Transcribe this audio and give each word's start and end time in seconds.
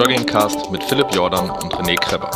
Joggingcast 0.00 0.70
mit 0.70 0.82
Philipp 0.82 1.14
Jordan 1.14 1.50
und 1.50 1.74
René 1.74 1.94
Kreber. 1.94 2.30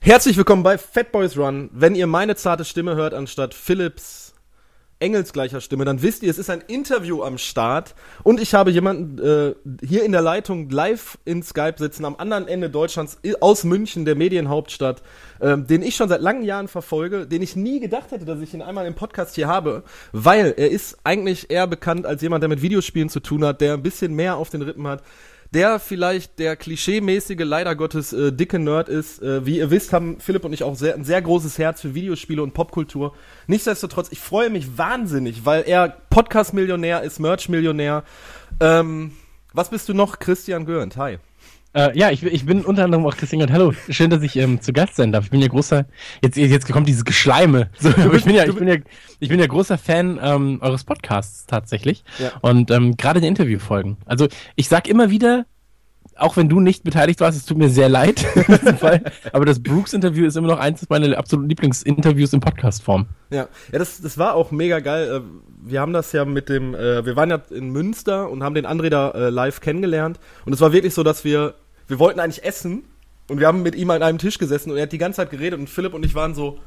Herzlich 0.00 0.38
willkommen 0.38 0.62
bei 0.62 0.78
Fat 0.78 1.12
Boys 1.12 1.36
Run. 1.36 1.68
Wenn 1.74 1.94
ihr 1.94 2.06
meine 2.06 2.36
zarte 2.36 2.64
Stimme 2.64 2.94
hört 2.94 3.12
anstatt 3.12 3.52
Philips 3.52 4.21
engelsgleicher 5.02 5.60
Stimme, 5.60 5.84
dann 5.84 6.00
wisst 6.00 6.22
ihr, 6.22 6.30
es 6.30 6.38
ist 6.38 6.48
ein 6.48 6.62
Interview 6.66 7.22
am 7.22 7.36
Start. 7.36 7.94
Und 8.22 8.40
ich 8.40 8.54
habe 8.54 8.70
jemanden 8.70 9.18
äh, 9.18 9.54
hier 9.84 10.04
in 10.04 10.12
der 10.12 10.22
Leitung 10.22 10.70
live 10.70 11.18
in 11.24 11.42
Skype 11.42 11.74
sitzen, 11.76 12.04
am 12.04 12.16
anderen 12.16 12.48
Ende 12.48 12.70
Deutschlands, 12.70 13.18
aus 13.40 13.64
München, 13.64 14.04
der 14.04 14.14
Medienhauptstadt, 14.14 15.02
äh, 15.40 15.58
den 15.58 15.82
ich 15.82 15.96
schon 15.96 16.08
seit 16.08 16.22
langen 16.22 16.42
Jahren 16.42 16.68
verfolge, 16.68 17.26
den 17.26 17.42
ich 17.42 17.56
nie 17.56 17.80
gedacht 17.80 18.10
hätte, 18.12 18.24
dass 18.24 18.40
ich 18.40 18.54
ihn 18.54 18.62
einmal 18.62 18.86
im 18.86 18.94
Podcast 18.94 19.34
hier 19.34 19.48
habe, 19.48 19.82
weil 20.12 20.54
er 20.56 20.70
ist 20.70 20.98
eigentlich 21.04 21.50
eher 21.50 21.66
bekannt 21.66 22.06
als 22.06 22.22
jemand, 22.22 22.42
der 22.42 22.48
mit 22.48 22.62
Videospielen 22.62 23.08
zu 23.08 23.20
tun 23.20 23.44
hat, 23.44 23.60
der 23.60 23.74
ein 23.74 23.82
bisschen 23.82 24.14
mehr 24.14 24.36
auf 24.36 24.48
den 24.48 24.62
Rippen 24.62 24.86
hat, 24.86 25.02
der 25.54 25.78
vielleicht 25.78 26.38
der 26.38 26.56
klischeemäßige, 26.56 27.40
leider 27.40 27.74
Gottes, 27.76 28.12
äh, 28.12 28.32
dicke 28.32 28.58
Nerd 28.58 28.88
ist. 28.88 29.22
Äh, 29.22 29.44
wie 29.44 29.58
ihr 29.58 29.70
wisst, 29.70 29.92
haben 29.92 30.18
Philipp 30.18 30.44
und 30.44 30.52
ich 30.52 30.64
auch 30.64 30.74
sehr, 30.74 30.94
ein 30.94 31.04
sehr 31.04 31.20
großes 31.20 31.58
Herz 31.58 31.80
für 31.80 31.94
Videospiele 31.94 32.42
und 32.42 32.54
Popkultur. 32.54 33.14
Nichtsdestotrotz, 33.46 34.08
ich 34.10 34.20
freue 34.20 34.50
mich 34.50 34.78
wahnsinnig, 34.78 35.44
weil 35.44 35.64
er 35.66 35.88
Podcast-Millionär 36.10 37.02
ist, 37.02 37.18
Merch-Millionär. 37.18 38.04
Ähm, 38.60 39.12
was 39.52 39.70
bist 39.70 39.88
du 39.88 39.94
noch? 39.94 40.18
Christian 40.18 40.64
Görnd, 40.64 40.96
hi. 40.96 41.18
Äh, 41.74 41.96
ja, 41.98 42.10
ich, 42.10 42.22
ich, 42.22 42.44
bin 42.44 42.64
unter 42.64 42.84
anderem 42.84 43.06
auch 43.06 43.16
Christian 43.16 43.40
und 43.40 43.50
hallo, 43.50 43.72
schön, 43.88 44.10
dass 44.10 44.22
ich 44.22 44.36
ähm, 44.36 44.60
zu 44.60 44.74
Gast 44.74 44.96
sein 44.96 45.10
darf. 45.10 45.24
Ich 45.24 45.30
bin 45.30 45.40
ja 45.40 45.48
großer, 45.48 45.86
jetzt, 46.22 46.36
jetzt 46.36 46.70
kommt 46.70 46.86
dieses 46.86 47.04
Geschleime. 47.04 47.70
So, 47.78 47.88
aber 47.88 48.14
ich 48.14 48.24
bin 48.24 48.34
ja, 48.34 48.44
ich 48.44 48.54
bin 48.54 48.68
ja, 48.68 48.76
ich 49.18 49.28
bin 49.28 49.40
ja 49.40 49.46
großer 49.46 49.78
Fan 49.78 50.20
ähm, 50.22 50.58
eures 50.60 50.84
Podcasts 50.84 51.46
tatsächlich. 51.46 52.04
Ja. 52.18 52.32
Und 52.42 52.70
ähm, 52.70 52.96
gerade 52.96 53.20
der 53.20 53.28
Interviewfolgen. 53.28 53.96
Also 54.06 54.28
ich 54.54 54.68
sag 54.68 54.86
immer 54.86 55.10
wieder, 55.10 55.46
auch 56.16 56.36
wenn 56.36 56.48
du 56.48 56.60
nicht 56.60 56.84
beteiligt 56.84 57.20
warst, 57.20 57.38
es 57.38 57.46
tut 57.46 57.56
mir 57.58 57.70
sehr 57.70 57.88
leid 57.88 58.24
aber 59.32 59.46
das 59.46 59.62
Brooks-Interview 59.62 60.26
ist 60.26 60.36
immer 60.36 60.48
noch 60.48 60.58
eins 60.58 60.86
meiner 60.88 61.16
absoluten 61.16 61.48
Lieblingsinterviews 61.48 62.32
in 62.34 62.40
Podcast-Form. 62.40 63.06
Ja, 63.30 63.48
ja 63.72 63.78
das, 63.78 64.00
das 64.00 64.18
war 64.18 64.34
auch 64.34 64.50
mega 64.50 64.80
geil. 64.80 65.10
Äh, 65.10 65.20
wir 65.64 65.80
haben 65.80 65.92
das 65.92 66.12
ja 66.12 66.24
mit 66.24 66.48
dem, 66.48 66.74
äh, 66.74 67.04
wir 67.04 67.16
waren 67.16 67.30
ja 67.30 67.40
in 67.50 67.70
Münster 67.70 68.30
und 68.30 68.42
haben 68.42 68.54
den 68.54 68.66
André 68.66 68.90
da 68.90 69.10
äh, 69.10 69.30
live 69.30 69.60
kennengelernt. 69.60 70.20
Und 70.44 70.52
es 70.52 70.60
war 70.60 70.72
wirklich 70.72 70.94
so, 70.94 71.02
dass 71.02 71.24
wir 71.24 71.54
wir 71.88 71.98
wollten 71.98 72.20
eigentlich 72.20 72.44
essen 72.44 72.84
und 73.28 73.40
wir 73.40 73.46
haben 73.46 73.62
mit 73.62 73.74
ihm 73.74 73.90
an 73.90 74.02
einem 74.02 74.18
Tisch 74.18 74.38
gesessen 74.38 74.70
und 74.70 74.76
er 74.76 74.84
hat 74.84 74.92
die 74.92 74.98
ganze 74.98 75.16
Zeit 75.16 75.30
geredet 75.30 75.58
und 75.58 75.68
Philipp 75.68 75.94
und 75.94 76.04
ich 76.04 76.14
waren 76.14 76.34
so. 76.34 76.58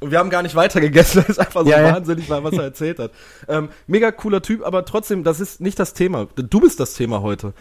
Und 0.00 0.10
wir 0.10 0.18
haben 0.18 0.28
gar 0.28 0.42
nicht 0.42 0.54
weiter 0.54 0.80
gegessen, 0.80 1.18
weil 1.22 1.30
es 1.30 1.38
einfach 1.38 1.64
so 1.64 1.70
ja, 1.70 1.94
wahnsinnig 1.94 2.28
war, 2.28 2.44
was 2.44 2.54
er 2.54 2.64
erzählt 2.64 2.98
hat. 2.98 3.12
Ähm, 3.48 3.68
mega 3.86 4.10
cooler 4.12 4.42
Typ, 4.42 4.64
aber 4.64 4.84
trotzdem, 4.84 5.24
das 5.24 5.40
ist 5.40 5.60
nicht 5.60 5.78
das 5.78 5.94
Thema. 5.94 6.26
Du 6.34 6.60
bist 6.60 6.80
das 6.80 6.94
Thema 6.94 7.22
heute. 7.22 7.54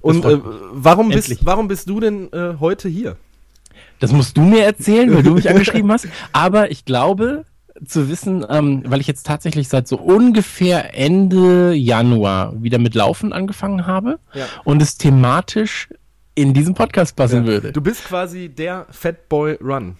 Und 0.00 0.24
äh, 0.24 0.38
warum, 0.72 1.10
bist, 1.10 1.44
warum 1.44 1.68
bist 1.68 1.88
du 1.88 2.00
denn 2.00 2.32
äh, 2.32 2.54
heute 2.58 2.88
hier? 2.88 3.16
Das 3.98 4.12
musst 4.12 4.36
du 4.36 4.40
mir 4.40 4.64
erzählen, 4.64 5.14
weil 5.14 5.22
du 5.22 5.32
mich 5.32 5.50
angeschrieben 5.50 5.92
hast. 5.92 6.08
Aber 6.32 6.70
ich 6.70 6.86
glaube, 6.86 7.44
zu 7.86 8.08
wissen, 8.08 8.44
ähm, 8.48 8.82
weil 8.86 9.00
ich 9.00 9.06
jetzt 9.06 9.26
tatsächlich 9.26 9.68
seit 9.68 9.88
so 9.88 9.96
ungefähr 9.96 10.96
Ende 10.96 11.72
Januar 11.72 12.54
wieder 12.62 12.78
mit 12.78 12.94
Laufen 12.94 13.32
angefangen 13.32 13.86
habe 13.86 14.18
ja. 14.34 14.46
und 14.64 14.82
es 14.82 14.96
thematisch 14.96 15.88
in 16.34 16.54
diesem 16.54 16.74
Podcast 16.74 17.16
passen 17.16 17.44
ja. 17.44 17.46
würde. 17.46 17.72
Du 17.72 17.80
bist 17.80 18.04
quasi 18.04 18.48
der 18.48 18.86
Fat 18.90 19.28
Boy 19.28 19.58
Run. 19.60 19.96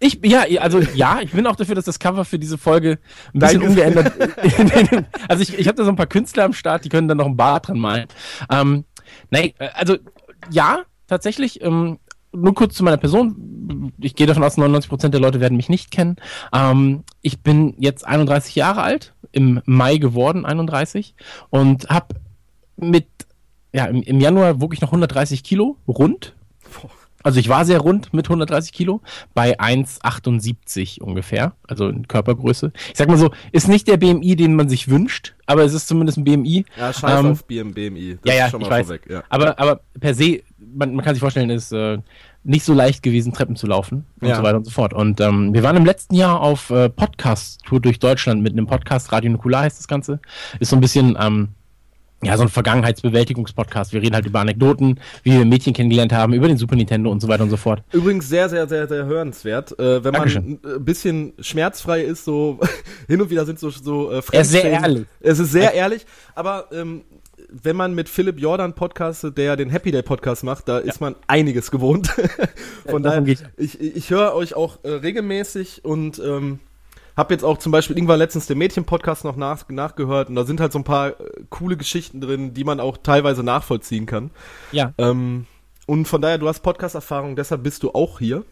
Ich, 0.00 0.20
ja, 0.24 0.44
also 0.60 0.78
ja, 0.94 1.20
ich 1.20 1.32
bin 1.32 1.46
auch 1.46 1.56
dafür, 1.56 1.74
dass 1.74 1.86
das 1.86 1.98
Cover 1.98 2.24
für 2.24 2.38
diese 2.38 2.56
Folge 2.56 2.98
ein 3.34 3.40
bisschen 3.40 3.60
Nein, 3.60 3.70
ungeändert. 3.70 4.12
also 5.28 5.42
ich, 5.42 5.58
ich 5.58 5.66
habe 5.66 5.76
da 5.76 5.84
so 5.84 5.90
ein 5.90 5.96
paar 5.96 6.06
Künstler 6.06 6.44
am 6.44 6.52
Start, 6.52 6.84
die 6.84 6.88
können 6.88 7.08
da 7.08 7.16
noch 7.16 7.26
ein 7.26 7.36
Bar 7.36 7.60
dran 7.60 7.78
malen. 7.78 8.06
Ähm, 8.48 8.84
nein, 9.30 9.52
äh, 9.58 9.70
also 9.74 9.96
ja, 10.50 10.84
tatsächlich. 11.08 11.62
Ähm, 11.62 11.98
nur 12.32 12.54
kurz 12.54 12.74
zu 12.74 12.84
meiner 12.84 12.98
Person. 12.98 13.92
Ich 13.98 14.14
gehe 14.14 14.26
davon 14.26 14.44
aus, 14.44 14.58
99% 14.58 15.08
der 15.08 15.20
Leute 15.20 15.40
werden 15.40 15.56
mich 15.56 15.68
nicht 15.68 15.90
kennen. 15.90 16.16
Ähm, 16.52 17.04
ich 17.22 17.42
bin 17.42 17.74
jetzt 17.78 18.06
31 18.06 18.54
Jahre 18.54 18.82
alt, 18.82 19.14
im 19.32 19.62
Mai 19.64 19.96
geworden, 19.96 20.44
31, 20.44 21.14
und 21.50 21.88
habe 21.88 22.14
mit 22.76 23.06
ja, 23.72 23.86
im, 23.86 24.02
im 24.02 24.20
Januar 24.20 24.60
wog 24.60 24.74
ich 24.74 24.80
noch 24.80 24.88
130 24.88 25.42
Kilo, 25.42 25.76
rund. 25.86 26.34
Also 27.24 27.40
ich 27.40 27.48
war 27.48 27.64
sehr 27.64 27.80
rund 27.80 28.14
mit 28.14 28.26
130 28.26 28.72
Kilo, 28.72 29.00
bei 29.34 29.58
1,78 29.58 31.02
ungefähr, 31.02 31.52
also 31.66 31.88
in 31.88 32.06
Körpergröße. 32.06 32.72
Ich 32.90 32.96
sag 32.96 33.08
mal 33.08 33.18
so, 33.18 33.32
ist 33.50 33.68
nicht 33.68 33.88
der 33.88 33.96
BMI, 33.96 34.36
den 34.36 34.54
man 34.54 34.68
sich 34.68 34.88
wünscht, 34.88 35.34
aber 35.46 35.64
es 35.64 35.74
ist 35.74 35.88
zumindest 35.88 36.18
ein 36.18 36.24
BMI. 36.24 36.64
Ja, 36.78 36.92
scheiß 36.92 37.20
ähm, 37.20 37.32
auf 37.32 37.44
BMI. 37.44 38.18
Das 38.22 38.34
ja, 38.34 38.38
ja, 38.38 38.46
ich 38.46 38.52
weiß. 38.52 38.86
Vorweg, 38.86 39.10
ja. 39.10 39.24
Aber, 39.28 39.58
aber 39.58 39.80
per 39.98 40.14
se, 40.14 40.42
man, 40.58 40.94
man 40.94 41.04
kann 41.04 41.14
sich 41.14 41.20
vorstellen, 41.20 41.50
ist 41.50 41.72
äh, 41.72 41.98
nicht 42.44 42.64
so 42.64 42.72
leicht 42.72 43.02
gewesen, 43.02 43.32
Treppen 43.32 43.56
zu 43.56 43.66
laufen 43.66 44.06
und 44.20 44.28
ja. 44.28 44.36
so 44.36 44.42
weiter 44.44 44.58
und 44.58 44.64
so 44.64 44.70
fort. 44.70 44.94
Und 44.94 45.20
ähm, 45.20 45.52
wir 45.52 45.64
waren 45.64 45.76
im 45.76 45.84
letzten 45.84 46.14
Jahr 46.14 46.40
auf 46.40 46.70
äh, 46.70 46.88
Podcast-Tour 46.88 47.80
durch 47.80 47.98
Deutschland 47.98 48.42
mit 48.42 48.52
einem 48.52 48.66
Podcast, 48.66 49.10
Radio 49.10 49.32
Nukular 49.32 49.62
heißt 49.62 49.78
das 49.78 49.88
Ganze. 49.88 50.20
Ist 50.60 50.70
so 50.70 50.76
ein 50.76 50.80
bisschen... 50.80 51.16
Ähm, 51.20 51.48
ja, 52.22 52.36
so 52.36 52.42
ein 52.42 52.48
Vergangenheitsbewältigungspodcast. 52.48 53.92
Wir 53.92 54.02
reden 54.02 54.14
halt 54.14 54.26
über 54.26 54.40
Anekdoten, 54.40 54.98
wie 55.22 55.32
wir 55.32 55.44
Mädchen 55.44 55.72
kennengelernt 55.72 56.12
haben, 56.12 56.32
über 56.32 56.48
den 56.48 56.56
Super 56.56 56.74
Nintendo 56.74 57.10
und 57.10 57.20
so 57.20 57.28
weiter 57.28 57.44
und 57.44 57.50
so 57.50 57.56
fort. 57.56 57.82
Übrigens 57.92 58.28
sehr, 58.28 58.48
sehr, 58.48 58.68
sehr, 58.68 58.88
sehr 58.88 59.06
hörenswert. 59.06 59.78
Äh, 59.78 60.02
wenn 60.02 60.12
Dankeschön. 60.12 60.58
man 60.62 60.74
ein 60.74 60.84
bisschen 60.84 61.32
schmerzfrei 61.38 62.02
ist, 62.02 62.24
so 62.24 62.58
hin 63.06 63.20
und 63.20 63.30
wieder 63.30 63.46
sind 63.46 63.60
so, 63.60 63.70
so 63.70 64.10
äh, 64.10 64.20
Er 64.32 64.40
ist 64.40 64.50
sehr 64.50 64.64
ehrlich. 64.64 65.06
Es 65.20 65.38
ist 65.38 65.52
sehr 65.52 65.74
ehrlich, 65.74 66.06
aber 66.34 66.66
ähm, 66.72 67.02
wenn 67.50 67.76
man 67.76 67.94
mit 67.94 68.08
Philipp 68.08 68.40
Jordan 68.40 68.74
podcastet, 68.74 69.38
der 69.38 69.56
den 69.56 69.70
Happy 69.70 69.90
Day 69.90 70.02
Podcast 70.02 70.42
macht, 70.42 70.68
da 70.68 70.80
ja. 70.80 70.84
ist 70.84 71.00
man 71.00 71.14
einiges 71.28 71.70
gewohnt. 71.70 72.08
Von 72.86 73.04
ja, 73.04 73.20
daher, 73.20 73.36
ich, 73.56 73.80
ich 73.80 74.10
höre 74.10 74.34
euch 74.34 74.54
auch 74.54 74.82
äh, 74.82 74.90
regelmäßig 74.90 75.84
und 75.84 76.18
ähm, 76.18 76.58
hab 77.18 77.32
jetzt 77.32 77.44
auch 77.44 77.58
zum 77.58 77.72
Beispiel 77.72 77.96
irgendwann 77.96 78.20
letztens 78.20 78.46
den 78.46 78.58
Mädchen-Podcast 78.58 79.24
noch 79.24 79.34
nach, 79.34 79.68
nachgehört 79.68 80.28
und 80.28 80.36
da 80.36 80.44
sind 80.44 80.60
halt 80.60 80.72
so 80.72 80.78
ein 80.78 80.84
paar 80.84 81.08
äh, 81.08 81.14
coole 81.50 81.76
Geschichten 81.76 82.20
drin, 82.20 82.54
die 82.54 82.62
man 82.62 82.78
auch 82.78 82.96
teilweise 82.96 83.42
nachvollziehen 83.42 84.06
kann. 84.06 84.30
Ja. 84.70 84.94
Ähm, 84.98 85.46
und 85.86 86.06
von 86.06 86.22
daher, 86.22 86.38
du 86.38 86.46
hast 86.46 86.60
Podcast-Erfahrung, 86.60 87.34
deshalb 87.34 87.64
bist 87.64 87.82
du 87.82 87.90
auch 87.90 88.20
hier. 88.20 88.44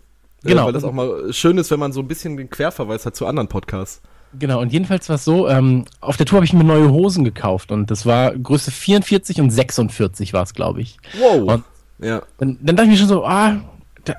Äh, 0.42 0.48
genau. 0.48 0.62
Äh, 0.62 0.66
weil 0.66 0.72
das 0.72 0.82
auch 0.82 0.92
mal 0.92 1.32
schön 1.32 1.58
ist, 1.58 1.70
wenn 1.70 1.78
man 1.78 1.92
so 1.92 2.00
ein 2.00 2.08
bisschen 2.08 2.36
den 2.36 2.50
Querverweis 2.50 3.06
hat 3.06 3.14
zu 3.14 3.26
anderen 3.26 3.46
Podcasts. 3.46 4.02
Genau, 4.36 4.60
und 4.60 4.72
jedenfalls 4.72 5.08
war 5.08 5.14
es 5.14 5.24
so, 5.24 5.48
ähm, 5.48 5.84
auf 6.00 6.16
der 6.16 6.26
Tour 6.26 6.38
habe 6.38 6.44
ich 6.44 6.52
mir 6.52 6.64
neue 6.64 6.90
Hosen 6.90 7.24
gekauft 7.24 7.70
und 7.70 7.92
das 7.92 8.04
war 8.04 8.36
Größe 8.36 8.72
44 8.72 9.40
und 9.40 9.50
46 9.50 10.32
war 10.32 10.42
es, 10.42 10.54
glaube 10.54 10.80
ich. 10.80 10.98
Wow. 11.20 11.52
Und 11.52 11.64
ja. 12.04 12.22
Dann, 12.38 12.58
dann 12.60 12.74
dachte 12.74 12.88
ich 12.88 12.94
mir 12.94 12.98
schon 12.98 13.08
so, 13.08 13.24
ah, 13.24 13.60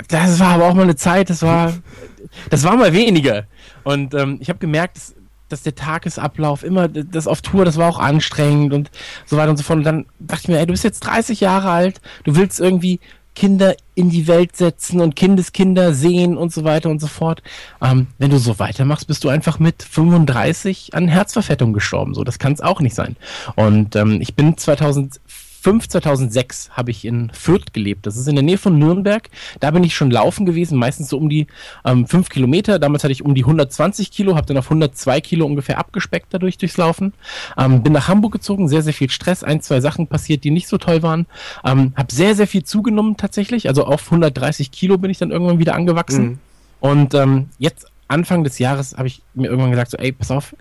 das 0.07 0.39
war 0.39 0.55
aber 0.55 0.67
auch 0.67 0.73
mal 0.73 0.83
eine 0.83 0.95
Zeit, 0.95 1.29
das 1.29 1.41
war, 1.41 1.73
das 2.49 2.63
war 2.63 2.75
mal 2.75 2.93
weniger. 2.93 3.45
Und 3.83 4.13
ähm, 4.13 4.37
ich 4.39 4.49
habe 4.49 4.59
gemerkt, 4.59 4.97
dass, 4.97 5.15
dass, 5.49 5.63
der 5.63 5.75
Tagesablauf 5.75 6.63
immer, 6.63 6.87
das 6.87 7.27
auf 7.27 7.41
Tour, 7.41 7.65
das 7.65 7.77
war 7.77 7.89
auch 7.89 7.99
anstrengend 7.99 8.73
und 8.73 8.91
so 9.25 9.37
weiter 9.37 9.49
und 9.49 9.57
so 9.57 9.63
fort. 9.63 9.77
Und 9.77 9.85
dann 9.85 10.05
dachte 10.19 10.43
ich 10.43 10.47
mir, 10.49 10.59
ey, 10.59 10.65
du 10.65 10.73
bist 10.73 10.83
jetzt 10.83 11.01
30 11.01 11.39
Jahre 11.39 11.69
alt, 11.69 12.01
du 12.23 12.35
willst 12.35 12.59
irgendwie 12.59 12.99
Kinder 13.37 13.75
in 13.93 14.09
die 14.09 14.27
Welt 14.27 14.55
setzen 14.55 14.99
und 14.99 15.15
Kindeskinder 15.15 15.93
sehen 15.93 16.37
und 16.37 16.51
so 16.51 16.63
weiter 16.63 16.89
und 16.89 16.99
so 16.99 17.05
fort. 17.05 17.43
Ähm, 17.83 18.07
wenn 18.17 18.31
du 18.31 18.39
so 18.39 18.57
weitermachst, 18.57 19.05
bist 19.05 19.23
du 19.23 19.29
einfach 19.29 19.59
mit 19.59 19.83
35 19.83 20.95
an 20.95 21.07
Herzverfettung 21.07 21.71
gestorben. 21.71 22.15
So, 22.15 22.23
das 22.23 22.39
kann 22.39 22.53
es 22.53 22.61
auch 22.61 22.81
nicht 22.81 22.95
sein. 22.95 23.15
Und 23.55 23.95
ähm, 23.95 24.21
ich 24.21 24.33
bin 24.33 24.57
2004 24.57 25.21
2005, 25.67 25.89
2006 25.89 26.69
habe 26.71 26.91
ich 26.91 27.03
in 27.03 27.29
Fürth 27.33 27.73
gelebt. 27.73 28.05
Das 28.05 28.15
ist 28.15 28.27
in 28.27 28.35
der 28.35 28.43
Nähe 28.43 28.57
von 28.57 28.79
Nürnberg. 28.79 29.29
Da 29.59 29.71
bin 29.71 29.83
ich 29.83 29.95
schon 29.95 30.09
laufen 30.09 30.45
gewesen, 30.45 30.77
meistens 30.77 31.09
so 31.09 31.17
um 31.17 31.27
die 31.27 31.47
ähm, 31.83 32.07
5 32.07 32.29
Kilometer. 32.29 32.79
Damals 32.79 33.03
hatte 33.03 33.11
ich 33.11 33.23
um 33.23 33.35
die 33.35 33.43
120 33.43 34.11
Kilo, 34.11 34.35
habe 34.37 34.47
dann 34.47 34.57
auf 34.57 34.67
102 34.67 35.19
Kilo 35.19 35.45
ungefähr 35.45 35.77
abgespeckt 35.77 36.27
dadurch 36.29 36.57
durchs 36.57 36.77
Laufen. 36.77 37.13
Ähm, 37.57 37.83
bin 37.83 37.91
nach 37.91 38.07
Hamburg 38.07 38.31
gezogen, 38.31 38.69
sehr, 38.69 38.81
sehr 38.81 38.93
viel 38.93 39.09
Stress, 39.09 39.43
ein, 39.43 39.59
zwei 39.59 39.81
Sachen 39.81 40.07
passiert, 40.07 40.45
die 40.45 40.51
nicht 40.51 40.69
so 40.69 40.77
toll 40.77 41.03
waren. 41.03 41.25
Ähm, 41.65 41.91
habe 41.97 42.13
sehr, 42.13 42.33
sehr 42.35 42.47
viel 42.47 42.63
zugenommen 42.63 43.17
tatsächlich. 43.17 43.67
Also 43.67 43.85
auf 43.85 44.05
130 44.05 44.71
Kilo 44.71 44.97
bin 44.97 45.11
ich 45.11 45.17
dann 45.17 45.31
irgendwann 45.31 45.59
wieder 45.59 45.75
angewachsen. 45.75 46.25
Mhm. 46.25 46.39
Und 46.79 47.13
ähm, 47.13 47.49
jetzt 47.59 47.87
Anfang 48.07 48.45
des 48.45 48.57
Jahres 48.57 48.95
habe 48.97 49.07
ich 49.07 49.21
mir 49.33 49.49
irgendwann 49.49 49.71
gesagt, 49.71 49.91
so, 49.91 49.97
ey, 49.97 50.13
pass 50.13 50.31
auf, 50.31 50.55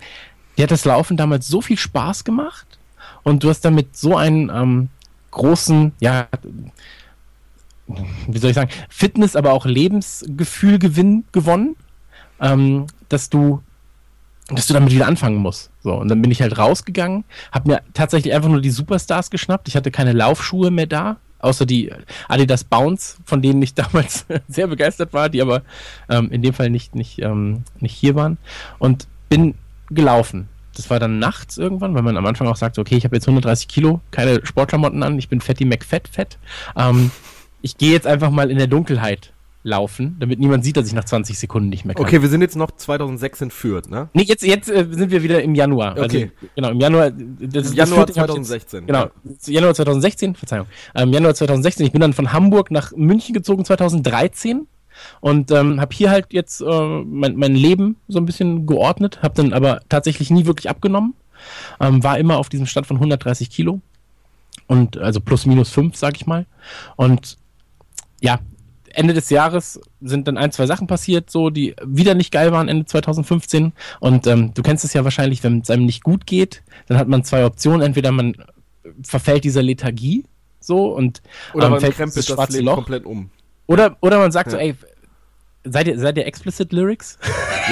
dir 0.58 0.64
hat 0.64 0.72
das 0.72 0.84
Laufen 0.84 1.16
damals 1.16 1.46
so 1.46 1.60
viel 1.60 1.78
Spaß 1.78 2.24
gemacht 2.24 2.66
und 3.22 3.44
du 3.44 3.48
hast 3.48 3.64
damit 3.64 3.96
so 3.96 4.16
einen 4.16 4.50
ähm, 4.50 4.88
großen, 5.36 5.92
ja, 6.00 6.26
wie 7.86 8.38
soll 8.38 8.50
ich 8.50 8.56
sagen, 8.56 8.70
Fitness, 8.88 9.36
aber 9.36 9.52
auch 9.52 9.66
Lebensgefühlgewinn 9.66 11.24
gewonnen, 11.30 11.76
ähm, 12.40 12.86
dass 13.08 13.30
du 13.30 13.62
dass 14.48 14.68
du 14.68 14.74
damit 14.74 14.92
wieder 14.92 15.08
anfangen 15.08 15.38
musst. 15.38 15.72
So, 15.80 15.94
und 15.94 16.06
dann 16.06 16.22
bin 16.22 16.30
ich 16.30 16.40
halt 16.40 16.56
rausgegangen, 16.56 17.24
habe 17.50 17.68
mir 17.68 17.82
tatsächlich 17.94 18.32
einfach 18.32 18.48
nur 18.48 18.60
die 18.60 18.70
Superstars 18.70 19.30
geschnappt. 19.30 19.66
Ich 19.66 19.74
hatte 19.74 19.90
keine 19.90 20.12
Laufschuhe 20.12 20.70
mehr 20.70 20.86
da, 20.86 21.16
außer 21.40 21.66
die 21.66 21.92
Adidas 22.28 22.62
Bounce, 22.62 23.16
von 23.24 23.42
denen 23.42 23.60
ich 23.60 23.74
damals 23.74 24.24
sehr 24.46 24.68
begeistert 24.68 25.12
war, 25.12 25.28
die 25.28 25.42
aber 25.42 25.62
ähm, 26.08 26.30
in 26.30 26.42
dem 26.42 26.54
Fall 26.54 26.70
nicht, 26.70 26.94
nicht, 26.94 27.20
ähm, 27.20 27.64
nicht 27.80 27.94
hier 27.94 28.14
waren. 28.14 28.38
Und 28.78 29.08
bin 29.28 29.56
gelaufen. 29.90 30.48
Das 30.76 30.90
war 30.90 30.98
dann 30.98 31.18
nachts 31.18 31.56
irgendwann, 31.58 31.94
weil 31.94 32.02
man 32.02 32.16
am 32.16 32.26
Anfang 32.26 32.46
auch 32.48 32.56
sagt, 32.56 32.78
okay, 32.78 32.96
ich 32.96 33.04
habe 33.04 33.16
jetzt 33.16 33.26
130 33.26 33.66
Kilo, 33.68 34.00
keine 34.10 34.44
Sportklamotten 34.44 35.02
an, 35.02 35.18
ich 35.18 35.28
bin 35.28 35.40
Fatty 35.40 35.64
McFett 35.64 36.08
fett. 36.08 36.38
Ähm, 36.76 37.10
ich 37.62 37.78
gehe 37.78 37.92
jetzt 37.92 38.06
einfach 38.06 38.30
mal 38.30 38.50
in 38.50 38.58
der 38.58 38.66
Dunkelheit 38.66 39.32
laufen, 39.66 40.16
damit 40.20 40.38
niemand 40.38 40.64
sieht, 40.64 40.76
dass 40.76 40.86
ich 40.86 40.92
nach 40.94 41.04
20 41.04 41.38
Sekunden 41.38 41.68
nicht 41.68 41.84
mehr 41.84 41.94
kann. 41.94 42.04
Okay, 42.04 42.22
wir 42.22 42.28
sind 42.28 42.40
jetzt 42.40 42.54
noch 42.56 42.70
2006 42.70 43.40
in 43.40 43.50
Fürth, 43.50 43.88
ne? 43.88 44.08
Nee, 44.12 44.22
jetzt, 44.22 44.44
jetzt 44.44 44.70
äh, 44.70 44.86
sind 44.88 45.10
wir 45.10 45.22
wieder 45.24 45.42
im 45.42 45.56
Januar. 45.56 45.96
Okay. 45.98 46.30
Also, 46.36 46.48
genau, 46.54 46.70
im 46.70 46.80
Januar. 46.80 47.10
Das, 47.10 47.74
Januar 47.74 48.06
das 48.06 48.16
hab 48.16 48.28
ich 48.28 48.34
2016. 48.34 48.80
Jetzt, 48.80 48.86
genau, 48.86 49.08
Januar 49.46 49.74
2016, 49.74 50.34
Verzeihung. 50.36 50.66
Ähm, 50.94 51.12
Januar 51.12 51.34
2016. 51.34 51.86
Ich 51.86 51.92
bin 51.92 52.00
dann 52.00 52.12
von 52.12 52.32
Hamburg 52.32 52.70
nach 52.70 52.92
München 52.94 53.34
gezogen 53.34 53.64
2013 53.64 54.68
und 55.20 55.50
ähm, 55.50 55.80
habe 55.80 55.94
hier 55.94 56.10
halt 56.10 56.32
jetzt 56.32 56.60
äh, 56.60 56.88
mein, 57.04 57.36
mein 57.36 57.54
Leben 57.54 57.96
so 58.08 58.18
ein 58.18 58.26
bisschen 58.26 58.66
geordnet, 58.66 59.20
habe 59.22 59.34
dann 59.34 59.52
aber 59.52 59.80
tatsächlich 59.88 60.30
nie 60.30 60.46
wirklich 60.46 60.68
abgenommen. 60.70 61.14
Ähm, 61.80 62.02
war 62.02 62.18
immer 62.18 62.38
auf 62.38 62.48
diesem 62.48 62.66
Stand 62.66 62.86
von 62.86 62.96
130 62.96 63.50
Kilo 63.50 63.80
und 64.66 64.96
also 64.98 65.20
plus 65.20 65.46
minus 65.46 65.70
5, 65.70 65.96
sag 65.96 66.16
ich 66.16 66.26
mal. 66.26 66.46
Und 66.96 67.36
ja, 68.20 68.38
Ende 68.88 69.12
des 69.12 69.28
Jahres 69.28 69.78
sind 70.00 70.26
dann 70.26 70.38
ein, 70.38 70.52
zwei 70.52 70.66
Sachen 70.66 70.86
passiert, 70.86 71.30
so 71.30 71.50
die 71.50 71.76
wieder 71.84 72.14
nicht 72.14 72.32
geil 72.32 72.50
waren 72.52 72.68
Ende 72.68 72.86
2015. 72.86 73.72
Und 74.00 74.26
ähm, 74.26 74.54
du 74.54 74.62
kennst 74.62 74.84
es 74.84 74.94
ja 74.94 75.04
wahrscheinlich, 75.04 75.44
wenn 75.44 75.60
es 75.60 75.68
einem 75.70 75.84
nicht 75.84 76.02
gut 76.02 76.26
geht, 76.26 76.62
dann 76.88 76.96
hat 76.96 77.06
man 77.06 77.22
zwei 77.22 77.44
Optionen. 77.44 77.82
Entweder 77.82 78.10
man 78.12 78.34
verfällt 79.02 79.44
dieser 79.44 79.62
Lethargie 79.62 80.24
so 80.60 80.94
und 80.94 81.20
Oder 81.52 81.66
ähm, 81.66 81.70
man 81.72 81.80
fällt 81.80 81.96
krempelt 81.96 82.16
ins 82.16 82.26
das 82.26 82.34
schwarze 82.34 82.54
Leben 82.56 82.66
Loch. 82.66 82.74
komplett 82.76 83.04
um. 83.04 83.30
Oder, 83.66 83.96
oder 84.00 84.18
man 84.18 84.32
sagt 84.32 84.50
so, 84.50 84.56
Ja. 84.56 84.62
ey, 84.62 84.74
seid 85.70 85.86
ihr, 85.88 85.98
seid 85.98 86.16
ihr 86.18 86.26
explicit 86.26 86.72
Lyrics? 86.72 87.18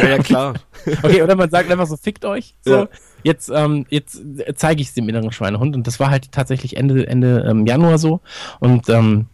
Ja, 0.01 0.09
ja, 0.09 0.19
klar. 0.19 0.55
Okay, 1.03 1.23
oder 1.23 1.35
man 1.35 1.49
sagt 1.49 1.71
einfach 1.71 1.87
so, 1.87 1.97
fickt 1.97 2.27
euch. 2.27 2.55
So, 2.63 2.73
Ja. 2.75 2.89
jetzt, 3.23 3.51
ähm, 3.55 3.87
jetzt 3.89 4.21
zeige 4.57 4.83
ich 4.83 4.89
es 4.89 4.95
dem 4.95 5.09
inneren 5.09 5.33
Schweinehund. 5.33 5.75
Und 5.75 5.87
das 5.87 5.99
war 5.99 6.11
halt 6.11 6.31
tatsächlich 6.31 6.77
Ende, 6.77 7.07
Ende 7.07 7.43
ähm, 7.49 7.67
Januar 7.67 7.97
so. 7.97 8.21
Und 8.61 8.89
ähm, 8.91 9.27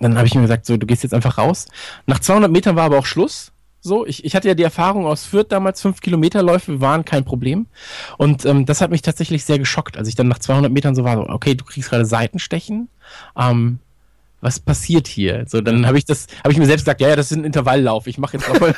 dann 0.00 0.16
habe 0.16 0.26
ich 0.26 0.34
mir 0.34 0.40
gesagt, 0.42 0.64
so, 0.64 0.76
du 0.78 0.86
gehst 0.86 1.02
jetzt 1.02 1.12
einfach 1.12 1.36
raus. 1.36 1.66
Nach 2.06 2.20
200 2.20 2.50
Metern 2.50 2.74
war 2.76 2.84
aber 2.84 2.98
auch 2.98 3.04
Schluss. 3.06 3.52
So, 3.80 4.06
ich, 4.06 4.24
ich 4.24 4.34
hatte 4.34 4.48
ja 4.48 4.54
die 4.54 4.62
Erfahrung 4.62 5.06
aus 5.06 5.26
Fürth 5.26 5.48
damals, 5.52 5.82
5 5.82 6.00
Kilometerläufe 6.00 6.80
waren 6.80 7.04
kein 7.04 7.24
Problem. 7.24 7.66
Und 8.16 8.44
ähm, 8.46 8.64
das 8.64 8.80
hat 8.80 8.90
mich 8.90 9.02
tatsächlich 9.02 9.44
sehr 9.44 9.58
geschockt, 9.58 9.96
als 9.98 10.08
ich 10.08 10.14
dann 10.14 10.28
nach 10.28 10.38
200 10.38 10.72
Metern 10.72 10.94
so 10.94 11.04
war, 11.04 11.16
so, 11.16 11.28
okay, 11.28 11.54
du 11.54 11.64
kriegst 11.64 11.90
gerade 11.90 12.04
Seitenstechen. 12.06 12.88
Ähm, 13.38 13.78
was 14.40 14.60
passiert 14.60 15.08
hier? 15.08 15.44
So, 15.48 15.60
dann 15.60 15.86
habe 15.86 15.98
ich 15.98 16.04
das, 16.04 16.26
habe 16.44 16.52
ich 16.52 16.58
mir 16.58 16.66
selbst 16.66 16.84
gesagt, 16.84 17.00
ja, 17.00 17.08
ja, 17.08 17.16
das 17.16 17.30
ist 17.30 17.36
ein 17.38 17.44
Intervalllauf. 17.44 18.06
Ich 18.06 18.18
mache 18.18 18.36
jetzt 18.36 18.48
auch 18.50 18.60
mal. 18.60 18.74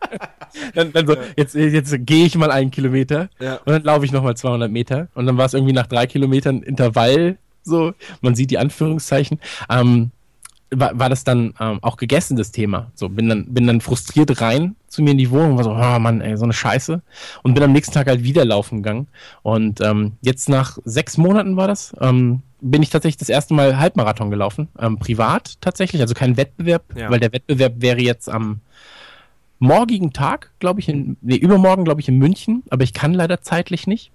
dann, 0.74 0.92
dann 0.92 1.06
so, 1.06 1.16
jetzt, 1.36 1.54
jetzt 1.54 1.94
gehe 2.06 2.26
ich 2.26 2.36
mal 2.36 2.50
einen 2.50 2.70
Kilometer 2.70 3.28
Ja. 3.40 3.56
und 3.64 3.72
dann 3.72 3.82
laufe 3.82 4.04
ich 4.04 4.12
nochmal 4.12 4.36
200 4.36 4.70
Meter 4.70 5.08
und 5.14 5.26
dann 5.26 5.36
war 5.36 5.46
es 5.46 5.54
irgendwie 5.54 5.72
nach 5.72 5.86
drei 5.86 6.06
Kilometern 6.06 6.62
Intervall. 6.62 7.38
So, 7.62 7.94
man 8.20 8.36
sieht 8.36 8.50
die 8.52 8.58
Anführungszeichen. 8.58 9.40
Ähm, 9.68 10.12
war, 10.70 10.98
war 10.98 11.08
das 11.08 11.24
dann 11.24 11.54
ähm, 11.60 11.78
auch 11.82 11.96
gegessen, 11.96 12.36
das 12.36 12.50
Thema. 12.50 12.90
So, 12.94 13.08
bin 13.08 13.28
dann, 13.28 13.52
bin 13.52 13.66
dann 13.66 13.80
frustriert 13.80 14.40
rein 14.40 14.74
zu 14.88 15.02
mir 15.02 15.10
in 15.12 15.18
die 15.18 15.30
Wohnung, 15.30 15.56
war 15.56 15.64
so, 15.64 15.70
oh 15.72 15.98
Mann, 15.98 16.20
ey, 16.20 16.36
so 16.36 16.44
eine 16.44 16.52
Scheiße. 16.52 17.02
Und 17.42 17.54
bin 17.54 17.62
am 17.62 17.72
nächsten 17.72 17.92
Tag 17.94 18.06
halt 18.08 18.22
wieder 18.24 18.44
laufen 18.44 18.82
gegangen. 18.82 19.08
Und 19.42 19.80
ähm, 19.80 20.12
jetzt 20.22 20.48
nach 20.48 20.78
sechs 20.84 21.18
Monaten 21.18 21.56
war 21.56 21.68
das, 21.68 21.94
ähm, 22.00 22.42
bin 22.60 22.82
ich 22.82 22.90
tatsächlich 22.90 23.18
das 23.18 23.28
erste 23.28 23.54
Mal 23.54 23.78
Halbmarathon 23.78 24.30
gelaufen. 24.30 24.68
Ähm, 24.78 24.98
privat 24.98 25.60
tatsächlich, 25.60 26.00
also 26.02 26.14
kein 26.14 26.36
Wettbewerb, 26.36 26.84
Ja. 26.96 27.10
weil 27.10 27.20
der 27.20 27.32
Wettbewerb 27.32 27.74
wäre 27.78 28.00
jetzt 28.00 28.28
am 28.28 28.60
morgigen 29.58 30.12
Tag, 30.12 30.50
glaube 30.58 30.80
ich, 30.80 30.88
in, 30.88 31.16
nee, 31.20 31.36
übermorgen, 31.36 31.84
glaube 31.84 32.00
ich, 32.00 32.08
in 32.08 32.18
München, 32.18 32.62
aber 32.70 32.84
ich 32.84 32.92
kann 32.92 33.14
leider 33.14 33.40
zeitlich 33.40 33.86
nicht. 33.86 34.10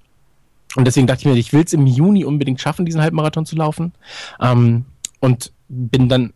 Und 0.76 0.86
deswegen 0.86 1.08
dachte 1.08 1.22
ich 1.22 1.26
mir, 1.26 1.36
ich 1.40 1.54
will 1.54 1.64
es 1.64 1.74
im 1.74 1.86
Juni 1.88 2.24
unbedingt 2.26 2.62
schaffen, 2.62 2.86
diesen 2.86 3.02
Halbmarathon 3.02 3.46
zu 3.46 3.56
laufen. 3.56 3.94
Ähm, 4.40 4.86
und 5.20 5.52
bin 5.68 6.10
dann 6.10 6.34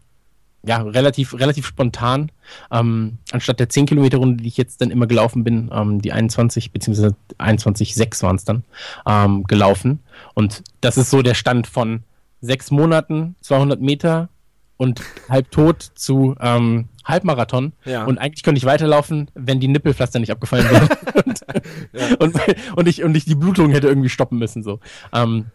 ja 0.65 0.81
relativ, 0.81 1.33
relativ 1.33 1.65
spontan, 1.65 2.31
ähm, 2.71 3.17
anstatt 3.31 3.59
der 3.59 3.69
10 3.69 3.85
Kilometer 3.85 4.17
Runde, 4.17 4.41
die 4.43 4.47
ich 4.47 4.57
jetzt 4.57 4.81
dann 4.81 4.91
immer 4.91 5.07
gelaufen 5.07 5.43
bin, 5.43 5.69
ähm, 5.73 6.01
die 6.01 6.11
21 6.11 6.71
bzw. 6.71 7.11
21,6 7.37 8.23
waren 8.23 8.35
es 8.35 8.45
dann, 8.45 8.63
ähm, 9.07 9.43
gelaufen. 9.43 9.99
Und 10.33 10.63
das 10.81 10.97
ist 10.97 11.09
so 11.09 11.21
der 11.21 11.33
Stand 11.33 11.67
von 11.67 12.03
sechs 12.41 12.71
Monaten, 12.71 13.35
200 13.41 13.81
Meter 13.81 14.29
und 14.77 15.01
halb 15.29 15.51
tot 15.51 15.81
zu 15.95 16.35
ähm, 16.39 16.89
Halbmarathon. 17.05 17.73
Ja. 17.85 18.05
Und 18.05 18.17
eigentlich 18.17 18.43
könnte 18.43 18.57
ich 18.57 18.65
weiterlaufen, 18.65 19.29
wenn 19.33 19.59
die 19.59 19.67
Nippelpflaster 19.67 20.19
nicht 20.19 20.31
abgefallen 20.31 20.69
wären. 20.69 20.89
und, 21.25 21.41
und, 22.19 22.35
und, 22.75 22.87
ich, 22.87 23.03
und 23.03 23.15
ich 23.15 23.25
die 23.25 23.35
Blutung 23.35 23.71
hätte 23.71 23.87
irgendwie 23.87 24.09
stoppen 24.09 24.37
müssen. 24.37 24.63
So. 24.63 24.79
Ähm, 25.13 25.45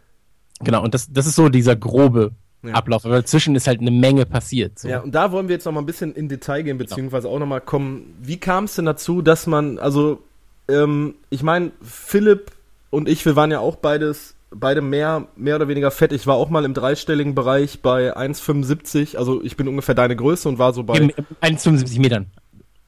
genau, 0.60 0.82
und 0.82 0.94
das, 0.94 1.12
das 1.12 1.26
ist 1.26 1.36
so 1.36 1.48
dieser 1.48 1.76
grobe 1.76 2.32
Ja. 2.62 2.74
Ablauf. 2.74 3.04
Aber 3.06 3.16
dazwischen 3.16 3.54
ist 3.56 3.66
halt 3.66 3.80
eine 3.80 3.90
Menge 3.90 4.26
passiert. 4.26 4.78
So. 4.78 4.88
Ja, 4.88 5.00
und 5.00 5.14
da 5.14 5.32
wollen 5.32 5.48
wir 5.48 5.54
jetzt 5.54 5.64
noch 5.64 5.72
mal 5.72 5.80
ein 5.80 5.86
bisschen 5.86 6.14
in 6.14 6.28
Detail 6.28 6.62
gehen, 6.62 6.76
beziehungsweise 6.76 7.28
auch 7.28 7.38
noch 7.38 7.46
mal 7.46 7.60
kommen. 7.60 8.14
Wie 8.20 8.36
kam 8.36 8.64
es 8.64 8.74
denn 8.74 8.84
dazu, 8.84 9.22
dass 9.22 9.46
man, 9.46 9.78
also, 9.78 10.22
ähm, 10.68 11.14
ich 11.30 11.42
meine, 11.42 11.72
Philipp 11.82 12.50
und 12.90 13.08
ich, 13.08 13.24
wir 13.24 13.34
waren 13.36 13.50
ja 13.50 13.60
auch 13.60 13.76
beides, 13.76 14.34
beide 14.50 14.82
mehr, 14.82 15.26
mehr 15.36 15.56
oder 15.56 15.68
weniger 15.68 15.90
fett. 15.90 16.12
Ich 16.12 16.26
war 16.26 16.34
auch 16.34 16.50
mal 16.50 16.64
im 16.64 16.74
dreistelligen 16.74 17.34
Bereich 17.34 17.80
bei 17.80 18.16
1,75. 18.16 19.16
Also 19.16 19.42
ich 19.42 19.56
bin 19.56 19.68
ungefähr 19.68 19.94
deine 19.94 20.16
Größe 20.16 20.48
und 20.48 20.58
war 20.58 20.74
so 20.74 20.82
bei, 20.82 20.96
Eben 20.96 21.10
1,75 21.40 22.00
Metern. 22.00 22.26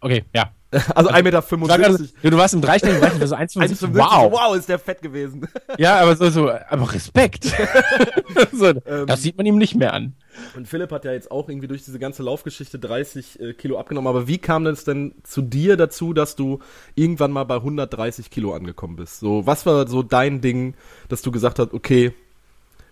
Okay, 0.01 0.25
ja. 0.35 0.51
also 0.95 1.11
1,75 1.11 1.23
Meter. 1.23 1.93
So, 1.99 2.31
du, 2.31 2.37
warst 2.39 2.55
im 2.55 2.63
dreistelligen 2.63 3.01
Bereich, 3.01 3.21
also 3.21 3.37
1,75. 3.37 3.83
1,75. 3.83 3.95
Wow. 3.95 4.33
wow, 4.33 4.57
ist 4.57 4.69
der 4.69 4.79
fett 4.79 5.03
gewesen. 5.03 5.47
Ja, 5.79 6.01
aber 6.01 6.17
so, 6.17 6.31
so, 6.31 6.51
aber 6.51 6.93
Respekt. 6.93 7.45
so, 8.53 8.69
Ähm. 8.69 9.07
das 9.07 9.23
sieht 9.23 9.37
man 9.37 9.45
ihm 9.45 9.59
nicht 9.59 9.75
mehr 9.75 9.93
an. 9.93 10.15
Und 10.57 10.67
Philipp 10.67 10.91
hat 10.93 11.05
ja 11.05 11.13
jetzt 11.13 11.31
auch 11.31 11.51
irgendwie 11.51 11.69
durch 11.69 11.85
diese 11.85 11.99
ganze 11.99 12.23
Laufgeschichte 12.23 12.79
30 12.79 13.41
äh, 13.41 13.53
Kilo 13.53 13.79
abgenommen. 13.79 14.09
Aber 14.09 14.29
wie 14.29 14.39
kam 14.39 14.67
es 14.67 14.85
denn 14.85 15.15
zu 15.25 15.43
dir 15.43 15.77
dazu, 15.77 16.15
dass 16.15 16.37
du 16.37 16.61
irgendwann 16.95 17.33
mal 17.33 17.45
bei 17.45 17.57
130 17.57 18.31
Kilo 18.31 18.55
angekommen 18.55 18.97
bist? 18.97 19.21
So, 19.21 19.47
was 19.47 19.67
war 19.67 19.87
so 19.87 20.03
dein 20.03 20.41
Ding, 20.41 20.75
dass 21.11 21.21
du 21.21 21.31
gesagt 21.31 21.59
hast, 21.59 21.75
okay, 21.75 22.15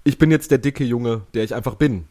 ich 0.05 0.19
bin 0.19 0.31
jetzt 0.31 0.51
der 0.51 0.59
dicke 0.59 0.85
Junge, 0.85 1.23
der 1.33 1.45
ich 1.45 1.55
einfach 1.55 1.77
bin? 1.77 2.05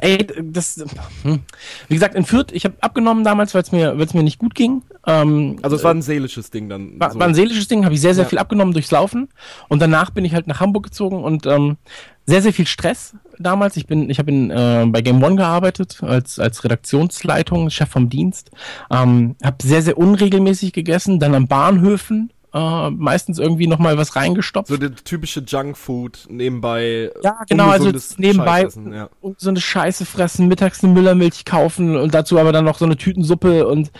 Ey, 0.00 0.26
das, 0.42 0.84
hm. 1.22 1.40
wie 1.88 1.94
gesagt, 1.94 2.14
in 2.14 2.24
Fürth, 2.24 2.52
ich 2.52 2.64
habe 2.64 2.76
abgenommen 2.80 3.24
damals, 3.24 3.52
weil 3.52 3.62
es 3.62 3.72
mir, 3.72 3.98
weil's 3.98 4.14
mir 4.14 4.22
nicht 4.22 4.38
gut 4.38 4.54
ging. 4.54 4.82
Ähm, 5.06 5.58
Also 5.62 5.74
es 5.74 5.82
war 5.82 5.92
ein 5.92 6.02
seelisches 6.02 6.50
Ding 6.50 6.68
dann. 6.68 7.00
war, 7.00 7.10
so. 7.10 7.18
war 7.18 7.26
ein 7.26 7.34
seelisches 7.34 7.66
Ding, 7.66 7.84
habe 7.84 7.94
ich 7.94 8.00
sehr, 8.00 8.14
sehr 8.14 8.24
Ja. 8.24 8.28
viel 8.28 8.38
abgenommen 8.38 8.72
durchs 8.72 8.92
Laufen. 8.92 9.28
Und 9.68 9.82
danach 9.82 10.10
bin 10.10 10.24
ich 10.24 10.34
halt 10.34 10.46
nach 10.46 10.60
Hamburg 10.60 10.84
gezogen 10.84 11.24
und 11.24 11.46
ähm, 11.46 11.78
sehr, 12.26 12.42
sehr 12.42 12.52
viel 12.52 12.66
Stress 12.66 13.14
damals. 13.38 13.76
Ich 13.76 13.86
bin, 13.86 14.08
ich 14.08 14.18
habe 14.18 14.30
äh, 14.32 14.86
bei 14.86 15.00
Game 15.00 15.22
One 15.22 15.36
gearbeitet 15.36 15.98
als, 16.02 16.38
als 16.38 16.62
Redaktionsleitung, 16.62 17.70
Chef 17.70 17.88
vom 17.88 18.08
Dienst. 18.08 18.50
Ähm, 18.90 19.34
habe 19.44 19.56
sehr, 19.62 19.82
sehr 19.82 19.98
unregelmäßig 19.98 20.72
gegessen, 20.72 21.18
dann 21.18 21.34
an 21.34 21.48
Bahnhöfen. 21.48 22.30
Äh, 22.56 22.90
meistens 22.90 23.38
irgendwie 23.38 23.66
nochmal 23.66 23.98
was 23.98 24.16
reingestopft. 24.16 24.68
so 24.68 24.78
der 24.78 24.94
typische 24.94 25.40
Junkfood 25.40 26.26
nebenbei. 26.30 27.10
Ja, 27.22 27.44
genau, 27.46 27.68
also 27.68 27.92
nebenbei 28.16 28.66
ja. 28.92 29.10
und 29.20 29.38
so 29.38 29.50
eine 29.50 29.60
Scheiße 29.60 30.06
fressen, 30.06 30.48
mittags 30.48 30.82
eine 30.82 30.94
Müllermilch 30.94 31.44
kaufen 31.44 31.96
und 31.96 32.14
dazu 32.14 32.38
aber 32.38 32.52
dann 32.52 32.64
noch 32.64 32.78
so 32.78 32.86
eine 32.86 32.96
Tütensuppe 32.96 33.68
und 33.68 33.90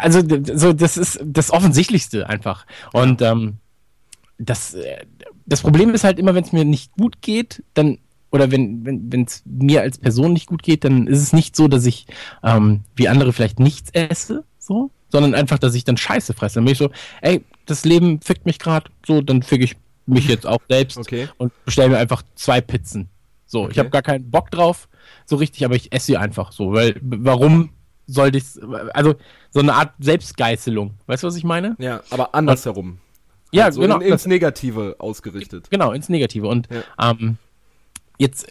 also 0.00 0.22
so 0.54 0.72
das 0.72 0.96
ist 0.96 1.20
das 1.22 1.50
Offensichtlichste 1.50 2.26
einfach. 2.26 2.64
Und 2.94 3.20
ähm, 3.20 3.58
das, 4.38 4.72
äh, 4.72 5.04
das 5.44 5.60
Problem 5.60 5.90
ist 5.90 6.04
halt 6.04 6.18
immer, 6.18 6.34
wenn 6.34 6.44
es 6.44 6.52
mir 6.52 6.64
nicht 6.64 6.92
gut 6.92 7.20
geht, 7.20 7.64
dann 7.74 7.98
oder 8.30 8.50
wenn 8.50 8.86
wenn 8.86 9.12
wenn 9.12 9.24
es 9.24 9.42
mir 9.44 9.82
als 9.82 9.98
Person 9.98 10.32
nicht 10.32 10.46
gut 10.46 10.62
geht, 10.62 10.84
dann 10.84 11.06
ist 11.06 11.20
es 11.20 11.34
nicht 11.34 11.54
so, 11.54 11.68
dass 11.68 11.84
ich 11.84 12.06
ähm, 12.42 12.80
wie 12.96 13.08
andere 13.08 13.34
vielleicht 13.34 13.60
nichts 13.60 13.90
esse, 13.92 14.44
so, 14.58 14.90
sondern 15.10 15.34
einfach, 15.34 15.58
dass 15.58 15.74
ich 15.74 15.84
dann 15.84 15.98
Scheiße 15.98 16.32
fresse. 16.32 16.54
Dann 16.54 16.64
bin 16.64 16.72
ich 16.72 16.78
so, 16.78 16.90
ey, 17.20 17.44
das 17.66 17.84
Leben 17.84 18.20
fickt 18.20 18.46
mich 18.46 18.58
gerade, 18.58 18.90
so, 19.06 19.20
dann 19.20 19.42
fick 19.42 19.62
ich 19.62 19.76
mich 20.06 20.28
jetzt 20.28 20.46
auch 20.46 20.58
selbst 20.68 20.98
Okay. 20.98 21.28
und 21.38 21.52
bestelle 21.64 21.90
mir 21.90 21.98
einfach 21.98 22.22
zwei 22.34 22.60
Pizzen. 22.60 23.08
So, 23.46 23.64
ich 23.64 23.70
Okay. 23.70 23.80
habe 23.80 23.90
gar 23.90 24.02
keinen 24.02 24.30
Bock 24.30 24.50
drauf, 24.50 24.88
so 25.26 25.36
richtig, 25.36 25.64
aber 25.64 25.74
ich 25.76 25.92
esse 25.92 26.06
sie 26.06 26.16
einfach 26.16 26.52
so, 26.52 26.72
weil 26.72 26.96
warum 27.02 27.70
sollte 28.06 28.36
ich 28.38 28.44
also 28.92 29.14
so 29.50 29.60
eine 29.60 29.74
Art 29.74 29.92
Selbstgeißelung, 29.98 30.94
weißt 31.06 31.22
du, 31.22 31.26
was 31.26 31.36
ich 31.36 31.44
meine? 31.44 31.74
Ja, 31.78 32.02
aber 32.10 32.34
andersherum. 32.34 32.98
Ja, 33.52 33.66
Also 33.66 33.80
genau, 33.80 34.00
in, 34.00 34.12
ins 34.12 34.26
Negative 34.26 34.96
ausgerichtet. 34.98 35.70
genau, 35.70 35.92
ins 35.92 36.08
Negative 36.08 36.48
und 36.48 36.68
Ja. 36.70 37.10
ähm, 37.12 37.38
jetzt 38.18 38.46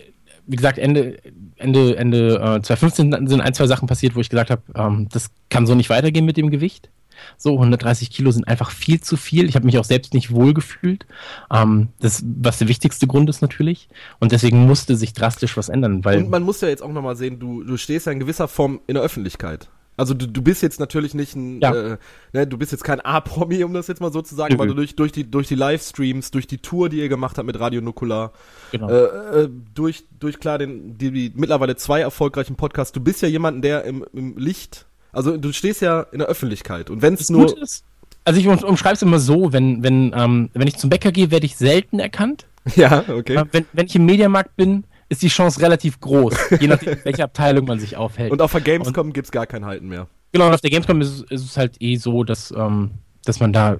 wie 0.46 0.58
gesagt, 0.58 0.78
Ende, 0.78 1.20
Ende, 1.56 1.96
Ende 1.96 2.36
äh, 2.36 2.62
2015 2.62 3.28
sind 3.28 3.40
ein, 3.42 3.54
zwei 3.54 3.66
Sachen 3.68 3.88
passiert, 3.88 4.14
wo 4.16 4.20
ich 4.20 4.28
gesagt 4.30 4.50
habe, 4.50 4.62
ähm, 4.76 5.08
das 5.10 5.30
kann 5.50 5.66
so 5.66 5.74
nicht 5.74 5.90
weitergehen 5.90 6.26
mit 6.26 6.36
dem 6.36 6.50
Gewicht. 6.50 6.90
So, 7.38 7.54
130 7.54 8.10
Kilo 8.10 8.32
sind 8.32 8.48
einfach 8.48 8.72
viel 8.72 9.02
zu 9.02 9.18
viel. 9.18 9.48
Ich 9.48 9.56
habe 9.56 9.66
mich 9.66 9.78
auch 9.78 9.84
selbst 9.84 10.14
nicht 10.14 10.32
wohl 10.32 10.54
gefühlt. 10.54 11.06
Ähm, 11.52 11.90
das, 12.00 12.24
was 12.42 12.60
der 12.60 12.68
wichtigste 12.68 13.08
Grund 13.08 13.30
ist 13.30 13.42
natürlich. 13.42 13.90
Und 14.20 14.32
deswegen 14.32 14.66
musste 14.66 14.96
sich 14.96 15.14
drastisch 15.14 15.58
was 15.58 15.70
ändern. 15.70 16.04
Weil 16.06 16.20
Und 16.20 16.30
man 16.30 16.44
muss 16.44 16.62
ja 16.62 16.68
jetzt 16.68 16.84
auch 16.84 16.92
nochmal 16.92 17.16
sehen, 17.16 17.40
du, 17.40 17.64
du 17.64 17.78
stehst 17.78 18.06
ja 18.06 18.12
in 18.12 18.20
gewisser 18.20 18.48
Form 18.48 18.82
in 18.88 18.96
der 18.96 19.04
Öffentlichkeit. 19.04 19.70
Also 19.96 20.16
du, 20.16 20.28
du 20.28 20.42
bist 20.42 20.64
jetzt 20.64 20.80
natürlich 20.80 21.14
nicht 21.14 21.36
ein, 21.36 21.62
Ja. 21.62 21.74
äh, 21.74 21.98
ne, 22.34 22.48
du 22.48 22.58
bist 22.58 22.72
jetzt 22.72 22.84
kein 22.84 23.00
A-Promi, 23.00 23.64
um 23.64 23.74
das 23.74 23.88
jetzt 23.88 24.02
mal 24.02 24.12
so 24.12 24.22
zu 24.22 24.34
sagen, 24.34 24.58
weil 24.58 24.68
du 24.68 24.74
durch, 24.74 24.96
durch 24.96 25.12
die, 25.12 25.30
durch 25.30 25.48
die 25.48 25.56
Livestreams, 25.56 26.32
durch 26.32 26.48
die 26.48 26.58
Tour, 26.58 26.90
die 26.90 26.98
ihr 26.98 27.10
gemacht 27.10 27.38
habt 27.38 27.46
mit 27.46 27.60
Radio 27.60 27.82
Nukular, 27.82 28.34
genau. 28.72 28.90
äh, 28.90 29.44
äh, 29.44 29.50
durch, 29.76 30.06
durch 30.20 30.40
klar 30.40 30.58
den, 30.58 30.98
die, 30.98 31.12
die 31.12 31.32
mittlerweile 31.36 31.76
zwei 31.76 32.02
erfolgreichen 32.02 32.56
Podcasts, 32.56 32.92
du 32.92 33.02
bist 33.02 33.22
ja 33.22 33.28
jemand, 33.28 33.64
der 33.64 33.84
im, 33.84 34.04
im 34.14 34.36
Licht, 34.38 34.88
also 35.14 35.38
du 35.38 35.54
stehst 35.54 35.82
ja 35.82 36.02
in 36.12 36.20
der 36.20 36.28
Öffentlichkeit 36.28 36.90
und 36.90 37.02
wenn 37.02 37.14
es 37.14 37.30
nur, 37.30 37.58
ist, 37.62 37.86
also 38.26 38.40
ich 38.40 38.48
um, 38.48 38.58
umschreibe 38.58 38.96
es 38.96 39.02
immer 39.02 39.20
so, 39.20 39.54
wenn, 39.54 39.82
wenn, 39.84 40.12
ähm, 40.16 40.50
wenn 40.54 40.68
ich 40.68 40.76
zum 40.78 40.90
Bäcker 40.90 41.12
gehe, 41.12 41.32
werde 41.32 41.46
ich 41.46 41.56
selten 41.56 42.00
erkannt. 42.00 42.46
ja, 42.76 43.04
okay. 43.10 43.36
Äh, 43.36 43.46
wenn, 43.52 43.66
wenn 43.74 43.86
ich 43.86 43.96
im 43.96 44.06
Mediamarkt 44.06 44.56
bin, 44.56 44.84
ist 45.10 45.22
die 45.22 45.28
Chance 45.28 45.62
relativ 45.62 46.00
groß, 46.00 46.34
je 46.60 46.68
nachdem, 46.68 46.94
in 46.98 47.06
welcher 47.06 47.26
Abteilung 47.26 47.66
man 47.66 47.80
sich 47.80 47.96
aufhält. 47.98 48.32
Und 48.32 48.42
auf 48.42 48.52
der 48.52 48.62
Gamescom 48.62 49.14
gibt's 49.14 49.32
gar 49.32 49.46
kein 49.46 49.66
Halten 49.66 49.88
mehr. 49.88 50.08
Genau, 50.32 50.48
und 50.48 50.54
auf 50.54 50.62
der 50.62 50.72
Gamescom 50.72 51.00
ist, 51.02 51.10
es- 51.10 51.22
ist 51.32 51.44
es 51.52 51.58
halt 51.58 51.76
eh 51.82 51.96
so, 51.98 52.24
dass, 52.24 52.52
ähm, 52.52 52.92
dass 53.26 53.40
man 53.40 53.54
da 53.54 53.78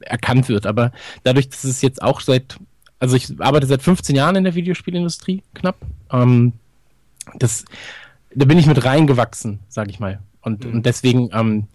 erkannt 0.00 0.48
wird. 0.48 0.66
Aber 0.66 0.90
dadurch, 1.22 1.48
dass 1.48 1.62
es 1.64 1.82
jetzt 1.82 2.02
auch 2.02 2.20
seit, 2.20 2.56
also 2.98 3.14
ich 3.16 3.28
arbeite 3.40 3.66
seit 3.66 3.82
15 3.82 4.16
Jahren 4.16 4.34
in 4.36 4.44
der 4.44 4.54
Videospielindustrie, 4.54 5.42
knapp. 5.54 5.76
Ähm, 6.10 6.54
das, 7.38 7.64
da 8.34 8.44
bin 8.46 8.58
ich 8.58 8.66
mit 8.66 8.84
reingewachsen, 8.84 9.60
sag 9.68 9.88
ich 9.90 10.00
mal. 10.00 10.20
Und, 10.42 10.64
und 10.66 10.84
deswegen, 10.86 11.30
ähm, 11.32 11.66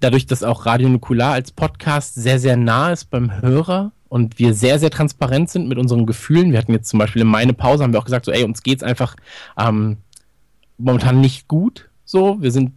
dadurch, 0.00 0.26
dass 0.26 0.42
auch 0.42 0.66
Radio 0.66 0.88
Nukular 0.88 1.32
als 1.32 1.50
Podcast 1.52 2.14
sehr, 2.14 2.38
sehr 2.38 2.56
nah 2.56 2.92
ist 2.92 3.10
beim 3.10 3.40
Hörer 3.42 3.92
und 4.08 4.38
wir 4.38 4.54
sehr, 4.54 4.78
sehr 4.78 4.90
transparent 4.90 5.50
sind 5.50 5.68
mit 5.68 5.78
unseren 5.78 6.06
Gefühlen. 6.06 6.52
Wir 6.52 6.58
hatten 6.58 6.72
jetzt 6.72 6.88
zum 6.88 6.98
Beispiel 6.98 7.22
in 7.22 7.28
meine 7.28 7.52
Pause, 7.52 7.82
haben 7.84 7.92
wir 7.92 8.00
auch 8.00 8.04
gesagt, 8.04 8.24
so, 8.26 8.32
ey, 8.32 8.44
uns 8.44 8.62
geht's 8.62 8.82
einfach 8.82 9.16
ähm, 9.58 9.98
momentan 10.78 11.20
nicht 11.20 11.48
gut. 11.48 11.88
So, 12.04 12.40
wir 12.40 12.50
sind 12.52 12.72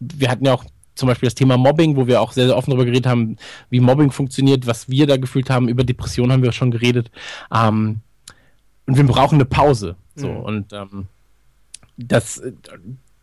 wir 0.00 0.30
hatten 0.30 0.44
ja 0.46 0.54
auch 0.54 0.64
zum 0.94 1.06
Beispiel 1.08 1.26
das 1.28 1.34
Thema 1.34 1.56
Mobbing, 1.56 1.96
wo 1.96 2.06
wir 2.06 2.20
auch 2.20 2.32
sehr, 2.32 2.46
sehr 2.46 2.56
offen 2.56 2.70
darüber 2.70 2.84
geredet 2.84 3.06
haben, 3.06 3.36
wie 3.70 3.80
Mobbing 3.80 4.10
funktioniert, 4.10 4.66
was 4.66 4.88
wir 4.88 5.06
da 5.06 5.16
gefühlt 5.16 5.48
haben. 5.50 5.68
Über 5.68 5.84
Depressionen 5.84 6.32
haben 6.32 6.42
wir 6.42 6.52
schon 6.52 6.70
geredet. 6.70 7.10
Ähm, 7.54 8.00
und 8.86 8.96
wir 8.96 9.06
brauchen 9.06 9.36
eine 9.36 9.44
Pause. 9.44 9.96
So, 10.16 10.28
Mhm. 10.28 10.36
und 10.40 10.72
ähm, 10.72 11.06
das, 12.06 12.42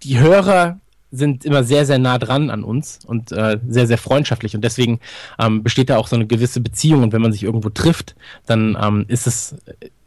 die 0.03 0.19
Hörer 0.19 0.79
sind 1.11 1.45
immer 1.45 1.63
sehr, 1.63 1.85
sehr 1.85 1.99
nah 1.99 2.17
dran 2.17 2.49
an 2.49 2.63
uns 2.63 2.99
und 3.05 3.31
äh, 3.31 3.59
sehr, 3.67 3.87
sehr 3.87 3.97
freundschaftlich. 3.97 4.55
Und 4.55 4.63
deswegen 4.63 4.99
ähm, 5.39 5.63
besteht 5.63 5.89
da 5.89 5.97
auch 5.97 6.07
so 6.07 6.15
eine 6.15 6.27
gewisse 6.27 6.59
Beziehung. 6.59 7.03
Und 7.03 7.13
wenn 7.13 7.21
man 7.21 7.31
sich 7.31 7.43
irgendwo 7.43 7.69
trifft, 7.69 8.15
dann 8.45 8.77
ähm, 8.81 9.05
ist, 9.07 9.25
es, 9.25 9.55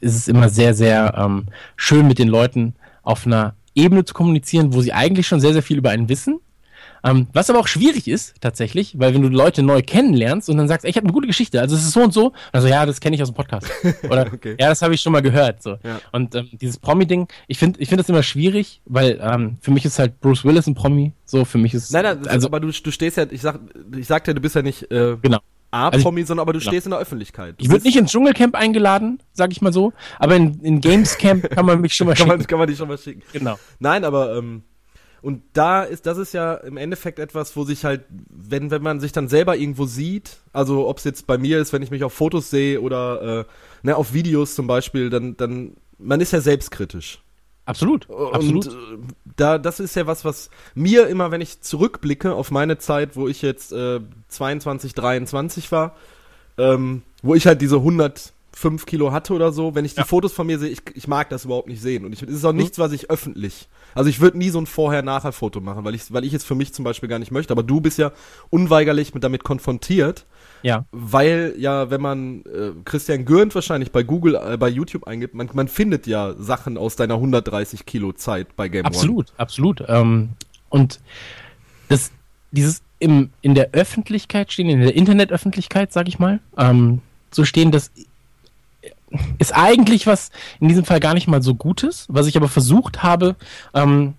ist 0.01 0.17
es 0.17 0.29
immer 0.29 0.49
sehr, 0.51 0.75
sehr 0.75 1.15
ähm, 1.17 1.47
schön, 1.77 2.07
mit 2.07 2.19
den 2.19 2.29
Leuten 2.29 2.75
auf 3.03 3.27
einer 3.27 3.55
Ebene 3.75 4.05
zu 4.05 4.13
kommunizieren, 4.13 4.75
wo 4.75 4.83
sie 4.83 4.93
eigentlich 4.93 5.27
schon 5.27 5.41
sehr, 5.41 5.55
sehr 5.55 5.63
viel 5.63 5.79
über 5.79 5.91
einen 5.91 6.09
wissen. 6.09 6.41
Ähm, 7.05 7.29
was 7.33 7.51
aber 7.51 7.59
auch 7.59 7.69
schwierig 7.69 8.09
ist, 8.09 8.35
tatsächlich, 8.41 8.99
weil 8.99 9.15
wenn 9.15 9.23
du 9.23 9.29
Leute 9.29 9.63
neu 9.63 9.83
kennenlernst 9.83 10.49
und 10.49 10.57
dann 10.57 10.69
sagst, 10.69 10.85
ey, 10.85 10.91
ich 10.91 10.97
habe 10.97 11.07
eine 11.07 11.13
gute 11.13 11.27
Geschichte, 11.27 11.61
also 11.61 11.77
es 11.77 11.83
ist 11.83 11.93
so 11.93 12.03
und 12.03 12.13
so, 12.13 12.33
also 12.53 12.69
ja, 12.69 12.87
das 12.87 13.01
kenne 13.01 13.17
ich 13.17 13.23
aus 13.23 13.31
dem 13.31 13.35
Podcast. 13.35 13.67
Oder 14.09 14.31
Okay. 14.33 14.57
ja, 14.59 14.69
das 14.69 14.83
habe 14.83 14.95
ich 14.95 15.01
schon 15.01 15.13
mal 15.13 15.23
gehört. 15.23 15.63
So. 15.63 15.77
Ja. 15.83 16.01
Und 16.13 16.35
ähm, 16.35 16.49
dieses 16.53 16.79
Promi-Ding, 16.79 17.29
ich 17.49 17.59
finde 17.59 17.81
ich 17.81 17.89
find 17.89 18.01
das 18.01 18.09
immer 18.09 18.23
schwierig, 18.23 18.81
weil 18.85 19.21
ähm, 19.23 19.59
für 19.61 19.71
mich 19.71 19.85
ist 19.85 19.99
halt 19.99 20.21
Bruce 20.21 20.45
Willis 20.45 20.67
ein 20.67 20.75
Promi, 20.75 21.13
so 21.25 21.45
für 21.45 21.59
mich 21.59 21.75
ist 21.75 21.93
Nein, 21.93 22.05
nein, 22.05 22.27
also 22.29 22.47
aber 22.47 22.61
du, 22.61 22.71
du 22.71 22.91
stehst 22.91 23.17
ja, 23.17 23.27
ich 23.31 23.41
sag, 23.41 23.61
ich 23.97 24.07
sagte, 24.07 24.35
du 24.35 24.41
bist 24.41 24.55
ja 24.55 24.63
nicht 24.63 24.91
äh, 24.91 25.17
genau. 25.21 25.41
A-Promi, 25.73 26.25
sondern 26.25 26.43
aber 26.43 26.53
du 26.53 26.59
genau. 26.59 26.71
stehst 26.71 26.87
in 26.87 26.91
der 26.91 27.01
Öffentlichkeit. 27.01 27.55
Du 27.59 27.65
Ich 27.65 27.71
würde 27.71 27.85
nicht 27.85 27.97
ins 27.97 28.11
Dschungelcamp 28.11 28.57
eingeladen, 28.57 29.21
sag 29.33 29.53
ich 29.53 29.63
mal 29.63 29.73
so, 29.73 29.93
aber 30.19 30.37
in, 30.37 30.61
in 30.61 30.81
Gamescamp 30.81 31.49
kann 31.55 31.65
man 31.65 31.81
mich 31.81 31.95
schon 31.95 32.07
mal 32.09 32.15
kann 32.17 32.29
man, 32.29 32.39
schicken. 32.39 32.49
kann 32.49 32.59
man 32.59 32.69
dich 32.69 32.77
schon 32.77 32.89
mal 32.89 32.99
schicken. 32.99 33.23
Genau. 33.33 33.59
Nein, 33.79 34.05
aber 34.05 34.37
ähm, 34.37 34.63
und 35.23 35.43
da 35.53 35.83
ist, 35.83 36.07
das 36.07 36.19
ist 36.19 36.33
ja 36.33 36.55
im 36.55 36.77
Endeffekt 36.77 37.19
etwas, 37.19 37.55
wo 37.57 37.65
sich 37.65 37.85
halt, 37.85 38.05
wenn, 38.09 38.71
wenn 38.71 38.83
man 38.83 39.01
sich 39.01 39.13
dann 39.13 39.29
selber 39.29 39.57
irgendwo 39.57 39.85
sieht, 39.85 40.39
also 40.53 40.89
ob 40.89 40.99
es 40.99 41.05
jetzt 41.05 41.27
bei 41.27 41.37
mir 41.37 41.59
ist, 41.59 41.73
wenn 41.73 41.83
ich 41.83 41.91
mich 41.91 42.05
auf 42.05 42.13
Fotos 42.13 42.51
sehe 42.51 42.81
oder 42.81 43.41
äh, 43.41 43.45
ne, 43.83 43.97
auf 43.97 44.15
Videos 44.15 44.55
zum 44.55 44.67
Beispiel, 44.67 45.11
dann, 45.11 45.37
dann, 45.37 45.77
man 45.99 46.21
ist 46.21 46.33
ja 46.33 46.41
selbstkritisch. 46.41 47.21
Absolut. 47.67 48.09
Absolut. 48.11 48.67
Und 48.67 48.75
äh, 48.75 49.13
da, 49.37 49.59
das 49.59 49.79
ist 49.79 49.95
ja 49.95 50.07
was, 50.07 50.25
was 50.25 50.51
mir 50.75 51.07
immer, 51.07 51.31
wenn 51.31 51.41
ich 51.41 51.61
zurückblicke 51.61 52.35
auf 52.35 52.51
meine 52.51 52.79
Zeit, 52.79 53.15
wo 53.15 53.29
ich 53.29 53.43
jetzt 53.43 53.73
äh, 53.73 54.01
22, 54.29 54.95
23 54.95 55.71
war, 55.71 55.95
ähm, 56.59 57.03
wo 57.23 57.35
ich 57.35 57.47
halt 57.47 57.61
diese 57.61 57.83
105 58.61 58.87
Kilo 58.87 59.13
hatte 59.13 59.33
oder 59.33 59.53
so, 59.53 59.75
wenn 59.75 59.85
ich 59.85 59.95
die 59.95 60.01
Ja. 60.01 60.05
Fotos 60.05 60.33
von 60.33 60.47
mir 60.47 60.59
sehe, 60.59 60.69
ich, 60.69 60.81
ich 60.95 61.09
mag 61.09 61.29
das 61.31 61.45
überhaupt 61.45 61.69
nicht 61.69 61.81
sehen. 61.81 62.05
Und 62.05 62.13
ich, 62.13 62.23
es 62.23 62.29
ist 62.29 62.45
auch 62.45 62.53
nichts, 62.53 62.79
was 62.79 62.93
ich 62.93 63.11
öffentlich. 63.11 63.69
Also 63.95 64.11
ich 64.11 64.21
würde 64.21 64.39
nie 64.39 64.51
so 64.51 64.61
ein 64.61 64.67
Vorher-Nachher-Foto 64.67 65.61
machen, 65.61 65.85
weil 65.85 65.95
ich, 65.95 66.13
weil 66.13 66.25
ich 66.25 66.35
es 66.35 66.45
für 66.45 66.55
mich 66.55 66.73
zum 66.73 66.85
Beispiel 66.85 67.09
gar 67.09 67.19
nicht 67.19 67.33
möchte. 67.33 67.53
Aber 67.53 67.63
du 67.63 67.81
bist 67.81 67.99
ja 67.99 68.13
unweigerlich 68.51 69.15
mit 69.15 69.25
damit 69.25 69.43
konfrontiert, 69.45 70.27
ja. 70.63 70.85
weil 70.93 71.55
ja, 71.59 71.91
wenn 71.91 72.01
man 72.01 72.43
äh, 72.43 72.73
Christian 72.85 73.25
Gürnt 73.25 73.55
wahrscheinlich 73.55 73.91
bei 73.93 74.03
Google, 74.03 74.35
äh, 74.37 74.57
bei 74.57 74.69
YouTube 74.69 75.07
eingibt, 75.07 75.35
man, 75.35 75.49
man 75.53 75.69
findet 75.69 76.07
ja 76.07 76.35
Sachen 76.39 76.77
aus 76.77 76.97
deiner 76.97 77.15
130 77.15 77.87
Kilo 77.87 78.13
Zeit 78.13 78.55
bei 78.57 78.69
Game 78.69 78.85
One. 78.85 78.95
Absolut, 78.95 79.33
absolut. 79.39 79.83
Ähm, 79.89 80.31
und 80.69 81.01
das, 81.89 82.13
dieses 82.53 82.83
im, 82.99 83.31
in 83.41 83.55
der 83.55 83.71
Öffentlichkeit 83.73 84.53
stehen, 84.53 84.69
in 84.69 84.81
der 84.81 84.95
Internetöffentlichkeit, 84.95 85.93
sag 85.93 86.07
ich 86.07 86.19
mal, 86.19 86.41
ähm, 86.57 87.01
so 87.33 87.45
stehen, 87.45 87.71
das 87.71 87.91
ist 89.39 89.55
eigentlich 89.55 90.07
was 90.07 90.31
in 90.61 90.69
diesem 90.69 90.85
Fall 90.85 91.01
gar 91.01 91.15
nicht 91.15 91.27
mal 91.29 91.43
so 91.43 91.55
Gutes, 91.55 92.07
was 92.09 92.27
ich 92.27 92.37
aber 92.37 92.49
versucht 92.49 93.03
habe, 93.03 93.37
ähm, 93.75 94.15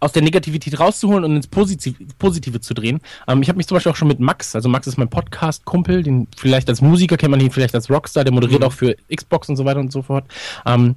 aus 0.00 0.10
der 0.10 0.22
Negativität 0.22 0.80
rauszuholen 0.80 1.22
und 1.22 1.36
ins 1.36 1.46
Positiv 1.46 1.94
Positive 2.18 2.60
zu 2.60 2.74
drehen. 2.74 3.00
Ähm, 3.28 3.40
ich 3.40 3.48
habe 3.48 3.56
mich 3.56 3.68
zum 3.68 3.76
Beispiel 3.76 3.92
auch 3.92 3.96
schon 3.96 4.08
mit 4.08 4.18
Max, 4.18 4.56
also 4.56 4.68
Max 4.68 4.88
ist 4.88 4.98
mein 4.98 5.08
Podcast-Kumpel, 5.08 6.02
den 6.02 6.26
vielleicht 6.36 6.68
als 6.68 6.80
Musiker 6.82 7.16
kennt 7.16 7.30
man 7.30 7.40
ihn 7.40 7.52
vielleicht 7.52 7.74
als 7.76 7.88
Rockstar, 7.88 8.24
der 8.24 8.32
moderiert 8.32 8.60
Mhm. 8.62 8.66
auch 8.66 8.72
für 8.72 8.96
Xbox 9.14 9.48
und 9.48 9.56
so 9.56 9.64
weiter 9.64 9.78
und 9.78 9.92
so 9.92 10.02
fort. 10.02 10.24
Ähm, 10.66 10.96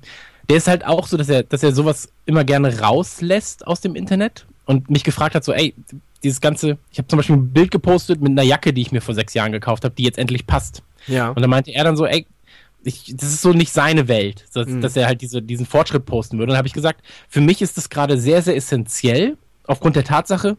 der 0.49 0.57
ist 0.57 0.67
halt 0.67 0.85
auch 0.85 1.05
so, 1.07 1.17
dass 1.17 1.29
er, 1.29 1.43
dass 1.43 1.61
er 1.61 1.71
sowas 1.73 2.09
immer 2.25 2.43
gerne 2.43 2.79
rauslässt 2.79 3.67
aus 3.67 3.81
dem 3.81 3.95
Internet 3.95 4.47
und 4.65 4.89
mich 4.89 5.03
gefragt 5.03 5.35
hat, 5.35 5.43
so, 5.43 5.53
ey, 5.53 5.75
dieses 6.23 6.41
ganze, 6.41 6.79
ich 6.91 6.97
habe 6.97 7.07
zum 7.07 7.17
Beispiel 7.17 7.35
ein 7.35 7.49
Bild 7.53 7.69
gepostet 7.69 8.21
mit 8.21 8.31
einer 8.31 8.41
Jacke, 8.41 8.73
die 8.73 8.81
ich 8.81 8.91
mir 8.91 9.01
vor 9.01 9.13
sechs 9.13 9.35
Jahren 9.35 9.51
gekauft 9.51 9.85
habe, 9.85 9.93
die 9.95 10.03
jetzt 10.03 10.17
endlich 10.17 10.47
passt. 10.47 10.81
Ja. 11.05 11.29
Und 11.29 11.41
dann 11.41 11.49
meinte 11.51 11.71
er 11.71 11.83
dann 11.83 11.95
so, 11.95 12.07
ey, 12.07 12.25
ich, 12.85 13.13
das 13.17 13.29
ist 13.29 13.41
so 13.41 13.51
nicht 13.51 13.71
seine 13.73 14.07
Welt, 14.07 14.45
dass, 14.53 14.67
Mhm. 14.67 14.81
dass 14.81 14.95
er 14.95 15.07
halt 15.07 15.21
diese, 15.21 15.41
diesen 15.41 15.65
Fortschritt 15.65 16.05
posten 16.05 16.37
würde. 16.37 16.43
Und 16.45 16.49
dann 16.51 16.57
habe 16.59 16.67
ich 16.67 16.73
gesagt, 16.73 17.01
für 17.27 17.41
mich 17.41 17.61
ist 17.61 17.77
das 17.77 17.89
gerade 17.89 18.17
sehr, 18.19 18.41
sehr 18.41 18.55
essentiell, 18.55 19.37
aufgrund 19.65 19.95
der 19.95 20.03
Tatsache, 20.03 20.55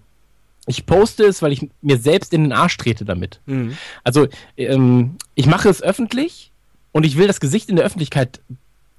ich 0.66 0.84
poste 0.84 1.24
es, 1.24 1.42
weil 1.42 1.52
ich 1.52 1.68
mir 1.80 1.96
selbst 1.98 2.34
in 2.34 2.42
den 2.42 2.52
Arsch 2.52 2.76
trete 2.76 3.04
damit. 3.04 3.40
Mhm. 3.46 3.76
Also, 4.02 4.26
ähm, 4.56 5.16
ich 5.36 5.46
mache 5.46 5.68
es 5.68 5.80
öffentlich 5.80 6.50
und 6.90 7.06
ich 7.06 7.16
will 7.16 7.28
das 7.28 7.38
Gesicht 7.38 7.68
in 7.70 7.76
der 7.76 7.84
Öffentlichkeit 7.84 8.40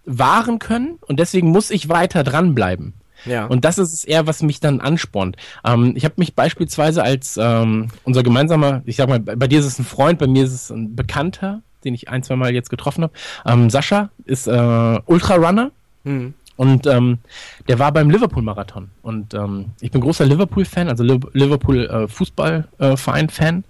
wahren 0.05 0.59
können 0.59 0.97
und 1.01 1.19
deswegen 1.19 1.49
muss 1.49 1.69
ich 1.69 1.89
weiter 1.89 2.23
dranbleiben. 2.23 2.93
Ja. 3.25 3.47
Und 3.47 3.65
das 3.65 3.77
ist 3.77 3.91
es 3.93 4.03
eher, 4.05 4.27
was 4.27 4.41
mich 4.43 4.61
dann 4.61 4.79
anspornt. 4.79 5.35
Ähm, 5.65 5.93
ich 5.97 6.05
habe 6.05 6.15
mich 6.17 6.35
beispielsweise 6.35 7.03
als 7.03 7.35
ähm, 7.35 7.89
unser 8.05 8.23
gemeinsamer, 8.23 8.83
ich 8.85 8.95
sag 8.95 9.09
mal, 9.09 9.19
bei 9.19 9.47
dir 9.47 9.59
ist 9.59 9.65
es 9.65 9.79
ein 9.79 9.85
Freund, 9.85 10.19
bei 10.19 10.27
mir 10.27 10.45
ist 10.45 10.53
es 10.53 10.69
ein 10.69 10.95
Bekannter, 10.95 11.61
den 11.87 11.95
ich 11.95 12.09
ein, 12.09 12.23
zwei 12.23 12.35
Mal 12.35 12.53
jetzt 12.53 12.69
getroffen 12.69 13.03
habe. 13.03 13.13
Ähm, 13.45 13.69
Sascha 13.69 14.09
ist 14.25 14.47
äh, 14.47 14.99
Ultrarunner 15.05 15.71
Mhm. 16.03 16.33
und 16.55 16.87
ähm, 16.87 17.17
der 17.67 17.79
war 17.79 17.91
beim 17.91 18.09
Liverpool-Marathon. 18.09 18.89
Und 19.01 19.33
ähm, 19.33 19.65
ich 19.81 19.91
bin 19.91 19.99
großer 20.01 20.25
Liverpool-Fan, 20.25 20.87
also 20.87 21.03
Liv- 21.03 21.27
Liverpool-Fußball-Verein-Fan. 21.33 23.63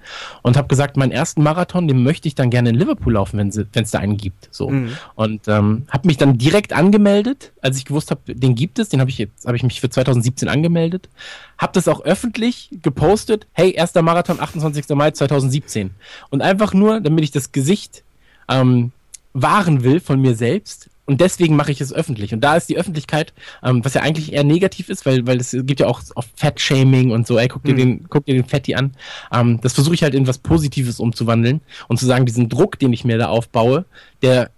und 0.43 0.57
habe 0.57 0.67
gesagt, 0.67 0.97
meinen 0.97 1.11
ersten 1.11 1.43
Marathon, 1.43 1.87
den 1.87 2.03
möchte 2.03 2.27
ich 2.27 2.35
dann 2.35 2.49
gerne 2.49 2.69
in 2.69 2.75
Liverpool 2.75 3.13
laufen, 3.13 3.37
wenn 3.39 3.49
es 3.49 3.91
da 3.91 3.99
einen 3.99 4.17
gibt. 4.17 4.49
So. 4.51 4.69
Mhm. 4.69 4.91
Und 5.15 5.47
ähm, 5.47 5.83
habe 5.89 6.07
mich 6.07 6.17
dann 6.17 6.37
direkt 6.37 6.73
angemeldet, 6.73 7.51
als 7.61 7.77
ich 7.77 7.85
gewusst 7.85 8.11
habe, 8.11 8.33
den 8.33 8.55
gibt 8.55 8.79
es. 8.79 8.89
Den 8.89 8.99
habe 8.99 9.09
ich 9.09 9.17
jetzt, 9.17 9.45
habe 9.45 9.57
ich 9.57 9.63
mich 9.63 9.81
für 9.81 9.89
2017 9.89 10.47
angemeldet. 10.47 11.09
Habe 11.57 11.73
das 11.73 11.87
auch 11.87 12.01
öffentlich 12.01 12.69
gepostet. 12.83 13.47
Hey, 13.53 13.71
erster 13.71 14.01
Marathon, 14.01 14.39
28. 14.39 14.87
Mai 14.89 15.11
2017. 15.11 15.91
Und 16.29 16.41
einfach 16.41 16.73
nur, 16.73 16.99
damit 17.01 17.23
ich 17.23 17.31
das 17.31 17.51
Gesicht 17.51 18.03
ähm, 18.49 18.91
wahren 19.33 19.83
will 19.83 19.99
von 19.99 20.19
mir 20.21 20.35
selbst. 20.35 20.89
Und 21.05 21.21
deswegen 21.21 21.55
mache 21.55 21.71
ich 21.71 21.79
es 21.79 21.93
öffentlich. 21.93 22.33
Und 22.33 22.41
da 22.41 22.57
ist 22.57 22.67
die 22.67 22.75
Öffentlichkeit, 22.77 23.31
ähm, 23.63 23.85
was 23.85 23.93
ja 23.93 24.01
eigentlich 24.01 24.33
eher 24.33 24.43
negativ 24.43 24.89
ist, 24.89 25.05
weil, 25.05 25.25
weil 25.25 25.37
es 25.39 25.51
gibt 25.51 25.79
ja 25.79 25.87
auch 25.87 26.01
oft 26.15 26.29
Fat-Shaming 26.35 27.11
und 27.11 27.25
so, 27.25 27.37
ey, 27.39 27.47
guck 27.47 27.63
dir 27.63 27.73
Mhm. 27.73 27.77
den, 27.77 28.05
guck 28.09 28.25
dir 28.25 28.33
den 28.35 28.43
Fatty 28.43 28.75
an. 28.75 28.93
Ähm, 29.31 29.59
das 29.61 29.71
versuche 29.73 29.95
ich 29.95 30.03
halt 30.03 30.13
in 30.15 30.27
was 30.27 30.37
Positives 30.37 30.99
umzuwandeln 30.99 31.61
und 31.87 31.97
zu 31.97 32.05
sagen, 32.05 32.25
diesen 32.25 32.49
Druck, 32.49 32.77
den 32.79 32.91
ich 32.91 33.05
mir 33.05 33.17
da 33.17 33.27
aufbaue, 33.29 33.85
der 34.21 34.49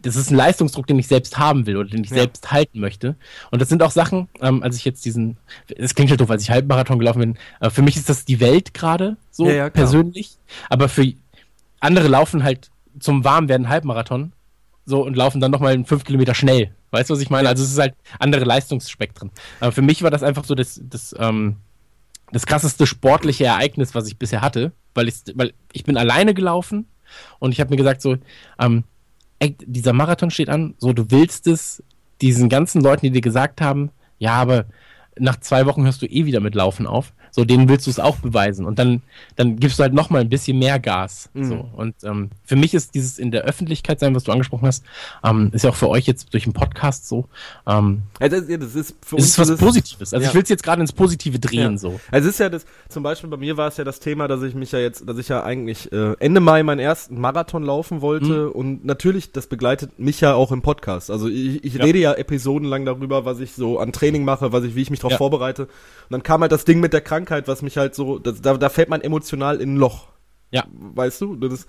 das 0.00 0.14
ist 0.14 0.30
ein 0.30 0.36
Leistungsdruck, 0.36 0.86
den 0.86 0.96
ich 1.00 1.08
selbst 1.08 1.38
haben 1.38 1.66
will 1.66 1.76
oder 1.76 1.88
den 1.90 2.04
ich 2.04 2.10
Ja. 2.10 2.18
selbst 2.18 2.52
halten 2.52 2.78
möchte. 2.78 3.16
Und 3.50 3.60
das 3.60 3.68
sind 3.68 3.82
auch 3.82 3.90
Sachen, 3.90 4.28
ähm, 4.40 4.62
als 4.62 4.76
ich 4.76 4.84
jetzt 4.84 5.04
diesen, 5.04 5.38
es 5.76 5.94
klingt 5.96 6.10
halt 6.10 6.20
doof, 6.20 6.30
als 6.30 6.42
ich 6.44 6.50
Halbmarathon 6.50 7.00
gelaufen 7.00 7.18
bin, 7.18 7.36
äh, 7.60 7.68
für 7.68 7.82
mich 7.82 7.96
ist 7.96 8.08
das 8.08 8.24
die 8.24 8.38
Welt 8.38 8.74
gerade, 8.74 9.16
so 9.32 9.46
Ja, 9.48 9.54
ja, 9.54 9.70
persönlich. 9.70 10.36
Aber 10.68 10.88
für 10.88 11.12
andere 11.80 12.06
laufen 12.06 12.44
halt 12.44 12.70
zum 13.00 13.24
Warmwerden 13.24 13.68
Halbmarathon 13.68 14.32
so 14.84 15.04
und 15.04 15.16
laufen 15.16 15.40
dann 15.40 15.50
nochmal 15.50 15.84
fünf 15.84 16.04
Kilometer 16.04 16.34
schnell. 16.34 16.72
Weißt 16.90 17.10
du, 17.10 17.14
was 17.14 17.20
ich 17.20 17.30
meine? 17.30 17.48
Also 17.48 17.62
es 17.62 17.72
ist 17.72 17.78
halt 17.78 17.94
andere 18.18 18.44
Leistungsspektren. 18.44 19.30
Aber 19.60 19.72
für 19.72 19.82
mich 19.82 20.02
war 20.02 20.10
das 20.10 20.22
einfach 20.22 20.44
so 20.44 20.54
das, 20.54 20.80
das, 20.82 21.14
ähm, 21.18 21.56
das 22.32 22.46
krasseste 22.46 22.86
sportliche 22.86 23.44
Ereignis, 23.44 23.94
was 23.94 24.08
ich 24.08 24.18
bisher 24.18 24.40
hatte, 24.40 24.72
weil 24.94 25.08
ich, 25.08 25.16
weil 25.34 25.52
ich 25.72 25.84
bin 25.84 25.96
alleine 25.96 26.32
gelaufen 26.32 26.86
und 27.38 27.52
ich 27.52 27.60
habe 27.60 27.70
mir 27.70 27.76
gesagt 27.76 28.00
so, 28.00 28.16
ähm, 28.58 28.84
ey, 29.38 29.56
dieser 29.64 29.92
Marathon 29.92 30.30
steht 30.30 30.48
an, 30.48 30.74
so 30.78 30.92
du 30.92 31.10
willst 31.10 31.46
es 31.46 31.82
diesen 32.20 32.48
ganzen 32.48 32.80
Leuten, 32.80 33.06
die 33.06 33.12
dir 33.12 33.20
gesagt 33.20 33.60
haben, 33.60 33.90
ja, 34.18 34.32
aber 34.32 34.66
nach 35.18 35.36
zwei 35.40 35.66
Wochen 35.66 35.84
hörst 35.84 36.02
du 36.02 36.06
eh 36.06 36.24
wieder 36.24 36.40
mit 36.40 36.54
Laufen 36.54 36.86
auf, 36.86 37.12
so 37.30 37.44
denen 37.44 37.68
willst 37.68 37.86
du 37.86 37.90
es 37.90 37.98
auch 38.00 38.16
beweisen 38.16 38.66
und 38.66 38.78
dann, 38.78 39.02
dann 39.36 39.56
gibst 39.56 39.78
du 39.78 39.82
halt 39.82 39.94
nochmal 39.94 40.20
ein 40.22 40.28
bisschen 40.28 40.58
mehr 40.58 40.78
Gas. 40.78 41.30
Mhm. 41.34 41.44
So. 41.44 41.68
Und 41.76 41.94
ähm, 42.04 42.30
für 42.44 42.56
mich 42.56 42.74
ist 42.74 42.94
dieses 42.94 43.18
in 43.18 43.30
der 43.30 43.42
Öffentlichkeit 43.42 44.00
sein, 44.00 44.14
was 44.14 44.24
du 44.24 44.32
angesprochen 44.32 44.66
hast, 44.66 44.84
ähm, 45.24 45.50
ist 45.52 45.64
ja 45.64 45.70
auch 45.70 45.74
für 45.76 45.88
euch 45.88 46.06
jetzt 46.06 46.32
durch 46.32 46.44
den 46.44 46.52
Podcast 46.52 47.08
so, 47.08 47.28
ähm, 47.66 48.02
Ja, 48.20 48.28
das, 48.28 48.48
ja, 48.48 48.56
das 48.56 48.74
ist 48.74 48.94
für 49.02 49.16
es 49.16 49.24
ist 49.26 49.38
was 49.38 49.48
das- 49.48 49.58
Positives. 49.60 50.12
Also 50.14 50.22
Ja. 50.24 50.28
ich 50.30 50.34
will 50.34 50.42
es 50.42 50.48
jetzt 50.48 50.62
gerade 50.62 50.80
ins 50.80 50.92
Positive 50.92 51.38
drehen, 51.38 51.78
so. 51.78 52.00
Also 52.10 52.28
es 52.28 52.34
ist 52.34 52.40
ja 52.40 52.48
das, 52.48 52.64
zum 52.88 53.02
Beispiel 53.02 53.28
bei 53.30 53.36
mir 53.36 53.56
war 53.56 53.68
es 53.68 53.76
ja 53.76 53.84
das 53.84 54.00
Thema, 54.00 54.28
dass 54.28 54.42
ich 54.42 54.54
mich 54.54 54.72
ja 54.72 54.78
jetzt, 54.78 55.08
dass 55.08 55.18
ich 55.18 55.28
ja 55.28 55.42
eigentlich 55.42 55.92
äh, 55.92 56.14
Ende 56.18 56.40
Mai 56.40 56.62
meinen 56.62 56.78
ersten 56.80 57.20
Marathon 57.20 57.62
laufen 57.62 58.00
wollte 58.00 58.46
Mhm. 58.46 58.52
und 58.52 58.84
natürlich, 58.84 59.32
das 59.32 59.46
begleitet 59.46 59.98
mich 59.98 60.20
ja 60.20 60.34
auch 60.34 60.52
im 60.52 60.62
Podcast. 60.62 61.10
Also 61.10 61.28
ich, 61.28 61.64
ich 61.64 61.74
Ja. 61.74 61.84
rede 61.84 61.98
ja 61.98 62.14
episodenlang 62.14 62.84
darüber, 62.84 63.24
was 63.24 63.40
ich 63.40 63.52
so 63.52 63.78
an 63.78 63.92
Training 63.92 64.24
mache, 64.24 64.52
was 64.52 64.64
ich, 64.64 64.74
wie 64.74 64.82
ich 64.82 64.90
mich 64.90 65.00
darauf 65.00 65.18
vorbereite. 65.18 65.62
Und 65.64 65.70
dann 66.10 66.22
kam 66.22 66.40
halt 66.40 66.52
das 66.52 66.64
Ding 66.64 66.80
mit 66.80 66.92
der 66.92 67.00
Krankheit, 67.00 67.17
was 67.26 67.62
mich 67.62 67.76
halt 67.76 67.94
so, 67.94 68.18
das, 68.18 68.40
da, 68.42 68.56
da 68.56 68.68
fällt 68.68 68.88
man 68.88 69.00
emotional 69.00 69.60
in 69.60 69.74
ein 69.74 69.76
Loch. 69.76 70.08
Ja. 70.50 70.64
Weißt 70.70 71.20
du? 71.20 71.36
Das 71.36 71.52
ist, 71.52 71.68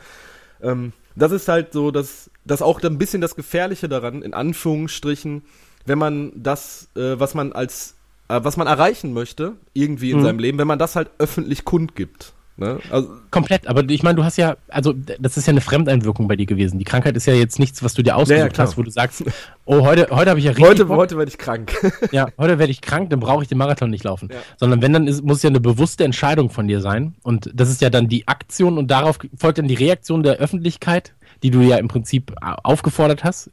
ähm, 0.61 0.93
das 1.15 1.31
ist 1.31 1.47
halt 1.47 1.73
so, 1.73 1.91
dass 1.91 2.29
das 2.45 2.61
auch 2.61 2.81
ein 2.81 2.97
bisschen 2.97 3.21
das 3.21 3.35
Gefährliche 3.35 3.89
daran, 3.89 4.21
in 4.21 4.33
Anführungsstrichen, 4.33 5.43
wenn 5.85 5.97
man 5.97 6.31
das, 6.35 6.89
äh, 6.95 7.19
was 7.19 7.33
man 7.33 7.51
als, 7.53 7.95
äh, 8.29 8.39
was 8.43 8.57
man 8.57 8.67
erreichen 8.67 9.13
möchte, 9.13 9.57
irgendwie 9.73 10.11
in 10.11 10.19
Mhm. 10.19 10.23
seinem 10.23 10.39
Leben, 10.39 10.57
wenn 10.57 10.67
man 10.67 10.79
das 10.79 10.95
halt 10.95 11.09
öffentlich 11.17 11.65
kundgibt. 11.65 12.33
Ne? 12.59 12.79
Also, 12.89 13.09
Komplett, 13.31 13.67
aber 13.67 13.87
ich 13.89 14.03
meine, 14.03 14.15
du 14.15 14.23
hast 14.23 14.37
ja, 14.37 14.57
also 14.67 14.93
das 14.93 15.37
ist 15.37 15.47
ja 15.47 15.51
eine 15.51 15.61
Fremdeinwirkung 15.61 16.27
bei 16.27 16.35
dir 16.35 16.45
gewesen. 16.45 16.77
Die 16.79 16.85
Krankheit 16.85 17.15
ist 17.15 17.25
ja 17.25 17.33
jetzt 17.33 17.57
nichts, 17.59 17.83
was 17.83 17.93
du 17.93 18.01
dir 18.03 18.15
ausgesucht 18.15 18.57
Ja, 18.57 18.63
hast, 18.63 18.77
wo 18.77 18.83
du 18.83 18.91
sagst, 18.91 19.23
oh, 19.65 19.85
heute, 19.85 20.07
heute 20.11 20.29
habe 20.29 20.39
ich 20.39 20.45
ja 20.45 20.51
richtig 20.51 20.67
heute, 20.67 20.85
Bock. 20.85 20.97
heute 20.97 21.17
werde 21.17 21.29
ich 21.29 21.37
krank. 21.37 21.73
Ja, 22.11 22.27
heute 22.37 22.59
werde 22.59 22.71
ich 22.71 22.81
krank, 22.81 23.09
dann 23.11 23.19
brauche 23.19 23.43
ich 23.43 23.49
den 23.49 23.57
Marathon 23.57 23.89
nicht 23.89 24.03
laufen. 24.03 24.29
Ja. 24.31 24.39
Sondern 24.57 24.81
wenn, 24.81 24.93
dann 24.93 25.07
ist, 25.07 25.23
muss 25.23 25.37
es 25.37 25.43
ja 25.43 25.49
eine 25.49 25.59
bewusste 25.59 26.03
Entscheidung 26.03 26.49
von 26.49 26.67
dir 26.67 26.81
sein. 26.81 27.15
Und 27.23 27.49
das 27.53 27.69
ist 27.69 27.81
ja 27.81 27.89
dann 27.89 28.07
die 28.07 28.27
Aktion 28.27 28.77
und 28.77 28.89
darauf 28.91 29.19
folgt 29.37 29.57
dann 29.57 29.67
die 29.67 29.75
Reaktion 29.75 30.23
der 30.23 30.37
Öffentlichkeit, 30.37 31.13
die 31.43 31.51
du 31.51 31.61
ja 31.61 31.77
im 31.77 31.87
Prinzip 31.87 32.31
äh, 32.41 32.55
aufgefordert 32.63 33.23
hast, 33.23 33.51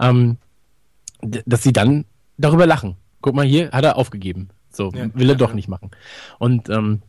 ähm, 0.00 0.38
dass 1.20 1.62
sie 1.62 1.72
dann 1.72 2.04
darüber 2.38 2.66
lachen. 2.66 2.96
Guck 3.20 3.34
mal, 3.34 3.44
hier 3.44 3.70
hat 3.72 3.84
er 3.84 3.96
aufgegeben. 3.96 4.48
So, 4.72 4.92
will 4.92 5.28
er 5.28 5.34
doch 5.36 5.52
nicht 5.52 5.68
machen. 5.68 5.90
Und 6.38 6.68
ähm, 6.70 7.02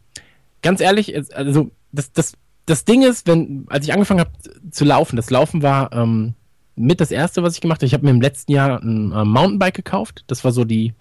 ganz 0.61 0.81
ehrlich, 0.81 1.15
also 1.35 1.71
das, 1.91 2.11
das, 2.11 2.33
das 2.65 2.85
Ding 2.85 3.01
ist, 3.01 3.27
wenn, 3.27 3.65
als 3.69 3.85
ich 3.85 3.93
angefangen 3.93 4.19
habe 4.19 4.31
zu 4.71 4.85
laufen, 4.85 5.15
das 5.15 5.29
Laufen 5.29 5.61
war 5.61 5.91
ähm, 5.93 6.35
mit 6.75 7.01
das 7.01 7.11
erste, 7.11 7.43
was 7.43 7.55
ich 7.55 7.61
gemacht 7.61 7.79
habe. 7.79 7.85
Ich 7.85 7.93
habe 7.93 8.05
mir 8.05 8.11
im 8.11 8.21
letzten 8.21 8.51
Jahr 8.51 8.81
ein 8.81 9.11
äh, 9.11 9.25
Mountainbike 9.25 9.75
gekauft. 9.75 10.23
Das 10.27 10.43
war 10.43 10.51
so 10.51 10.63
die, 10.63 10.93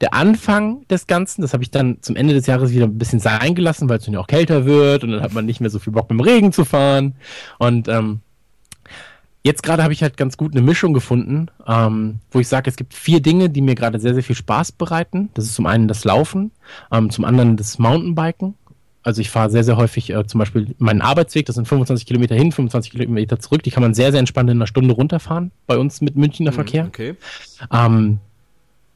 der 0.00 0.14
Anfang 0.14 0.86
des 0.88 1.06
Ganzen. 1.06 1.42
Das 1.42 1.52
habe 1.52 1.62
ich 1.62 1.70
dann 1.70 1.98
zum 2.02 2.16
Ende 2.16 2.34
des 2.34 2.46
Jahres 2.46 2.72
wieder 2.72 2.86
ein 2.86 2.98
bisschen 2.98 3.20
sein 3.20 3.54
gelassen, 3.54 3.88
weil 3.88 3.98
es 3.98 4.04
dann 4.04 4.14
ja 4.14 4.20
auch 4.20 4.26
kälter 4.26 4.64
wird 4.64 5.04
und 5.04 5.12
dann 5.12 5.22
hat 5.22 5.32
man 5.32 5.46
nicht 5.46 5.60
mehr 5.60 5.70
so 5.70 5.78
viel 5.78 5.92
Bock 5.92 6.10
mit 6.10 6.18
dem 6.18 6.24
Regen 6.24 6.52
zu 6.52 6.64
fahren. 6.64 7.14
Und 7.58 7.88
ähm, 7.88 8.20
jetzt 9.42 9.62
gerade 9.62 9.82
habe 9.82 9.92
ich 9.92 10.02
halt 10.02 10.16
ganz 10.16 10.36
gut 10.36 10.52
eine 10.52 10.62
Mischung 10.62 10.92
gefunden, 10.92 11.48
ähm, 11.66 12.18
wo 12.30 12.40
ich 12.40 12.48
sage, 12.48 12.68
es 12.68 12.76
gibt 12.76 12.92
vier 12.92 13.20
Dinge, 13.20 13.48
die 13.48 13.62
mir 13.62 13.74
gerade 13.74 14.00
sehr, 14.00 14.14
sehr 14.14 14.22
viel 14.22 14.36
Spaß 14.36 14.72
bereiten. 14.72 15.30
Das 15.34 15.44
ist 15.44 15.54
zum 15.54 15.66
einen 15.66 15.88
das 15.88 16.04
Laufen, 16.04 16.50
ähm, 16.90 17.10
zum 17.10 17.24
anderen 17.24 17.56
das 17.56 17.78
Mountainbiken. 17.78 18.54
Also 19.02 19.20
ich 19.20 19.30
fahre 19.30 19.50
sehr, 19.50 19.64
sehr 19.64 19.76
häufig 19.76 20.10
äh, 20.10 20.26
zum 20.26 20.38
Beispiel 20.38 20.74
meinen 20.78 21.00
Arbeitsweg, 21.00 21.46
das 21.46 21.56
sind 21.56 21.66
25 21.66 22.06
Kilometer 22.06 22.34
hin, 22.34 22.52
25 22.52 22.92
Kilometer 22.92 23.38
zurück. 23.40 23.62
Die 23.62 23.70
kann 23.70 23.82
man 23.82 23.94
sehr, 23.94 24.12
sehr 24.12 24.20
entspannt 24.20 24.50
in 24.50 24.58
einer 24.58 24.66
Stunde 24.66 24.94
runterfahren 24.94 25.50
bei 25.66 25.76
uns 25.76 26.00
mit 26.00 26.16
Münchner 26.16 26.52
Verkehr. 26.52 26.86
Okay. 26.86 27.14
Ähm, 27.72 28.18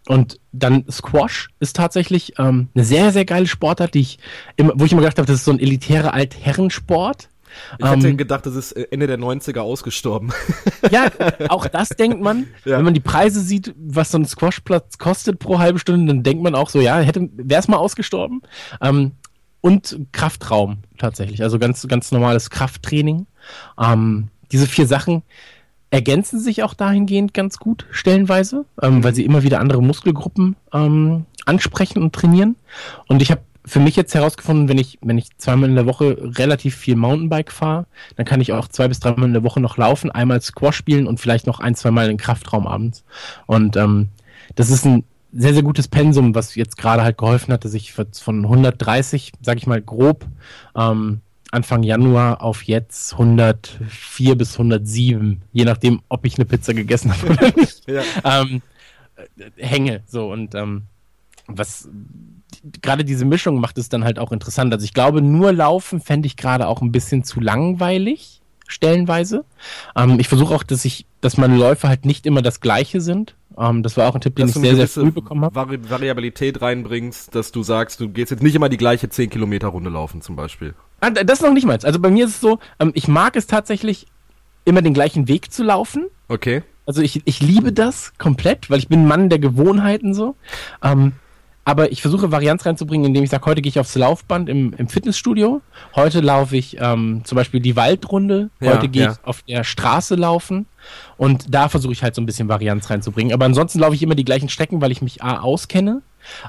und 0.07 0.38
dann 0.53 0.85
Squash 0.90 1.49
ist 1.59 1.77
tatsächlich 1.77 2.35
ähm, 2.38 2.69
eine 2.75 2.85
sehr, 2.85 3.12
sehr 3.12 3.25
geile 3.25 3.47
Sportart, 3.47 3.95
die 3.95 4.01
ich 4.01 4.19
immer, 4.57 4.73
wo 4.77 4.85
ich 4.85 4.92
immer 4.92 5.01
gedacht 5.01 5.19
habe, 5.19 5.27
das 5.27 5.37
ist 5.37 5.45
so 5.45 5.51
ein 5.51 5.59
elitärer 5.59 6.14
Altherrensport. 6.14 7.29
Ich 7.79 7.87
hätte 7.87 8.09
Ähm, 8.09 8.16
gedacht, 8.16 8.47
das 8.47 8.55
ist 8.55 8.73
äh, 8.73 8.87
Ende 8.90 9.07
der 9.07 9.19
90er 9.19 9.61
ausgestorben. 9.61 10.33
Ja, 10.92 11.11
auch 11.49 11.66
das 11.66 11.88
denkt 11.88 12.21
man. 12.21 12.47
Ja. 12.64 12.79
Wenn 12.79 12.85
man 12.85 12.95
die 12.95 13.01
Preise 13.01 13.40
sieht, 13.40 13.75
was 13.77 14.12
so 14.12 14.19
ein 14.19 14.25
Squashplatz 14.25 14.99
kostet 14.99 15.40
pro 15.40 15.59
halbe 15.59 15.81
Stunde, 15.81 16.07
dann 16.07 16.23
denkt 16.23 16.45
man 16.45 16.55
auch 16.55 16.71
so, 16.71 16.81
ja, 16.81 17.01
hätte, 17.01 17.29
wäre 17.33 17.59
es 17.59 17.66
mal 17.66 17.79
ausgestorben. 17.79 18.42
Ähm, 18.81 19.12
und 19.61 19.99
Kraftraum 20.12 20.79
tatsächlich, 20.99 21.42
also 21.42 21.59
ganz, 21.59 21.87
ganz 21.88 22.12
normales 22.12 22.51
Krafttraining. 22.51 23.27
Ähm, 23.81 24.29
diese 24.53 24.66
vier 24.66 24.87
Sachen 24.87 25.23
ergänzen 25.90 26.40
sich 26.40 26.62
auch 26.62 26.75
dahingehend 26.75 27.35
ganz 27.35 27.59
gut, 27.59 27.87
stellenweise, 27.90 28.64
ähm, 28.83 29.03
weil 29.05 29.14
sie 29.14 29.25
immer 29.25 29.42
wieder 29.42 29.61
andere 29.61 29.83
Muskelgruppen 29.83 30.57
ähm, 30.73 31.27
ansprechen 31.45 32.03
und 32.03 32.14
trainieren. 32.14 32.57
Und 33.09 33.23
ich 33.23 33.31
habe 33.31 33.42
für 33.64 33.81
mich 33.81 33.97
jetzt 33.97 34.14
herausgefunden, 34.14 34.69
wenn 34.69 34.79
ich, 34.79 34.99
wenn 35.03 35.19
ich 35.19 35.37
zweimal 35.38 35.69
in 35.69 35.75
der 35.75 35.87
Woche 35.87 36.16
relativ 36.21 36.77
viel 36.77 36.95
Mountainbike 36.95 37.51
fahre, 37.51 37.87
dann 38.14 38.25
kann 38.25 38.40
ich 38.40 38.53
auch 38.53 38.69
zwei 38.69 38.87
bis 38.87 39.01
dreimal 39.01 39.27
in 39.27 39.33
der 39.33 39.42
Woche 39.42 39.61
noch 39.61 39.77
laufen, 39.77 40.11
einmal 40.12 40.40
Squash 40.40 40.77
spielen 40.77 41.09
und 41.09 41.19
vielleicht 41.19 41.49
noch 41.49 41.59
ein, 41.59 41.75
zweimal 41.75 42.05
in 42.05 42.12
den 42.12 42.19
Kraftraum 42.19 42.66
abends. 42.69 43.05
Und 43.47 43.77
ähm, 43.77 44.09
das 44.55 44.71
ist 44.71 44.87
ein 44.87 45.05
sehr, 45.33 45.55
sehr 45.55 45.62
gutes 45.62 45.89
Pensum, 45.89 46.35
was 46.35 46.55
jetzt 46.55 46.77
gerade 46.77 47.03
halt 47.03 47.19
geholfen 47.19 47.53
hat, 47.53 47.65
dass 47.65 47.75
ich 47.75 47.93
von 47.93 48.45
130, 48.45 49.33
sag 49.41 49.59
ich 49.59 49.67
mal 49.67 49.83
grob, 49.83 50.27
ähm, 50.75 51.21
Anfang 51.53 51.83
Januar 51.83 52.43
auf 52.43 52.62
jetzt 52.65 53.12
104 53.12 54.37
bis 54.37 54.53
107, 54.55 55.43
je 55.53 55.65
nachdem, 55.65 56.03
ob 56.09 56.25
ich 56.27 56.37
eine 56.37 56.45
Pizza 56.45 56.75
gegessen 56.75 57.12
habe 57.12 57.33
oder 57.33 57.53
nicht 57.57 57.89
ja. 57.89 58.03
ähm, 58.25 58.62
äh, 59.17 59.65
hänge. 59.65 60.03
So 60.07 60.31
und 60.31 60.55
ähm, 60.55 60.83
was 61.47 61.89
gerade 62.83 63.05
diese 63.05 63.25
Mischung 63.25 63.61
macht 63.61 63.79
es 63.79 63.89
dann 63.89 64.05
halt 64.05 64.19
auch 64.19 64.33
interessant. 64.33 64.73
Also 64.73 64.85
ich 64.85 64.95
glaube, 64.95 65.23
nur 65.23 65.53
laufen 65.53 66.01
fände 66.01 66.27
ich 66.27 66.37
gerade 66.37 66.67
auch 66.67 66.83
ein 66.83 66.93
bisschen 66.93 67.25
zu 67.25 67.41
langweilig, 67.41 68.41
stellenweise. 68.67 69.45
Ähm, 69.95 70.19
ich 70.19 70.29
versuche 70.29 70.55
auch, 70.55 70.62
dass 70.62 70.85
ich, 70.85 71.07
dass 71.21 71.37
meine 71.37 71.57
Läufe 71.57 71.89
halt 71.89 72.05
nicht 72.05 72.27
immer 72.27 72.43
das 72.43 72.61
gleiche 72.61 73.01
sind. 73.01 73.37
Ähm, 73.59 73.83
das 73.83 73.97
war 73.97 74.09
auch 74.09 74.14
ein 74.14 74.21
Tipp, 74.21 74.37
den 74.37 74.47
Dass 74.47 74.57
ich 74.57 74.62
sehr, 74.62 74.77
sehr 74.77 74.88
früh 74.88 75.11
bekommen 75.11 75.45
habe. 75.45 75.55
Vari 75.55 75.79
Variabilität 75.88 76.61
reinbringst, 76.61 77.35
dass 77.35 77.53
du 77.53 77.62
sagst, 77.62 78.01
du 78.01 78.09
gehst 78.09 78.31
jetzt 78.31 78.42
nicht 78.42 78.55
immer 78.55 78.69
die 78.69 78.77
gleiche 78.77 79.09
10 79.09 79.31
Kilometer 79.31 79.69
Runde 79.69 79.90
laufen 79.90 80.21
zum 80.21 80.37
Beispiel. 80.37 80.75
Ah, 81.01 81.11
das 81.11 81.40
ist 81.40 81.45
noch 81.45 81.53
nicht 81.53 81.66
meins. 81.66 81.85
Also 81.85 81.99
bei 81.99 82.11
mir 82.11 82.27
ist 82.27 82.33
es 82.33 82.40
so, 82.40 82.59
ähm, 82.81 82.92
ich 82.95 83.09
mag 83.09 83.37
es 83.37 83.47
tatsächlich, 83.47 84.07
immer 84.64 84.83
den 84.83 84.95
gleichen 84.95 85.29
Weg 85.29 85.53
zu 85.53 85.62
laufen. 85.62 86.07
Okay. 86.29 86.62
Also 86.87 87.01
ich, 87.03 87.23
ich 87.25 87.40
liebe 87.40 87.73
das 87.73 88.12
komplett, 88.19 88.69
weil 88.69 88.79
ich 88.79 88.88
bin 88.88 89.03
ein 89.03 89.09
Mann 89.09 89.29
der 89.29 89.38
Gewohnheiten 89.38 90.12
so. 90.12 90.37
Ähm, 90.83 91.12
aber 91.67 91.91
ich 91.91 92.01
versuche 92.01 92.31
Varianz 92.31 92.65
reinzubringen, 92.65 93.09
indem 93.09 93.25
ich 93.25 93.31
sage, 93.31 93.45
heute 93.45 93.61
gehe 93.61 93.71
ich 93.71 93.81
aufs 93.81 93.97
Laufband 93.97 94.49
im, 94.49 94.73
im 94.79 94.87
Fitnessstudio. 94.87 95.63
Heute 95.97 96.21
laufe 96.21 96.57
ich 96.57 96.77
ähm, 96.81 97.23
zum 97.25 97.35
Beispiel 97.35 97.59
die 97.59 97.75
Waldrunde. 97.75 98.51
Ja, 98.61 98.75
Heute 98.75 98.89
gehe 98.89 99.03
ja. 99.03 99.13
ich 99.13 99.19
auf 99.27 99.43
der 99.43 99.65
Straße 99.65 100.15
laufen. 100.15 100.67
Und 101.17 101.53
da 101.53 101.69
versuche 101.69 101.93
ich 101.93 102.05
halt 102.05 102.15
so 102.15 102.23
ein 102.23 102.27
bisschen 102.27 102.49
Varianz 102.49 102.89
reinzubringen. 102.89 103.33
Aber 103.35 103.47
ansonsten 103.47 103.81
laufe 103.81 103.97
ich 103.97 104.03
immer 104.05 104.15
die 104.15 104.25
gleichen 104.25 104.49
Strecken, 104.49 104.81
weil 104.81 104.93
ich 104.93 105.03
mich 105.03 105.25
A 105.25 105.41
auskenne. 105.41 106.03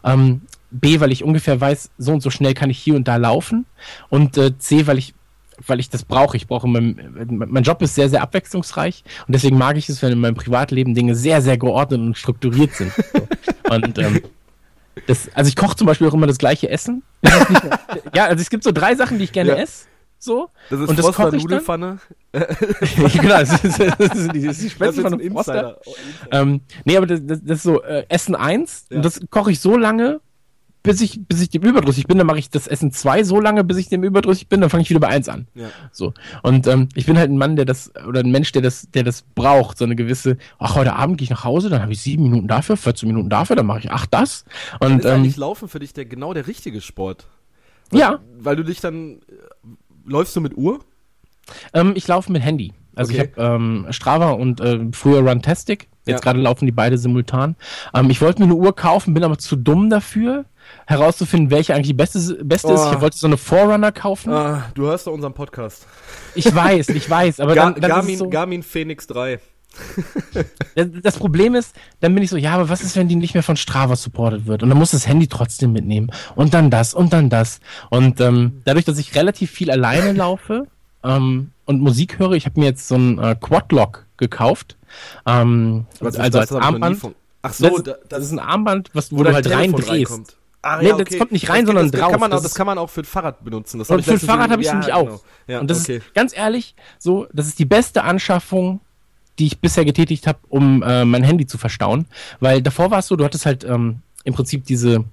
Ähm, 0.03 0.41
B, 0.69 0.99
weil 0.99 1.11
ich 1.11 1.23
ungefähr 1.23 1.59
weiß, 1.59 1.89
so 1.97 2.11
und 2.13 2.21
so 2.21 2.29
schnell 2.29 2.53
kann 2.53 2.69
ich 2.69 2.77
hier 2.77 2.95
und 2.95 3.07
da 3.07 3.15
laufen. 3.15 3.65
Und 4.09 4.37
äh, 4.37 4.55
C, 4.59 4.85
weil 4.85 4.99
ich 4.99 5.15
weil 5.65 5.79
ich 5.79 5.89
das 5.89 6.05
brauche. 6.05 6.37
Ich 6.37 6.45
brauche 6.45 6.67
mein, 6.67 7.27
mein 7.27 7.63
Job 7.63 7.81
ist 7.81 7.95
sehr, 7.95 8.09
sehr 8.09 8.21
abwechslungsreich 8.21 9.03
und 9.25 9.33
deswegen 9.33 9.57
mag 9.57 9.75
ich 9.75 9.89
es, 9.89 10.03
wenn 10.03 10.11
in 10.11 10.19
meinem 10.19 10.35
Privatleben 10.35 10.93
Dinge 10.93 11.15
sehr, 11.15 11.41
sehr 11.41 11.57
geordnet 11.57 11.99
und 11.99 12.15
strukturiert 12.15 12.73
sind. 12.73 12.93
Und 13.69 13.97
ähm, 13.97 14.21
das, 15.05 15.29
also 15.33 15.47
ich 15.49 15.55
koche 15.55 15.75
zum 15.75 15.87
Beispiel 15.87 16.07
auch 16.07 16.13
immer 16.13 16.27
das 16.27 16.37
gleiche 16.37 16.69
Essen. 16.69 17.03
Das 17.21 17.33
ja, 18.15 18.25
also 18.25 18.41
es 18.41 18.49
gibt 18.49 18.63
so 18.63 18.71
drei 18.71 18.95
Sachen, 18.95 19.17
die 19.17 19.25
ich 19.25 19.31
gerne 19.31 19.51
Ja. 19.51 19.55
esse. 19.57 19.85
So. 20.19 20.49
Das 20.71 20.79
ist 20.79 20.89
und 20.89 20.97
das 20.97 21.05
koche 21.13 21.35
ich. 21.35 21.43
Nudelfanne. 21.43 21.99
genau, 22.33 23.37
das 23.39 23.63
ist, 23.63 23.79
das 23.79 24.15
ist 24.15 24.33
die, 24.33 24.45
das 24.47 24.57
ist 24.57 24.61
die 24.63 24.69
Spätzle 24.71 25.03
von 25.03 25.13
ein 25.13 25.19
einem. 25.19 25.37
Insider. 25.37 25.77
Ähm, 26.31 26.61
nee, 26.85 26.97
aber 26.97 27.05
das, 27.05 27.19
das, 27.23 27.39
das 27.43 27.57
ist 27.57 27.63
so 27.63 27.83
äh, 27.83 28.03
Essen 28.09 28.35
1 28.35 28.85
Ja. 28.89 28.97
und 28.97 29.05
das 29.05 29.19
koche 29.29 29.51
ich 29.51 29.59
so 29.59 29.77
lange, 29.77 30.19
bis 30.83 31.01
ich, 31.01 31.19
bis 31.27 31.41
ich 31.41 31.49
dem 31.49 31.63
überdrüssig 31.63 32.07
bin, 32.07 32.17
dann 32.17 32.27
mache 32.27 32.39
ich 32.39 32.49
das 32.49 32.67
Essen 32.67 32.91
zwei 32.91 33.23
so 33.23 33.39
lange, 33.41 33.63
bis 33.63 33.77
ich 33.77 33.89
dem 33.89 34.03
überdrüssig 34.03 34.47
bin, 34.47 34.61
dann 34.61 34.69
fange 34.69 34.83
ich 34.83 34.89
wieder 34.89 34.99
bei 35.01 35.07
eins 35.09 35.27
an. 35.27 35.47
Ja. 35.53 35.69
So. 35.91 36.13
Und 36.43 36.65
ähm, 36.67 36.87
ich 36.95 37.05
bin 37.05 37.17
halt 37.17 37.29
ein 37.29 37.37
Mann, 37.37 37.55
der 37.57 37.65
das, 37.65 37.91
oder 38.07 38.21
ein 38.21 38.31
Mensch, 38.31 38.51
der 38.53 38.61
das, 38.61 38.89
der 38.91 39.03
das 39.03 39.23
braucht, 39.35 39.77
so 39.77 39.85
eine 39.85 39.95
gewisse, 39.95 40.37
ach, 40.59 40.75
heute 40.75 40.95
Abend 40.95 41.17
gehe 41.17 41.25
ich 41.25 41.29
nach 41.29 41.43
Hause, 41.43 41.69
dann 41.69 41.81
habe 41.81 41.91
ich 41.91 42.01
sieben 42.01 42.23
Minuten 42.23 42.47
dafür, 42.47 42.77
14 42.77 43.07
Minuten 43.07 43.29
dafür, 43.29 43.55
dann 43.57 43.65
mache 43.65 43.79
ich 43.79 43.91
ach 43.91 44.05
das. 44.05 44.45
Dann 44.79 44.93
Und 44.93 44.99
ist 44.99 45.05
ähm, 45.05 45.11
eigentlich 45.15 45.37
Laufen 45.37 45.67
für 45.67 45.79
dich 45.79 45.93
der, 45.93 46.05
genau 46.05 46.33
der 46.33 46.47
richtige 46.47 46.79
Sport. 46.79 47.27
ja, 47.91 48.19
Weil 48.39 48.55
du 48.55 48.63
dich 48.63 48.79
dann. 48.79 49.19
äh, 49.29 49.33
Läufst 50.05 50.35
du 50.37 50.41
mit 50.41 50.55
Uhr? 50.55 50.79
ähm, 51.73 51.93
ich 51.95 52.07
laufe 52.07 52.31
mit 52.31 52.41
Handy. 52.43 52.73
Also 52.95 53.11
Okay. 53.13 53.29
ich 53.35 53.39
habe 53.41 53.55
ähm, 53.55 53.87
Strava 53.91 54.31
und 54.31 54.59
äh, 54.61 54.79
früher 54.93 55.19
Runtastic. 55.19 55.87
Jetzt 56.05 56.19
Ja. 56.19 56.19
gerade 56.19 56.39
laufen 56.39 56.65
die 56.65 56.71
beide 56.71 56.97
simultan. 56.97 57.55
Ähm, 57.93 58.09
ich 58.09 58.21
wollte 58.21 58.39
mir 58.41 58.45
eine 58.45 58.55
Uhr 58.55 58.73
kaufen, 58.75 59.13
bin 59.13 59.23
aber 59.25 59.37
zu 59.37 59.55
dumm 59.57 59.89
dafür, 59.89 60.45
herauszufinden, 60.87 61.51
welche 61.51 61.75
eigentlich 61.75 61.87
die 61.87 61.93
beste, 61.93 62.19
beste 62.43 62.71
ist. 62.73 62.79
Oh. 62.79 62.93
Ich 62.93 63.01
wollte 63.01 63.17
so 63.17 63.27
eine 63.27 63.37
Forerunner 63.37 63.91
kaufen. 63.91 64.31
Ah, 64.31 64.71
du 64.73 64.83
hörst 64.83 65.05
doch 65.05 65.11
unseren 65.11 65.33
Podcast. 65.33 65.85
Ich 66.33 66.53
weiß, 66.53 66.89
ich 66.89 67.09
weiß, 67.09 67.41
aber 67.41 67.55
Gar, 67.55 67.73
dann, 67.73 67.81
dann 67.81 67.91
Garmin, 67.91 68.13
ist 68.13 68.19
so, 68.19 68.29
Garmin 68.29 68.63
Phoenix 68.63 69.05
3. 69.07 69.39
das, 71.03 71.17
Problem 71.17 71.55
ist, 71.55 71.75
dann 71.99 72.13
bin 72.15 72.23
ich 72.23 72.29
so, 72.29 72.37
ja, 72.37 72.53
aber 72.53 72.69
was 72.69 72.81
ist, 72.81 72.95
wenn 72.95 73.09
die 73.09 73.15
nicht 73.15 73.33
mehr 73.33 73.43
von 73.43 73.57
Strava 73.57 73.95
supported 73.97 74.47
wird? 74.47 74.63
Und 74.63 74.69
dann 74.69 74.77
muss 74.77 74.91
das 74.91 75.05
Handy 75.05 75.27
trotzdem 75.27 75.73
mitnehmen. 75.73 76.09
Und 76.35 76.53
dann 76.53 76.71
das 76.71 76.93
und 76.93 77.11
dann 77.11 77.29
das. 77.29 77.59
Und 77.89 78.21
ähm, 78.21 78.61
dadurch, 78.63 78.85
dass 78.85 78.97
ich 78.97 79.13
relativ 79.13 79.51
viel 79.51 79.69
alleine 79.69 80.13
laufe 80.17 80.67
ähm, 81.03 81.51
und 81.65 81.81
Musik 81.81 82.17
höre, 82.17 82.31
ich 82.31 82.45
habe 82.45 82.59
mir 82.59 82.65
jetzt 82.65 82.87
so 82.87 82.95
ein 82.95 83.19
äh, 83.19 83.35
Quadlock 83.39 84.05
gekauft. 84.15 84.77
Ähm, 85.25 85.85
Was 85.99 86.15
ist 86.15 86.21
also 86.21 86.39
das? 86.39 86.51
als 86.53 86.63
Armband. 86.63 87.01
Ach 87.41 87.53
so, 87.53 87.77
das, 87.77 87.83
da, 87.83 87.95
das 88.09 88.23
ist 88.23 88.31
ein 88.31 88.39
Armband, 88.39 88.89
was, 88.93 89.11
wo, 89.11 89.17
wo 89.17 89.19
du 89.19 89.25
dein 89.25 89.35
halt 89.35 89.45
Telefon 89.45 89.75
reindrehst. 89.75 89.89
reinkommt. 89.91 90.37
Ah, 90.67 90.81
Nee, 90.81 90.91
das 90.91 91.17
kommt 91.17 91.31
nicht 91.31 91.49
rein, 91.49 91.61
das, 91.61 91.67
sondern 91.67 91.91
das, 91.91 91.99
drauf. 91.99 92.11
Kann 92.11 92.19
man, 92.19 92.31
Das 92.31 92.43
das 92.43 92.55
kann 92.55 92.65
man 92.67 92.77
auch 92.77 92.89
für 92.89 93.01
ein 93.01 93.05
Fahrrad 93.05 93.43
benutzen. 93.43 93.79
Das 93.79 93.89
Und 93.89 94.03
für 94.03 94.11
ein 94.11 94.19
Fahrrad 94.19 94.49
habe 94.51 94.61
ich 94.61 94.67
ja, 94.67 94.73
nämlich 94.73 94.93
genau. 94.93 95.13
auch. 95.13 95.23
Ja, 95.47 95.59
und 95.61 95.69
das 95.69 95.83
okay. 95.83 95.97
ist 95.97 96.13
ganz 96.13 96.35
ehrlich, 96.35 96.75
so, 96.99 97.27
das 97.31 97.47
ist 97.47 97.57
die 97.59 97.65
beste 97.65 98.03
Anschaffung, 98.03 98.81
die 99.39 99.45
ich 99.47 99.59
bisher 99.59 99.85
getätigt 99.85 100.27
habe, 100.27 100.39
um 100.49 100.83
äh, 100.83 101.05
mein 101.05 101.23
Handy 101.23 101.45
zu 101.45 101.57
verstauen. 101.57 102.05
Weil 102.39 102.61
davor 102.61 102.91
war 102.91 102.99
es 102.99 103.07
so, 103.07 103.15
du 103.15 103.23
hattest 103.23 103.45
halt 103.45 103.63
ähm, 103.63 103.99
im 104.23 104.33
Prinzip 104.33 104.65
diese, 104.65 105.05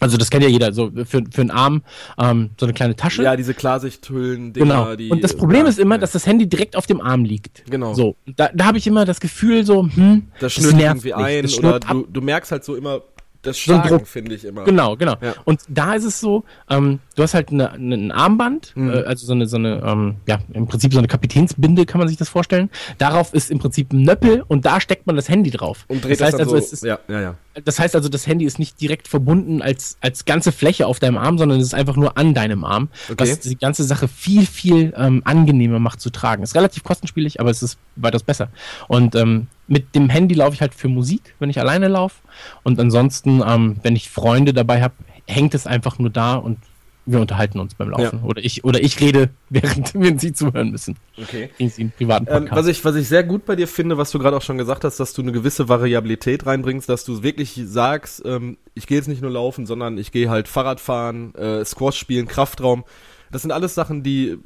also 0.00 0.16
das 0.16 0.30
kennt 0.30 0.42
ja 0.42 0.50
jeder, 0.50 0.72
so 0.72 0.90
für, 0.90 1.22
für 1.30 1.40
einen 1.40 1.50
Arm 1.52 1.82
ähm, 2.18 2.50
so 2.58 2.66
eine 2.66 2.72
kleine 2.72 2.96
Tasche. 2.96 3.22
ja, 3.22 3.36
diese 3.36 3.54
Klarsichthüllen, 3.54 4.52
Dinger, 4.52 4.66
Genau. 4.66 4.96
die. 4.96 5.10
und 5.10 5.22
das 5.22 5.34
Problem 5.36 5.62
ja, 5.62 5.68
ist 5.68 5.78
immer, 5.78 5.94
ja. 5.94 6.00
dass 6.00 6.12
das 6.12 6.26
Handy 6.26 6.48
direkt 6.48 6.76
auf 6.76 6.86
dem 6.86 7.00
Arm 7.00 7.24
liegt. 7.24 7.64
Genau. 7.70 7.94
So. 7.94 8.16
Da, 8.36 8.50
da 8.52 8.64
habe 8.64 8.78
ich 8.78 8.86
immer 8.86 9.04
das 9.04 9.20
Gefühl 9.20 9.64
so, 9.64 9.88
hm, 9.88 10.26
das 10.40 10.54
schnürt 10.54 10.74
nervt 10.74 11.04
irgendwie 11.04 11.22
mich, 11.22 11.36
ein 11.38 11.42
das 11.44 11.58
oder 11.58 11.80
du, 11.80 12.06
du 12.12 12.20
merkst 12.20 12.50
halt 12.50 12.64
so 12.64 12.74
immer 12.74 13.00
das 13.42 13.56
So 13.56 13.62
Schlagen, 13.62 13.88
Druck. 13.88 14.06
finde 14.06 14.34
ich 14.34 14.44
immer. 14.44 14.64
Genau, 14.64 14.96
genau. 14.96 15.16
Ja. 15.20 15.34
Und 15.44 15.60
da 15.68 15.94
ist 15.94 16.04
es 16.04 16.20
so, 16.20 16.44
ähm, 16.70 17.00
du 17.14 17.22
hast 17.22 17.34
halt 17.34 17.50
eine, 17.50 17.70
eine, 17.72 17.94
ein 17.94 18.12
Armband, 18.12 18.72
Mhm. 18.74 18.90
äh, 18.90 19.02
also 19.04 19.26
so 19.26 19.32
eine, 19.32 19.46
so 19.46 19.56
eine, 19.56 19.82
ähm, 19.84 20.16
ja, 20.26 20.38
im 20.52 20.66
Prinzip 20.66 20.92
so 20.92 20.98
eine 20.98 21.08
Kapitänsbinde, 21.08 21.86
kann 21.86 21.98
man 21.98 22.08
sich 22.08 22.16
das 22.16 22.28
vorstellen. 22.28 22.70
Darauf 22.98 23.34
ist 23.34 23.50
im 23.50 23.58
Prinzip 23.58 23.92
ein 23.92 24.02
Nöppel 24.02 24.44
und 24.48 24.64
da 24.64 24.80
steckt 24.80 25.06
man 25.06 25.16
das 25.16 25.28
Handy 25.28 25.50
drauf. 25.50 25.84
Und 25.88 26.04
dreht 26.04 26.20
das 26.20 26.26
heißt 26.28 26.34
das 26.34 26.40
also, 26.40 26.52
so. 26.52 26.56
ist, 26.72 26.82
ja, 26.84 26.98
ja, 27.08 27.20
ja. 27.20 27.34
das 27.64 27.78
heißt 27.78 27.94
also, 27.96 28.08
das 28.08 28.26
Handy 28.26 28.44
ist 28.44 28.58
nicht 28.58 28.80
direkt 28.80 29.08
verbunden 29.08 29.62
als, 29.62 29.96
als 30.00 30.24
ganze 30.24 30.52
Fläche 30.52 30.86
auf 30.86 30.98
deinem 31.00 31.18
Arm, 31.18 31.38
sondern 31.38 31.60
es 31.60 31.66
ist 31.66 31.74
einfach 31.74 31.96
nur 31.96 32.16
an 32.18 32.34
deinem 32.34 32.64
Arm, 32.64 32.88
Okay. 33.10 33.16
was 33.30 33.40
die 33.40 33.56
ganze 33.56 33.84
Sache 33.84 34.08
viel, 34.08 34.46
viel 34.46 34.92
ähm, 34.96 35.22
angenehmer 35.24 35.78
macht 35.78 36.00
zu 36.00 36.10
tragen. 36.10 36.42
Ist 36.42 36.54
relativ 36.54 36.82
kostenspielig, 36.84 37.40
aber 37.40 37.50
es 37.50 37.62
ist 37.62 37.78
weitaus 37.96 38.22
besser. 38.22 38.48
Und 38.88 39.14
ähm, 39.14 39.48
mit 39.68 39.94
dem 39.94 40.08
Handy 40.08 40.34
laufe 40.34 40.54
ich 40.54 40.60
halt 40.60 40.74
für 40.74 40.88
Musik, 40.88 41.34
wenn 41.38 41.50
ich 41.50 41.58
alleine 41.60 41.88
laufe. 41.88 42.16
Und 42.62 42.78
ansonsten, 42.80 43.42
ähm, 43.46 43.76
wenn 43.82 43.96
ich 43.96 44.10
Freunde 44.10 44.52
dabei 44.52 44.82
habe, 44.82 44.94
hängt 45.26 45.54
es 45.54 45.66
einfach 45.66 45.98
nur 45.98 46.10
da 46.10 46.34
und 46.34 46.58
wir 47.04 47.20
unterhalten 47.20 47.58
uns 47.58 47.74
beim 47.74 47.90
Laufen. 47.90 48.18
Ja. 48.18 48.24
Oder 48.24 48.44
ich 48.44 48.64
oder 48.64 48.80
ich 48.82 49.00
rede, 49.00 49.30
während 49.50 49.92
wir 49.94 50.18
sie 50.18 50.32
zuhören 50.32 50.70
müssen. 50.70 50.96
Okay. 51.20 51.50
Sie 51.58 51.84
privaten 51.86 52.26
Ähm, 52.28 52.48
was, 52.50 52.66
ich, 52.66 52.84
was 52.84 52.94
ich 52.96 53.08
sehr 53.08 53.24
gut 53.24 53.44
bei 53.44 53.56
dir 53.56 53.66
finde, 53.68 53.98
was 53.98 54.10
du 54.10 54.18
gerade 54.18 54.36
auch 54.36 54.42
schon 54.42 54.58
gesagt 54.58 54.84
hast, 54.84 55.00
dass 55.00 55.12
du 55.12 55.22
eine 55.22 55.32
gewisse 55.32 55.68
Variabilität 55.68 56.46
reinbringst, 56.46 56.88
dass 56.88 57.04
du 57.04 57.22
wirklich 57.22 57.60
sagst, 57.64 58.22
ähm, 58.24 58.56
ich 58.74 58.86
gehe 58.86 58.96
jetzt 58.98 59.08
nicht 59.08 59.22
nur 59.22 59.30
laufen, 59.30 59.66
sondern 59.66 59.98
ich 59.98 60.12
gehe 60.12 60.30
halt 60.30 60.48
Fahrrad 60.48 60.80
fahren, 60.80 61.34
äh, 61.34 61.64
Squash 61.64 61.96
spielen, 61.98 62.28
Kraftraum. 62.28 62.84
Das 63.30 63.42
sind 63.42 63.50
alles 63.50 63.74
Sachen, 63.74 64.02
die, 64.02 64.38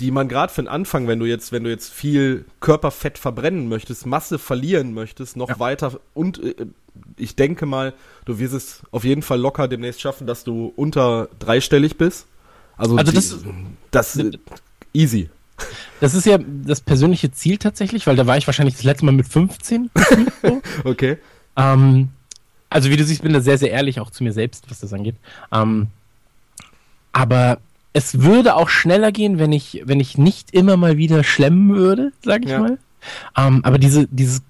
die 0.00 0.10
man 0.10 0.26
gerade 0.28 0.52
für 0.52 0.62
den 0.62 0.68
Anfang, 0.68 1.06
wenn 1.06 1.18
du 1.18 1.26
jetzt, 1.26 1.52
wenn 1.52 1.64
du 1.64 1.70
jetzt 1.70 1.92
viel 1.92 2.46
Körperfett 2.60 3.18
verbrennen 3.18 3.68
möchtest, 3.68 4.06
Masse 4.06 4.38
verlieren 4.38 4.94
möchtest, 4.94 5.36
noch 5.36 5.50
Ja. 5.50 5.58
weiter 5.60 6.00
und 6.14 6.42
äh, 6.42 6.66
ich 7.16 7.36
denke 7.36 7.66
mal, 7.66 7.94
du 8.24 8.38
wirst 8.38 8.54
es 8.54 8.82
auf 8.90 9.04
jeden 9.04 9.22
Fall 9.22 9.40
locker 9.40 9.68
demnächst 9.68 10.00
schaffen, 10.00 10.26
dass 10.26 10.44
du 10.44 10.72
unter 10.76 11.28
dreistellig 11.38 11.96
bist. 11.96 12.26
Also, 12.76 12.96
Also 12.96 13.12
die, 13.12 13.16
das- 13.16 13.36
das 13.90 14.16
äh, 14.16 14.30
easy. 14.92 15.30
das 16.00 16.14
ist 16.14 16.26
ja 16.26 16.38
das 16.38 16.80
persönliche 16.80 17.30
Ziel 17.32 17.58
tatsächlich, 17.58 18.06
weil 18.06 18.16
da 18.16 18.26
war 18.26 18.36
ich 18.36 18.46
wahrscheinlich 18.46 18.74
das 18.74 18.84
letzte 18.84 19.04
Mal 19.06 19.12
mit 19.12 19.26
15. 19.28 19.90
gefühlt 19.94 20.32
so. 20.42 20.62
Okay. 20.84 21.18
Ähm, 21.56 22.08
also 22.70 22.88
wie 22.90 22.96
du 22.96 23.04
siehst, 23.04 23.22
bin 23.22 23.32
da 23.34 23.40
sehr, 23.40 23.58
sehr 23.58 23.70
ehrlich 23.70 24.00
auch 24.00 24.10
zu 24.10 24.24
mir 24.24 24.32
selbst, 24.32 24.64
was 24.70 24.80
das 24.80 24.92
angeht. 24.92 25.16
Ähm, 25.52 25.88
aber 27.12 27.58
es 27.92 28.22
würde 28.22 28.54
auch 28.56 28.68
schneller 28.70 29.12
gehen, 29.12 29.38
wenn 29.38 29.52
ich, 29.52 29.82
wenn 29.84 30.00
ich 30.00 30.16
nicht 30.16 30.52
immer 30.54 30.76
mal 30.78 30.96
wieder 30.96 31.22
schlemmen 31.24 31.74
würde, 31.74 32.12
sag 32.24 32.44
ich 32.44 32.50
Ja. 32.50 32.60
mal. 32.60 32.78
Ähm, 33.36 33.60
aber 33.64 33.78
diese, 33.78 34.06
dieses 34.08 34.42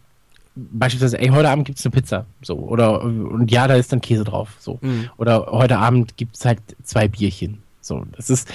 beispielsweise, 0.55 1.19
ey, 1.19 1.29
heute 1.29 1.49
Abend 1.49 1.65
gibt's 1.67 1.85
eine 1.85 1.93
Pizza, 1.93 2.27
so 2.43 2.57
oder 2.57 3.03
und 3.03 3.51
ja, 3.51 3.67
da 3.69 3.75
ist 3.75 3.93
dann 3.93 4.01
Käse 4.01 4.25
drauf, 4.25 4.51
so 4.59 4.79
Mhm. 4.83 5.09
oder 5.17 5.47
heute 5.51 5.79
Abend 5.79 6.17
gibt's 6.17 6.45
halt 6.45 6.61
zwei 6.83 7.09
Bierchen, 7.09 7.62
so. 7.81 8.05
Das 8.17 8.29
ist, 8.31 8.49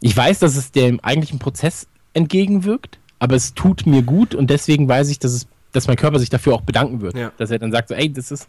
ich 0.00 0.16
weiß, 0.16 0.40
dass 0.40 0.56
es 0.56 0.72
dem 0.72 1.00
eigentlichen 1.00 1.38
Prozess 1.38 1.86
entgegenwirkt, 2.12 2.98
aber 3.18 3.36
es 3.36 3.54
tut 3.54 3.86
mir 3.86 4.02
gut 4.02 4.34
und 4.34 4.50
deswegen 4.50 4.88
weiß 4.88 5.08
ich, 5.10 5.18
dass 5.18 5.32
es, 5.32 5.46
dass 5.72 5.86
mein 5.86 5.96
Körper 5.96 6.18
sich 6.18 6.30
dafür 6.30 6.54
auch 6.54 6.60
bedanken 6.62 7.00
wird, 7.00 7.16
Ja. 7.16 7.32
dass 7.38 7.50
er 7.50 7.58
dann 7.58 7.70
sagt 7.72 7.88
so, 7.88 7.94
ey, 7.94 8.12
das 8.12 8.30
ist 8.30 8.48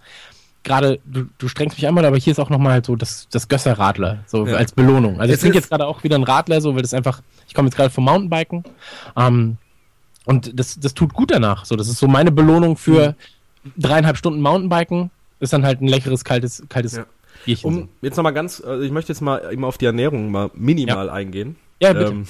gerade, 0.63 0.99
du, 1.05 1.25
du 1.37 1.47
strengst 1.47 1.77
mich 1.77 1.87
einmal, 1.87 2.05
aber 2.05 2.17
hier 2.17 2.31
ist 2.31 2.39
auch 2.39 2.49
nochmal 2.49 2.73
halt 2.73 2.85
so 2.87 2.95
das, 2.95 3.27
das 3.29 3.47
Gösser-Radler, 3.47 4.23
so 4.25 4.47
Ja. 4.47 4.55
als 4.55 4.71
Belohnung. 4.71 5.19
Also 5.19 5.31
Es 5.31 5.37
ich 5.37 5.41
trinke 5.41 5.57
jetzt 5.59 5.69
gerade 5.69 5.85
auch 5.85 6.03
wieder 6.03 6.15
ein 6.15 6.23
Radler, 6.23 6.59
so, 6.59 6.73
weil 6.73 6.81
das 6.81 6.93
einfach, 6.95 7.21
ich 7.47 7.53
komme 7.53 7.67
jetzt 7.67 7.75
gerade 7.75 7.91
vom 7.91 8.05
Mountainbiken, 8.05 8.63
ähm, 9.15 9.57
und 10.25 10.59
das, 10.59 10.79
das 10.79 10.93
tut 10.93 11.13
gut 11.13 11.31
danach. 11.31 11.65
So, 11.65 11.75
das 11.75 11.87
ist 11.87 11.99
so 11.99 12.07
meine 12.07 12.31
Belohnung 12.31 12.77
für 12.77 13.15
Mhm. 13.63 13.71
dreieinhalb 13.77 14.17
Stunden 14.17 14.41
Mountainbiken, 14.41 15.09
ist 15.39 15.53
dann 15.53 15.65
halt 15.65 15.81
ein 15.81 15.87
leckeres, 15.87 16.23
kaltes, 16.23 16.63
kaltes 16.69 16.97
Ja. 16.97 17.05
Bierchen. 17.45 17.67
Um 17.67 17.89
jetzt 18.01 18.15
nochmal 18.17 18.33
ganz, 18.33 18.61
also 18.61 18.83
ich 18.83 18.91
möchte 18.91 19.11
jetzt 19.11 19.21
mal 19.21 19.51
eben 19.51 19.63
auf 19.65 19.77
die 19.77 19.85
Ernährung 19.85 20.31
mal 20.31 20.49
minimal 20.53 21.09
eingehen. 21.09 21.55
Ja, 21.81 21.93
bitte. 21.93 22.11
Ähm, 22.11 22.27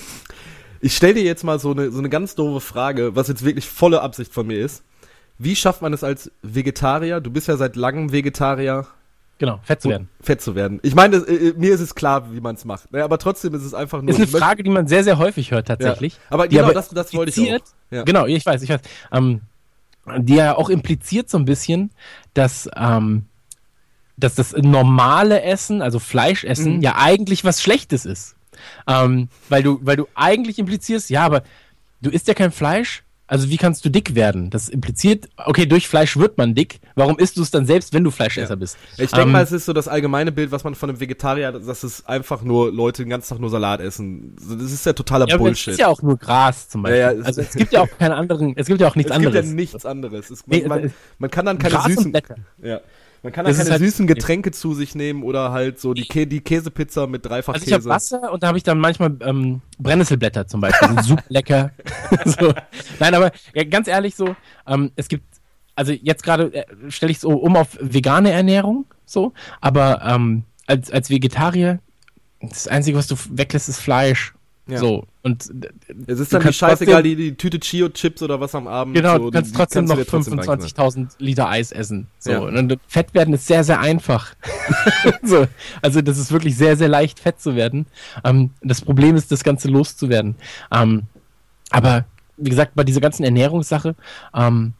ich 0.82 0.96
stelle 0.96 1.14
dir 1.16 1.24
jetzt 1.24 1.44
mal 1.44 1.60
so 1.60 1.72
eine, 1.72 1.92
so 1.92 2.00
eine 2.00 2.10
ganz 2.10 2.36
doofe 2.36 2.60
Frage, 2.62 3.16
was 3.16 3.28
jetzt 3.28 3.44
wirklich 3.46 3.68
volle 3.68 4.02
Absicht 4.02 4.34
von 4.34 4.48
mir 4.48 4.60
ist. 4.60 4.84
Wie 5.38 5.56
schafft 5.56 5.82
man 5.82 5.94
es 5.94 6.04
als 6.04 6.32
Vegetarier? 6.42 7.20
Du 7.22 7.30
bist 7.32 7.48
ja 7.48 7.58
seit 7.58 7.76
langem 7.76 8.12
Vegetarier, 8.12 8.88
genau, 9.38 9.60
fett 9.64 9.82
zu 9.82 9.90
werden. 9.90 10.10
fett 10.22 10.42
zu 10.42 10.56
werden. 10.56 10.80
Ich 10.84 10.96
meine, 10.96 11.20
das, 11.20 11.28
äh, 11.28 11.54
mir 11.58 11.74
ist 11.74 11.82
es 11.82 11.96
klar, 11.96 12.32
wie 12.34 12.42
man 12.42 12.56
es 12.56 12.66
macht. 12.66 12.92
Ne, 12.92 13.04
aber 13.04 13.18
trotzdem 13.18 13.54
ist 13.54 13.64
es 13.64 13.74
einfach 13.74 14.02
nur. 14.02 14.10
Ist 14.10 14.18
eine 14.18 14.28
Frage, 14.28 14.64
die 14.64 14.70
man 14.70 14.88
sehr, 14.88 15.04
sehr 15.04 15.18
häufig 15.18 15.52
hört 15.52 15.68
tatsächlich. 15.68 16.14
Ja. 16.16 16.20
Aber 16.30 16.48
Die 16.48 16.56
genau, 16.56 16.72
das, 16.72 16.90
das 16.90 17.14
wollte 17.14 17.40
ich 17.42 17.54
auch. 17.54 17.60
Ja. 17.92 18.04
Genau, 18.04 18.26
ich 18.26 18.46
weiß, 18.46 18.62
ich 18.62 18.70
weiß. 18.70 18.82
Ähm, 19.12 19.42
die 20.20 20.36
ja 20.36 20.56
auch 20.56 20.70
impliziert 20.70 21.30
so 21.30 21.38
ein 21.38 21.46
bisschen, 21.46 21.92
dass, 22.34 22.70
ähm, 22.76 23.26
dass 24.18 24.36
das 24.36 24.54
normale 24.56 25.42
Essen, 25.42 25.82
also 25.82 26.00
Fleischessen, 26.00 26.76
Mhm. 26.78 26.82
ja 26.82 26.96
eigentlich 26.98 27.44
was 27.44 27.62
Schlechtes 27.62 28.06
ist. 28.06 28.36
Ähm, 28.88 29.30
weil 29.50 29.64
du, 29.64 29.80
weil 29.82 29.98
du 29.98 30.08
eigentlich 30.16 30.60
implizierst, 30.60 31.10
ja, 31.10 31.26
aber 31.26 31.44
du 32.02 32.10
isst 32.10 32.28
ja 32.28 32.34
kein 32.34 32.52
Fleisch, 32.52 33.04
also 33.28 33.50
wie 33.50 33.58
kannst 33.58 33.84
du 33.86 33.90
dick 33.90 34.14
werden? 34.16 34.50
Das 34.52 34.70
impliziert, 34.70 35.28
okay, 35.38 35.66
durch 35.66 35.88
Fleisch 35.88 36.16
wird 36.18 36.38
man 36.38 36.54
dick. 36.54 36.80
Warum 36.96 37.18
isst 37.18 37.38
du 37.38 37.42
es 37.42 37.50
dann 37.52 37.66
selbst, 37.66 37.94
wenn 37.94 38.04
du 38.04 38.12
Fleischesser 38.12 38.52
Ja. 38.52 38.56
bist? 38.56 38.78
Ich 38.98 39.10
denke 39.12 39.22
Ähm, 39.22 39.32
mal, 39.32 39.44
es 39.44 39.52
ist 39.52 39.66
so 39.66 39.74
das 39.74 39.88
allgemeine 39.88 40.32
Bild, 40.32 40.52
was 40.52 40.64
man 40.64 40.76
von 40.76 40.90
einem 40.90 41.00
Vegetarier, 41.00 41.48
hat, 41.48 41.68
dass 41.68 41.84
es 41.84 42.06
einfach 42.06 42.44
nur 42.44 42.72
Leute 42.72 43.04
den 43.04 43.10
ganzen 43.10 43.30
Tag 43.30 43.40
nur 43.40 43.50
Salat 43.50 43.82
essen. 43.82 44.36
Das 44.38 44.72
ist 44.72 44.86
ja 44.86 44.94
totaler 44.94 45.28
ja, 45.28 45.36
aber 45.36 45.44
es 45.46 45.50
Bullshit. 45.50 45.74
ist 45.74 45.80
ja 45.80 45.88
auch 45.88 46.02
nur 46.02 46.18
Gras 46.18 46.70
zum 46.70 46.84
Beispiel. 46.84 47.00
Ja, 47.00 47.12
ja, 47.12 47.20
es- 47.20 47.26
also 47.26 47.42
es 47.42 47.52
gibt 47.56 47.74
ja 47.74 47.82
auch 47.82 47.90
keine 47.98 48.16
anderen, 48.16 48.54
es 48.58 48.68
gibt 48.68 48.80
ja 48.82 48.88
auch 48.88 48.96
nichts 48.96 49.12
es 49.12 49.16
anderes. 49.18 49.34
gibt 49.34 49.46
ja 49.48 49.54
nichts 49.56 49.86
anderes. 49.86 50.30
Es, 50.30 50.46
man, 50.48 50.60
Nee, 50.60 50.68
man, 50.68 50.84
es- 50.84 50.92
man 51.18 51.32
kann 51.32 51.46
dann 51.46 51.58
keine 51.58 51.74
Gras 51.76 51.86
und 51.88 51.94
süßen, 51.96 52.12
Blätter. 52.12 52.36
ja, 52.62 52.80
man 53.26 53.34
kann 53.34 53.48
ist 53.48 53.58
keine 53.58 53.72
halt- 53.72 53.82
süßen 53.82 54.06
Getränke 54.06 54.52
zu 54.52 54.76
sich 54.76 54.94
nehmen 54.94 55.24
oder 55.24 55.52
halt 55.52 55.80
so 55.80 55.96
die, 55.96 56.04
Kä 56.08 56.28
die 56.28 56.42
Käsepizza 56.42 57.08
mit 57.08 57.26
dreifach 57.26 57.56
Also 57.56 57.66
ich 57.66 57.74
habe. 57.74 57.84
Wasser 57.86 58.32
und 58.32 58.44
da 58.44 58.48
habe 58.50 58.60
ich 58.60 58.64
dann 58.64 58.78
manchmal 58.78 59.18
ähm, 59.22 59.62
Brennnesselblätter 59.80 60.46
zum 60.46 60.62
Beispiel. 60.62 60.90
Sind 60.90 61.04
super 61.06 61.24
lecker. 61.30 61.72
so. 62.26 62.54
Nein, 63.00 63.16
aber 63.16 63.32
ja, 63.56 63.64
ganz 63.64 63.88
ehrlich 63.88 64.16
so, 64.16 64.36
ähm, 64.68 64.92
es 64.96 65.08
gibt, 65.08 65.24
also 65.74 65.92
jetzt 65.92 66.22
gerade 66.22 66.54
äh, 66.54 66.66
stelle 66.90 67.10
ich 67.10 67.18
es 67.18 67.22
so 67.22 67.32
um 67.32 67.56
auf 67.56 67.80
vegane 67.82 68.30
Ernährung, 68.30 68.86
so, 69.08 69.34
aber 69.60 70.04
ähm, 70.06 70.44
als, 70.68 70.92
als 70.92 71.10
Vegetarier, 71.10 71.80
das 72.42 72.68
Einzige, 72.68 72.96
was 72.96 73.08
du 73.08 73.16
weglässt, 73.32 73.70
ist 73.70 73.80
Fleisch. 73.80 74.36
Ja. 74.68 74.78
So. 74.78 75.08
Und 75.26 75.50
es 76.06 76.20
ist 76.20 76.32
dann 76.34 76.44
die 76.44 76.54
scheißegal, 76.54 77.02
die, 77.02 77.16
die 77.16 77.36
Tüte 77.36 77.60
Chio-Chips 77.60 78.22
oder 78.22 78.40
was 78.40 78.54
am 78.54 78.68
Abend. 78.68 78.96
Genau, 78.96 79.18
so, 79.18 79.24
du 79.24 79.32
kannst 79.32 79.56
trotzdem 79.56 79.88
kannst 79.88 79.90
noch 79.90 79.98
dir 79.98 80.06
trotzdem 80.06 80.40
25.000 80.40 81.16
Liter 81.18 81.50
Eis 81.50 81.72
essen. 81.72 82.06
So, 82.20 82.30
Ja. 82.30 82.40
und 82.42 82.78
Fett 82.88 83.12
werden 83.16 83.34
ist 83.34 83.48
sehr, 83.48 83.64
sehr 83.64 83.80
einfach. 83.80 84.36
so, 85.24 85.48
also 85.82 86.04
das 86.04 86.20
ist 86.20 86.32
wirklich 86.32 86.56
sehr, 86.56 86.78
sehr 86.78 86.90
leicht, 86.90 87.20
fett 87.20 87.42
zu 87.42 87.56
werden. 87.56 87.88
Ähm, 88.24 88.52
das 88.62 88.82
Problem 88.82 89.16
ist, 89.16 89.32
das 89.32 89.44
Ganze 89.44 89.68
loszuwerden. 89.68 90.36
Ähm, 90.72 91.08
aber 91.72 92.06
wie 92.38 92.52
gesagt, 92.52 92.76
bei 92.76 92.84
dieser 92.84 93.02
ganzen 93.02 93.24
Ernährungssache, 93.24 93.96
ähm, 94.36 94.74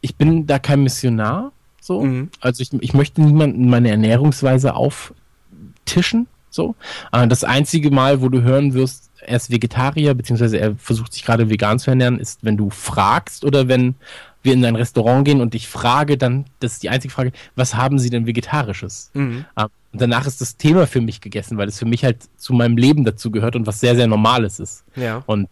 ich 0.00 0.16
bin 0.16 0.46
da 0.46 0.58
kein 0.58 0.82
Missionar. 0.82 1.52
So, 1.82 2.00
Mhm. 2.02 2.30
also 2.40 2.62
ich, 2.62 2.72
ich 2.72 2.94
möchte 2.94 3.20
niemanden 3.20 3.68
meine 3.68 3.90
Ernährungsweise 3.90 4.72
auftischen. 4.76 6.26
So, 6.48 6.74
äh, 7.12 7.26
das 7.28 7.44
einzige 7.44 7.90
Mal, 7.90 8.22
wo 8.22 8.30
du 8.30 8.40
hören 8.40 8.72
wirst, 8.72 9.10
er 9.26 9.36
ist 9.36 9.50
Vegetarier, 9.50 10.14
beziehungsweise 10.14 10.58
er 10.58 10.76
versucht 10.76 11.12
sich 11.12 11.24
gerade 11.24 11.50
vegan 11.50 11.78
zu 11.78 11.90
ernähren, 11.90 12.18
ist, 12.18 12.44
wenn 12.44 12.56
du 12.56 12.70
fragst 12.70 13.44
oder 13.44 13.68
wenn 13.68 13.94
wir 14.42 14.52
in 14.52 14.64
ein 14.64 14.76
Restaurant 14.76 15.24
gehen 15.24 15.40
und 15.40 15.54
ich 15.54 15.68
frage, 15.68 16.18
dann, 16.18 16.44
das 16.60 16.74
ist 16.74 16.82
die 16.82 16.90
einzige 16.90 17.12
Frage, 17.12 17.32
was 17.56 17.74
haben 17.74 17.98
sie 17.98 18.10
denn 18.10 18.26
Vegetarisches? 18.26 19.10
Mhm. 19.14 19.46
Ähm, 19.56 19.66
Und 19.92 20.00
danach 20.02 20.26
ist 20.26 20.40
das 20.40 20.56
Thema 20.56 20.86
für 20.86 21.00
mich 21.00 21.20
gegessen, 21.22 21.56
weil 21.56 21.68
es 21.68 21.78
für 21.78 21.86
mich 21.86 22.04
halt 22.04 22.18
zu 22.36 22.52
meinem 22.52 22.76
Leben 22.76 23.04
dazu 23.04 23.30
gehört 23.30 23.56
und 23.56 23.66
was 23.66 23.80
sehr, 23.80 23.96
sehr 23.96 24.06
Normales 24.06 24.60
ist. 24.60 24.84
Ja. 24.96 25.22
Und 25.26 25.48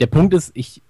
der 0.00 0.06
Punkt 0.06 0.34
ist, 0.34 0.50
ich, 0.54 0.82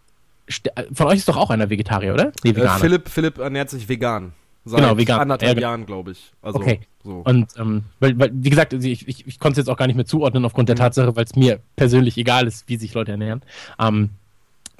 von 0.95 1.07
euch 1.09 1.19
ist 1.19 1.29
doch 1.29 1.37
auch 1.37 1.51
einer 1.51 1.69
Vegetarier, 1.69 2.15
oder? 2.15 2.33
Nee, 2.45 2.51
Äh, 2.51 2.57
Veganer. 2.57 2.79
Philipp, 2.79 3.09
Philipp 3.09 3.39
ernährt 3.39 3.69
sich 3.69 3.89
vegan. 3.89 4.33
Seit 4.69 4.81
Genau, 4.81 4.97
vegan. 4.97 5.21
anderthalb 5.21 5.57
Ja. 5.57 5.63
Jahren, 5.63 5.87
glaube 5.87 6.13
ich. 6.13 6.33
Also, 6.43 6.59
Okay. 6.59 6.81
So. 7.05 7.23
Und 7.25 7.47
ähm, 7.57 7.85
weil, 8.01 8.19
weil, 8.19 8.31
wie 8.35 8.51
gesagt, 8.51 8.75
also 8.75 8.87
ich, 8.87 9.09
ich, 9.09 9.27
ich 9.27 9.39
konnte 9.39 9.61
es 9.61 9.67
jetzt 9.67 9.73
auch 9.73 9.77
gar 9.79 9.87
nicht 9.87 9.97
mehr 9.97 10.05
zuordnen 10.05 10.45
aufgrund 10.45 10.69
der 10.69 10.77
Mhm. 10.77 10.81
Tatsache, 10.81 11.17
weil 11.17 11.25
es 11.25 11.35
mir 11.37 11.61
persönlich 11.77 12.19
egal 12.19 12.47
ist, 12.47 12.69
wie 12.69 12.77
sich 12.77 12.93
Leute 12.95 13.13
ernähren. 13.13 13.43
Ähm, 13.79 14.11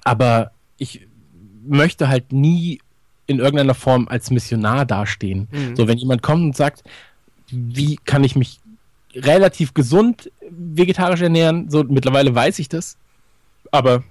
aber 0.05 0.51
ich 0.77 1.07
möchte 1.67 2.09
halt 2.09 2.33
nie 2.33 2.81
in 3.27 3.39
irgendeiner 3.39 3.75
Form 3.75 4.09
als 4.09 4.31
Missionar 4.31 4.85
dastehen. 4.87 5.49
Mhm. 5.51 5.77
So, 5.77 5.89
wenn 5.89 5.99
jemand 5.99 6.23
kommt 6.23 6.43
und 6.43 6.57
sagt, 6.57 6.83
wie 7.51 7.97
kann 8.05 8.25
ich 8.25 8.37
mich 8.37 8.61
relativ 9.15 9.73
gesund 9.75 10.31
vegetarisch 10.51 11.23
ernähren, 11.23 11.71
so 11.71 11.83
mittlerweile 11.85 12.35
weiß 12.35 12.59
ich 12.59 12.69
das, 12.69 12.97
aber 13.71 14.03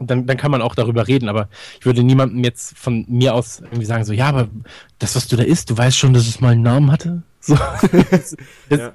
dann, 0.00 0.26
dann 0.26 0.36
kann 0.36 0.50
man 0.50 0.62
auch 0.62 0.74
darüber 0.74 1.06
reden, 1.06 1.28
aber 1.28 1.48
ich 1.78 1.86
würde 1.86 2.02
niemandem 2.02 2.42
jetzt 2.44 2.76
von 2.76 3.04
mir 3.08 3.34
aus 3.34 3.60
irgendwie 3.60 3.84
sagen, 3.84 4.04
so, 4.04 4.12
ja, 4.12 4.26
aber 4.26 4.48
das, 4.98 5.14
was 5.16 5.28
du 5.28 5.36
da 5.36 5.42
isst, 5.42 5.70
du 5.70 5.76
weißt 5.76 5.96
schon, 5.96 6.12
dass 6.14 6.26
es 6.26 6.40
mal 6.40 6.52
einen 6.52 6.62
Namen 6.62 6.90
hatte? 6.90 7.22
So. 7.40 7.54
das, 8.10 8.36
das, 8.68 8.78
Ja. 8.78 8.92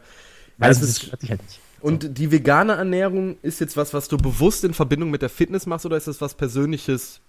also, 0.59 0.81
Das 0.81 0.81
das, 0.81 0.95
sich 0.95 1.29
halt 1.29 1.41
nicht. 1.43 1.59
Und 1.81 2.17
die 2.17 2.31
vegane 2.31 2.73
Ernährung 2.73 3.37
ist 3.41 3.61
jetzt 3.61 3.77
was, 3.77 3.93
was 3.93 4.09
du 4.09 4.17
bewusst 4.17 4.63
in 4.65 4.73
Verbindung 4.73 5.11
mit 5.11 5.21
der 5.21 5.29
Fitness 5.29 5.65
machst 5.65 5.85
oder 5.85 5.95
ist 5.95 6.07
das 6.07 6.19
was 6.19 6.33
Persönliches? 6.33 7.21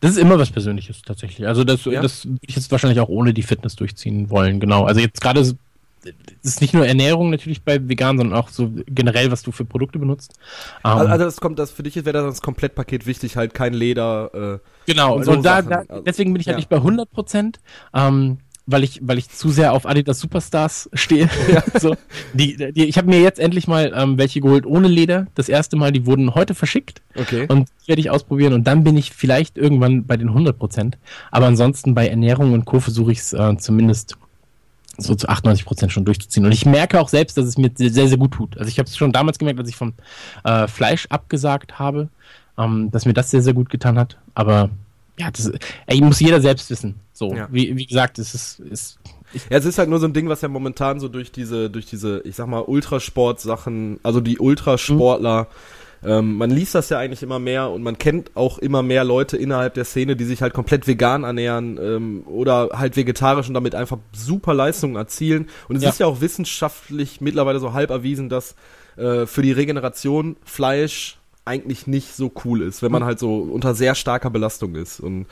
Das 0.00 0.12
ist 0.12 0.18
immer 0.18 0.38
was 0.38 0.50
Persönliches 0.50 1.02
tatsächlich. 1.02 1.48
Also 1.48 1.64
das, 1.64 1.84
Ja? 1.86 2.02
das 2.02 2.26
würde 2.26 2.38
ich 2.42 2.54
jetzt 2.54 2.70
wahrscheinlich 2.70 3.00
auch 3.00 3.08
ohne 3.08 3.34
die 3.34 3.42
Fitness 3.42 3.74
durchziehen 3.76 4.30
wollen, 4.30 4.60
genau. 4.60 4.84
Also 4.84 5.00
jetzt 5.00 5.20
gerade 5.20 5.56
es 6.42 6.50
ist 6.52 6.60
nicht 6.60 6.74
nur 6.74 6.86
Ernährung 6.86 7.30
natürlich 7.30 7.62
bei 7.62 7.88
vegan, 7.88 8.18
sondern 8.18 8.38
auch 8.38 8.48
so 8.48 8.70
generell, 8.86 9.30
was 9.30 9.42
du 9.42 9.52
für 9.52 9.64
Produkte 9.64 9.98
benutzt. 9.98 10.34
Ähm, 10.84 10.90
Also, 10.92 11.06
also 11.08 11.24
das 11.24 11.40
kommt, 11.40 11.58
das 11.58 11.70
für 11.70 11.82
dich 11.82 11.96
wäre 11.96 12.22
das 12.22 12.42
Komplettpaket 12.42 13.06
wichtig, 13.06 13.36
halt 13.36 13.54
kein 13.54 13.74
Leder. 13.74 14.30
Äh, 14.34 14.58
Genau, 14.86 15.14
Und 15.14 15.20
und, 15.20 15.24
so 15.24 15.42
da, 15.42 15.56
Sachen. 15.56 15.70
da, 15.70 15.84
Also, 15.88 16.02
deswegen 16.02 16.32
bin 16.32 16.40
ich 16.40 16.46
halt 16.46 16.54
ja. 16.54 16.58
nicht 16.58 16.68
bei 16.68 16.76
100 16.76 17.10
Prozent, 17.10 17.58
ähm, 17.92 18.38
weil 18.66 18.82
ich, 18.82 19.00
weil 19.02 19.16
ich 19.18 19.28
zu 19.30 19.50
sehr 19.50 19.72
auf 19.72 19.86
Adidas 19.86 20.18
Superstars 20.20 20.90
stehe. 20.92 21.28
so, 21.78 21.96
die, 22.34 22.72
die, 22.72 22.86
ich 22.86 22.98
habe 22.98 23.08
mir 23.08 23.20
jetzt 23.20 23.38
endlich 23.38 23.68
mal 23.68 23.92
ähm, 23.94 24.18
welche 24.18 24.40
geholt 24.40 24.66
ohne 24.66 24.88
Leder. 24.88 25.28
Das 25.34 25.48
erste 25.48 25.76
Mal, 25.76 25.92
die 25.92 26.04
wurden 26.06 26.34
heute 26.34 26.54
verschickt 26.54 27.00
okay. 27.16 27.46
und 27.48 27.68
die 27.82 27.88
werde 27.88 28.00
ich 28.00 28.10
ausprobieren 28.10 28.52
und 28.52 28.64
dann 28.64 28.82
bin 28.84 28.96
ich 28.96 29.12
vielleicht 29.12 29.56
irgendwann 29.56 30.04
bei 30.06 30.16
den 30.16 30.28
100 30.28 30.58
Prozent. 30.58 30.98
Aber 31.30 31.46
ansonsten 31.46 31.94
bei 31.94 32.08
Ernährung 32.08 32.52
und 32.52 32.64
Co. 32.64 32.80
versuche 32.80 33.12
ich 33.12 33.18
es 33.18 33.32
äh, 33.32 33.56
zumindest 33.56 34.16
so 34.98 35.14
zu 35.14 35.28
98 35.28 35.64
Prozent 35.66 35.92
schon 35.92 36.04
durchzuziehen. 36.04 36.44
Und 36.46 36.52
ich 36.52 36.66
merke 36.66 37.00
auch 37.00 37.08
selbst, 37.08 37.36
dass 37.36 37.46
es 37.46 37.58
mir 37.58 37.70
sehr, 37.74 38.08
sehr, 38.08 38.18
gut 38.18 38.32
tut. 38.32 38.56
Also 38.58 38.68
ich 38.68 38.78
habe 38.78 38.88
es 38.88 38.96
schon 38.96 39.12
damals 39.12 39.38
gemerkt, 39.38 39.60
als 39.60 39.68
ich 39.68 39.76
vom 39.76 39.94
äh, 40.44 40.66
Fleisch 40.68 41.06
abgesagt 41.10 41.78
habe, 41.78 42.08
ähm, 42.58 42.90
dass 42.90 43.04
mir 43.04 43.12
das 43.12 43.30
sehr, 43.30 43.42
sehr 43.42 43.54
gut 43.54 43.70
getan 43.70 43.98
hat. 43.98 44.16
Aber 44.34 44.70
ja, 45.18 45.30
das 45.30 45.50
ey, 45.86 46.00
muss 46.00 46.20
jeder 46.20 46.40
selbst 46.40 46.70
wissen. 46.70 46.96
So, 47.12 47.34
Ja. 47.34 47.48
wie, 47.50 47.76
wie 47.76 47.86
gesagt, 47.86 48.18
es 48.18 48.34
ist, 48.34 48.60
ist 48.60 48.98
Ja, 49.50 49.58
es 49.58 49.64
ist 49.64 49.78
halt 49.78 49.88
nur 49.88 49.98
so 49.98 50.06
ein 50.06 50.12
Ding, 50.12 50.28
was 50.28 50.40
ja 50.42 50.48
momentan 50.48 51.00
so 51.00 51.08
durch 51.08 51.32
diese, 51.32 51.70
durch 51.70 51.86
diese, 51.86 52.20
ich 52.24 52.36
sag 52.36 52.46
mal, 52.48 52.60
Ultrasport-Sachen, 52.60 54.00
also 54.02 54.20
die 54.20 54.38
Ultrasportler, 54.38 55.48
ähm, 56.06 56.36
man 56.36 56.50
liest 56.50 56.74
das 56.74 56.88
ja 56.88 56.98
eigentlich 56.98 57.22
immer 57.22 57.38
mehr 57.38 57.68
und 57.70 57.82
man 57.82 57.98
kennt 57.98 58.30
auch 58.36 58.58
immer 58.58 58.82
mehr 58.82 59.02
Leute 59.04 59.36
innerhalb 59.36 59.74
der 59.74 59.84
Szene, 59.84 60.14
die 60.16 60.24
sich 60.24 60.40
halt 60.40 60.54
komplett 60.54 60.86
vegan 60.86 61.24
ernähren 61.24 61.78
ähm, 61.82 62.22
oder 62.26 62.70
halt 62.74 62.96
vegetarisch 62.96 63.48
und 63.48 63.54
damit 63.54 63.74
einfach 63.74 63.98
super 64.12 64.54
Leistungen 64.54 64.96
erzielen. 64.96 65.48
Und 65.68 65.76
es 65.76 65.82
Ja. 65.82 65.88
ist 65.90 65.98
ja 66.00 66.06
auch 66.06 66.20
wissenschaftlich 66.20 67.20
mittlerweile 67.20 67.58
so 67.58 67.72
halb 67.72 67.90
erwiesen, 67.90 68.28
dass 68.28 68.54
äh, 68.96 69.26
für 69.26 69.42
die 69.42 69.52
Regeneration 69.52 70.36
Fleisch 70.44 71.18
eigentlich 71.44 71.86
nicht 71.86 72.14
so 72.14 72.32
cool 72.44 72.62
ist, 72.62 72.82
wenn 72.82 72.90
man 72.92 73.04
halt 73.04 73.18
so 73.18 73.38
unter 73.38 73.74
sehr 73.74 73.94
starker 73.94 74.30
Belastung 74.30 74.74
ist. 74.74 75.00
Und 75.00 75.26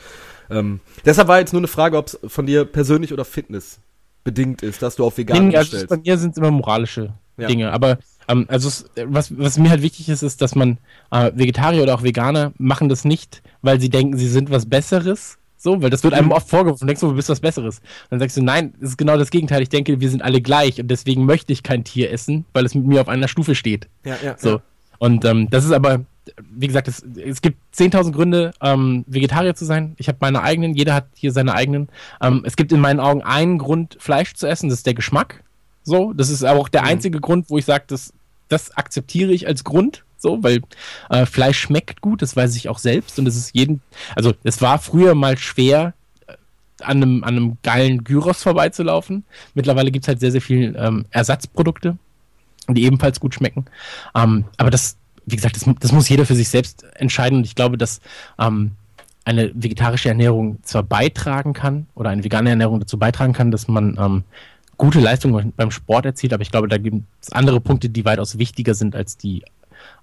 ähm, 0.49 0.79
deshalb 1.05 1.27
war 1.27 1.39
jetzt 1.39 1.51
nur 1.53 1.59
eine 1.61 1.67
Frage, 1.67 1.97
ob 1.97 2.07
es 2.07 2.19
von 2.27 2.45
dir 2.45 2.63
persönlich 2.65 3.11
oder 3.11 3.25
Fitness 3.25 3.79
bedingt 4.23 4.61
ist, 4.63 4.81
dass 4.81 4.95
du 4.95 5.05
auf 5.05 5.17
vegan 5.17 5.49
Ding, 5.49 5.57
also 5.57 5.85
bei 5.87 5.97
mir 5.97 6.17
sind 6.17 6.31
es 6.31 6.37
immer 6.37 6.51
moralische 6.51 7.13
Ja. 7.37 7.47
Dinge. 7.47 7.71
Aber 7.73 7.97
ähm, 8.27 8.45
also 8.47 8.67
es, 8.67 8.85
was, 9.05 9.37
was 9.37 9.57
mir 9.57 9.69
halt 9.69 9.81
wichtig 9.81 10.09
ist, 10.09 10.23
ist, 10.23 10.41
dass 10.41 10.55
man 10.55 10.77
äh, 11.11 11.31
Vegetarier 11.35 11.83
oder 11.83 11.95
auch 11.95 12.03
Veganer 12.03 12.53
machen 12.57 12.89
das 12.89 13.05
nicht, 13.05 13.41
weil 13.61 13.79
sie 13.79 13.89
denken, 13.89 14.17
sie 14.17 14.27
sind 14.27 14.49
was 14.51 14.65
Besseres. 14.67 15.37
So, 15.57 15.81
weil 15.81 15.89
das 15.89 16.03
wird 16.03 16.13
Mhm. 16.13 16.19
einem 16.19 16.31
oft 16.31 16.47
vorgeworfen. 16.49 16.81
Du 16.81 16.85
denkst 16.87 17.01
du, 17.01 17.07
du 17.07 17.15
bist 17.15 17.29
was 17.29 17.39
Besseres. 17.39 17.81
Dann 18.11 18.19
sagst 18.19 18.37
du, 18.37 18.43
nein, 18.43 18.75
es 18.81 18.89
ist 18.89 18.97
genau 18.97 19.17
das 19.17 19.31
Gegenteil. 19.31 19.61
Ich 19.63 19.69
denke, 19.69 19.99
wir 19.99 20.09
sind 20.11 20.21
alle 20.21 20.39
gleich 20.41 20.79
und 20.79 20.89
deswegen 20.89 21.25
möchte 21.25 21.53
ich 21.53 21.63
kein 21.63 21.83
Tier 21.83 22.11
essen, 22.11 22.45
weil 22.53 22.65
es 22.65 22.75
mit 22.75 22.85
mir 22.85 23.01
auf 23.01 23.07
einer 23.09 23.27
Stufe 23.27 23.55
steht. 23.55 23.87
Ja, 24.03 24.15
ja, 24.23 24.35
So. 24.37 24.49
ja. 24.49 24.59
Und 24.99 25.25
ähm, 25.25 25.49
das 25.49 25.65
ist 25.65 25.71
aber, 25.71 26.05
wie 26.51 26.67
gesagt, 26.67 26.87
es, 26.87 27.03
es 27.17 27.41
gibt 27.41 27.57
10.000 27.75 28.11
Gründe, 28.11 28.51
ähm, 28.61 29.05
Vegetarier 29.07 29.55
zu 29.55 29.65
sein. 29.65 29.93
Ich 29.97 30.07
habe 30.07 30.19
meine 30.21 30.41
eigenen, 30.43 30.73
jeder 30.75 30.93
hat 30.93 31.07
hier 31.15 31.31
seine 31.31 31.53
eigenen. 31.53 31.89
Ähm, 32.21 32.43
es 32.45 32.55
gibt 32.55 32.71
in 32.71 32.79
meinen 32.79 32.99
Augen 32.99 33.23
einen 33.23 33.57
Grund, 33.57 33.97
Fleisch 33.99 34.35
zu 34.35 34.45
essen, 34.47 34.69
das 34.69 34.79
ist 34.79 34.85
der 34.85 34.93
Geschmack. 34.93 35.43
So, 35.85 36.11
das 36.13 36.29
ist 36.29 36.43
aber 36.43 36.59
auch 36.59 36.67
der 36.69 36.81
Mhm. 36.81 36.87
einzige 36.87 37.21
Grund, 37.21 37.49
wo 37.49 37.57
ich 37.57 37.65
sage, 37.65 37.85
das, 37.87 38.11
das 38.49 38.75
akzeptiere 38.75 39.31
ich 39.31 39.47
als 39.47 39.63
Grund. 39.63 40.03
So, 40.17 40.41
weil 40.43 40.61
äh, 41.09 41.25
Fleisch 41.27 41.59
schmeckt 41.59 42.01
gut, 42.01 42.21
das 42.23 42.35
weiß 42.35 42.55
ich 42.55 42.67
auch 42.67 42.79
selbst 42.79 43.19
und 43.19 43.27
es 43.27 43.35
ist 43.35 43.51
jeden, 43.53 43.81
also 44.15 44.33
es 44.43 44.59
war 44.61 44.79
früher 44.79 45.13
mal 45.13 45.37
schwer, 45.37 45.93
äh, 46.25 46.33
an 46.81 47.03
einem, 47.03 47.23
an 47.23 47.35
einem 47.35 47.57
geilen 47.61 48.03
Gyros 48.03 48.41
vorbeizulaufen. 48.41 49.23
Mittlerweile 49.53 49.91
gibt 49.91 50.05
es 50.05 50.07
halt 50.07 50.19
sehr, 50.19 50.31
sehr 50.31 50.41
viel 50.41 50.75
ähm, 50.79 51.05
Ersatzprodukte, 51.11 51.97
die 52.67 52.85
ebenfalls 52.85 53.19
gut 53.19 53.35
schmecken. 53.35 53.65
Ähm, 54.15 54.45
aber 54.57 54.71
das, 54.71 54.97
wie 55.27 55.35
gesagt, 55.35 55.57
das, 55.57 55.69
das 55.79 55.91
muss 55.91 56.09
jeder 56.09 56.25
für 56.25 56.35
sich 56.35 56.49
selbst 56.49 56.83
entscheiden 56.95 57.37
und 57.39 57.45
ich 57.45 57.53
glaube, 57.53 57.77
dass 57.77 57.99
ähm, 58.39 58.71
eine 59.25 59.51
vegetarische 59.53 60.09
Ernährung 60.09 60.57
zwar 60.63 60.83
beitragen 60.83 61.53
kann 61.53 61.87
oder 61.93 62.09
eine 62.09 62.23
vegane 62.23 62.49
Ernährung 62.49 62.79
dazu 62.79 62.97
beitragen 62.97 63.33
kann, 63.33 63.51
dass 63.51 63.67
man 63.67 63.97
ähm, 63.99 64.23
gute 64.77 64.99
Leistungen 64.99 65.53
beim 65.55 65.71
Sport 65.71 66.05
erzielt, 66.05 66.33
aber 66.33 66.41
ich 66.43 66.51
glaube, 66.51 66.67
da 66.67 66.77
gibt 66.77 66.97
es 67.21 67.31
andere 67.31 67.59
Punkte, 67.61 67.89
die 67.89 68.05
weitaus 68.05 68.37
wichtiger 68.37 68.73
sind 68.73 68.95
als 68.95 69.17
die, 69.17 69.43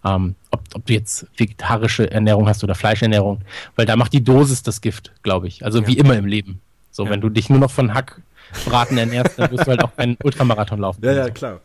ähm, 0.04 0.34
ob, 0.50 0.60
ob 0.74 0.86
du 0.86 0.92
jetzt 0.92 1.26
vegetarische 1.36 2.10
Ernährung 2.10 2.48
hast 2.48 2.62
oder 2.64 2.74
Fleischernährung, 2.74 3.40
weil 3.76 3.86
da 3.86 3.96
macht 3.96 4.12
die 4.12 4.22
Dosis 4.24 4.62
das 4.62 4.80
Gift, 4.80 5.12
glaube 5.22 5.48
ich. 5.48 5.64
Also 5.64 5.86
wie 5.86 5.98
immer 5.98 6.16
im 6.16 6.26
Leben. 6.26 6.60
So, 6.90 7.04
Ja. 7.04 7.10
wenn 7.10 7.20
du 7.20 7.28
dich 7.28 7.48
nur 7.50 7.58
noch 7.58 7.70
von 7.70 7.94
Hackbraten 7.94 8.98
ernährst, 8.98 9.38
dann 9.38 9.50
wirst 9.50 9.66
du 9.66 9.70
halt 9.70 9.82
auch 9.82 9.96
keinen 9.96 10.16
Ultramarathon 10.22 10.78
laufen. 10.80 11.04
Ja, 11.04 11.12
ja, 11.12 11.30
klar. 11.30 11.60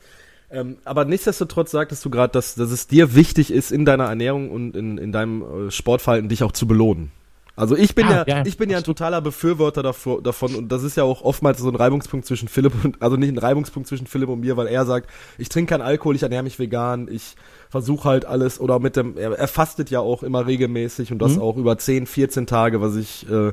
Ähm, 0.50 0.78
aber 0.86 1.04
nichtsdestotrotz 1.04 1.72
sagtest 1.72 2.06
du 2.06 2.10
gerade, 2.10 2.32
dass, 2.32 2.56
dass 2.56 2.72
es 2.72 2.88
dir 2.88 3.16
wichtig 3.16 3.52
ist, 3.52 3.72
in 3.72 3.84
deiner 3.84 4.06
Ernährung 4.06 4.50
und 4.50 4.78
in, 4.78 4.98
in 4.98 5.12
deinem 5.12 5.68
äh, 5.68 5.72
Sportverhalten 5.72 6.30
dich 6.30 6.42
auch 6.44 6.54
zu 6.54 6.68
belohnen. 6.68 7.12
Also 7.58 7.76
ich 7.76 7.96
bin 7.96 8.08
ja, 8.08 8.24
Ja, 8.28 8.38
ja, 8.38 8.46
ich 8.46 8.56
bin 8.58 8.70
ja 8.70 8.78
ein 8.78 8.84
totaler 8.84 9.20
Befürworter 9.20 9.82
davor, 9.82 10.22
davon 10.22 10.54
und 10.56 10.72
das 10.72 10.84
ist 10.84 10.96
ja 10.96 11.04
auch 11.04 11.24
oftmals 11.24 11.58
so 11.58 11.68
ein 11.68 11.76
Reibungspunkt 11.76 12.26
zwischen 12.28 12.48
Philipp 12.48 12.72
und, 12.84 13.02
also 13.02 13.18
nicht 13.18 13.30
ein 13.34 13.38
Reibungspunkt 13.40 13.90
zwischen 13.90 14.06
Philipp 14.06 14.30
und 14.30 14.40
mir, 14.42 14.56
weil 14.58 14.68
er 14.68 14.86
sagt, 14.86 15.10
ich 15.40 15.50
trinke 15.50 15.72
keinen 15.72 15.82
Alkohol, 15.82 16.16
ich 16.16 16.22
ernähre 16.24 16.44
mich 16.44 16.60
vegan, 16.60 17.08
ich 17.12 17.36
versuche 17.70 18.08
halt 18.08 18.26
alles 18.26 18.60
oder 18.60 18.80
mit 18.80 18.96
dem, 18.96 19.18
er, 19.18 19.32
er 19.32 19.48
fastet 19.48 19.90
ja 19.90 20.00
auch 20.00 20.22
immer 20.22 20.46
regelmäßig 20.46 21.12
und 21.12 21.20
das 21.20 21.36
Mhm. 21.36 21.42
auch 21.42 21.58
über 21.58 21.78
10, 21.78 22.06
14 22.06 22.46
Tage, 22.46 22.80
was 22.80 22.96
ich, 22.96 23.28
äh, 23.30 23.52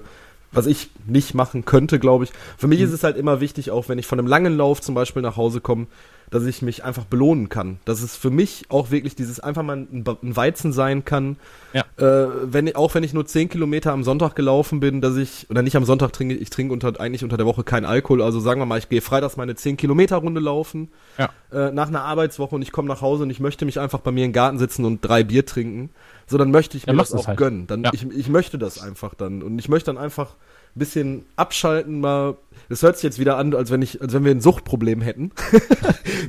was 0.54 0.66
ich 0.66 0.90
nicht 1.06 1.34
machen 1.34 1.64
könnte, 1.64 1.98
glaube 1.98 2.24
ich. 2.24 2.32
Für 2.56 2.66
mich 2.66 2.80
ist 2.80 2.92
es 2.92 3.04
halt 3.04 3.16
immer 3.16 3.40
wichtig, 3.40 3.70
auch 3.70 3.88
wenn 3.88 3.98
ich 3.98 4.06
von 4.06 4.18
einem 4.18 4.28
langen 4.28 4.56
Lauf 4.56 4.80
zum 4.80 4.94
Beispiel 4.94 5.22
nach 5.22 5.36
Hause 5.36 5.60
komme, 5.60 5.86
dass 6.30 6.44
ich 6.46 6.62
mich 6.62 6.82
einfach 6.82 7.04
belohnen 7.04 7.48
kann. 7.48 7.78
Dass 7.84 8.02
es 8.02 8.16
für 8.16 8.30
mich 8.30 8.64
auch 8.68 8.90
wirklich 8.90 9.14
dieses 9.14 9.40
einfach 9.40 9.62
mal 9.62 9.76
ein, 9.76 10.04
ein 10.22 10.36
Weizen 10.36 10.72
sein 10.72 11.04
kann. 11.04 11.36
Ja. 11.72 11.84
Äh, 11.96 12.28
wenn, 12.44 12.74
auch 12.74 12.94
wenn 12.94 13.04
ich 13.04 13.12
nur 13.12 13.26
10 13.26 13.48
Kilometer 13.48 13.92
am 13.92 14.02
Sonntag 14.02 14.34
gelaufen 14.34 14.80
bin, 14.80 15.00
dass 15.00 15.16
ich, 15.16 15.46
oder 15.50 15.62
nicht 15.62 15.76
am 15.76 15.84
Sonntag 15.84 16.12
trinke, 16.12 16.34
ich 16.34 16.50
trinke 16.50 16.72
unter, 16.72 17.00
eigentlich 17.00 17.22
unter 17.22 17.36
der 17.36 17.46
Woche 17.46 17.62
keinen 17.62 17.84
Alkohol. 17.84 18.22
Also 18.22 18.40
sagen 18.40 18.60
wir 18.60 18.66
mal, 18.66 18.78
ich 18.78 18.88
gehe 18.88 19.00
freitags 19.00 19.36
meine 19.36 19.54
10 19.54 19.76
Kilometer 19.76 20.16
Runde 20.16 20.40
laufen. 20.40 20.88
Ja. 21.18 21.30
Äh, 21.52 21.70
nach 21.70 21.88
einer 21.88 22.02
Arbeitswoche 22.02 22.56
und 22.56 22.62
ich 22.62 22.72
komme 22.72 22.88
nach 22.88 23.00
Hause 23.00 23.24
und 23.24 23.30
ich 23.30 23.40
möchte 23.40 23.64
mich 23.64 23.78
einfach 23.78 24.00
bei 24.00 24.10
mir 24.10 24.24
im 24.24 24.32
Garten 24.32 24.58
sitzen 24.58 24.84
und 24.84 25.02
drei 25.02 25.22
Bier 25.22 25.46
trinken. 25.46 25.90
So, 26.26 26.38
dann 26.38 26.50
möchte 26.50 26.76
ich 26.76 26.86
mir 26.86 26.96
das 26.96 27.12
auch 27.12 27.26
halt. 27.26 27.38
gönnen. 27.38 27.66
Dann, 27.66 27.84
Ja. 27.84 27.90
ich, 27.92 28.04
ich 28.10 28.28
möchte 28.28 28.58
das 28.58 28.80
einfach 28.80 29.14
dann. 29.14 29.42
Und 29.42 29.58
ich 29.58 29.68
möchte 29.68 29.86
dann 29.92 29.98
einfach 30.02 30.30
ein 30.74 30.78
bisschen 30.78 31.26
abschalten, 31.36 32.00
mal. 32.00 32.36
Das 32.68 32.82
hört 32.82 32.96
sich 32.96 33.04
jetzt 33.04 33.18
wieder 33.18 33.36
an, 33.36 33.54
als 33.54 33.70
wenn 33.70 33.82
ich, 33.82 34.00
als 34.00 34.12
wenn 34.12 34.24
wir 34.24 34.30
ein 34.32 34.40
Suchtproblem 34.40 35.00
hätten. 35.00 35.32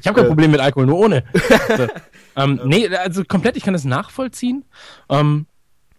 Ich 0.01 0.07
habe 0.07 0.19
kein 0.19 0.27
Problem 0.27 0.51
mit 0.51 0.59
Alkohol, 0.59 0.87
nur 0.87 0.99
ohne. 0.99 1.23
So. 1.77 1.87
ähm, 2.35 2.59
nee, 2.65 2.87
also 2.89 3.23
komplett, 3.23 3.55
ich 3.55 3.63
kann 3.63 3.73
das 3.73 3.85
nachvollziehen. 3.85 4.65
Ähm, 5.09 5.45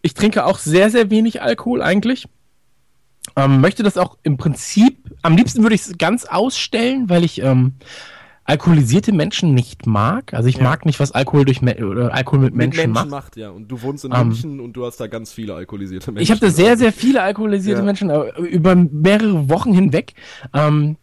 ich 0.02 0.12
trinke 0.12 0.44
auch 0.44 0.58
sehr, 0.58 0.90
sehr 0.90 1.10
wenig 1.10 1.40
Alkohol 1.40 1.80
eigentlich. 1.82 2.28
Ähm, 3.36 3.60
möchte 3.62 3.82
das 3.82 3.96
auch 3.96 4.18
im 4.22 4.36
Prinzip, 4.36 4.98
am 5.22 5.34
liebsten 5.36 5.62
würde 5.62 5.74
ich 5.74 5.80
es 5.80 5.98
ganz 5.98 6.26
ausstellen, 6.26 7.08
weil 7.08 7.24
ich 7.24 7.42
ähm, 7.42 7.72
alkoholisierte 8.46 9.12
Menschen 9.12 9.54
nicht 9.54 9.86
mag. 9.86 10.32
Also 10.32 10.48
ich 10.48 10.56
Ja. 10.56 10.62
mag 10.64 10.86
nicht, 10.86 11.00
was 11.00 11.12
Alkohol 11.12 11.44
durch 11.44 11.62
oder 11.62 12.14
Alkohol 12.14 12.38
mit, 12.40 12.54
Menschen, 12.54 12.92
macht. 12.92 13.36
ja. 13.36 13.50
Und 13.50 13.68
du 13.68 13.82
wohnst 13.82 14.04
in 14.04 14.12
Ähm, 14.14 14.28
München 14.28 14.60
und 14.60 14.72
du 14.74 14.86
hast 14.86 14.98
da 14.98 15.08
ganz 15.08 15.32
viele 15.32 15.54
alkoholisierte 15.54 16.12
Menschen. 16.12 16.22
Ich 16.22 16.30
habe 16.30 16.40
da 16.40 16.50
sehr, 16.50 16.76
sehr 16.76 16.92
viele 16.92 17.22
alkoholisierte 17.22 17.80
Ja. 17.80 17.84
Menschen 17.84 18.10
über 18.38 18.74
mehrere 18.74 19.48
Wochen 19.48 19.72
hinweg. 19.72 20.14
Ähm, 20.54 20.96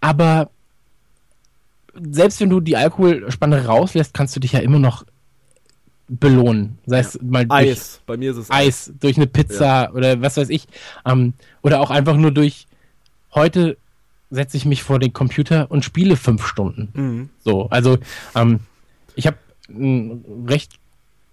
aber 0.00 0.50
selbst 2.10 2.40
wenn 2.40 2.50
du 2.50 2.60
die 2.60 2.76
Alkoholspanne 2.76 3.66
rauslässt, 3.66 4.14
kannst 4.14 4.36
du 4.36 4.40
dich 4.40 4.52
ja 4.52 4.60
immer 4.60 4.78
noch 4.78 5.04
belohnen. 6.08 6.78
Sei 6.86 7.00
es 7.00 7.18
mal 7.20 7.46
durch 7.46 7.70
Eis. 7.70 8.00
Bei 8.06 8.16
mir 8.16 8.30
ist 8.30 8.36
es 8.36 8.50
Eis, 8.50 8.92
durch 9.00 9.16
eine 9.16 9.26
Pizza 9.26 9.92
oder 9.94 10.20
was 10.20 10.36
weiß 10.36 10.50
ich. 10.50 10.66
Ähm, 11.04 11.32
oder 11.62 11.80
auch 11.80 11.90
einfach 11.90 12.16
nur 12.16 12.30
durch 12.30 12.66
heute 13.34 13.76
setze 14.30 14.56
ich 14.56 14.64
mich 14.64 14.82
vor 14.82 14.98
den 14.98 15.12
Computer 15.12 15.70
und 15.70 15.84
spiele 15.84 16.16
fünf 16.16 16.46
Stunden. 16.46 16.88
Mhm. 16.94 17.28
So, 17.44 17.68
also 17.70 17.98
ähm, 18.34 18.60
ich 19.14 19.26
habe 19.26 19.36
einen 19.68 20.46
recht 20.48 20.72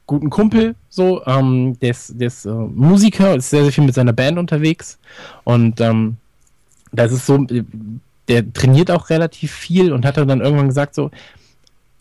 guten 0.05 0.29
Kumpel, 0.29 0.75
so, 0.89 1.25
ähm, 1.25 1.77
der 1.79 1.91
ist, 1.91 2.19
der 2.19 2.27
ist 2.27 2.45
äh, 2.45 2.51
Musiker, 2.51 3.35
ist 3.35 3.49
sehr, 3.49 3.63
sehr 3.63 3.71
viel 3.71 3.85
mit 3.85 3.95
seiner 3.95 4.13
Band 4.13 4.37
unterwegs 4.37 4.99
und 5.43 5.79
ähm, 5.81 6.17
das 6.91 7.11
ist 7.11 7.25
so, 7.25 7.45
der 8.27 8.53
trainiert 8.53 8.91
auch 8.91 9.09
relativ 9.09 9.51
viel 9.51 9.91
und 9.91 10.05
hat 10.05 10.17
dann 10.17 10.41
irgendwann 10.41 10.67
gesagt, 10.67 10.93
so, 10.93 11.09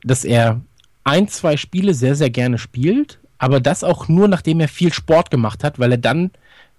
dass 0.05 0.25
er 0.25 0.61
ein, 1.05 1.29
zwei 1.29 1.57
Spiele 1.57 1.95
sehr, 1.95 2.15
sehr 2.15 2.31
gerne 2.31 2.59
spielt, 2.59 3.19
aber 3.39 3.61
das 3.61 3.83
auch 3.85 4.09
nur, 4.09 4.29
nachdem 4.29 4.61
er 4.61 4.69
viel 4.69 4.93
Sport 4.93 5.31
gemacht 5.31 5.65
hat, 5.65 5.79
weil 5.79 5.93
er 5.93 5.99
dann, 5.99 6.31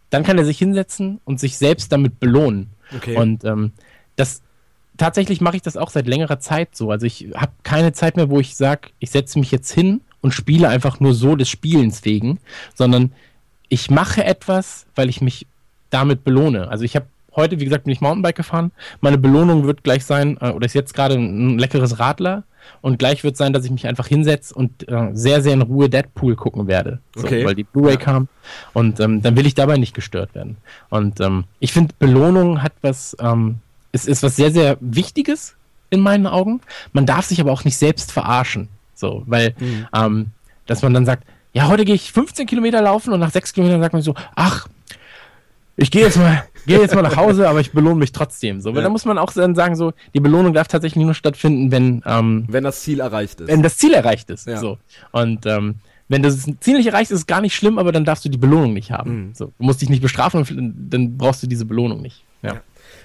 dann 0.10 0.24
kann 0.24 0.38
er 0.38 0.46
sich 0.46 0.58
hinsetzen 0.58 1.20
und 1.26 1.40
sich 1.40 1.58
selbst 1.58 1.92
damit 1.92 2.20
belohnen. 2.20 2.70
Okay. 2.96 3.18
Und 3.18 3.44
ähm, 3.44 3.72
das 4.16 4.42
tatsächlich 4.98 5.42
mache 5.42 5.56
ich 5.56 5.62
das 5.62 5.78
auch 5.78 5.90
seit 5.90 6.08
längerer 6.08 6.40
Zeit 6.40 6.76
so. 6.76 6.92
Also 6.92 7.06
ich 7.06 7.28
habe 7.36 7.52
keine 7.64 7.94
Zeit 7.94 8.16
mehr, 8.16 8.30
wo 8.30 8.40
ich 8.40 8.56
sage, 8.56 8.90
ich 9.00 9.12
setze 9.12 9.40
mich 9.40 9.52
jetzt 9.52 9.72
hin 9.72 10.02
und 10.22 10.34
spiele 10.34 10.70
einfach 10.70 11.00
nur 11.00 11.14
so 11.14 11.36
des 11.36 11.50
Spielens 11.50 12.06
wegen, 12.06 12.40
sondern 12.76 13.12
ich 13.70 13.90
mache 13.90 14.24
etwas, 14.24 14.86
weil 14.96 15.10
ich 15.10 15.22
mich 15.22 15.48
damit 15.90 16.24
belohne. 16.24 16.68
Also 16.70 16.84
ich 16.86 16.96
habe 16.96 17.08
heute, 17.36 17.60
wie 17.60 17.64
gesagt, 17.66 17.86
bin 17.86 17.94
ich 17.94 18.02
Mountainbike 18.02 18.36
gefahren. 18.36 18.72
Meine 19.02 19.18
Belohnung 19.18 19.66
wird 19.66 19.84
gleich 19.84 20.06
sein, 20.06 20.38
äh, 20.40 20.52
oder 20.52 20.66
ist 20.66 20.74
jetzt 20.76 20.94
gerade 20.94 21.16
ein, 21.16 21.56
ein 21.56 21.60
leckeres 21.60 22.00
Radler. 22.00 22.44
Und 22.82 22.98
gleich 22.98 23.24
wird 23.26 23.36
sein, 23.36 23.52
dass 23.52 23.66
ich 23.66 23.72
mich 23.72 23.88
einfach 23.88 24.08
hinsetze 24.08 24.56
und 24.56 24.88
äh, 24.88 25.10
sehr, 25.14 25.42
sehr 25.42 25.54
in 25.54 25.62
Ruhe 25.62 25.90
Deadpool 25.90 26.36
gucken 26.36 26.68
werde. 26.68 27.00
So, 27.16 27.26
Okay. 27.26 27.44
Weil 27.46 27.56
die 27.56 27.64
Blu-ray 27.66 27.96
Ja. 27.96 28.00
kam. 28.00 28.28
Und 28.72 29.00
ähm, 29.02 29.22
dann 29.22 29.36
will 29.36 29.46
ich 29.46 29.54
dabei 29.56 29.78
nicht 29.78 29.94
gestört 29.94 30.34
werden. 30.34 30.56
Und 30.90 31.20
ähm, 31.20 31.44
ich 31.60 31.74
finde, 31.74 31.94
Belohnung 32.00 32.62
hat 32.64 32.72
was, 32.82 33.18
ähm, 33.20 33.58
es 33.94 34.06
ist 34.06 34.22
was 34.24 34.36
sehr, 34.36 34.52
sehr 34.52 34.76
Wichtiges 34.82 35.56
in 35.90 36.02
meinen 36.02 36.28
Augen. 36.28 36.60
Man 36.92 37.06
darf 37.06 37.26
sich 37.28 37.40
aber 37.40 37.52
auch 37.52 37.64
nicht 37.64 37.78
selbst 37.78 38.12
verarschen. 38.12 38.68
So, 38.96 39.24
weil, 39.26 39.56
Mhm. 39.60 39.88
ähm, 39.96 40.26
dass 40.66 40.82
man 40.82 40.94
dann 40.94 41.06
sagt, 41.06 41.24
ja, 41.54 41.68
heute 41.68 41.86
gehe 41.86 41.96
ich 41.96 42.12
15 42.12 42.46
Kilometer 42.48 42.82
laufen 42.82 43.14
und 43.14 43.20
nach 43.22 43.32
6 43.32 43.54
Kilometern 43.54 43.80
sagt 43.82 43.94
man 43.94 44.02
so, 44.02 44.16
ach, 44.36 44.68
ich 45.76 45.90
gehe 45.92 46.04
jetzt 46.04 46.18
mal, 46.18 46.44
gehe 46.68 46.80
jetzt 46.80 46.94
mal 46.96 47.02
nach 47.02 47.16
Hause, 47.16 47.48
aber 47.50 47.60
ich 47.60 47.72
belohne 47.72 47.96
mich 47.96 48.12
trotzdem. 48.12 48.62
So, 48.62 48.72
weil 48.72 48.78
Ja. 48.78 48.84
da 48.84 48.90
muss 48.90 49.06
man 49.06 49.18
auch 49.18 49.32
dann 49.34 49.56
sagen, 49.56 49.76
so, 49.76 49.94
die 50.14 50.20
Belohnung 50.20 50.54
darf 50.54 50.68
tatsächlich 50.68 51.04
nur 51.04 51.14
stattfinden, 51.16 51.72
wenn, 51.72 52.02
ähm, 52.06 52.46
Wenn 52.48 52.64
das 52.64 52.82
Ziel 52.82 53.00
erreicht 53.00 53.42
ist. 53.42 53.48
wenn 53.48 53.64
das 53.64 53.78
Ziel 53.78 53.94
erreicht 53.94 54.30
ist. 54.30 54.48
Ja. 54.48 54.58
So. 54.58 54.78
Und 55.12 55.46
ähm, 55.46 55.76
wenn 56.10 56.22
das 56.22 56.48
Ziel 56.60 56.78
nicht 56.78 56.88
erreicht 56.88 57.10
ist, 57.12 57.16
ist 57.16 57.20
es 57.22 57.28
gar 57.28 57.42
nicht 57.42 57.56
schlimm, 57.56 57.78
aber 57.80 57.92
dann 57.92 58.06
darfst 58.06 58.24
du 58.26 58.30
die 58.30 58.38
Belohnung 58.38 58.74
nicht 58.74 58.92
haben. 58.92 59.28
Mhm. 59.28 59.34
So, 59.34 59.46
du 59.58 59.64
musst 59.64 59.82
dich 59.82 59.90
nicht 59.90 60.02
bestrafen, 60.02 60.42
und 60.42 60.90
dann 60.90 61.18
brauchst 61.18 61.42
du 61.44 61.48
diese 61.48 61.66
Belohnung 61.66 62.02
nicht. 62.02 62.24
Ja. 62.44 62.62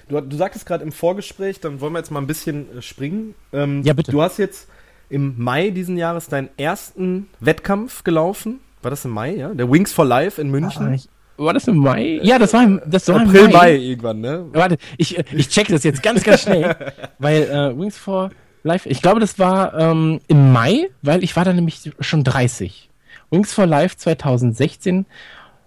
Du, 0.09 0.19
du 0.19 0.35
sagtest 0.35 0.65
gerade 0.65 0.83
im 0.83 0.91
Vorgespräch, 0.91 1.59
dann 1.59 1.79
wollen 1.81 1.93
wir 1.93 1.99
jetzt 1.99 2.11
mal 2.11 2.19
ein 2.19 2.27
bisschen 2.27 2.77
äh, 2.77 2.81
springen. 2.81 3.35
Ähm, 3.53 3.83
Ja, 3.83 3.93
bitte. 3.93 4.11
Du 4.11 4.21
hast 4.21 4.37
jetzt 4.37 4.67
im 5.09 5.35
Mai 5.37 5.69
diesen 5.69 5.97
Jahres 5.97 6.27
deinen 6.27 6.49
ersten 6.57 7.29
Wettkampf 7.39 8.03
gelaufen. 8.03 8.59
War 8.81 8.91
das 8.91 9.05
im 9.05 9.11
Mai, 9.11 9.35
ja? 9.35 9.53
Der 9.53 9.69
Wings 9.71 9.93
for 9.93 10.05
Life 10.05 10.41
in 10.41 10.49
München. 10.49 10.87
Ah, 10.87 10.93
ich, 10.93 11.09
war 11.37 11.53
das 11.53 11.67
im 11.67 11.77
Mai? 11.77 12.19
Ja, 12.23 12.39
das 12.39 12.53
war 12.53 12.63
im, 12.63 12.81
das 12.85 13.07
war 13.07 13.21
April, 13.21 13.45
im 13.45 13.51
Mai. 13.51 13.75
irgendwann, 13.75 14.19
ne? 14.21 14.45
Warte, 14.51 14.77
ich, 14.97 15.17
ich 15.17 15.49
check 15.49 15.67
das 15.67 15.83
jetzt 15.83 16.03
ganz, 16.03 16.23
ganz 16.23 16.41
schnell, 16.41 16.75
weil 17.19 17.43
äh, 17.43 17.77
Wings 17.77 17.97
for 17.97 18.31
Life, 18.63 18.89
ich 18.89 19.01
glaube, 19.01 19.19
das 19.19 19.39
war 19.39 19.73
ähm, 19.77 20.19
im 20.27 20.51
Mai, 20.51 20.89
weil 21.01 21.23
ich 21.23 21.35
war 21.35 21.45
da 21.45 21.53
nämlich 21.53 21.91
schon 21.99 22.23
30. 22.23 22.89
Wings 23.31 23.53
for 23.53 23.65
Life 23.65 23.95
2016, 23.97 25.05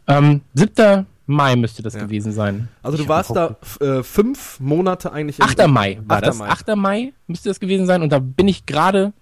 ähm, 0.08 0.40
7. 0.54 1.06
Mai 1.26 1.54
müsste 1.56 1.82
das 1.82 1.94
Ja. 1.94 2.00
gewesen 2.02 2.32
sein. 2.32 2.68
Also 2.82 2.96
du 2.96 3.04
Ich 3.04 3.08
warst 3.08 3.34
da 3.36 3.56
äh, 3.80 4.02
fünf 4.02 4.58
Monate 4.60 5.12
eigentlich. 5.12 5.38
im- 5.38 5.44
8. 5.44 5.68
Mai 5.68 6.00
war 6.06 6.18
8. 6.18 6.26
das. 6.26 6.38
Mai. 6.38 6.48
8. 6.48 6.76
Mai 6.76 7.12
müsste 7.26 7.48
das 7.48 7.60
gewesen 7.60 7.86
sein 7.86 8.02
und 8.02 8.10
da 8.10 8.18
bin 8.18 8.48
ich 8.48 8.66
gerade 8.66 9.12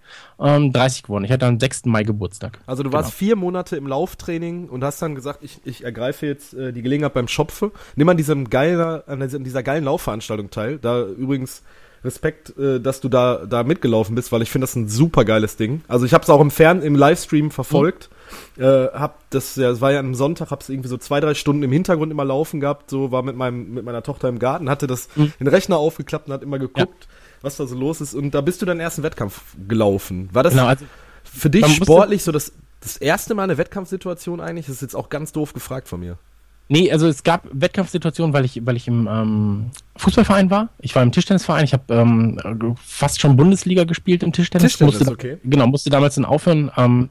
ähm, 0.40 0.72
30 0.72 1.02
geworden. 1.04 1.24
Ich 1.24 1.30
hatte 1.32 1.46
am 1.46 1.60
6. 1.60 1.84
Mai 1.86 2.02
Geburtstag. 2.02 2.58
Also 2.66 2.82
du 2.82 2.88
Genau. 2.90 3.02
warst 3.02 3.12
vier 3.12 3.36
Monate 3.36 3.76
im 3.76 3.86
Lauftraining 3.86 4.68
und 4.68 4.82
hast 4.82 5.00
dann 5.02 5.14
gesagt, 5.14 5.40
ich, 5.42 5.60
ich 5.64 5.84
ergreife 5.84 6.26
jetzt 6.26 6.54
äh, 6.54 6.72
die 6.72 6.82
Gelegenheit 6.82 7.12
beim 7.14 7.28
Schopfe. 7.28 7.70
Nimm 7.96 8.08
an 8.08 8.16
diesem 8.16 8.48
geiler, 8.50 9.04
an 9.06 9.20
dieser, 9.44 9.62
geilen 9.62 9.84
Laufveranstaltung 9.84 10.50
teil. 10.50 10.78
Da 10.78 11.02
übrigens 11.04 11.62
Respekt, 12.02 12.56
äh, 12.58 12.80
dass 12.80 13.02
du 13.02 13.10
da, 13.10 13.44
da 13.46 13.62
mitgelaufen 13.62 14.14
bist, 14.14 14.32
weil 14.32 14.40
ich 14.40 14.50
finde 14.50 14.64
das 14.64 14.74
ein 14.74 14.88
super 14.88 15.26
geiles 15.26 15.56
Ding. 15.56 15.82
Also 15.86 16.06
ich 16.06 16.14
habe 16.14 16.22
es 16.24 16.30
auch 16.30 16.40
im 16.40 16.50
Fern, 16.50 16.80
im 16.80 16.94
Livestream 16.96 17.50
verfolgt. 17.50 18.08
Äh, 18.58 18.88
hab 18.88 19.18
das, 19.30 19.56
ja, 19.56 19.70
es 19.70 19.80
war 19.80 19.92
ja 19.92 20.00
am 20.00 20.14
Sonntag, 20.14 20.50
hab's 20.50 20.68
irgendwie 20.68 20.88
so 20.88 20.96
zwei, 20.96 21.20
drei 21.20 21.34
Stunden 21.34 21.62
im 21.62 21.72
Hintergrund 21.72 22.10
immer 22.12 22.24
laufen 22.24 22.60
gehabt, 22.60 22.90
so 22.90 23.10
war 23.12 23.22
mit 23.22 23.36
meinem, 23.36 23.74
mit 23.74 23.84
meiner 23.84 24.02
Tochter 24.02 24.28
im 24.28 24.38
Garten, 24.38 24.68
hatte 24.70 24.86
das 24.86 25.08
Mhm. 25.16 25.32
den 25.40 25.46
Rechner 25.48 25.76
aufgeklappt 25.76 26.28
und 26.28 26.34
hat 26.34 26.42
immer 26.42 26.58
geguckt, 26.58 27.08
was 27.42 27.56
da 27.56 27.66
so 27.66 27.76
los 27.76 28.00
ist. 28.00 28.14
Und 28.14 28.32
da 28.32 28.40
bist 28.40 28.60
du 28.62 28.66
deinen 28.66 28.80
ersten 28.80 29.02
Wettkampf 29.02 29.40
gelaufen. 29.68 30.28
War 30.32 30.42
das 30.42 30.52
Genau, 30.54 30.66
also 30.66 30.84
für 31.24 31.50
dich 31.50 31.66
sportlich 31.76 32.22
so 32.22 32.32
das, 32.32 32.52
das 32.80 32.96
erste 32.96 33.34
Mal 33.34 33.44
eine 33.44 33.58
Wettkampfsituation 33.58 34.40
eigentlich? 34.40 34.66
Das 34.66 34.76
ist 34.76 34.82
jetzt 34.82 34.96
auch 34.96 35.08
ganz 35.08 35.32
doof 35.32 35.52
gefragt 35.52 35.88
von 35.88 36.00
mir. 36.00 36.18
Nee, 36.72 36.92
also 36.92 37.08
es 37.08 37.24
gab 37.24 37.48
Wettkampfsituationen, 37.52 38.32
weil 38.32 38.44
ich, 38.44 38.64
weil 38.64 38.76
ich 38.76 38.86
im 38.86 39.08
ähm, 39.10 39.70
Fußballverein 39.96 40.50
war. 40.52 40.68
Ich 40.78 40.94
war 40.94 41.02
im 41.02 41.10
Tischtennisverein. 41.10 41.64
Ich 41.64 41.72
habe 41.72 41.92
ähm, 41.92 42.76
fast 42.80 43.20
schon 43.20 43.36
Bundesliga 43.36 43.82
gespielt 43.82 44.22
im 44.22 44.32
Tischtennis. 44.32 44.74
Tischtennis, 44.74 45.00
musste, 45.00 45.12
okay. 45.12 45.38
Genau, 45.42 45.66
musste 45.66 45.90
damals 45.90 46.14
dann 46.14 46.24
aufhören. 46.24 46.70
Ähm, 46.76 47.08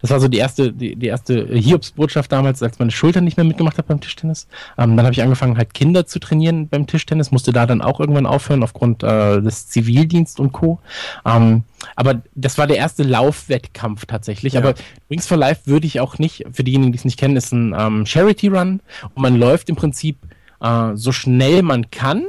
das 0.00 0.10
war 0.10 0.20
so 0.20 0.28
die 0.28 0.38
erste, 0.38 0.72
die, 0.72 0.96
die 0.96 1.06
erste 1.06 1.46
Hiobsbotschaft 1.46 2.30
damals, 2.30 2.62
als 2.62 2.78
meine 2.78 2.90
Schulter 2.90 3.20
nicht 3.20 3.36
mehr 3.36 3.44
mitgemacht 3.44 3.78
hat 3.78 3.86
beim 3.86 4.00
Tischtennis. 4.00 4.46
Ähm, 4.78 4.96
dann 4.96 5.06
habe 5.06 5.12
ich 5.12 5.22
angefangen, 5.22 5.56
halt 5.56 5.74
Kinder 5.74 6.06
zu 6.06 6.18
trainieren 6.18 6.68
beim 6.68 6.86
Tischtennis, 6.86 7.30
musste 7.30 7.52
da 7.52 7.66
dann 7.66 7.82
auch 7.82 8.00
irgendwann 8.00 8.26
aufhören 8.26 8.62
aufgrund 8.62 9.02
äh, 9.02 9.40
des 9.40 9.68
Zivildienst 9.68 10.40
und 10.40 10.52
Co. 10.52 10.78
Ähm, 11.24 11.64
aber 11.96 12.22
das 12.34 12.58
war 12.58 12.66
der 12.66 12.76
erste 12.76 13.02
Laufwettkampf 13.02 14.06
tatsächlich. 14.06 14.54
Ja. 14.54 14.60
Aber 14.60 14.74
Wings 15.08 15.26
for 15.26 15.36
Life 15.36 15.62
würde 15.66 15.86
ich 15.86 16.00
auch 16.00 16.18
nicht, 16.18 16.44
für 16.52 16.64
diejenigen, 16.64 16.92
die 16.92 16.98
es 16.98 17.04
nicht 17.04 17.18
kennen, 17.18 17.36
ist 17.36 17.52
ein 17.52 17.74
ähm, 17.78 18.06
Charity 18.06 18.48
Run 18.48 18.80
und 19.14 19.22
man 19.22 19.36
läuft 19.36 19.68
im 19.68 19.76
Prinzip 19.76 20.18
äh, 20.60 20.90
so 20.94 21.12
schnell 21.12 21.62
man 21.62 21.90
kann. 21.90 22.24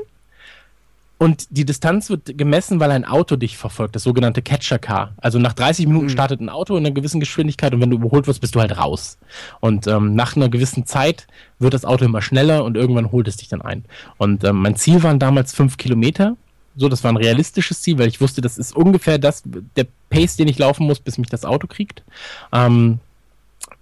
Und 1.18 1.48
die 1.50 1.64
Distanz 1.64 2.10
wird 2.10 2.38
gemessen, 2.38 2.80
weil 2.82 2.92
ein 2.92 3.06
Auto 3.06 3.38
dich 3.38 3.58
verfolgt, 3.58 3.96
das 3.96 4.04
sogenannte 4.04 4.42
Catcher 4.42 4.80
Car. 4.80 5.14
Also 5.18 5.40
nach 5.40 5.54
30 5.54 5.88
Minuten 5.88 6.08
Mhm. 6.08 6.10
startet 6.10 6.42
ein 6.42 6.50
Auto 6.50 6.76
in 6.76 6.86
einer 6.86 6.94
gewissen 6.94 7.22
Geschwindigkeit 7.22 7.74
und 7.74 7.80
wenn 7.80 7.90
du 7.90 7.96
überholt 7.96 8.28
wirst, 8.28 8.42
bist 8.42 8.54
du 8.56 8.60
halt 8.60 8.78
raus. 8.78 9.18
Und 9.62 9.88
ähm, 9.88 10.16
nach 10.16 10.36
einer 10.36 10.50
gewissen 10.50 10.86
Zeit 10.86 11.28
wird 11.58 11.74
das 11.74 11.86
Auto 11.86 12.04
immer 12.04 12.22
schneller 12.22 12.66
und 12.66 12.76
irgendwann 12.76 13.12
holt 13.14 13.30
es 13.30 13.38
dich 13.38 13.48
dann 13.48 13.62
ein. 13.62 13.86
Und 14.18 14.44
ähm, 14.44 14.58
mein 14.58 14.76
Ziel 14.76 15.04
waren 15.04 15.18
damals 15.20 15.54
fünf 15.54 15.78
Kilometer. 15.78 16.36
So, 16.76 16.90
das 16.90 17.06
war 17.06 17.14
ein 17.14 17.18
realistisches 17.18 17.82
Ziel, 17.82 17.98
weil 17.98 18.10
ich 18.10 18.20
wusste, 18.20 18.42
das 18.42 18.58
ist 18.58 18.76
ungefähr 18.76 19.18
das, 19.18 19.44
der 19.46 19.88
Pace, 20.10 20.36
den 20.36 20.50
ich 20.50 20.58
laufen 20.58 20.86
muss, 20.86 21.00
bis 21.00 21.18
mich 21.18 21.30
das 21.30 21.46
Auto 21.46 21.68
kriegt. 21.68 22.04
Ähm, 22.52 23.00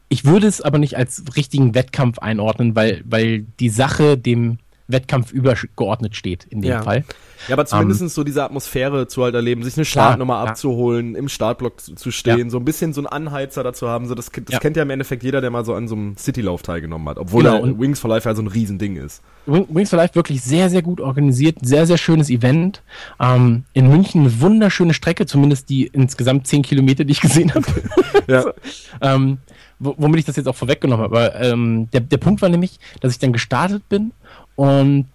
ich 0.08 0.26
würde 0.26 0.46
es 0.46 0.62
aber 0.62 0.78
nicht 0.78 0.96
als 0.96 1.24
richtigen 1.36 1.74
Wettkampf 1.74 2.20
einordnen, 2.20 2.76
weil, 2.76 3.02
weil 3.06 3.46
die 3.60 3.70
Sache 3.70 4.16
dem 4.20 4.60
Wettkampf 4.88 5.32
übergeordnet 5.32 6.16
steht 6.16 6.44
in 6.46 6.62
dem 6.62 6.72
Ja. 6.72 6.82
Fall. 6.84 7.04
Ja, 7.48 7.54
aber 7.56 7.66
zumindest 7.66 8.10
so 8.16 8.24
diese 8.24 8.44
Atmosphäre 8.44 9.08
zu 9.08 9.24
halt 9.24 9.36
erleben, 9.36 9.64
sich 9.64 9.76
eine 9.78 9.86
Klar, 9.86 10.06
Startnummer 10.10 10.36
ja. 10.36 10.44
abzuholen, 10.50 11.16
im 11.16 11.28
Startblock 11.28 11.82
zu, 11.82 11.96
zu 11.96 12.12
stehen, 12.12 12.38
Ja. 12.40 12.50
so 12.50 12.58
ein 12.58 12.64
bisschen 12.66 12.94
so 12.94 13.02
einen 13.02 13.08
Anheizer 13.08 13.64
dazu 13.64 13.90
haben. 13.90 14.08
So 14.08 14.16
das, 14.16 14.30
das 14.32 14.44
Ja. 14.50 14.60
kennt 14.60 14.78
ja 14.78 14.84
im 14.84 14.90
Endeffekt 14.90 15.24
jeder, 15.24 15.42
der 15.42 15.50
mal 15.52 15.66
so 15.66 15.74
an 15.74 15.88
so 15.90 15.96
einem 15.96 16.16
Citylauf 16.18 16.62
teilgenommen 16.62 17.08
hat. 17.10 17.18
Obwohl 17.18 17.44
Genau, 17.44 17.66
der 17.66 17.78
Wings 17.80 18.00
for 18.00 18.10
Life 18.10 18.28
ja 18.30 18.34
so 18.36 18.42
ein 18.42 18.48
Riesending 18.48 18.96
ist. 18.96 19.22
Wing- 19.46 19.68
Wings 19.70 19.90
for 19.90 19.98
Life 19.98 20.16
wirklich 20.16 20.42
sehr, 20.42 20.70
sehr 20.70 20.82
gut 20.82 21.02
organisiert, 21.02 21.58
sehr, 21.62 21.86
sehr 21.86 21.98
schönes 21.98 22.30
Event. 22.30 22.82
Ähm, 23.20 23.64
in 23.74 23.90
München 23.90 24.22
eine 24.22 24.40
wunderschöne 24.42 24.94
Strecke, 24.94 25.26
zumindest 25.26 25.70
die 25.70 25.88
insgesamt 25.88 26.48
10 26.48 26.62
Kilometer, 26.62 27.04
die 27.04 27.12
ich 27.12 27.22
gesehen 27.22 27.54
habe. 27.54 27.66
Ja. 28.28 28.46
ähm, 29.02 29.40
wo- 29.80 29.96
womit 29.98 30.20
ich 30.20 30.26
das 30.26 30.38
jetzt 30.38 30.48
auch 30.48 30.56
vorweggenommen 30.56 31.04
habe. 31.04 31.18
Aber 31.18 31.42
ähm, 31.42 31.90
der, 31.92 32.00
der 32.00 32.16
Punkt 32.18 32.42
war 32.42 32.48
nämlich, 32.48 32.80
dass 33.02 33.12
ich 33.12 33.20
dann 33.20 33.34
gestartet 33.34 33.90
bin 33.90 34.14
und 34.56 35.08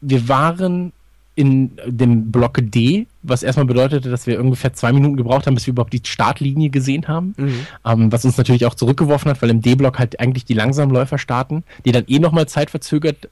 wir 0.00 0.28
waren 0.28 0.92
in 1.34 1.72
dem 1.86 2.30
Block 2.30 2.58
D, 2.60 3.06
was 3.22 3.42
erstmal 3.42 3.66
bedeutete, 3.66 4.10
dass 4.10 4.26
wir 4.26 4.40
ungefähr 4.40 4.74
zwei 4.74 4.92
Minuten 4.92 5.16
gebraucht 5.16 5.46
haben, 5.46 5.54
bis 5.54 5.66
wir 5.66 5.72
überhaupt 5.72 5.92
die 5.92 6.02
Startlinie 6.04 6.70
gesehen 6.70 7.08
haben. 7.08 7.34
Ähm, 7.86 8.12
was 8.12 8.24
uns 8.24 8.36
natürlich 8.36 8.66
auch 8.66 8.74
zurückgeworfen 8.74 9.30
hat, 9.30 9.40
weil 9.40 9.50
im 9.50 9.62
D-Block 9.62 9.98
halt 9.98 10.20
eigentlich 10.20 10.44
die 10.44 10.54
Langsamläufer 10.54 11.18
starten, 11.18 11.64
die 11.84 11.92
dann 11.92 12.04
eh 12.08 12.18
nochmal 12.18 12.46
zeitverzögert 12.46 13.28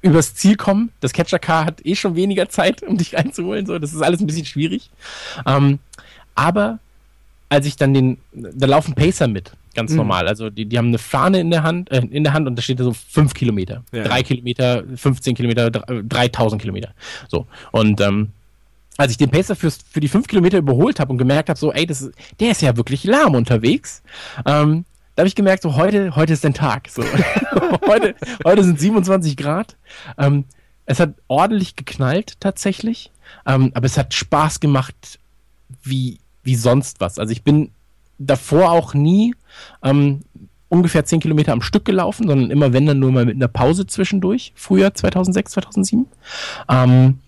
übers 0.00 0.34
Ziel 0.34 0.56
kommen. 0.56 0.90
Das 1.00 1.12
Catcher-Car 1.12 1.64
hat 1.64 1.84
eh 1.84 1.96
schon 1.96 2.14
weniger 2.14 2.48
Zeit, 2.48 2.82
um 2.82 2.96
dich 2.96 3.14
reinzuholen. 3.14 3.66
So, 3.66 3.78
das 3.78 3.92
ist 3.92 4.00
alles 4.00 4.20
ein 4.20 4.26
bisschen 4.26 4.46
schwierig. 4.46 4.90
Ähm, 5.44 5.80
aber 6.34 6.78
als 7.48 7.66
ich 7.66 7.76
dann 7.76 7.94
den, 7.94 8.18
da 8.32 8.66
laufen 8.66 8.94
Pacer 8.94 9.28
mit, 9.28 9.52
ganz 9.80 9.92
normal. 9.94 10.28
Also 10.28 10.50
die, 10.50 10.66
die 10.66 10.76
haben 10.78 10.88
eine 10.88 10.98
Fahne 10.98 11.40
in 11.40 11.50
der 11.50 11.62
Hand, 11.62 11.90
äh, 11.90 12.02
in 12.10 12.24
der 12.24 12.32
Hand 12.32 12.46
und 12.46 12.56
da 12.56 12.62
steht 12.62 12.80
da 12.80 12.84
so 12.84 12.92
fünf 12.92 13.34
Kilometer, 13.34 13.82
Ja. 13.92 14.04
drei 14.04 14.22
Kilometer, 14.22 14.84
15 14.94 15.34
Kilometer, 15.34 15.70
dr- 15.70 16.02
3000 16.02 16.60
Kilometer. 16.60 16.90
So 17.28 17.46
und 17.72 18.00
ähm, 18.00 18.30
als 18.96 19.12
ich 19.12 19.16
den 19.18 19.30
Pacer 19.30 19.54
fürs, 19.54 19.78
für 19.88 20.00
die 20.00 20.08
fünf 20.08 20.26
Kilometer 20.26 20.58
überholt 20.58 20.98
habe 20.98 21.12
und 21.12 21.18
gemerkt 21.18 21.48
habe, 21.48 21.58
so, 21.58 21.72
ey, 21.72 21.86
das 21.86 22.02
ist, 22.02 22.12
der 22.40 22.50
ist 22.50 22.62
ja 22.62 22.76
wirklich 22.76 23.04
lahm 23.04 23.34
unterwegs, 23.36 24.02
ähm, 24.44 24.84
da 25.14 25.22
habe 25.22 25.28
ich 25.28 25.34
gemerkt, 25.36 25.62
so 25.62 25.74
heute, 25.76 26.14
heute 26.14 26.32
ist 26.32 26.44
dein 26.44 26.54
Tag. 26.54 26.88
So. 26.88 27.02
heute, 27.88 28.14
heute 28.44 28.62
sind 28.62 28.78
27 28.78 29.36
Grad. 29.36 29.76
Ähm, 30.16 30.44
es 30.86 31.00
hat 31.00 31.14
ordentlich 31.26 31.74
geknallt 31.76 32.34
tatsächlich, 32.40 33.10
ähm, 33.46 33.72
aber 33.74 33.86
es 33.86 33.98
hat 33.98 34.14
Spaß 34.14 34.60
gemacht 34.60 35.18
wie, 35.82 36.18
wie 36.44 36.54
sonst 36.54 37.00
was. 37.00 37.18
Also 37.18 37.32
ich 37.32 37.42
bin 37.42 37.70
davor 38.18 38.72
auch 38.72 38.94
nie 38.94 39.34
ähm, 39.82 40.20
ungefähr 40.68 41.04
10 41.04 41.20
Kilometer 41.20 41.52
am 41.52 41.62
Stück 41.62 41.84
gelaufen, 41.84 42.28
sondern 42.28 42.50
immer 42.50 42.72
wenn 42.72 42.86
dann 42.86 42.98
nur 42.98 43.12
mal 43.12 43.24
mit 43.24 43.36
einer 43.36 43.48
Pause 43.48 43.86
zwischendurch, 43.86 44.52
früher 44.54 44.92
2006, 44.92 45.52
2007. 45.52 46.06
Ähm, 46.68 47.18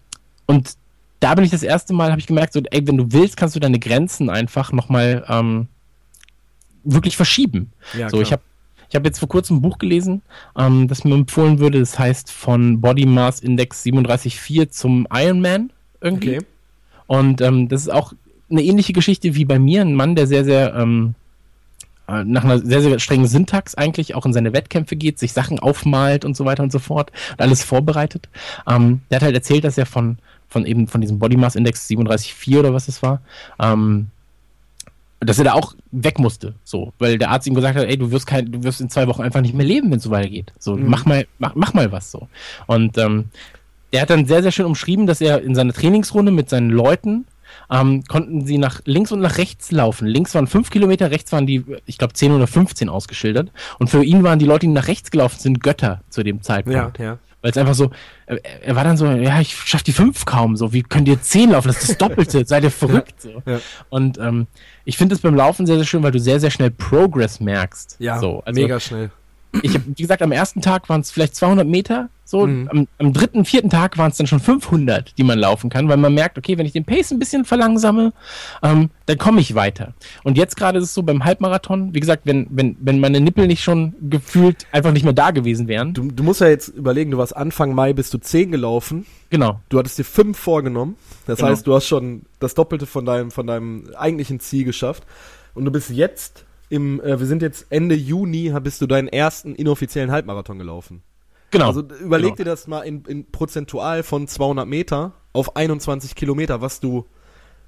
und 0.47 0.75
da 1.21 1.35
bin 1.35 1.45
ich 1.45 1.51
das 1.51 1.63
erste 1.63 1.93
Mal, 1.93 2.11
habe 2.11 2.21
ich 2.21 2.27
gemerkt, 2.27 2.53
so, 2.53 2.61
ey, 2.71 2.87
wenn 2.87 2.97
du 2.97 3.13
willst, 3.13 3.37
kannst 3.37 3.55
du 3.57 3.61
deine 3.61 3.79
Grenzen 3.79 4.31
einfach 4.31 4.73
nochmal 4.73 5.25
ähm, 5.29 5.69
wirklich 6.85 7.17
verschieben. 7.17 7.73
Ja, 7.97 8.09
so, 8.09 8.17
klar. 8.17 8.23
ich 8.23 8.33
habe 8.33 8.43
ich 8.89 8.97
hab 8.97 9.05
jetzt 9.05 9.21
vor 9.21 9.29
kurzem 9.29 9.59
ein 9.59 9.63
Buch 9.63 9.79
gelesen, 9.79 10.23
ähm, 10.59 10.89
das 10.89 11.05
mir 11.05 11.15
empfohlen 11.15 11.61
würde, 11.61 11.79
das 11.79 11.99
heißt 11.99 12.33
von 12.33 12.81
Body 12.81 13.07
Mass 13.07 13.41
Index 13.41 13.85
37,4 13.85 14.71
zum 14.71 15.07
Ironman 15.13 15.73
irgendwie. 16.01 16.39
Okay. 16.39 16.47
Und 17.07 17.41
ähm, 17.41 17.69
das 17.69 17.83
ist 17.83 17.89
auch 17.89 18.13
eine 18.51 18.63
ähnliche 18.63 18.93
Geschichte 18.93 19.35
wie 19.35 19.45
bei 19.45 19.59
mir, 19.59 19.83
ein 19.83 19.95
Mann, 19.95 20.15
der 20.15 20.27
sehr, 20.27 20.45
sehr 20.45 20.75
ähm, 20.75 21.15
äh, 22.11 22.25
nach 22.25 22.45
einer 22.45 22.59
sehr, 22.59 22.83
sehr 22.83 22.99
strengen 22.99 23.27
Syntax 23.27 23.75
eigentlich 23.75 24.15
auch 24.15 24.27
in 24.27 24.33
seine 24.33 24.53
Wettkämpfe 24.53 24.97
geht, 24.97 25.19
sich 25.19 25.33
Sachen 25.33 25.59
aufmalt 25.59 26.25
und 26.25 26.37
so 26.37 26.45
weiter 26.45 26.63
und 26.63 26.73
so 26.73 26.79
fort 26.79 27.13
und 27.33 27.41
alles 27.41 27.63
vorbereitet. 27.63 28.29
Ähm, 28.69 29.01
der 29.11 29.17
hat 29.17 29.23
halt 29.23 29.35
erzählt, 29.35 29.65
dass 29.65 29.79
er 29.79 29.87
von, 29.87 30.19
von 30.49 30.67
eben 30.67 30.89
von 30.89 31.01
diesem 31.01 31.19
Body 31.19 31.37
Mass 31.37 31.57
Index 31.57 31.89
37,4 31.89 32.59
oder 32.59 32.75
was 32.75 32.89
es 32.89 33.03
war, 33.03 33.21
ähm, 33.61 34.09
dass 35.21 35.39
er 35.39 35.45
da 35.45 35.53
auch 35.53 35.75
weg 35.93 36.19
musste, 36.19 36.55
so, 36.65 36.95
weil 36.99 37.19
der 37.19 37.31
Arzt 37.31 37.47
ihm 37.47 37.55
gesagt 37.55 37.77
hat, 37.79 37.87
ey, 37.87 37.99
du 37.99 38.11
wirst 38.11 38.27
kein, 38.27 38.51
du 38.51 38.65
wirst 38.65 38.81
in 38.81 38.89
zwei 38.89 39.07
Wochen 39.07 39.23
einfach 39.23 39.43
nicht 39.43 39.55
mehr 39.55 39.67
leben, 39.67 39.91
wenn 39.91 39.99
es 39.99 40.05
so 40.05 40.11
weitergeht. 40.11 40.53
So, 40.59 40.77
mach 40.77 41.05
mal, 41.05 41.27
mach, 41.39 41.55
mach 41.55 41.75
mal 41.75 41.93
was 41.93 42.11
so. 42.11 42.27
Und 42.67 42.97
ähm, 42.97 43.27
der 43.93 44.03
hat 44.03 44.11
dann 44.11 44.25
sehr, 44.25 44.43
sehr 44.43 44.53
schön 44.53 44.67
umschrieben, 44.67 45.07
dass 45.07 45.21
er 45.21 45.43
in 45.43 45.55
seiner 45.55 45.75
Trainingsrunde 45.75 46.33
mit 46.33 46.49
seinen 46.49 46.71
Leuten 46.71 47.27
ähm, 47.71 48.03
konnten 48.05 48.45
sie 48.47 48.59
nach 48.59 48.81
links 48.85 49.13
und 49.13 49.21
nach 49.21 49.39
rechts 49.39 49.71
laufen. 49.71 50.07
Links 50.07 50.35
waren 50.35 50.47
fünf 50.47 50.71
Kilometer, 50.71 51.11
rechts 51.11 51.33
waren 51.33 51.47
die, 51.47 51.65
ich 51.87 51.99
glaube, 51.99 52.15
10 52.15 52.33
oder 52.33 52.47
15 52.47 52.89
ausgeschildert. 52.89 53.51
Und 53.79 53.89
für 53.91 54.05
ihn 54.05 54.23
waren 54.25 54.39
die 54.39 54.45
Leute, 54.47 54.67
die 54.67 54.73
nach 54.73 54.89
rechts 54.89 55.11
gelaufen 55.11 55.39
sind, 55.39 55.63
Götter 55.63 56.03
zu 56.09 56.23
dem 56.23 56.37
Ja, 56.37 56.43
Zeitpunkt. 56.43 56.99
ja. 56.99 57.19
Weil 57.43 57.53
es 57.53 57.57
einfach 57.57 57.73
so, 57.75 57.91
er, 58.27 58.77
war 58.77 58.85
dann 58.85 58.99
so, 58.99 59.07
ja, 59.07 59.41
ich 59.41 59.55
schaff 59.57 59.83
die 59.83 59.93
fünf 59.93 60.27
kaum, 60.27 60.57
so, 60.57 60.75
wie 60.75 60.83
könnt 60.83 61.09
ihr 61.09 61.23
zehn 61.23 61.51
laufen? 61.53 61.69
Das 61.69 61.79
ist 61.81 61.89
das 61.91 61.97
Doppelte, 61.99 62.45
seid 62.47 62.65
ihr 62.65 62.71
verrückt, 62.71 63.23
so. 63.23 63.43
ja. 63.47 63.61
Und 63.89 64.19
ähm, 64.19 64.47
ich 64.85 64.99
finde 64.99 65.15
es 65.15 65.23
beim 65.23 65.35
Laufen 65.35 65.65
sehr, 65.65 65.77
sehr 65.77 65.87
schön, 65.87 66.03
weil 66.03 66.13
du 66.13 66.21
sehr, 66.21 66.39
sehr 66.39 66.51
schnell 66.51 66.71
Progress 66.71 67.41
merkst. 67.41 67.97
Ja, 67.99 68.19
so, 68.19 68.43
also 68.45 68.61
mega 68.61 68.79
schnell. 68.79 69.11
Ich 69.63 69.75
hab, 69.75 69.83
wie 69.87 70.03
gesagt, 70.03 70.23
am 70.23 70.33
ersten 70.33 70.61
Tag 70.63 70.89
waren 70.89 71.01
es 71.01 71.11
vielleicht 71.11 71.35
200 71.37 71.67
Meter, 71.67 72.09
so, 72.25 72.47
Mhm. 72.47 72.69
am, 72.71 72.89
am 72.99 73.13
dritten, 73.13 73.45
vierten 73.45 73.71
Tag 73.71 73.99
waren 73.99 74.13
es 74.13 74.17
dann 74.17 74.29
schon 74.29 74.39
500, 74.39 75.19
die 75.19 75.25
man 75.25 75.37
laufen 75.39 75.69
kann, 75.69 75.89
weil 75.89 75.97
man 75.97 76.15
merkt, 76.15 76.39
okay, 76.39 76.57
wenn 76.57 76.67
ich 76.67 76.73
den 76.73 76.85
Pace 76.85 77.11
ein 77.11 77.19
bisschen 77.19 77.45
verlangsame, 77.45 78.13
ähm, 78.63 78.91
dann 79.07 79.19
komme 79.19 79.41
ich 79.41 79.57
weiter. 79.57 79.95
Und 80.23 80.39
jetzt 80.39 80.57
gerade 80.57 80.79
ist 80.79 80.85
es 80.85 80.95
so 80.95 81.03
beim 81.03 81.25
Halbmarathon, 81.25 81.93
wie 81.93 81.99
gesagt, 81.99 82.23
wenn, 82.27 82.47
wenn, 82.51 82.77
wenn 82.81 83.01
meine 83.01 83.21
Nippel 83.21 83.49
nicht 83.49 83.63
schon 83.65 83.95
gefühlt 84.09 84.67
einfach 84.71 84.93
nicht 84.93 85.03
mehr 85.03 85.13
da 85.13 85.33
gewesen 85.33 85.67
wären, 85.67 85.93
Du, 85.95 86.03
du 86.11 86.23
musst 86.23 86.41
ja 86.41 86.47
jetzt 86.49 86.69
überlegen, 86.69 87.11
du 87.11 87.19
warst 87.19 87.37
Anfang 87.37 87.75
Mai 87.75 87.93
bist 87.93 88.15
du 88.15 88.19
10 88.19 88.53
gelaufen. 88.53 89.07
genau, 89.31 89.61
Du 89.69 89.79
hattest 89.81 89.99
dir 89.99 90.05
fünf 90.05 90.39
vorgenommen. 90.39 90.95
Das 91.27 91.39
Genau. 91.39 91.51
heißt, 91.51 91.67
du 91.67 91.75
hast 91.75 91.87
schon 91.89 92.23
das 92.39 92.55
Doppelte 92.55 92.87
von 92.87 93.05
deinem, 93.05 93.31
von 93.33 93.47
deinem 93.49 93.91
eigentlichen 93.99 94.39
Ziel 94.39 94.65
geschafft. 94.65 95.03
Und 95.55 95.65
du 95.65 95.73
bist 95.73 95.91
jetzt 95.91 96.45
im, 96.71 97.01
äh, 97.01 97.19
wir 97.19 97.27
sind 97.27 97.43
jetzt 97.43 97.67
Ende 97.69 97.95
Juni, 97.95 98.55
bist 98.63 98.81
du 98.81 98.87
deinen 98.87 99.09
ersten 99.09 99.55
inoffiziellen 99.55 100.11
Halbmarathon 100.11 100.59
gelaufen. 100.59 101.03
genau. 101.51 101.67
Also 101.67 101.83
überleg 101.83 102.31
genau. 102.31 102.37
dir 102.37 102.45
das 102.45 102.67
mal 102.67 102.83
in, 102.83 103.05
in 103.05 103.31
prozentual 103.31 104.03
von 104.03 104.27
200 104.27 104.67
Meter 104.67 105.13
auf 105.33 105.57
21 105.57 106.15
Kilometer, 106.15 106.61
was 106.61 106.81
du, 106.81 107.07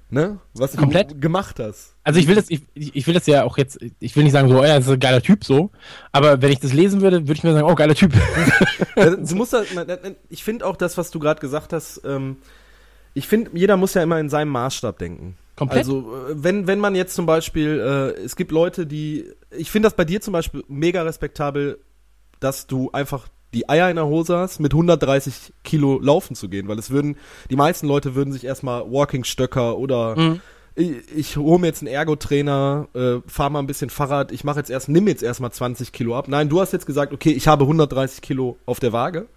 ne, 0.09 0.39
was 0.53 0.71
du 0.71 0.77
Komplett. 0.77 1.21
gemacht 1.21 1.59
hast. 1.59 1.95
Also 2.03 2.19
ich 2.19 2.27
will 2.27 2.35
das, 2.35 2.49
ich, 2.49 2.63
ich 2.73 3.05
will 3.05 3.13
das 3.13 3.27
ja 3.27 3.43
auch 3.43 3.57
jetzt, 3.57 3.77
ich 3.99 4.15
will 4.15 4.23
nicht 4.23 4.33
sagen 4.33 4.47
so, 4.47 4.59
oh 4.59 4.63
ja, 4.63 4.77
das 4.77 4.87
ist 4.87 4.93
ein 4.93 4.99
geiler 4.99 5.21
Typ 5.21 5.43
so, 5.43 5.69
aber 6.13 6.41
wenn 6.41 6.51
ich 6.51 6.59
das 6.59 6.73
lesen 6.73 7.01
würde, 7.01 7.21
würde 7.21 7.33
ich 7.33 7.43
mir 7.43 7.53
sagen, 7.53 7.69
oh, 7.69 7.75
geiler 7.75 7.95
Typ. 7.95 8.13
Du 8.95 9.35
musst 9.35 9.53
da, 9.53 9.63
ich 10.29 10.43
finde 10.43 10.67
auch 10.67 10.75
das, 10.75 10.97
was 10.99 11.09
du 11.09 11.17
gerade 11.17 11.41
gesagt 11.41 11.73
hast, 11.73 12.01
ähm, 12.05 12.37
ich 13.15 13.27
finde, 13.27 13.51
jeder 13.53 13.75
muss 13.75 13.95
ja 13.95 14.03
immer 14.03 14.19
in 14.19 14.29
seinem 14.29 14.49
Maßstab 14.49 14.99
denken. 14.99 15.35
Komplett. 15.55 15.79
Also, 15.79 15.99
äh, 15.99 16.33
wenn, 16.35 16.67
wenn 16.67 16.79
man 16.79 16.95
jetzt 16.95 17.15
zum 17.15 17.25
Beispiel, 17.25 17.79
äh, 17.79 18.21
es 18.21 18.35
gibt 18.35 18.51
Leute, 18.51 18.85
die, 18.87 19.29
ich 19.51 19.69
finde 19.71 19.87
das 19.87 19.95
bei 19.95 20.05
dir 20.05 20.19
zum 20.21 20.33
Beispiel 20.33 20.63
mega 20.67 21.03
respektabel, 21.03 21.79
dass 22.39 22.67
du 22.67 22.89
einfach 22.91 23.27
die 23.53 23.69
Eier 23.69 23.89
in 23.89 23.97
der 23.97 24.07
Hose 24.07 24.35
hast, 24.37 24.59
mit 24.59 24.73
130 24.73 25.53
Kilo 25.63 25.99
laufen 25.99 26.35
zu 26.35 26.49
gehen, 26.49 26.67
weil 26.67 26.79
es 26.79 26.89
würden, 26.89 27.17
die 27.51 27.55
meisten 27.55 27.87
Leute 27.87 28.15
würden 28.15 28.33
sich 28.33 28.43
erstmal 28.45 28.81
Walking-Stöcker 28.91 29.77
oder 29.77 30.17
Mhm. 30.17 30.41
ich, 30.73 30.91
ich 31.15 31.37
hole 31.37 31.59
mir 31.59 31.67
jetzt 31.67 31.83
einen 31.83 31.93
Ergotrainer, 31.93 32.87
äh, 32.95 33.17
fahr 33.27 33.51
mal 33.51 33.59
ein 33.59 33.67
bisschen 33.67 33.91
Fahrrad, 33.91 34.31
ich 34.31 34.43
mache 34.43 34.57
jetzt 34.57 34.71
erst, 34.71 34.89
nimm 34.89 35.07
jetzt 35.07 35.21
erstmal 35.21 35.51
20 35.51 35.91
Kilo 35.91 36.17
ab. 36.17 36.27
Nein, 36.27 36.49
du 36.49 36.59
hast 36.61 36.73
jetzt 36.73 36.87
gesagt, 36.87 37.13
okay, 37.13 37.31
ich 37.31 37.47
habe 37.47 37.65
130 37.65 38.21
Kilo 38.21 38.57
auf 38.65 38.79
der 38.79 38.91
Waage 38.91 39.27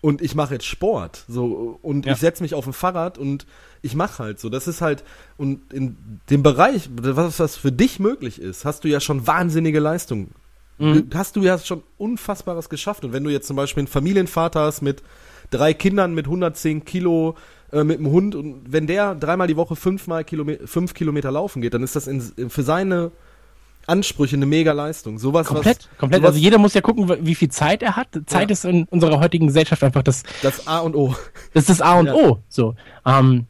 und 0.00 0.22
ich 0.22 0.34
mache 0.34 0.54
jetzt 0.54 0.66
Sport. 0.66 1.24
So, 1.28 1.78
und 1.82 2.06
Ja. 2.06 2.12
ich 2.12 2.18
setze 2.18 2.42
mich 2.42 2.54
auf 2.54 2.66
ein 2.66 2.72
Fahrrad 2.72 3.18
und 3.18 3.46
ich 3.82 3.94
mache 3.94 4.22
halt 4.22 4.40
so. 4.40 4.48
Das 4.48 4.66
ist 4.68 4.80
halt, 4.80 5.04
und 5.36 5.72
in 5.72 5.96
dem 6.30 6.42
Bereich, 6.42 6.88
was, 7.00 7.38
was 7.38 7.56
für 7.56 7.72
dich 7.72 8.00
möglich 8.00 8.40
ist, 8.40 8.64
hast 8.64 8.84
du 8.84 8.88
ja 8.88 9.00
schon 9.00 9.26
wahnsinnige 9.26 9.80
Leistungen. 9.80 10.32
Mhm. 10.78 11.08
Hast 11.14 11.36
du 11.36 11.42
ja 11.42 11.58
schon 11.58 11.82
Unfassbares 11.98 12.68
geschafft. 12.70 13.04
Und 13.04 13.12
wenn 13.12 13.24
du 13.24 13.30
jetzt 13.30 13.46
zum 13.46 13.56
Beispiel 13.56 13.82
einen 13.82 13.88
Familienvater 13.88 14.60
hast 14.60 14.80
mit 14.80 15.02
drei 15.50 15.74
Kindern 15.74 16.14
mit 16.14 16.26
110 16.26 16.84
Kilo, 16.86 17.36
äh, 17.72 17.84
mit 17.84 17.98
einem 17.98 18.10
Hund, 18.10 18.34
und 18.34 18.62
wenn 18.72 18.86
der 18.86 19.14
dreimal 19.14 19.46
die 19.48 19.56
Woche 19.56 19.76
fünfmal 19.76 20.24
Kilome 20.24 20.58
fünf 20.64 20.94
Kilometer 20.94 21.30
laufen 21.30 21.60
geht, 21.60 21.74
dann 21.74 21.82
ist 21.82 21.96
das 21.96 22.06
in, 22.06 22.22
für 22.48 22.62
seine 22.62 23.10
Ansprüche 23.86 24.36
eine 24.36 24.46
mega 24.46 24.72
Leistung. 24.72 25.18
Sowas, 25.18 25.46
komplett, 25.46 25.78
was, 25.90 25.98
komplett. 25.98 26.20
sowas, 26.22 26.28
Also 26.34 26.40
jeder 26.40 26.58
muss 26.58 26.74
ja 26.74 26.80
gucken, 26.80 27.10
wie 27.26 27.34
viel 27.34 27.48
Zeit 27.50 27.82
er 27.82 27.96
hat. 27.96 28.08
Zeit 28.26 28.48
Ja. 28.50 28.52
ist 28.52 28.64
in 28.64 28.84
unserer 28.84 29.18
heutigen 29.20 29.46
Gesellschaft 29.48 29.82
einfach 29.82 30.02
das, 30.02 30.22
das 30.42 30.66
A 30.66 30.78
und 30.78 30.94
O. 30.94 31.14
das 31.54 31.64
ist 31.64 31.70
das 31.70 31.82
A 31.82 31.98
und 31.98 32.06
Ja. 32.06 32.14
O. 32.14 32.38
So. 32.48 32.74
Ähm, 33.06 33.46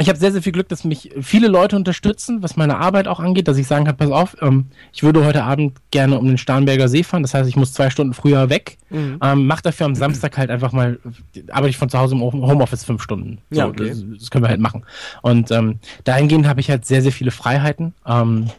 ich 0.00 0.08
habe 0.08 0.16
sehr, 0.16 0.30
sehr 0.30 0.42
viel 0.42 0.52
Glück, 0.52 0.68
dass 0.68 0.84
mich 0.84 1.10
viele 1.20 1.48
Leute 1.48 1.74
unterstützen, 1.74 2.40
was 2.40 2.56
meine 2.56 2.78
Arbeit 2.78 3.08
auch 3.08 3.18
angeht, 3.18 3.48
dass 3.48 3.56
ich 3.56 3.66
sagen 3.66 3.84
kann, 3.84 3.96
pass 3.96 4.12
auf, 4.12 4.36
ähm, 4.40 4.66
ich 4.92 5.02
würde 5.02 5.24
heute 5.24 5.42
Abend 5.42 5.76
gerne 5.90 6.16
um 6.20 6.24
den 6.26 6.38
Starnberger 6.38 6.88
See 6.88 7.02
fahren. 7.02 7.22
Das 7.22 7.34
heißt, 7.34 7.48
ich 7.48 7.56
muss 7.56 7.72
zwei 7.72 7.90
Stunden 7.90 8.14
früher 8.14 8.48
weg. 8.48 8.78
Mhm. 8.90 9.18
Ähm, 9.20 9.46
mach 9.48 9.60
dafür 9.60 9.86
am 9.86 9.96
Samstag 9.96 10.38
halt 10.38 10.50
einfach 10.50 10.70
mal, 10.70 11.00
arbeite 11.50 11.70
ich 11.70 11.76
von 11.78 11.88
zu 11.88 11.98
Hause 11.98 12.14
im 12.14 12.20
Homeoffice 12.22 12.84
fünf 12.84 13.02
Stunden. 13.02 13.38
So, 13.50 13.58
Ja, 13.58 13.66
okay. 13.66 13.88
das, 13.88 14.04
das 14.20 14.30
können 14.30 14.44
wir 14.44 14.50
halt 14.50 14.60
machen. 14.60 14.84
Und 15.22 15.50
ähm, 15.50 15.80
dahingehend 16.04 16.46
habe 16.46 16.60
ich 16.60 16.70
halt 16.70 16.84
sehr, 16.86 17.02
sehr 17.02 17.12
viele 17.12 17.32
Freiheiten. 17.32 17.92
Ähm, 18.06 18.50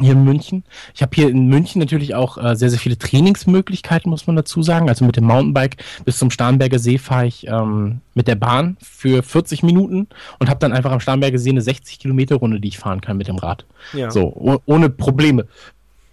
hier 0.00 0.12
in 0.12 0.24
München. 0.24 0.64
Ich 0.94 1.02
habe 1.02 1.14
hier 1.14 1.28
in 1.28 1.46
München 1.46 1.80
natürlich 1.80 2.14
auch 2.14 2.38
äh, 2.38 2.56
sehr, 2.56 2.70
sehr 2.70 2.78
viele 2.78 2.98
Trainingsmöglichkeiten, 2.98 4.10
muss 4.10 4.26
man 4.26 4.36
dazu 4.36 4.62
sagen. 4.62 4.88
Also 4.88 5.04
mit 5.04 5.16
dem 5.16 5.24
Mountainbike 5.24 5.76
bis 6.04 6.18
zum 6.18 6.30
Starnberger 6.30 6.78
See 6.78 6.98
fahre 6.98 7.26
ich 7.26 7.46
ähm, 7.46 8.00
mit 8.14 8.28
der 8.28 8.36
Bahn 8.36 8.76
für 8.80 9.22
40 9.22 9.62
Minuten 9.62 10.08
und 10.38 10.48
habe 10.48 10.60
dann 10.60 10.72
einfach 10.72 10.92
am 10.92 11.00
Starnberger 11.00 11.38
See 11.38 11.50
eine 11.50 11.62
60 11.62 11.98
Kilometer 11.98 12.36
Runde, 12.36 12.60
die 12.60 12.68
ich 12.68 12.78
fahren 12.78 13.00
kann 13.00 13.16
mit 13.16 13.28
dem 13.28 13.36
Rad. 13.36 13.64
Ja. 13.92 14.10
So, 14.10 14.32
oh, 14.34 14.58
ohne 14.66 14.90
Probleme. 14.90 15.46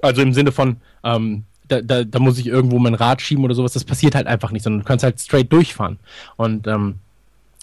Also 0.02 0.22
im 0.22 0.34
Sinne 0.34 0.52
von, 0.52 0.78
ähm, 1.04 1.46
da, 1.68 1.82
da, 1.82 2.04
da 2.04 2.20
muss 2.20 2.38
ich 2.38 2.48
irgendwo 2.48 2.80
mein 2.80 2.94
Rad 2.94 3.22
schieben 3.22 3.44
oder 3.44 3.56
sowas. 3.56 3.74
Das 3.74 3.84
passiert 3.84 4.16
halt 4.16 4.28
einfach 4.28 4.52
nicht, 4.52 4.64
sondern 4.64 4.82
du 4.82 4.86
kannst 4.86 5.04
halt 5.04 5.20
straight 5.20 5.52
durchfahren. 5.52 5.98
Und 6.38 6.68
ähm, 6.68 7.00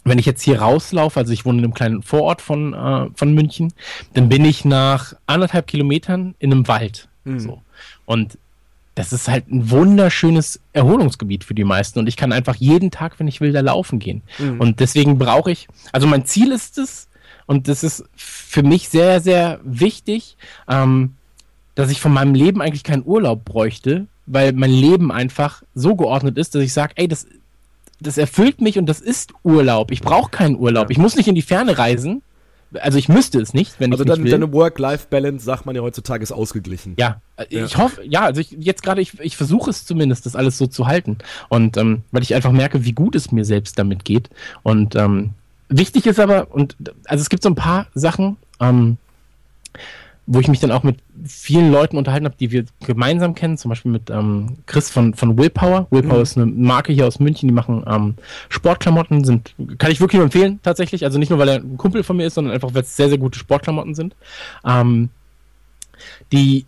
wenn 0.05 0.19
ich 0.19 0.27
jetzt 0.27 0.43
hier 0.43 0.61
rauslaufe, 0.61 1.21
also 1.21 1.33
ich 1.33 1.45
wohne 1.45 1.59
in 1.59 1.65
einem 1.65 1.75
kleinen 1.75 2.03
Vorort 2.03 2.43
von, 2.43 2.75
äh, 2.75 3.09
von 3.15 3.35
München, 3.35 3.73
dann 4.15 4.29
bin 4.29 4.45
ich 4.45 4.65
nach 4.65 5.15
anderthalb 5.27 5.67
Kilometern 5.67 6.35
in 6.39 6.53
einem 6.53 6.69
Wald. 6.69 7.09
Mhm. 7.25 7.41
So. 7.41 7.63
Und 8.05 8.39
das 8.95 9.13
ist 9.13 9.29
halt 9.29 9.49
ein 9.51 9.71
wunderschönes 9.71 10.61
Erholungsgebiet 10.73 11.45
für 11.45 11.55
die 11.55 11.65
meisten. 11.65 11.99
Und 11.99 12.09
ich 12.09 12.17
kann 12.17 12.33
einfach 12.33 12.57
jeden 12.57 12.91
Tag, 12.91 13.19
wenn 13.19 13.29
ich 13.29 13.41
will, 13.41 13.53
da 13.53 13.61
laufen 13.61 13.99
gehen. 13.99 14.23
Mhm. 14.39 14.61
Und 14.61 14.81
deswegen 14.81 15.19
brauche 15.19 15.51
ich, 15.51 15.69
also 15.93 16.07
mein 16.07 16.27
Ziel 16.27 16.53
ist 16.53 16.79
es, 16.79 17.09
und 17.47 17.69
das 17.69 17.83
ist 17.83 18.05
für 18.15 18.63
mich 18.63 18.89
sehr, 18.89 19.21
sehr 19.21 19.61
wichtig, 19.65 20.37
ähm, 20.69 21.15
dass 21.75 21.91
ich 21.91 22.01
von 22.01 22.13
meinem 22.13 22.35
Leben 22.35 22.61
eigentlich 22.61 22.85
keinen 22.85 23.05
Urlaub 23.05 23.45
bräuchte, 23.45 24.07
weil 24.27 24.53
mein 24.53 24.71
Leben 24.71 25.11
einfach 25.11 25.63
so 25.75 25.97
geordnet 25.97 26.39
ist, 26.39 26.55
dass 26.55 26.63
ich 26.63 26.73
sage, 26.73 26.93
ey, 26.97 27.09
das 27.09 27.27
das 28.03 28.19
erfüllt 28.19 28.61
mich 28.61 28.79
und 28.79 28.87
das 28.87 29.01
ist 29.01 29.33
Urlaub. 29.43 29.91
Ich 29.91 30.01
brauche 30.01 30.31
keinen 30.31 30.57
Urlaub. 30.57 30.91
Ich 30.91 30.99
muss 30.99 31.17
nicht 31.17 31.29
in 31.29 31.35
die 31.35 31.43
Ferne 31.43 31.79
reisen. 31.79 32.23
Also 32.81 32.99
ich 32.99 33.09
müsste 33.09 33.39
es 33.41 33.53
nicht, 33.53 33.81
wenn 33.81 33.93
also 33.93 34.05
ich 34.05 34.11
nicht 34.11 34.25
will. 34.25 34.31
Deine 34.31 34.53
Work-Life-Balance, 34.53 35.45
sagt 35.45 35.67
man 35.67 35.77
ja 35.77 35.83
heutzutage, 35.83 36.23
ist 36.23 36.33
ausgeglichen. 36.33 36.95
Ja, 36.99 37.21
ja. 37.51 37.65
ich 37.65 37.77
hoffe, 37.77 38.03
ja, 38.05 38.23
also 38.23 38.41
ich, 38.41 38.57
jetzt 38.59 38.83
gerade, 38.83 39.03
ich, 39.03 39.21
ich 39.21 39.37
versuche 39.37 39.69
es 39.69 39.85
zumindest, 39.85 40.25
das 40.25 40.37
alles 40.37 40.57
so 40.57 40.67
zu 40.67 40.87
halten. 40.87 41.19
Und 41.49 41.77
ähm, 41.77 42.03
weil 42.13 42.23
ich 42.23 42.35
einfach 42.35 42.53
merke, 42.53 42.85
wie 42.85 42.93
gut 42.93 43.15
es 43.15 43.31
mir 43.31 43.45
selbst 43.45 43.79
damit 43.79 44.05
geht. 44.05 44.31
Und 44.63 44.97
ähm, 44.97 45.31
wichtig 45.69 46.07
ist 46.07 46.19
aber, 46.19 46.51
und 46.51 46.77
also 47.05 47.21
es 47.21 47.29
gibt 47.29 47.43
so 47.43 47.51
ein 47.51 47.55
paar 47.55 47.89
Sachen, 47.95 48.39
ähm, 48.59 48.97
wo 50.27 50.41
ich 50.41 50.49
mich 50.49 50.61
dann 50.61 50.73
auch 50.73 50.83
mit 50.83 50.99
vielen 51.27 51.71
Leuten 51.71 51.97
unterhalten 51.97 52.27
habe, 52.27 52.37
die 52.39 52.51
wir 52.51 52.65
gemeinsam 52.87 53.35
kennen, 53.35 53.59
zum 53.59 53.69
Beispiel 53.69 53.91
mit 53.93 54.11
ähm, 54.11 54.59
Chris 54.67 54.91
von, 54.91 55.15
von 55.15 55.39
Willpower. 55.39 55.87
Willpower 55.91 56.17
mhm. 56.17 56.23
ist 56.23 56.37
eine 56.37 56.47
Marke 56.47 56.93
hier 56.93 57.07
aus 57.07 57.21
München, 57.21 57.49
die 57.49 57.55
machen 57.55 57.85
ähm, 57.87 58.15
Sportklamotten, 58.49 59.25
sind, 59.25 59.55
kann 59.79 59.91
ich 59.91 60.01
wirklich 60.01 60.21
empfehlen, 60.21 60.61
tatsächlich. 60.63 61.05
Also 61.05 61.19
nicht 61.19 61.31
nur, 61.31 61.39
weil 61.39 61.49
er 61.49 61.57
ein 61.57 61.77
Kumpel 61.77 62.03
von 62.03 62.17
mir 62.17 62.27
ist, 62.27 62.35
sondern 62.35 62.55
einfach, 62.55 62.75
weil 62.75 62.83
es 62.83 62.97
sehr, 62.97 63.09
sehr 63.09 63.19
gute 63.19 63.39
Sportklamotten 63.39 63.95
sind. 63.95 64.15
Ähm, 64.65 65.11
die, 66.33 66.65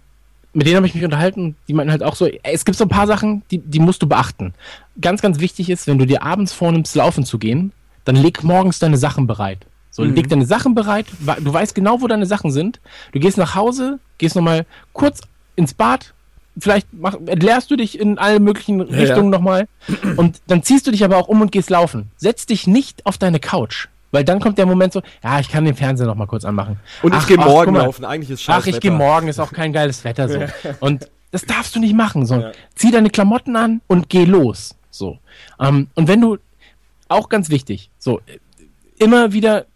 mit 0.53 0.67
denen 0.67 0.77
habe 0.77 0.87
ich 0.87 0.95
mich 0.95 1.05
unterhalten, 1.05 1.57
die 1.69 1.75
meinten 1.75 1.91
halt 1.91 2.03
auch 2.03 2.15
so, 2.15 2.29
es 2.43 2.65
gibt 2.65 2.79
so 2.79 2.85
ein 2.85 2.91
paar 2.91 3.07
Sachen, 3.07 3.43
die, 3.51 3.59
die 3.59 3.81
musst 3.81 4.03
du 4.03 4.07
beachten. 4.07 4.55
Ganz, 5.01 5.21
ganz 5.21 5.41
wichtig 5.41 5.71
ist, 5.71 5.87
wenn 5.87 5.99
du 5.99 6.07
dir 6.07 6.23
abends 6.23 6.53
vornimmst, 6.53 6.95
laufen 6.95 7.25
zu 7.25 7.39
gehen, 7.39 7.73
dann 8.05 8.17
leg 8.17 8.45
morgens 8.45 8.79
deine 8.79 8.97
Sachen 8.97 9.27
bereit. 9.27 9.67
So, 9.95 10.03
mhm. 10.03 10.15
leg 10.15 10.29
deine 10.29 10.45
Sachen 10.45 10.75
bereit, 10.75 11.07
du 11.21 11.55
weißt 11.55 11.73
genau, 11.73 12.01
wo 12.01 12.09
deine 12.09 12.27
Sachen 12.27 12.51
sind. 12.51 12.81
Du 13.13 13.21
gehst 13.21 13.39
nach 13.39 13.55
Hause, 13.55 14.01
gehst 14.19 14.35
nochmal 14.35 14.67
kurz 14.93 15.21
ins 15.55 15.73
Bad, 15.73 16.15
vielleicht 16.59 16.89
mach, 16.91 17.15
entleerst 17.27 17.71
du 17.71 17.77
dich 17.77 18.01
in 18.01 18.19
alle 18.19 18.41
möglichen 18.41 18.81
ja, 18.81 18.87
Richtungen 18.87 19.33
ja. 19.33 19.39
nochmal 19.39 19.69
und 20.17 20.43
dann 20.49 20.65
ziehst 20.65 20.89
du 20.89 20.91
dich 20.91 21.05
aber 21.05 21.17
auch 21.17 21.29
um 21.29 21.41
und 21.43 21.53
gehst 21.53 21.71
laufen. 21.71 22.11
Setz 22.17 22.45
dich 22.45 22.67
nicht 22.67 23.07
auf 23.07 23.19
deine 23.19 23.39
Couch. 23.39 23.87
Weil 24.11 24.25
dann 24.25 24.41
kommt 24.41 24.59
der 24.59 24.67
Moment 24.67 24.93
so, 24.93 25.01
ja, 25.23 25.39
ich 25.39 25.49
kann 25.49 25.65
den 25.65 25.77
Fernseher 25.77 26.09
noch 26.09 26.17
mal 26.17 26.27
kurz 26.27 26.45
anmachen. 26.45 26.81
Und 27.03 27.15
ich 27.15 27.27
gehe 27.29 27.37
morgen 27.37 27.73
mal, 27.73 27.85
laufen, 27.85 28.05
eigentlich 28.05 28.31
ist 28.31 28.43
scheiße. 28.43 28.59
Ach, 28.63 28.67
ich 28.67 28.81
gehe 28.81 28.91
morgen, 28.91 29.29
ist 29.29 29.39
auch 29.39 29.53
kein 29.53 29.73
geiles 29.73 30.03
Wetter 30.03 30.29
so. 30.29 30.41
Und 30.81 31.09
das 31.31 31.45
darfst 31.45 31.77
du 31.77 31.79
nicht 31.79 31.95
machen. 31.95 32.27
So. 32.27 32.41
Ja. 32.41 32.53
Zieh 32.75 32.91
deine 32.91 33.11
Klamotten 33.11 33.55
an 33.55 33.81
und 33.87 34.09
geh 34.09 34.25
los. 34.25 34.75
So. 34.91 35.21
Ähm, 35.61 35.87
und 35.95 36.09
wenn 36.09 36.21
du, 36.21 36.39
auch 37.07 37.29
ganz 37.29 37.49
wichtig, 37.49 37.91
so, 38.01 38.21
immer 38.99 39.33
wieder 39.33 39.67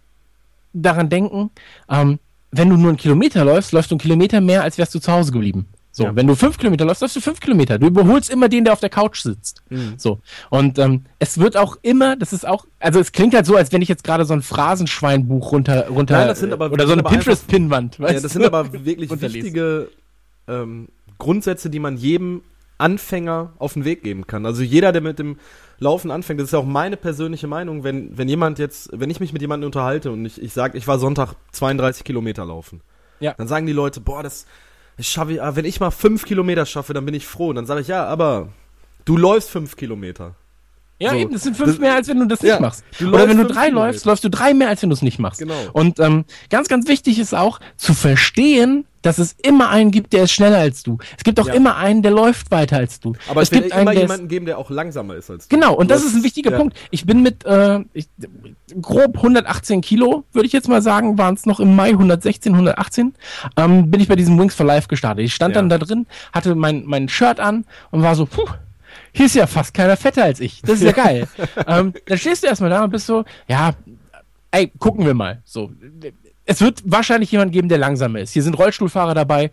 daran 0.83 1.09
denken, 1.09 1.51
ähm, 1.89 2.19
wenn 2.51 2.71
du 2.71 2.77
nur 2.77 2.89
einen 2.89 2.97
Kilometer 2.97 3.45
läufst, 3.45 3.73
läufst 3.73 3.91
du 3.91 3.95
einen 3.95 4.01
Kilometer 4.01 4.41
mehr, 4.41 4.63
als 4.63 4.79
wärst 4.79 4.95
du 4.95 4.99
zu 4.99 5.13
Hause 5.13 5.33
geblieben. 5.33 5.67
So, 5.91 6.05
ja. 6.05 6.15
wenn 6.15 6.29
du 6.29 6.37
fünf 6.37 6.59
Kilometer 6.59 6.85
läufst, 6.85 7.03
läufst 7.03 7.17
du 7.17 7.21
fünf 7.21 7.41
Kilometer. 7.41 7.79
Du 7.79 7.89
überholst 7.89 8.31
immer 8.31 8.49
den, 8.49 8.63
der 8.63 8.73
auf 8.73 8.79
der 8.79 8.89
Couch 8.89 9.21
sitzt. 9.21 9.63
Mhm. 9.69 9.95
So. 9.97 10.21
Und 10.49 10.79
ähm, 10.79 11.05
es 11.19 11.39
wird 11.39 11.57
auch 11.57 11.77
immer, 11.83 12.15
das 12.15 12.33
ist 12.33 12.47
auch, 12.47 12.67
also 12.79 13.01
es 13.01 13.11
klingt 13.11 13.35
halt 13.35 13.47
so, 13.47 13.57
als 13.57 13.73
wenn 13.73 13.83
ich 13.83 13.89
jetzt 13.89 14.05
gerade 14.05 14.25
so 14.25 14.33
ein 14.33 14.43
Phrasenschweinbuch 14.43 15.51
runter, 15.51 15.89
runter 15.89 16.19
Nein, 16.19 16.29
das 16.29 16.39
sind 16.39 16.53
aber, 16.53 16.71
oder 16.71 16.87
so 16.87 16.93
eine 16.93 17.03
Pinterest-Pinnwand. 17.03 17.99
Ja, 17.99 18.13
das 18.13 18.33
sind 18.33 18.45
aber 18.45 18.73
wirklich 18.85 19.11
wichtige 19.21 19.89
ähm, 20.47 20.89
Grundsätze, 21.19 21.69
die 21.69 21.81
man 21.81 21.97
jedem 21.97 22.43
Anfänger 22.79 23.53
auf 23.59 23.75
den 23.75 23.85
Weg 23.85 24.03
geben 24.03 24.27
kann. 24.27 24.47
Also 24.47 24.63
jeder, 24.63 24.93
der 24.93 25.03
mit 25.03 25.19
dem 25.19 25.37
Laufen 25.79 26.11
anfängt, 26.11 26.41
das 26.41 26.47
ist 26.47 26.53
ja 26.53 26.59
auch 26.59 26.65
meine 26.65 26.97
persönliche 26.97 27.47
Meinung, 27.47 27.85
wenn, 27.85 28.17
wenn 28.17 28.29
jemand 28.29 28.59
jetzt, 28.59 28.91
wenn 28.93 29.11
ich 29.11 29.21
mich 29.21 29.33
mit 29.33 29.43
jemandem 29.43 29.67
unterhalte 29.67 30.11
und 30.11 30.25
ich, 30.25 30.41
ich 30.41 30.53
sage, 30.53 30.79
ich 30.79 30.87
war 30.89 30.99
Sonntag 30.99 31.35
32 31.53 32.05
Kilometer 32.05 32.45
laufen, 32.45 32.81
ja. 33.21 33.35
dann 33.37 33.49
sagen 33.49 33.67
die 33.67 33.73
Leute, 33.73 34.01
boah, 34.01 34.23
das, 34.23 34.47
schaffe 35.01 35.35
ich, 35.35 35.43
ah, 35.43 35.55
wenn 35.57 35.65
ich 35.65 35.81
mal 35.81 35.91
fünf 35.91 36.25
Kilometer 36.25 36.67
schaffe, 36.67 36.95
dann 36.95 37.05
bin 37.05 37.15
ich 37.15 37.27
froh. 37.27 37.49
Und 37.49 37.57
dann 37.57 37.67
sage 37.67 37.81
ich, 37.81 37.89
ja, 37.89 38.05
aber 38.07 38.49
du 39.05 39.17
läufst 39.17 39.51
fünf 39.51 39.77
Kilometer. 39.77 40.35
Ja, 41.01 41.11
so. 41.11 41.17
eben, 41.17 41.33
das 41.33 41.45
sind 41.45 41.57
fünf 41.57 41.71
das, 41.71 41.79
mehr, 41.79 41.95
als 41.95 42.09
wenn 42.09 42.19
du 42.19 42.27
das 42.27 42.43
ja, 42.43 42.55
nicht 42.55 42.61
machst. 42.61 42.85
Oder 43.01 43.29
wenn 43.29 43.39
du 43.39 43.47
drei 43.47 43.69
läufst, 43.69 44.05
läufst 44.05 44.25
du 44.25 44.31
drei 44.31 44.53
mehr, 44.53 44.69
als 44.69 44.83
wenn 44.83 44.91
du 44.91 44.95
es 44.95 45.03
nicht 45.03 45.21
machst. 45.21 45.39
Genau. 45.39 45.55
Und 45.73 46.01
ähm, 46.01 46.25
ganz, 46.51 46.69
ganz 46.69 46.89
wichtig 46.89 47.21
ist 47.21 47.35
auch 47.35 47.61
zu 47.77 47.95
verstehen, 47.95 48.85
dass 49.09 49.19
es 49.19 49.35
immer 49.43 49.71
einen 49.71 49.91
gibt, 49.91 50.13
der 50.13 50.25
ist 50.25 50.33
schneller 50.33 50.59
als 50.59 50.83
du. 50.83 50.99
Es 51.17 51.25
gibt 51.25 51.41
auch 51.41 51.49
ja. 51.49 51.55
immer 51.55 51.77
einen, 51.77 52.03
der 52.03 52.13
läuft 52.13 52.51
weiter 52.51 52.77
als 52.77 53.01
du. 53.01 53.15
Aber 53.29 53.41
es, 53.41 53.51
es 53.51 53.59
wird 53.59 53.75
immer 53.75 53.93
jemanden 53.93 54.29
geben, 54.29 54.45
der 54.45 54.59
auch 54.59 54.69
langsamer 54.69 55.15
ist 55.15 55.31
als 55.31 55.49
du. 55.49 55.57
Genau, 55.57 55.75
und 55.75 55.91
du 55.91 55.95
das 55.95 56.05
ist 56.05 56.15
ein 56.15 56.23
wichtiger 56.23 56.51
ja. 56.51 56.59
Punkt. 56.59 56.77
Ich 56.91 57.07
bin 57.07 57.23
mit 57.23 57.45
äh, 57.47 57.81
ich, 57.95 58.09
grob 58.83 59.17
118 59.17 59.81
Kilo, 59.81 60.25
würde 60.33 60.47
ich 60.47 60.53
jetzt 60.53 60.69
mal 60.69 60.83
sagen, 60.83 61.17
waren 61.17 61.35
es 61.35 61.47
noch 61.47 61.59
im 61.59 61.75
Mai 61.75 61.89
116, 61.89 62.53
118, 62.53 63.15
ähm, 63.57 63.91
bin 63.91 64.01
ich 64.01 64.09
bei 64.09 64.17
diesem 64.17 64.39
Wings 64.39 64.55
for 64.55 64.67
Life 64.67 64.89
gestartet. 64.89 65.25
Ich 65.25 65.35
stand 65.35 65.55
ja. 65.55 65.63
dann 65.63 65.71
da 65.71 65.79
drin, 65.79 66.07
hatte 66.33 66.55
mein, 66.55 66.85
mein 66.85 67.09
Shirt 67.09 67.41
an 67.41 67.65
und 67.91 68.03
war 68.03 68.15
so, 68.15 68.27
puh, 68.27 68.47
hier 69.13 69.27
ist 69.27 69.35
ja 69.35 69.47
fast 69.47 69.73
keiner 69.73 69.97
fetter 69.97 70.25
als 70.25 70.41
ich. 70.41 70.61
Das 70.61 70.81
ist 70.81 70.83
ja 70.83 70.93
geil. 71.05 71.27
ähm, 71.67 71.95
dann 72.05 72.19
stehst 72.19 72.43
du 72.43 72.47
erstmal 72.47 72.71
da 72.71 72.85
und 72.85 72.91
bist 72.91 73.07
so, 73.07 73.25
ja, 73.49 73.73
ey, 74.51 74.71
gucken 74.79 75.07
wir 75.07 75.15
mal. 75.15 75.41
So, 75.45 75.71
es 76.49 76.63
wird 76.63 76.83
wahrscheinlich 76.87 77.31
jemand 77.31 77.53
geben, 77.53 77.69
der 77.69 77.77
langsamer 77.77 78.21
ist. 78.21 78.33
Hier 78.33 78.43
sind 78.43 78.55
Rollstuhlfahrer 78.55 79.15
dabei. 79.15 79.51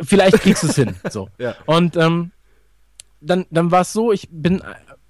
Vielleicht 0.00 0.40
kriegst 0.40 0.62
du 0.62 0.68
es 0.68 0.76
hin. 0.76 0.94
So. 1.10 1.28
Ja. 1.38 1.56
Und 1.66 1.96
ähm, 1.96 2.30
dann, 3.20 3.46
dann 3.50 3.72
war 3.72 3.80
es 3.80 3.92
so, 3.92 4.12
ich 4.12 4.28
bin, 4.30 4.62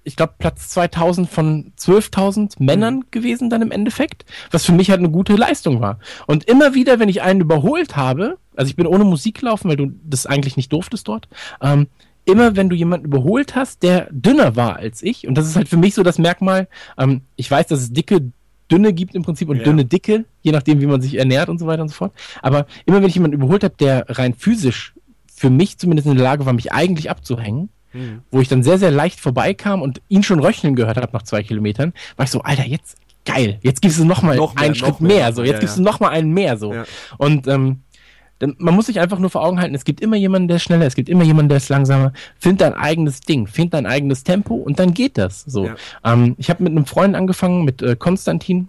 ich 0.03 0.15
glaube, 0.15 0.33
Platz 0.39 0.69
2000 0.69 1.29
von 1.29 1.73
12.000 1.77 2.55
Männern 2.57 2.95
mhm. 2.95 3.05
gewesen 3.11 3.51
dann 3.51 3.61
im 3.61 3.69
Endeffekt, 3.69 4.25
was 4.49 4.65
für 4.65 4.71
mich 4.71 4.89
halt 4.89 4.99
eine 4.99 5.11
gute 5.11 5.35
Leistung 5.35 5.79
war. 5.79 5.99
Und 6.25 6.45
immer 6.45 6.73
wieder, 6.73 6.97
wenn 6.97 7.09
ich 7.09 7.21
einen 7.21 7.41
überholt 7.41 7.95
habe, 7.95 8.39
also 8.55 8.69
ich 8.69 8.75
bin 8.75 8.87
ohne 8.87 9.03
Musik 9.03 9.41
gelaufen, 9.41 9.69
weil 9.69 9.77
du 9.77 9.91
das 10.03 10.25
eigentlich 10.25 10.57
nicht 10.57 10.73
durftest 10.73 11.07
dort, 11.07 11.27
ähm, 11.61 11.85
immer 12.25 12.55
wenn 12.55 12.69
du 12.69 12.75
jemanden 12.75 13.05
überholt 13.05 13.53
hast, 13.53 13.83
der 13.83 14.07
dünner 14.09 14.55
war 14.55 14.77
als 14.77 15.03
ich, 15.03 15.27
und 15.27 15.35
das 15.35 15.45
ist 15.45 15.55
halt 15.55 15.69
für 15.69 15.77
mich 15.77 15.93
so 15.93 16.01
das 16.01 16.17
Merkmal, 16.17 16.67
ähm, 16.97 17.21
ich 17.35 17.51
weiß, 17.51 17.67
dass 17.67 17.79
es 17.79 17.93
dicke, 17.93 18.31
dünne 18.71 18.93
gibt 18.93 19.15
im 19.15 19.23
Prinzip 19.23 19.49
und 19.49 19.57
ja. 19.57 19.63
dünne, 19.63 19.85
dicke, 19.85 20.25
je 20.41 20.51
nachdem, 20.51 20.81
wie 20.81 20.85
man 20.85 21.01
sich 21.01 21.15
ernährt 21.15 21.49
und 21.49 21.59
so 21.59 21.67
weiter 21.67 21.81
und 21.81 21.89
so 21.89 21.95
fort. 21.95 22.13
Aber 22.41 22.65
immer 22.85 23.01
wenn 23.01 23.09
ich 23.09 23.15
jemanden 23.15 23.37
überholt 23.37 23.63
habe, 23.63 23.75
der 23.79 24.05
rein 24.09 24.33
physisch 24.33 24.93
für 25.33 25.49
mich 25.49 25.77
zumindest 25.77 26.07
in 26.07 26.15
der 26.15 26.23
Lage 26.23 26.45
war, 26.45 26.53
mich 26.53 26.71
eigentlich 26.71 27.09
abzuhängen, 27.09 27.69
mhm. 27.93 28.21
wo 28.31 28.39
ich 28.39 28.47
dann 28.47 28.63
sehr, 28.63 28.77
sehr 28.77 28.91
leicht 28.91 29.19
vorbeikam 29.19 29.81
und 29.81 30.01
ihn 30.07 30.23
schon 30.23 30.39
röcheln 30.39 30.75
gehört 30.75 30.97
habe 30.97 31.11
nach 31.13 31.23
zwei 31.23 31.43
Kilometern, 31.43 31.93
war 32.15 32.25
ich 32.25 32.31
so, 32.31 32.41
Alter, 32.41 32.65
jetzt 32.65 32.97
geil, 33.25 33.59
jetzt 33.61 33.81
gibst 33.81 33.99
du 33.99 34.05
noch 34.05 34.21
mal 34.21 34.37
noch 34.37 34.55
einen 34.55 34.67
mehr, 34.67 34.75
Schritt 34.75 35.01
mehr, 35.01 35.17
mehr, 35.17 35.33
so, 35.33 35.43
jetzt 35.43 35.55
ja, 35.55 35.59
gibst 35.59 35.77
du 35.77 35.81
noch 35.81 35.99
mal 35.99 36.09
einen 36.09 36.31
mehr, 36.31 36.57
so. 36.57 36.73
Ja. 36.73 36.85
Und 37.17 37.47
ähm, 37.47 37.81
man 38.39 38.75
muss 38.75 38.87
sich 38.87 38.99
einfach 38.99 39.19
nur 39.19 39.29
vor 39.29 39.43
Augen 39.43 39.59
halten, 39.59 39.75
es 39.75 39.85
gibt 39.85 40.01
immer 40.01 40.17
jemanden, 40.17 40.47
der 40.47 40.57
ist 40.57 40.63
schneller, 40.63 40.85
es 40.85 40.95
gibt 40.95 41.09
immer 41.09 41.23
jemanden, 41.23 41.49
der 41.49 41.57
ist 41.57 41.69
langsamer. 41.69 42.11
Find 42.37 42.61
dein 42.61 42.73
eigenes 42.73 43.21
Ding, 43.21 43.47
find 43.47 43.73
dein 43.73 43.85
eigenes 43.85 44.23
Tempo 44.23 44.55
und 44.55 44.79
dann 44.79 44.93
geht 44.93 45.17
das. 45.17 45.41
So. 45.41 45.67
Ja. 45.67 45.75
Ähm, 46.03 46.35
ich 46.37 46.49
habe 46.49 46.63
mit 46.63 46.71
einem 46.71 46.85
Freund 46.85 47.15
angefangen, 47.15 47.63
mit 47.63 47.81
äh, 47.81 47.95
Konstantin. 47.95 48.67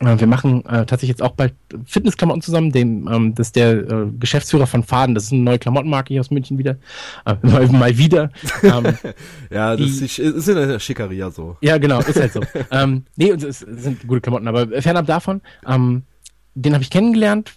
Äh, 0.00 0.18
wir 0.18 0.26
machen 0.26 0.64
äh, 0.64 0.86
tatsächlich 0.86 1.10
jetzt 1.10 1.22
auch 1.22 1.32
bald 1.32 1.54
Fitnessklamotten 1.84 2.40
zusammen. 2.40 2.72
Dem, 2.72 3.06
ähm, 3.12 3.34
das 3.34 3.48
ist 3.48 3.56
der 3.56 3.72
äh, 3.72 4.06
Geschäftsführer 4.18 4.66
von 4.66 4.82
Faden. 4.82 5.14
Das 5.14 5.24
ist 5.24 5.32
eine 5.32 5.42
neue 5.42 5.58
Klamottenmarke 5.58 6.14
hier 6.14 6.20
aus 6.20 6.30
München 6.30 6.56
wieder. 6.56 6.76
Äh, 7.26 7.34
mal, 7.42 7.66
mal, 7.68 7.98
wieder. 7.98 8.30
Ähm, 8.62 8.96
ja, 9.50 9.76
das 9.76 9.98
die, 9.98 10.04
ist, 10.06 10.18
ist 10.18 10.48
in 10.48 10.54
der 10.54 10.78
Schickeria 10.78 11.30
so. 11.30 11.58
Ja, 11.60 11.76
genau, 11.76 12.00
ist 12.00 12.18
halt 12.18 12.32
so. 12.32 12.40
ähm, 12.70 13.04
nee, 13.16 13.30
es 13.30 13.60
sind 13.60 14.06
gute 14.06 14.22
Klamotten, 14.22 14.48
aber 14.48 14.80
fernab 14.80 15.06
davon, 15.06 15.42
ähm, 15.66 16.02
den 16.54 16.72
habe 16.72 16.82
ich 16.82 16.90
kennengelernt 16.90 17.52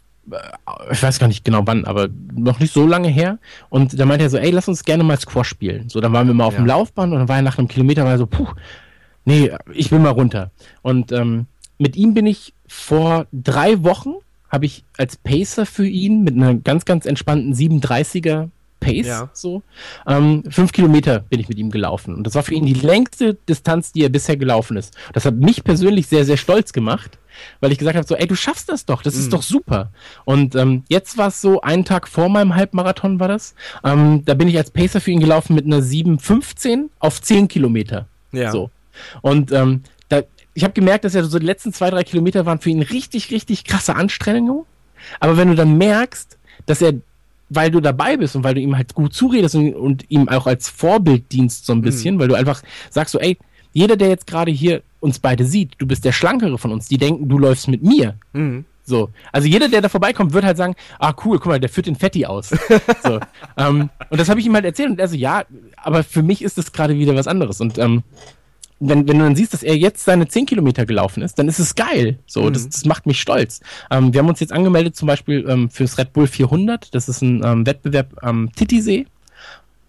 ich 0.91 1.01
weiß 1.01 1.19
gar 1.19 1.27
nicht 1.27 1.43
genau 1.43 1.61
wann, 1.65 1.85
aber 1.85 2.09
noch 2.33 2.59
nicht 2.59 2.73
so 2.73 2.85
lange 2.85 3.07
her. 3.07 3.39
Und 3.69 3.99
da 3.99 4.05
meinte 4.05 4.23
er 4.23 4.29
so, 4.29 4.37
ey, 4.37 4.51
lass 4.51 4.67
uns 4.67 4.83
gerne 4.83 5.03
mal 5.03 5.19
Squash 5.19 5.49
spielen. 5.49 5.89
So, 5.89 5.99
dann 6.01 6.13
waren 6.13 6.27
wir 6.27 6.33
mal 6.33 6.45
auf 6.45 6.53
ja. 6.53 6.61
dem 6.61 6.67
Laufband 6.67 7.13
und 7.13 7.19
dann 7.19 7.29
war 7.29 7.37
er 7.37 7.41
nach 7.41 7.57
einem 7.57 7.67
Kilometer 7.67 8.03
mal 8.03 8.17
so, 8.17 8.25
puh, 8.25 8.47
nee, 9.25 9.51
ich 9.73 9.91
will 9.91 9.99
mal 9.99 10.09
runter. 10.09 10.51
Und 10.81 11.11
ähm, 11.11 11.47
mit 11.77 11.95
ihm 11.95 12.13
bin 12.13 12.25
ich 12.25 12.53
vor 12.67 13.27
drei 13.31 13.83
Wochen, 13.83 14.13
habe 14.49 14.65
ich 14.65 14.83
als 14.97 15.17
Pacer 15.17 15.65
für 15.65 15.87
ihn 15.87 16.23
mit 16.23 16.35
einer 16.35 16.55
ganz, 16.55 16.85
ganz 16.85 17.05
entspannten 17.05 17.53
730er 17.53 18.49
Pace, 18.79 19.05
Ja. 19.07 19.29
so, 19.33 19.61
ähm, 20.07 20.43
fünf 20.49 20.71
Kilometer 20.71 21.19
bin 21.19 21.39
ich 21.39 21.49
mit 21.49 21.57
ihm 21.57 21.69
gelaufen. 21.71 22.15
Und 22.15 22.23
das 22.25 22.35
war 22.35 22.43
für 22.43 22.53
ihn 22.53 22.65
die 22.65 22.73
längste 22.73 23.33
Distanz, 23.35 23.91
die 23.91 24.03
er 24.03 24.09
bisher 24.09 24.37
gelaufen 24.37 24.77
ist. 24.77 24.95
Das 25.13 25.25
hat 25.25 25.35
mich 25.35 25.63
persönlich 25.63 26.07
sehr, 26.07 26.25
sehr 26.25 26.37
stolz 26.37 26.73
gemacht, 26.73 27.17
weil 27.59 27.71
ich 27.71 27.77
gesagt 27.77 27.95
habe, 27.97 28.07
so, 28.07 28.15
ey, 28.15 28.27
du 28.27 28.35
schaffst 28.35 28.69
das 28.69 28.85
doch, 28.85 29.01
das 29.01 29.15
ist 29.15 29.31
doch 29.33 29.41
super. 29.43 29.91
Und 30.25 30.55
ähm, 30.55 30.83
jetzt 30.89 31.17
war 31.17 31.27
es 31.27 31.41
so, 31.41 31.61
einen 31.61 31.85
Tag 31.85 32.07
vor 32.07 32.29
meinem 32.29 32.55
Halbmarathon 32.55 33.19
war 33.19 33.27
das, 33.27 33.55
ähm, 33.83 34.23
da 34.25 34.33
bin 34.33 34.47
ich 34.47 34.57
als 34.57 34.71
Pacer 34.71 35.01
für 35.01 35.11
ihn 35.11 35.19
gelaufen 35.19 35.55
mit 35.55 35.65
einer 35.65 35.81
715 35.81 36.89
auf 36.99 37.21
10 37.21 37.47
Kilometer. 37.47 38.07
Ja. 38.31 38.51
So. 38.51 38.69
Und 39.21 39.51
ähm, 39.51 39.83
da, 40.09 40.21
ich 40.53 40.63
habe 40.63 40.73
gemerkt, 40.73 41.05
dass 41.05 41.13
ja 41.13 41.23
so 41.23 41.39
die 41.39 41.45
letzten 41.45 41.73
zwei, 41.73 41.89
drei 41.89 42.03
Kilometer 42.03 42.45
waren 42.45 42.59
für 42.59 42.69
ihn 42.69 42.81
richtig, 42.81 43.31
richtig 43.31 43.63
krasse 43.63 43.95
Anstrengungen. 43.95 44.65
Aber 45.19 45.37
wenn 45.37 45.47
du 45.47 45.55
dann 45.55 45.77
merkst, 45.77 46.37
dass 46.65 46.81
er, 46.81 46.93
weil 47.49 47.71
du 47.71 47.79
dabei 47.79 48.17
bist 48.17 48.35
und 48.35 48.43
weil 48.43 48.53
du 48.53 48.61
ihm 48.61 48.77
halt 48.77 48.93
gut 48.93 49.13
zuredest 49.13 49.55
und, 49.55 49.73
und 49.73 50.05
ihm 50.09 50.29
auch 50.29 50.47
als 50.47 50.69
Vorbild 50.69 51.31
dienst 51.31 51.65
so 51.65 51.73
ein 51.73 51.81
bisschen, 51.81 52.19
weil 52.19 52.27
du 52.27 52.35
einfach 52.35 52.61
sagst 52.89 53.11
so, 53.11 53.19
ey, 53.19 53.37
jeder, 53.71 53.97
der 53.97 54.09
jetzt 54.09 54.27
gerade 54.27 54.51
hier 54.51 54.81
uns 54.99 55.19
beide 55.19 55.45
sieht, 55.45 55.73
du 55.77 55.85
bist 55.85 56.05
der 56.05 56.11
Schlankere 56.11 56.57
von 56.57 56.71
uns, 56.71 56.87
die 56.87 56.97
denken, 56.97 57.29
du 57.29 57.37
läufst 57.37 57.67
mit 57.67 57.83
mir. 57.83 58.15
Mhm. 58.33 58.65
So. 58.83 59.09
Also 59.31 59.47
jeder, 59.47 59.69
der 59.69 59.81
da 59.81 59.89
vorbeikommt, 59.89 60.33
wird 60.33 60.43
halt 60.43 60.57
sagen, 60.57 60.75
ah 60.97 61.13
cool, 61.23 61.37
guck 61.37 61.47
mal, 61.47 61.59
der 61.59 61.69
führt 61.69 61.85
den 61.85 61.95
Fetti 61.95 62.25
aus. 62.25 62.49
so. 63.03 63.19
ähm, 63.55 63.89
und 64.09 64.19
das 64.19 64.29
habe 64.29 64.39
ich 64.39 64.47
ihm 64.47 64.55
halt 64.55 64.65
erzählt 64.65 64.89
und 64.89 64.99
er 64.99 65.07
so, 65.07 65.15
ja, 65.15 65.43
aber 65.77 66.03
für 66.03 66.23
mich 66.23 66.41
ist 66.41 66.57
das 66.57 66.71
gerade 66.71 66.95
wieder 66.95 67.15
was 67.15 67.27
anderes. 67.27 67.61
Und 67.61 67.77
ähm, 67.77 68.03
wenn, 68.79 69.07
wenn 69.07 69.17
du 69.19 69.25
dann 69.25 69.35
siehst, 69.35 69.53
dass 69.53 69.63
er 69.63 69.75
jetzt 69.77 70.05
seine 70.05 70.27
10 70.27 70.45
Kilometer 70.45 70.85
gelaufen 70.85 71.21
ist, 71.21 71.37
dann 71.37 71.47
ist 71.47 71.59
es 71.59 71.75
geil. 71.75 72.19
So, 72.25 72.49
das, 72.49 72.67
das 72.69 72.85
macht 72.85 73.05
mich 73.05 73.19
stolz. 73.19 73.59
Ähm, 73.91 74.13
wir 74.13 74.19
haben 74.21 74.29
uns 74.29 74.39
jetzt 74.39 74.53
angemeldet 74.53 74.95
zum 74.95 75.07
Beispiel 75.07 75.45
ähm, 75.47 75.69
fürs 75.69 75.97
Red 75.97 76.13
Bull 76.13 76.27
400. 76.27 76.93
Das 76.95 77.09
ist 77.09 77.21
ein 77.21 77.43
ähm, 77.43 77.65
Wettbewerb 77.65 78.15
am 78.21 78.51
Titisee. 78.53 79.05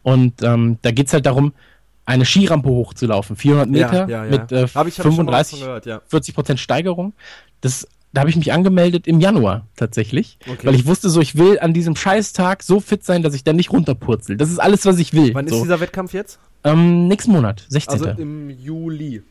Und 0.03 0.43
ähm, 0.43 0.78
da 0.82 0.91
geht's 0.91 1.12
halt 1.12 1.26
darum, 1.26 1.53
eine 2.07 2.24
Skirampe 2.24 2.68
hochzulaufen. 2.68 3.36
400 3.36 3.68
Meter 3.70 4.09
ja, 4.09 4.24
ja. 4.24 4.30
mit 4.30 4.51
äh, 4.53 4.62
Hab 4.62 4.66
ich- 4.66 4.74
hab 4.74 4.86
ich 4.88 4.95
schon 4.95 5.05
mal 5.07 5.16
35, 5.16 5.59
von 5.59 5.66
gehört, 5.66 5.86
ja. 5.86 6.01
40 6.09 6.34
Prozent 6.34 6.59
Steigerung. 6.61 7.12
Das, 7.61 7.86
da 8.12 8.22
habe 8.22 8.30
ich 8.30 8.36
mich 8.36 8.53
angemeldet 8.53 9.07
im 9.07 9.20
Januar 9.20 9.66
tatsächlich, 9.76 10.38
Okay. 10.51 10.66
weil 10.66 10.74
ich 10.74 10.86
wusste 10.86 11.11
so, 11.11 11.20
ich 11.20 11.36
will 11.36 11.61
an 11.61 11.72
diesem 11.74 11.95
Scheißtag 11.95 12.62
so 12.64 12.80
fit 12.80 13.05
sein, 13.05 13.22
dass 13.22 13.34
ich 13.34 13.45
dann 13.45 13.55
nicht 13.57 13.70
runterpurzel. 13.70 14.36
Das 14.36 14.51
ist 14.51 14.59
alles, 14.59 14.84
was 14.86 14.99
ich 14.99 15.12
will. 15.12 15.32
Wann 15.34 15.47
so. 15.47 15.57
ist 15.57 15.62
dieser 15.62 15.78
Wettkampf 15.80 16.12
jetzt? 16.14 16.41
Ähm, 16.65 17.09
nächsten 17.09 17.33
Monat, 17.33 17.65
16. 17.69 17.93
Also 17.93 18.21
im 18.21 18.51
Juli. 18.51 19.23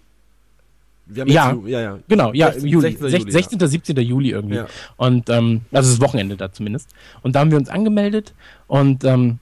Ja. 1.14 1.52
Ju- 1.54 1.68
ja, 1.68 1.82
ja. 1.82 2.00
Genau, 2.08 2.34
ja, 2.34 2.52
16. 2.52 2.70
Juli, 2.70 2.92
16. 2.92 3.10
16. 3.10 3.32
16. 3.60 3.68
17. 3.68 3.98
Juli 3.98 4.30
irgendwie. 4.32 4.58
Ja. 4.58 4.68
Und 4.98 5.30
ähm, 5.30 5.62
also 5.72 5.90
das 5.92 6.02
Wochenende 6.02 6.38
da 6.38 6.52
zumindest. 6.52 6.90
Und 7.24 7.36
da 7.36 7.40
haben 7.40 7.50
wir 7.52 7.58
uns 7.58 7.70
angemeldet 7.70 8.34
und 8.68 9.04
ähm, 9.04 9.40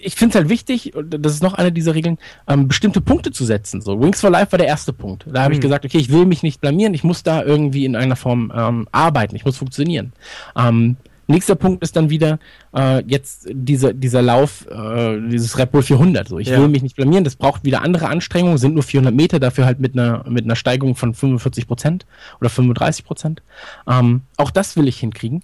ich 0.00 0.14
finde 0.16 0.30
es 0.32 0.36
halt 0.36 0.48
wichtig, 0.48 0.92
das 1.08 1.34
ist 1.34 1.42
noch 1.42 1.54
eine 1.54 1.70
dieser 1.70 1.94
Regeln, 1.94 2.18
ähm, 2.48 2.66
bestimmte 2.66 3.00
Punkte 3.00 3.30
zu 3.30 3.44
setzen. 3.44 3.80
So, 3.80 4.00
Wings 4.00 4.20
for 4.20 4.30
Life 4.30 4.52
war 4.52 4.58
der 4.58 4.66
erste 4.66 4.92
Punkt. 4.92 5.24
Da 5.30 5.42
habe 5.42 5.54
ich 5.54 5.58
Mhm. 5.60 5.62
gesagt, 5.62 5.84
okay, 5.84 5.98
ich 5.98 6.10
will 6.10 6.26
mich 6.26 6.42
nicht 6.42 6.60
blamieren, 6.60 6.94
ich 6.94 7.04
muss 7.04 7.22
da 7.22 7.42
irgendwie 7.42 7.84
in 7.84 7.94
einer 7.94 8.16
Form 8.16 8.52
ähm, 8.54 8.88
arbeiten, 8.92 9.36
ich 9.36 9.44
muss 9.44 9.56
funktionieren. 9.56 10.12
Ähm, 10.56 10.96
nächster 11.26 11.54
Punkt 11.54 11.82
ist 11.82 11.96
dann 11.96 12.10
wieder 12.10 12.38
äh, 12.76 13.02
jetzt 13.06 13.48
dieser, 13.50 13.92
dieser 13.92 14.22
Lauf, 14.22 14.66
äh, 14.70 15.20
dieses 15.28 15.58
Red 15.58 15.72
Bull 15.72 15.82
400. 15.82 16.28
So, 16.28 16.38
ich 16.38 16.48
Ja. 16.48 16.60
will 16.60 16.68
mich 16.68 16.82
nicht 16.82 16.96
blamieren, 16.96 17.24
das 17.24 17.36
braucht 17.36 17.64
wieder 17.64 17.82
andere 17.82 18.08
Anstrengungen, 18.08 18.58
sind 18.58 18.74
nur 18.74 18.82
400 18.82 19.14
Meter, 19.14 19.40
dafür 19.40 19.64
halt 19.66 19.80
mit 19.80 19.92
einer, 19.94 20.24
mit 20.28 20.44
einer 20.44 20.56
Steigerung 20.56 20.94
von 20.96 21.14
45 21.14 21.66
Prozent 21.66 22.06
oder 22.40 22.50
35 22.50 23.04
Prozent. 23.04 23.42
Ähm, 23.88 24.22
auch 24.36 24.50
das 24.50 24.76
will 24.76 24.88
ich 24.88 24.98
hinkriegen. 24.98 25.42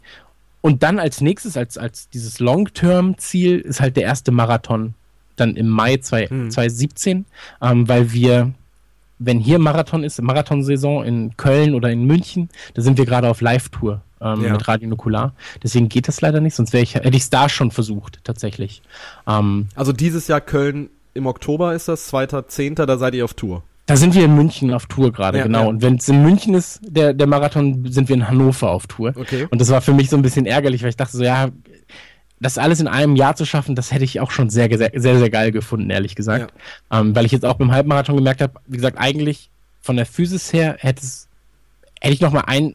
Und 0.60 0.82
dann 0.84 0.98
als 1.00 1.20
nächstes, 1.20 1.56
als, 1.56 1.76
als 1.76 2.08
dieses 2.10 2.38
Long-Term-Ziel, 2.38 3.58
ist 3.58 3.80
halt 3.80 3.96
der 3.96 4.04
erste 4.04 4.30
Marathon 4.32 4.94
dann 5.36 5.56
im 5.56 5.68
Mai 5.68 5.96
zwei, 5.96 6.26
Hm. 6.28 6.50
2017, 6.50 7.24
ähm, 7.62 7.88
weil 7.88 8.12
wir, 8.12 8.52
wenn 9.24 9.38
hier 9.38 9.58
Marathon 9.58 10.04
ist, 10.04 10.20
Marathonsaison 10.22 11.04
in 11.04 11.36
Köln 11.36 11.74
oder 11.74 11.90
in 11.90 12.04
München, 12.04 12.48
da 12.74 12.82
sind 12.82 12.98
wir 12.98 13.06
gerade 13.06 13.28
auf 13.28 13.40
Live-Tour 13.40 14.00
ähm, 14.20 14.44
Ja. 14.44 14.52
mit 14.52 14.68
Radio 14.68 14.88
Nukular. 14.88 15.32
Deswegen 15.62 15.88
geht 15.88 16.08
das 16.08 16.20
leider 16.20 16.40
nicht, 16.40 16.54
sonst 16.54 16.74
ich, 16.74 16.94
hätte 16.94 17.08
ich 17.16 17.22
es 17.22 17.30
da 17.30 17.48
schon 17.48 17.70
versucht, 17.70 18.20
tatsächlich. 18.24 18.82
Ähm, 19.26 19.66
Also 19.74 19.92
dieses 19.92 20.28
Jahr 20.28 20.40
Köln 20.40 20.88
im 21.14 21.26
Oktober 21.26 21.74
ist 21.74 21.88
das, 21.88 22.12
2.10., 22.12 22.86
da 22.86 22.96
seid 22.98 23.14
ihr 23.14 23.24
auf 23.24 23.34
Tour. 23.34 23.62
da 23.86 23.96
sind 23.96 24.14
wir 24.14 24.24
in 24.24 24.34
München 24.34 24.72
auf 24.72 24.86
Tour 24.86 25.12
gerade, 25.12 25.38
Ja, 25.38 25.44
genau. 25.44 25.62
ja. 25.62 25.66
Und 25.68 25.82
wenn 25.82 25.96
es 25.96 26.08
in 26.08 26.22
München 26.22 26.54
ist, 26.54 26.80
der, 26.82 27.12
der 27.14 27.26
Marathon, 27.26 27.84
sind 27.90 28.08
wir 28.08 28.14
in 28.16 28.28
Hannover 28.28 28.70
auf 28.70 28.86
Tour. 28.86 29.12
Okay. 29.16 29.46
Und 29.50 29.60
das 29.60 29.70
war 29.70 29.80
für 29.82 29.92
mich 29.92 30.08
so 30.08 30.16
ein 30.16 30.22
bisschen 30.22 30.46
ärgerlich, 30.46 30.82
weil 30.82 30.90
ich 30.90 30.96
dachte 30.96 31.16
so, 31.16 31.22
ja, 31.24 31.48
das 32.42 32.58
alles 32.58 32.80
in 32.80 32.88
einem 32.88 33.16
Jahr 33.16 33.36
zu 33.36 33.44
schaffen, 33.46 33.74
das 33.74 33.92
hätte 33.92 34.04
ich 34.04 34.20
auch 34.20 34.30
schon 34.30 34.50
sehr, 34.50 34.68
sehr, 34.76 34.90
sehr, 34.94 35.18
sehr 35.18 35.30
geil 35.30 35.52
gefunden, 35.52 35.88
ehrlich 35.90 36.14
gesagt. 36.16 36.52
Ähm, 36.90 37.14
weil 37.14 37.24
ich 37.24 37.32
jetzt 37.32 37.44
auch 37.44 37.54
beim 37.54 37.72
Halbmarathon 37.72 38.16
gemerkt 38.16 38.40
habe, 38.40 38.54
wie 38.66 38.76
gesagt, 38.76 38.98
eigentlich 38.98 39.48
von 39.80 39.96
der 39.96 40.06
Physis 40.06 40.52
her 40.52 40.76
hätte 40.78 41.02
es, 41.02 41.28
hätte 42.00 42.14
ich 42.14 42.20
noch 42.20 42.32
mal 42.32 42.44
ein 42.46 42.74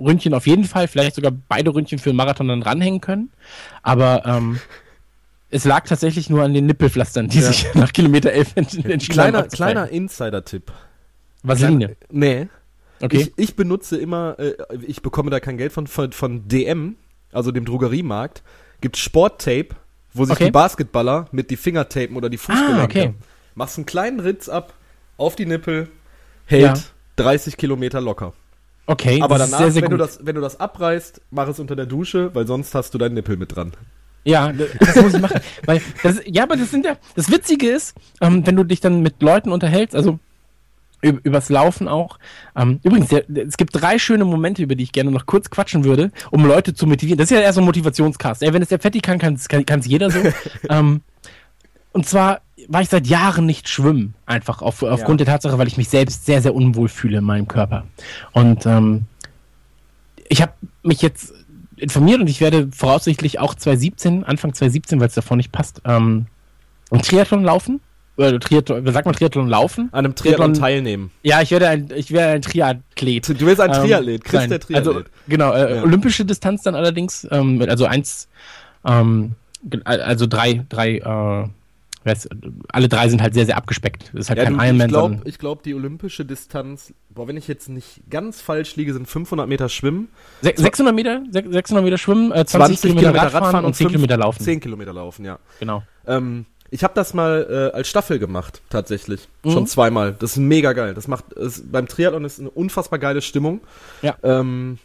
Ründchen 0.00 0.34
auf 0.34 0.46
jeden 0.46 0.64
Fall, 0.64 0.88
vielleicht 0.88 1.14
sogar 1.14 1.32
beide 1.48 1.72
Ründchen 1.74 1.98
für 1.98 2.10
den 2.10 2.16
Marathon 2.16 2.48
dann 2.48 2.62
ranhängen 2.62 3.00
können. 3.00 3.30
Aber 3.82 4.26
ähm, 4.26 4.60
es 5.50 5.64
lag 5.64 5.86
tatsächlich 5.86 6.28
nur 6.28 6.42
an 6.42 6.52
den 6.52 6.66
Nippelpflastern, 6.66 7.28
die 7.28 7.38
Ja. 7.40 7.46
sich 7.46 7.66
nach 7.74 7.92
Kilometer 7.92 8.32
11 8.32 8.52
ent- 8.56 8.74
entschieden 8.84 9.14
Kleiner, 9.14 9.42
kleiner 9.44 9.88
Insider-Tipp. 9.88 10.72
Vaseline. 11.42 11.96
Nee. 12.10 12.48
Okay. 13.00 13.18
Ich, 13.18 13.32
ich 13.36 13.56
benutze 13.56 13.96
immer, 13.98 14.36
äh, 14.38 14.54
ich 14.86 15.02
bekomme 15.02 15.30
da 15.30 15.38
kein 15.38 15.58
Geld 15.58 15.72
von, 15.72 15.86
von, 15.86 16.12
von 16.12 16.48
DM, 16.48 16.96
also 17.32 17.52
dem 17.52 17.64
Drogeriemarkt, 17.64 18.42
gibt 18.80 18.96
Sporttape, 18.96 19.68
wo 20.14 20.24
sich 20.24 20.34
Okay. 20.34 20.44
die 20.46 20.50
Basketballer 20.50 21.26
mit 21.32 21.50
die 21.50 21.56
Finger 21.56 21.88
tapen 21.88 22.16
oder 22.16 22.28
die 22.28 22.38
Fußgelenke. 22.38 22.80
Ah, 22.80 22.84
okay. 22.84 23.14
Machst 23.54 23.76
einen 23.78 23.86
kleinen 23.86 24.20
Ritz 24.20 24.48
ab 24.48 24.74
auf 25.16 25.36
die 25.36 25.46
Nippel, 25.46 25.88
hält 26.46 26.62
Ja. 26.62 26.74
30 27.16 27.56
Kilometer 27.56 28.00
locker. 28.00 28.32
okay, 28.86 29.20
Aber 29.22 29.38
danach, 29.38 29.58
sehr, 29.58 29.70
sehr 29.70 29.82
wenn, 29.82 29.90
du 29.90 29.96
das, 29.96 30.20
wenn 30.24 30.34
du 30.34 30.40
das 30.40 30.60
abreißt, 30.60 31.20
mach 31.30 31.48
es 31.48 31.58
unter 31.58 31.74
der 31.76 31.86
Dusche, 31.86 32.34
weil 32.34 32.46
sonst 32.46 32.74
hast 32.74 32.92
du 32.94 32.98
deinen 32.98 33.14
Nippel 33.14 33.36
mit 33.36 33.56
dran. 33.56 33.72
Ja, 34.24 34.52
das 34.52 34.96
muss 34.96 35.14
ich 35.14 35.20
machen. 35.20 35.40
Weil 35.66 35.80
das, 36.02 36.20
ja, 36.26 36.42
aber 36.42 36.56
das 36.56 36.72
sind 36.72 36.84
ja. 36.84 36.96
Das 37.14 37.30
Witzige 37.30 37.68
ist, 37.70 37.94
ähm, 38.20 38.44
wenn 38.44 38.56
du 38.56 38.64
dich 38.64 38.80
dann 38.80 39.00
mit 39.00 39.22
Leuten 39.22 39.52
unterhältst, 39.52 39.94
also 39.94 40.18
übers 41.02 41.48
Laufen 41.48 41.88
auch. 41.88 42.18
Ähm, 42.56 42.80
übrigens, 42.82 43.12
es 43.12 43.56
gibt 43.56 43.80
drei 43.80 43.98
schöne 43.98 44.24
Momente, 44.24 44.62
über 44.62 44.74
die 44.74 44.84
ich 44.84 44.92
gerne 44.92 45.10
noch 45.10 45.26
kurz 45.26 45.50
quatschen 45.50 45.84
würde, 45.84 46.10
um 46.30 46.44
Leute 46.44 46.74
zu 46.74 46.86
motivieren. 46.86 47.18
Das 47.18 47.30
ist 47.30 47.36
ja 47.36 47.42
eher 47.42 47.52
so 47.52 47.60
ein 47.60 47.66
Motivationscast. 47.66 48.40
Wenn 48.40 48.62
es 48.62 48.68
der 48.68 48.78
Fetti 48.78 49.00
kann, 49.00 49.18
kann 49.18 49.34
es 49.34 49.86
jeder 49.86 50.10
so. 50.10 50.20
ähm, 50.68 51.02
und 51.92 52.06
zwar 52.06 52.40
war 52.68 52.82
ich 52.82 52.88
seit 52.88 53.06
Jahren 53.06 53.46
nicht 53.46 53.68
schwimmen, 53.68 54.14
einfach 54.26 54.62
auf, 54.62 54.82
aufgrund 54.82 55.20
der 55.20 55.26
Tatsache, 55.26 55.58
weil 55.58 55.68
ich 55.68 55.76
mich 55.76 55.88
selbst 55.88 56.26
sehr, 56.26 56.42
sehr 56.42 56.54
unwohl 56.54 56.88
fühle 56.88 57.18
in 57.18 57.24
meinem 57.24 57.48
Körper. 57.48 57.86
Und 58.32 58.66
ähm, 58.66 59.04
ich 60.28 60.42
habe 60.42 60.52
mich 60.82 61.02
jetzt 61.02 61.32
informiert 61.76 62.20
und 62.20 62.28
ich 62.28 62.40
werde 62.40 62.68
voraussichtlich 62.72 63.38
auch 63.38 63.54
2017, 63.54 64.24
Anfang 64.24 64.54
2017, 64.54 64.98
weil 65.00 65.08
es 65.08 65.14
davor 65.14 65.36
nicht 65.36 65.52
passt, 65.52 65.82
ähm, 65.84 66.26
ein 66.90 67.02
Triathlon 67.02 67.44
laufen. 67.44 67.80
Oder 68.18 68.40
Triathlon, 68.40 68.86
sagt 68.92 69.04
man 69.04 69.14
Triathlon 69.14 69.48
laufen? 69.48 69.88
An 69.92 70.04
einem 70.06 70.14
Triathlon 70.14 70.54
Triathlon- 70.54 70.58
teilnehmen. 70.60 71.10
Ja, 71.22 71.42
ich 71.42 71.50
werde 71.50 71.68
ein, 71.68 71.90
ich 71.94 72.10
werde 72.12 72.32
ein 72.34 72.42
Triathlet. 72.42 73.28
Du 73.40 73.46
willst 73.46 73.60
ein 73.60 73.70
Ähm, 73.74 73.82
Triathlet, 73.82 74.24
Chris 74.24 74.40
nein, 74.40 74.50
der 74.50 74.60
Triathlet. 74.60 74.94
Also, 74.96 75.04
genau, 75.28 75.52
äh, 75.52 75.76
Ja. 75.76 75.82
olympische 75.82 76.24
Distanz 76.24 76.62
dann 76.62 76.74
allerdings, 76.74 77.26
ähm, 77.30 77.62
also 77.68 77.84
eins, 77.84 78.28
ähm, 78.86 79.32
also 79.84 80.26
drei, 80.26 80.64
drei, 80.68 80.96
äh, 80.98 81.48
wer 82.04 82.12
ist- 82.12 82.28
alle 82.68 82.88
drei 82.88 83.08
sind 83.10 83.20
halt 83.20 83.34
sehr, 83.34 83.44
sehr 83.46 83.56
abgespeckt. 83.58 84.10
Das 84.14 84.20
ist 84.22 84.28
halt 84.30 84.38
Ja, 84.38 84.44
kein 84.44 84.54
du, 84.54 84.60
ich 84.60 84.64
Ironman, 84.66 84.88
glaube, 84.88 85.20
ich 85.24 85.38
glaub, 85.38 85.62
die 85.62 85.74
olympische 85.74 86.24
Distanz, 86.24 86.94
boah, 87.10 87.28
wenn 87.28 87.36
ich 87.36 87.48
jetzt 87.48 87.68
nicht 87.68 88.00
ganz 88.08 88.40
falsch 88.40 88.76
liege, 88.76 88.94
sind 88.94 89.06
500 89.08 89.46
Meter 89.48 89.68
Schwimmen, 89.68 90.08
se- 90.40 90.54
600 90.56 90.94
Meter, 90.94 91.22
se- 91.30 91.44
600 91.50 91.84
Meter 91.84 91.98
schwimmen, 91.98 92.32
äh, 92.32 92.46
20, 92.46 92.80
20 92.80 92.96
Kilometer, 92.96 93.24
Radfahren, 93.24 93.64
und 93.66 93.74
10 93.74 93.86
fünf- 93.86 93.92
Kilometer 93.92 94.16
laufen. 94.16 94.42
10 94.42 94.60
Kilometer 94.60 94.92
laufen, 94.94 95.24
ja. 95.26 95.38
Genau. 95.60 95.82
Ähm, 96.06 96.46
ich 96.70 96.84
habe 96.84 96.94
das 96.94 97.14
mal 97.14 97.70
äh, 97.72 97.76
als 97.76 97.88
Staffel 97.88 98.18
gemacht, 98.18 98.60
tatsächlich. 98.70 99.28
Mhm. 99.44 99.50
Schon 99.52 99.66
zweimal. 99.66 100.14
Das 100.18 100.32
ist 100.32 100.36
mega 100.38 100.72
geil. 100.72 100.94
Das 100.94 101.08
macht, 101.08 101.32
es, 101.32 101.62
beim 101.64 101.88
Triathlon 101.88 102.24
ist 102.24 102.40
eine 102.40 102.50
unfassbar 102.50 102.98
geile 102.98 103.22
Stimmung. 103.22 103.60
Ja. 104.02 104.16
Ähm, 104.22 104.78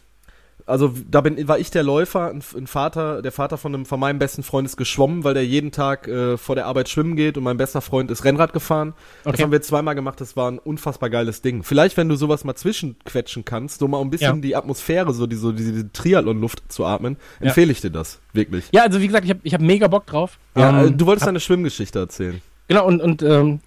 also 0.66 0.94
da 1.10 1.20
bin, 1.20 1.48
war 1.48 1.58
ich 1.58 1.70
der 1.70 1.82
Läufer, 1.82 2.30
ein, 2.30 2.42
ein 2.56 2.66
Vater, 2.66 3.20
der 3.22 3.32
Vater 3.32 3.58
von, 3.58 3.74
einem, 3.74 3.86
von 3.86 3.98
meinem 3.98 4.18
besten 4.18 4.42
Freund 4.42 4.66
ist 4.66 4.76
geschwommen, 4.76 5.24
weil 5.24 5.34
der 5.34 5.44
jeden 5.46 5.72
Tag 5.72 6.06
äh, 6.08 6.36
vor 6.36 6.54
der 6.54 6.66
Arbeit 6.66 6.88
schwimmen 6.88 7.16
geht 7.16 7.36
und 7.36 7.44
mein 7.44 7.56
bester 7.56 7.80
Freund 7.80 8.10
ist 8.10 8.24
Rennrad 8.24 8.52
gefahren. 8.52 8.94
Das 9.24 9.34
Okay. 9.34 9.42
haben 9.42 9.52
wir 9.52 9.60
zweimal 9.62 9.94
gemacht, 9.94 10.20
das 10.20 10.36
war 10.36 10.50
ein 10.50 10.58
unfassbar 10.58 11.10
geiles 11.10 11.42
Ding. 11.42 11.62
Vielleicht, 11.62 11.96
wenn 11.96 12.08
du 12.08 12.16
sowas 12.16 12.44
mal 12.44 12.54
zwischenquetschen 12.54 13.44
kannst, 13.44 13.80
so 13.80 13.88
mal 13.88 14.00
ein 14.00 14.10
bisschen 14.10 14.36
Ja. 14.36 14.40
die 14.40 14.56
Atmosphäre, 14.56 15.12
so 15.12 15.26
diese, 15.26 15.52
diese 15.54 15.90
Triathlon-Luft 15.92 16.62
zu 16.68 16.84
atmen, 16.84 17.16
Ja. 17.40 17.46
empfehle 17.48 17.72
ich 17.72 17.80
dir 17.80 17.90
das, 17.90 18.20
wirklich. 18.32 18.64
Ja, 18.72 18.82
also 18.82 19.00
wie 19.00 19.06
gesagt, 19.06 19.24
ich 19.24 19.30
habe 19.30 19.40
ich 19.42 19.54
hab 19.54 19.60
mega 19.60 19.88
Bock 19.88 20.06
drauf. 20.06 20.38
Ja, 20.54 20.82
Ähm, 20.82 20.88
äh, 20.88 20.90
du 20.92 21.06
wolltest 21.06 21.22
hab- 21.22 21.28
deine 21.28 21.40
Schwimmgeschichte 21.40 21.98
erzählen. 21.98 22.40
Genau, 22.68 22.86
und, 22.86 23.00
und 23.00 23.22
ähm, 23.22 23.60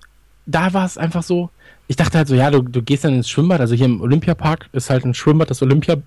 da 0.46 0.74
war 0.74 0.86
es 0.86 0.98
einfach 0.98 1.24
so, 1.24 1.50
ich 1.88 1.96
dachte 1.96 2.18
halt 2.18 2.28
so, 2.28 2.36
ja, 2.36 2.50
du, 2.52 2.62
du 2.62 2.82
gehst 2.82 3.04
dann 3.04 3.16
ins 3.16 3.30
Schwimmbad, 3.30 3.60
also 3.60 3.76
hier 3.76 3.86
im 3.86 4.02
Olympiapark 4.02 4.70
ist 4.72 4.90
halt 4.90 5.06
ein 5.06 5.14
Schwimmbad, 5.14 5.50
das 5.50 5.62
Olympia 5.62 5.98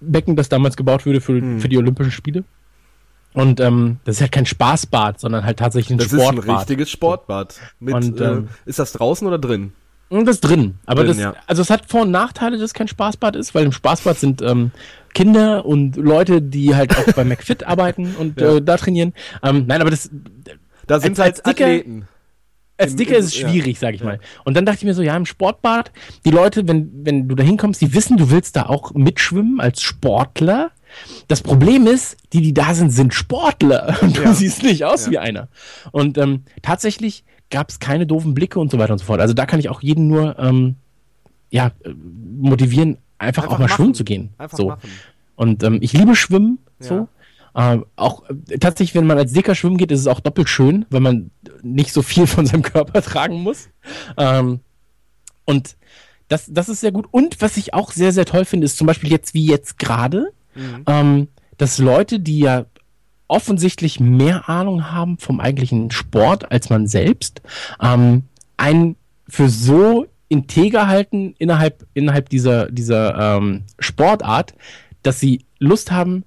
Becken, 0.00 0.36
das 0.36 0.48
damals 0.48 0.76
gebaut 0.76 1.06
wurde 1.06 1.20
für, 1.20 1.40
Hm. 1.40 1.60
für 1.60 1.68
die 1.68 1.78
Olympischen 1.78 2.12
Spiele. 2.12 2.44
Und 3.32 3.60
ähm, 3.60 3.98
das 4.04 4.16
ist 4.16 4.20
halt 4.22 4.32
kein 4.32 4.46
Spaßbad, 4.46 5.20
sondern 5.20 5.44
halt 5.44 5.58
tatsächlich 5.58 5.92
ein 5.94 5.98
Das 5.98 6.08
ist 6.12 6.14
ein 6.20 6.20
Sportbad. 6.32 6.58
richtiges 6.60 6.90
Sportbad. 6.90 7.60
Mit, 7.78 7.94
Und, 7.94 8.20
ähm, 8.20 8.48
äh, 8.66 8.68
ist 8.68 8.78
das 8.80 8.92
draußen 8.92 9.26
oder 9.26 9.38
drin? 9.38 9.72
Und 10.08 10.26
das 10.26 10.36
ist 10.36 10.40
drin. 10.40 10.74
Aber 10.86 11.02
Drin, 11.04 11.12
das, 11.12 11.18
ja. 11.18 11.34
also 11.46 11.62
es 11.62 11.70
hat 11.70 11.86
Vor- 11.88 12.02
und 12.02 12.10
Nachteile, 12.10 12.56
dass 12.56 12.64
es 12.64 12.74
kein 12.74 12.88
Spaßbad 12.88 13.36
ist, 13.36 13.54
weil 13.54 13.64
im 13.64 13.70
Spaßbad 13.70 14.18
sind 14.18 14.42
ähm, 14.42 14.72
Kinder 15.14 15.64
und 15.64 15.94
Leute, 15.96 16.42
die 16.42 16.74
halt 16.74 16.96
auch 16.98 17.12
bei 17.14 17.22
McFit 17.24 17.62
arbeiten 17.64 18.16
und 18.18 18.40
Ja. 18.40 18.56
äh, 18.56 18.62
da 18.62 18.76
trainieren. 18.76 19.12
Ähm, 19.44 19.66
nein, 19.68 19.80
aber 19.80 19.90
das 19.90 20.10
Da 20.88 20.98
sind 20.98 21.12
als- 21.20 21.38
als 21.38 21.44
halt 21.44 21.58
Dicker- 21.58 21.66
Athleten. 21.66 22.08
Als 22.80 22.96
Dicker 22.96 23.16
ist 23.16 23.26
es 23.26 23.38
ja. 23.40 23.48
schwierig, 23.48 23.78
sag 23.78 23.94
ich 23.94 24.00
Ja. 24.00 24.06
mal. 24.06 24.20
Und 24.44 24.56
dann 24.56 24.64
dachte 24.66 24.78
ich 24.78 24.84
mir 24.84 24.94
so, 24.94 25.02
ja, 25.02 25.16
im 25.16 25.26
Sportbad, 25.26 25.92
die 26.24 26.30
Leute, 26.30 26.66
wenn, 26.66 26.90
wenn 27.04 27.28
du 27.28 27.34
da 27.34 27.44
hinkommst, 27.44 27.80
die 27.80 27.94
wissen, 27.94 28.16
du 28.16 28.30
willst 28.30 28.56
da 28.56 28.66
auch 28.66 28.92
mitschwimmen 28.94 29.60
als 29.60 29.82
Sportler. 29.82 30.70
Das 31.28 31.40
Problem 31.42 31.86
ist, 31.86 32.16
die, 32.32 32.40
die 32.42 32.52
da 32.54 32.74
sind, 32.74 32.90
sind 32.90 33.14
Sportler. 33.14 33.96
Und 34.02 34.16
du 34.16 34.22
Ja. 34.22 34.32
siehst 34.34 34.62
nicht 34.62 34.84
aus 34.84 35.06
Ja. 35.06 35.12
wie 35.12 35.18
einer. 35.18 35.48
Und 35.92 36.18
ähm, 36.18 36.42
tatsächlich 36.62 37.22
gab 37.50 37.68
es 37.70 37.78
keine 37.78 38.06
doofen 38.06 38.34
Blicke 38.34 38.58
und 38.60 38.70
so 38.70 38.78
weiter 38.78 38.92
und 38.92 38.98
so 38.98 39.04
fort. 39.04 39.20
Also 39.20 39.34
da 39.34 39.44
kann 39.46 39.60
ich 39.60 39.68
auch 39.68 39.82
jeden 39.82 40.06
nur 40.08 40.38
ähm, 40.38 40.76
ja, 41.50 41.72
motivieren, 42.38 42.98
einfach, 43.18 43.42
Einfach 43.44 43.54
auch 43.54 43.58
mal 43.58 43.64
machen. 43.66 43.74
schwimmen 43.76 43.94
zu 43.94 44.04
gehen. 44.04 44.30
Einfach 44.38 44.56
so. 44.56 44.68
machen. 44.68 44.88
Und 45.36 45.62
ähm, 45.62 45.78
ich 45.80 45.92
liebe 45.92 46.14
Schwimmen. 46.14 46.58
Ja. 46.80 46.86
So. 46.86 47.08
Ähm, 47.54 47.84
auch 47.96 48.22
äh, 48.28 48.58
tatsächlich, 48.58 48.94
wenn 48.94 49.06
man 49.06 49.18
als 49.18 49.32
Dicker 49.32 49.54
schwimmen 49.54 49.76
geht, 49.76 49.90
ist 49.92 50.00
es 50.00 50.06
auch 50.06 50.20
doppelt 50.20 50.48
schön, 50.48 50.86
weil 50.90 51.00
man 51.00 51.30
nicht 51.62 51.92
so 51.92 52.02
viel 52.02 52.26
von 52.26 52.46
seinem 52.46 52.62
Körper 52.62 53.02
tragen 53.02 53.42
muss. 53.42 53.68
Ähm, 54.16 54.60
und 55.44 55.76
das, 56.28 56.46
das 56.48 56.68
ist 56.68 56.80
sehr 56.80 56.92
gut. 56.92 57.06
Und 57.10 57.40
was 57.40 57.56
ich 57.56 57.74
auch 57.74 57.92
sehr, 57.92 58.12
sehr 58.12 58.24
toll 58.24 58.44
finde, 58.44 58.64
ist 58.64 58.76
zum 58.76 58.86
Beispiel 58.86 59.10
jetzt 59.10 59.34
wie 59.34 59.46
jetzt 59.46 59.78
gerade, 59.78 60.32
Mhm. 60.54 60.84
ähm, 60.86 61.28
dass 61.58 61.78
Leute, 61.78 62.18
die 62.20 62.40
ja 62.40 62.66
offensichtlich 63.28 64.00
mehr 64.00 64.48
Ahnung 64.48 64.90
haben 64.90 65.18
vom 65.18 65.40
eigentlichen 65.40 65.90
Sport 65.90 66.50
als 66.50 66.70
man 66.70 66.86
selbst, 66.88 67.42
ähm, 67.80 68.24
einen 68.56 68.96
für 69.28 69.48
so 69.48 70.06
integer 70.28 70.88
halten 70.88 71.34
innerhalb, 71.38 71.86
innerhalb 71.94 72.28
dieser, 72.28 72.70
dieser 72.70 73.36
ähm, 73.36 73.62
Sportart, 73.78 74.54
dass 75.02 75.20
sie 75.20 75.44
Lust 75.58 75.92
haben, 75.92 76.24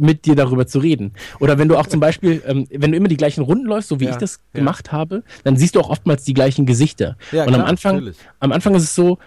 mit 0.00 0.24
dir 0.24 0.34
darüber 0.34 0.66
zu 0.66 0.78
reden. 0.78 1.12
Oder 1.38 1.58
wenn 1.58 1.68
du 1.68 1.76
auch 1.76 1.86
zum 1.86 2.00
Beispiel, 2.00 2.42
ähm, 2.46 2.66
wenn 2.70 2.90
du 2.90 2.96
immer 2.96 3.08
die 3.08 3.16
gleichen 3.16 3.42
Runden 3.42 3.66
läufst, 3.66 3.88
so 3.88 4.00
wie 4.00 4.06
Ja, 4.06 4.12
ich 4.12 4.16
das 4.16 4.40
ja. 4.52 4.60
gemacht 4.60 4.92
habe, 4.92 5.22
dann 5.44 5.56
siehst 5.56 5.74
du 5.76 5.80
auch 5.80 5.90
oftmals 5.90 6.24
die 6.24 6.34
gleichen 6.34 6.66
Gesichter. 6.66 7.16
Ja, 7.32 7.42
Und 7.42 7.50
am 7.50 7.54
klar, 7.60 7.66
Anfang, 7.66 7.94
natürlich. 7.96 8.16
am 8.40 8.52
Anfang 8.52 8.74
ist 8.74 8.84
es 8.84 8.94
so, 8.94 9.18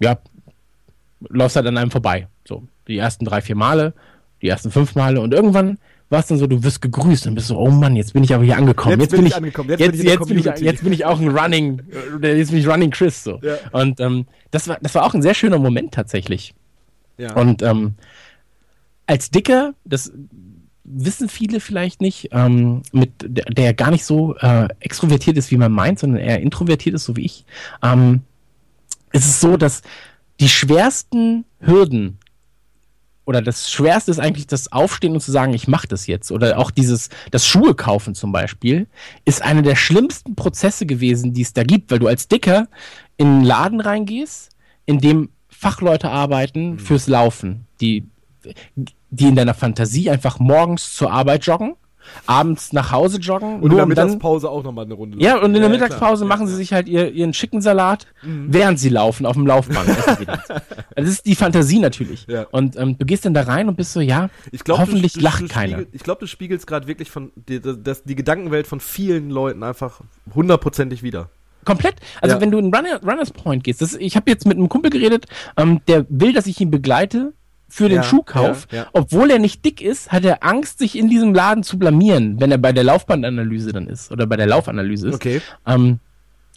ja, 0.00 0.18
läufst 1.28 1.56
halt 1.56 1.66
an 1.66 1.76
einem 1.76 1.90
vorbei. 1.90 2.28
So, 2.46 2.64
die 2.88 2.98
ersten 2.98 3.24
drei, 3.24 3.40
vier 3.40 3.56
Male, 3.56 3.92
die 4.42 4.48
ersten 4.48 4.70
fünf 4.70 4.94
Male 4.94 5.20
und 5.20 5.32
irgendwann 5.34 5.78
war 6.08 6.18
es 6.20 6.26
dann 6.26 6.38
so, 6.38 6.48
du 6.48 6.64
wirst 6.64 6.82
gegrüßt 6.82 7.28
und 7.28 7.36
bist 7.36 7.46
so, 7.46 7.56
oh 7.56 7.70
Mann, 7.70 7.94
jetzt 7.94 8.14
bin 8.14 8.24
ich 8.24 8.34
aber 8.34 8.42
hier 8.42 8.56
angekommen. 8.56 8.98
Jetzt 9.00 9.12
bin 9.12 9.26
ich 9.26 9.36
angekommen, 9.36 9.70
jetzt 9.70 9.80
Jetzt, 9.80 9.92
bin 9.92 10.00
ich 10.00 10.06
jetzt, 10.12 10.26
bin 10.26 10.38
ich, 10.38 10.44
jetzt 10.44 10.82
bin 10.84 10.92
ich 10.92 11.04
auch 11.04 11.20
ein 11.20 11.28
Running, 11.28 11.82
äh, 12.20 12.36
jetzt 12.36 12.50
bin 12.50 12.58
ich 12.58 12.66
Running 12.66 12.90
Chris 12.90 13.22
so. 13.22 13.38
Ja. 13.42 13.56
Und 13.70 14.00
ähm, 14.00 14.26
das 14.50 14.66
war, 14.66 14.78
das 14.82 14.94
war 14.96 15.04
auch 15.04 15.14
ein 15.14 15.22
sehr 15.22 15.34
schöner 15.34 15.60
Moment 15.60 15.94
tatsächlich. 15.94 16.52
Ja. 17.16 17.34
Und 17.34 17.62
ähm, 17.62 17.94
als 19.10 19.32
Dicker, 19.32 19.74
das 19.84 20.12
wissen 20.84 21.28
viele 21.28 21.58
vielleicht 21.58 22.00
nicht, 22.00 22.28
ähm, 22.30 22.82
mit 22.92 23.10
der, 23.20 23.44
der 23.46 23.74
gar 23.74 23.90
nicht 23.90 24.04
so 24.04 24.36
äh, 24.36 24.68
extrovertiert 24.78 25.36
ist, 25.36 25.50
wie 25.50 25.56
man 25.56 25.72
meint, 25.72 25.98
sondern 25.98 26.20
eher 26.20 26.40
introvertiert 26.40 26.94
ist, 26.94 27.06
so 27.06 27.16
wie 27.16 27.24
ich, 27.24 27.44
ähm, 27.82 28.20
ist 29.12 29.26
es 29.26 29.40
so, 29.40 29.56
dass 29.56 29.82
die 30.38 30.48
schwersten 30.48 31.44
Hürden 31.58 32.18
oder 33.26 33.42
das 33.42 33.68
Schwerste 33.68 34.12
ist 34.12 34.20
eigentlich 34.20 34.46
das 34.46 34.70
Aufstehen 34.70 35.14
und 35.14 35.20
zu 35.20 35.32
sagen, 35.32 35.54
ich 35.54 35.66
mache 35.66 35.88
das 35.88 36.06
jetzt. 36.06 36.30
Oder 36.30 36.56
auch 36.58 36.70
dieses, 36.70 37.10
das 37.32 37.46
Schuhe 37.46 37.74
kaufen 37.74 38.14
zum 38.14 38.30
Beispiel, 38.30 38.86
ist 39.24 39.42
eine 39.42 39.62
der 39.62 39.76
schlimmsten 39.76 40.36
Prozesse 40.36 40.86
gewesen, 40.86 41.32
die 41.32 41.42
es 41.42 41.52
da 41.52 41.64
gibt, 41.64 41.90
weil 41.90 41.98
du 41.98 42.06
als 42.06 42.28
Dicker 42.28 42.68
in 43.16 43.26
einen 43.26 43.44
Laden 43.44 43.80
reingehst, 43.80 44.50
in 44.86 45.00
dem 45.00 45.30
Fachleute 45.48 46.10
arbeiten 46.10 46.78
fürs 46.78 47.08
Laufen, 47.08 47.66
die, 47.80 48.04
die 49.10 49.26
in 49.28 49.36
deiner 49.36 49.54
Fantasie 49.54 50.10
einfach 50.10 50.38
morgens 50.38 50.94
zur 50.94 51.10
Arbeit 51.12 51.44
joggen, 51.46 51.74
abends 52.26 52.72
nach 52.72 52.90
Hause 52.92 53.18
joggen, 53.18 53.60
Und 53.60 53.70
in 53.70 53.76
der 53.76 53.84
um 53.84 53.94
dann 53.94 54.06
Mittagspause 54.08 54.48
auch 54.50 54.64
nochmal 54.64 54.84
eine 54.86 54.94
Runde. 54.94 55.18
ja, 55.22 55.36
und 55.36 55.46
in 55.46 55.52
der 55.54 55.60
klar. 55.62 55.70
Mittagspause 55.70 56.24
Ja, 56.24 56.28
machen 56.28 56.46
sie 56.46 56.56
sich 56.56 56.72
halt 56.72 56.88
ihr, 56.88 57.12
ihren 57.12 57.34
schicken 57.34 57.60
Salat, 57.60 58.06
während 58.22 58.78
sie 58.80 58.88
laufen 58.88 59.26
auf 59.26 59.34
dem 59.34 59.46
Laufband. 59.46 59.88
das. 59.88 60.48
das 60.96 61.08
ist 61.08 61.26
die 61.26 61.34
Fantasie 61.34 61.78
natürlich. 61.78 62.26
Ja. 62.28 62.46
Und 62.50 62.76
ähm, 62.76 62.96
du 62.98 63.04
gehst 63.04 63.24
dann 63.26 63.34
da 63.34 63.42
rein 63.42 63.68
und 63.68 63.76
bist 63.76 63.92
so, 63.92 64.00
ja, 64.00 64.30
Ich 64.50 64.64
glaub, 64.64 64.78
hoffentlich 64.78 65.12
du, 65.12 65.18
du, 65.20 65.24
lacht 65.24 65.42
du 65.42 65.48
keiner. 65.48 65.82
Ich 65.92 66.02
glaube, 66.02 66.20
du 66.20 66.26
spiegelst 66.26 66.66
gerade 66.66 66.86
wirklich 66.86 67.10
von 67.10 67.32
die, 67.36 67.60
das, 67.60 68.02
die 68.04 68.14
Gedankenwelt 68.16 68.66
von 68.66 68.80
vielen 68.80 69.30
Leuten 69.30 69.62
einfach 69.62 70.00
hundertprozentig 70.34 71.02
wieder. 71.02 71.28
Komplett. 71.64 71.96
Also 72.22 72.36
Ja. 72.36 72.40
wenn 72.40 72.50
du 72.50 72.58
in 72.58 72.74
Runner, 72.74 73.00
Runners 73.02 73.32
Point 73.32 73.62
gehst, 73.64 73.82
das, 73.82 73.94
ich 73.94 74.16
habe 74.16 74.30
jetzt 74.30 74.46
mit 74.46 74.56
einem 74.56 74.70
Kumpel 74.70 74.90
geredet, 74.90 75.26
ähm, 75.58 75.80
der 75.86 76.06
will, 76.08 76.32
dass 76.32 76.46
ich 76.46 76.58
ihn 76.60 76.70
begleite 76.70 77.34
für 77.70 77.88
den 77.88 77.98
Ja, 77.98 78.02
Schuhkauf. 78.02 78.66
ja, 78.70 78.78
ja. 78.78 78.86
Obwohl 78.92 79.30
er 79.30 79.38
nicht 79.38 79.64
dick 79.64 79.80
ist, 79.80 80.12
hat 80.12 80.24
er 80.24 80.44
Angst, 80.44 80.78
sich 80.80 80.98
in 80.98 81.08
diesem 81.08 81.32
Laden 81.34 81.62
zu 81.62 81.78
blamieren, 81.78 82.40
wenn 82.40 82.50
er 82.50 82.58
bei 82.58 82.72
der 82.72 82.84
Laufbandanalyse 82.84 83.72
dann 83.72 83.86
ist 83.86 84.10
oder 84.12 84.26
bei 84.26 84.36
der 84.36 84.46
Laufanalyse 84.46 85.08
ist. 85.08 85.14
Okay. 85.14 85.40
Ähm, 85.66 86.00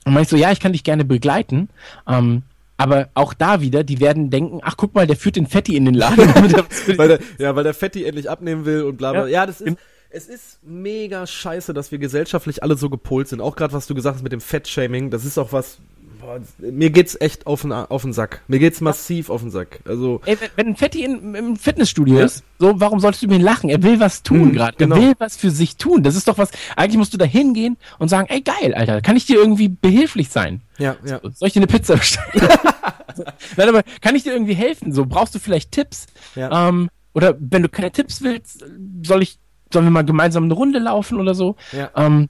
und 0.05 0.13
meinst 0.13 0.31
so, 0.31 0.35
ja, 0.37 0.51
ich 0.51 0.59
kann 0.59 0.73
dich 0.73 0.83
gerne 0.83 1.05
begleiten. 1.05 1.69
Ähm, 2.07 2.43
aber 2.77 3.09
auch 3.13 3.33
da 3.33 3.61
wieder, 3.61 3.83
die 3.83 3.99
werden 3.99 4.29
denken, 4.29 4.59
ach 4.63 4.75
guck 4.75 4.95
mal, 4.95 5.07
der 5.07 5.15
führt 5.15 5.35
den 5.35 5.47
Fetti 5.47 5.77
in 5.77 5.85
den 5.85 5.93
Laden. 5.93 6.27
weil 6.97 7.07
der, 7.07 7.19
ja, 7.37 7.55
weil 7.55 7.63
der 7.63 7.73
Fetti 7.73 8.03
endlich 8.03 8.29
abnehmen 8.29 8.65
will 8.65 8.83
und 8.83 8.97
bla 8.97 9.11
bla. 9.11 9.21
Ja. 9.21 9.27
Ja, 9.27 9.45
das 9.45 9.61
ist. 9.61 9.77
Es 10.15 10.27
ist 10.27 10.59
mega 10.63 11.25
scheiße, 11.25 11.73
dass 11.73 11.91
wir 11.91 11.97
gesellschaftlich 11.97 12.61
alle 12.61 12.75
so 12.77 12.91
gepolt 12.91 13.27
sind. 13.27 13.41
Auch 13.41 13.55
gerade 13.55 13.73
was 13.73 13.87
du 13.87 13.95
gesagt 13.95 14.17
hast 14.17 14.21
mit 14.23 14.31
dem 14.31 14.41
Fettshaming, 14.41 15.09
das 15.09 15.25
ist 15.25 15.39
auch 15.39 15.51
was. 15.53 15.79
Boah, 16.23 16.39
mir 16.59 16.89
geht's 16.89 17.17
echt 17.19 17.45
auf 17.47 17.63
den, 17.63 17.71
auf 17.73 18.01
den 18.03 18.13
Sack. 18.13 18.41
Mir 18.47 18.59
geht's 18.59 18.79
massiv 18.79 19.29
auf 19.29 19.41
den 19.41 19.51
Sack. 19.51 19.79
Also, 19.85 20.21
Ey, 20.25 20.37
wenn- 20.55 20.67
ein 20.67 20.75
Fetti 20.77 21.03
in, 21.03 21.35
im 21.35 21.55
Fitnessstudio 21.57 22.19
Ja. 22.19 22.25
ist, 22.25 22.43
so, 22.59 22.79
warum 22.79 22.99
sollst 23.01 23.21
du 23.21 23.27
ihn 23.27 23.41
lachen? 23.41 23.69
Er 23.69 23.83
will 23.83 23.99
was 23.99 24.23
tun 24.23 24.47
Mhm, 24.49 24.53
gerade. 24.53 24.77
genau. 24.77 24.95
Er 24.95 25.01
will 25.01 25.13
was 25.17 25.35
für 25.35 25.51
sich 25.51 25.75
tun. 25.75 26.01
Das 26.03 26.15
ist 26.15 26.27
doch 26.27 26.37
was, 26.37 26.51
eigentlich 26.77 26.97
musst 26.97 27.13
du 27.13 27.17
da 27.17 27.25
hingehen 27.25 27.75
und 27.99 28.07
sagen, 28.07 28.27
ey 28.29 28.41
geil, 28.41 28.73
Alter, 28.73 29.01
kann 29.01 29.17
ich 29.17 29.25
dir 29.25 29.35
irgendwie 29.35 29.67
behilflich 29.69 30.29
sein? 30.29 30.61
ja, 30.77 30.95
ja. 31.05 31.19
Soll 31.33 31.47
ich 31.47 31.53
dir 31.53 31.59
eine 31.59 31.67
Pizza 31.67 31.95
bestellen? 31.97 32.25
Nein, 33.57 33.69
aber 33.69 33.83
kann 34.01 34.15
ich 34.15 34.23
dir 34.23 34.33
irgendwie 34.33 34.53
helfen? 34.55 34.91
So, 34.91 35.05
brauchst 35.05 35.35
du 35.35 35.39
vielleicht 35.39 35.71
Tipps? 35.71 36.07
Ja. 36.35 36.69
Ähm, 36.69 36.89
oder 37.13 37.35
wenn 37.39 37.61
du 37.63 37.69
keine 37.69 37.91
Tipps 37.91 38.21
willst, 38.21 38.65
soll 39.03 39.21
ich, 39.21 39.37
sollen 39.71 39.85
wir 39.85 39.91
mal 39.91 40.03
gemeinsam 40.05 40.45
eine 40.45 40.53
Runde 40.53 40.79
laufen 40.79 41.19
oder 41.19 41.35
so? 41.35 41.55
Ja. 41.73 41.91
Ähm, 41.95 42.29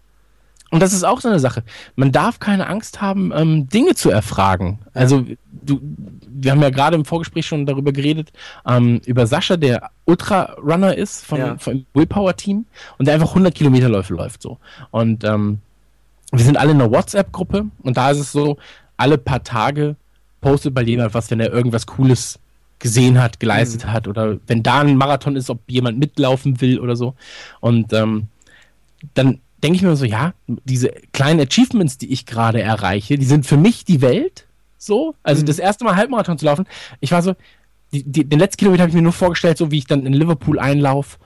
und 0.73 0.79
das 0.79 0.91
ist 0.91 1.03
auch 1.03 1.21
so 1.21 1.29
eine 1.29 1.39
Sache. 1.39 1.63
Man 1.95 2.11
darf 2.11 2.39
keine 2.39 2.65
Angst 2.67 2.99
haben, 2.99 3.31
ähm, 3.35 3.69
Dinge 3.69 3.93
zu 3.93 4.09
erfragen. 4.09 4.79
Also 4.95 5.23
du, 5.51 5.79
wir 6.27 6.51
haben 6.51 6.63
ja 6.63 6.71
gerade 6.71 6.95
im 6.95 7.05
Vorgespräch 7.05 7.45
schon 7.45 7.67
darüber 7.67 7.91
geredet, 7.91 8.33
ähm, 8.67 8.99
über 9.05 9.27
Sascha, 9.27 9.55
der 9.55 9.91
Ultra-Runner 10.05 10.97
ist 10.97 11.25
von, 11.25 11.37
Ja. 11.39 11.57
vom 11.59 11.85
Willpower-Team 11.93 12.65
und 12.97 13.05
der 13.07 13.13
einfach 13.13 13.29
100 13.29 13.53
Kilometerläufe 13.53 14.15
läuft 14.15 14.41
so. 14.41 14.57
Und 14.89 15.23
ähm, 15.23 15.59
wir 16.31 16.43
sind 16.43 16.57
alle 16.57 16.71
in 16.71 16.81
einer 16.81 16.91
WhatsApp-Gruppe 16.91 17.65
und 17.83 17.95
da 17.95 18.09
ist 18.09 18.17
es 18.19 18.31
so, 18.31 18.57
alle 18.97 19.19
paar 19.19 19.43
Tage 19.43 19.95
postet 20.41 20.73
bei 20.73 20.81
jemand 20.81 21.13
was, 21.13 21.29
wenn 21.29 21.39
er 21.39 21.53
irgendwas 21.53 21.85
Cooles 21.85 22.39
gesehen 22.79 23.21
hat, 23.21 23.39
geleistet 23.39 23.85
hat 23.85 24.07
oder 24.07 24.37
wenn 24.47 24.63
da 24.63 24.81
ein 24.81 24.97
Marathon 24.97 25.35
ist, 25.35 25.51
ob 25.51 25.59
jemand 25.67 25.99
mitlaufen 25.99 26.59
will 26.61 26.79
oder 26.79 26.95
so. 26.95 27.13
Und 27.59 27.93
ähm, 27.93 28.27
dann 29.13 29.39
denke 29.63 29.77
ich 29.77 29.81
mir 29.81 29.95
so, 29.95 30.05
ja, 30.05 30.33
diese 30.47 30.89
kleinen 31.13 31.39
Achievements, 31.39 31.97
die 31.97 32.11
ich 32.11 32.25
gerade 32.25 32.61
erreiche, 32.61 33.17
die 33.17 33.25
sind 33.25 33.45
für 33.45 33.57
mich 33.57 33.85
die 33.85 34.01
Welt. 34.01 34.45
So, 34.77 35.15
also 35.23 35.43
das 35.43 35.59
erste 35.59 35.85
Mal 35.85 35.95
Halbmarathon 35.95 36.37
zu 36.37 36.45
laufen. 36.45 36.67
Ich 36.99 37.11
war 37.13 37.21
so, 37.21 37.35
die, 37.93 38.03
die, 38.03 38.25
den 38.25 38.39
letzten 38.39 38.57
Kilometer 38.57 38.83
habe 38.83 38.89
ich 38.89 38.95
mir 38.95 39.01
nur 39.01 39.13
vorgestellt, 39.13 39.57
so 39.57 39.71
wie 39.71 39.77
ich 39.77 39.87
dann 39.87 40.05
in 40.05 40.13
Liverpool 40.13 40.59
einlauf. 40.59 41.19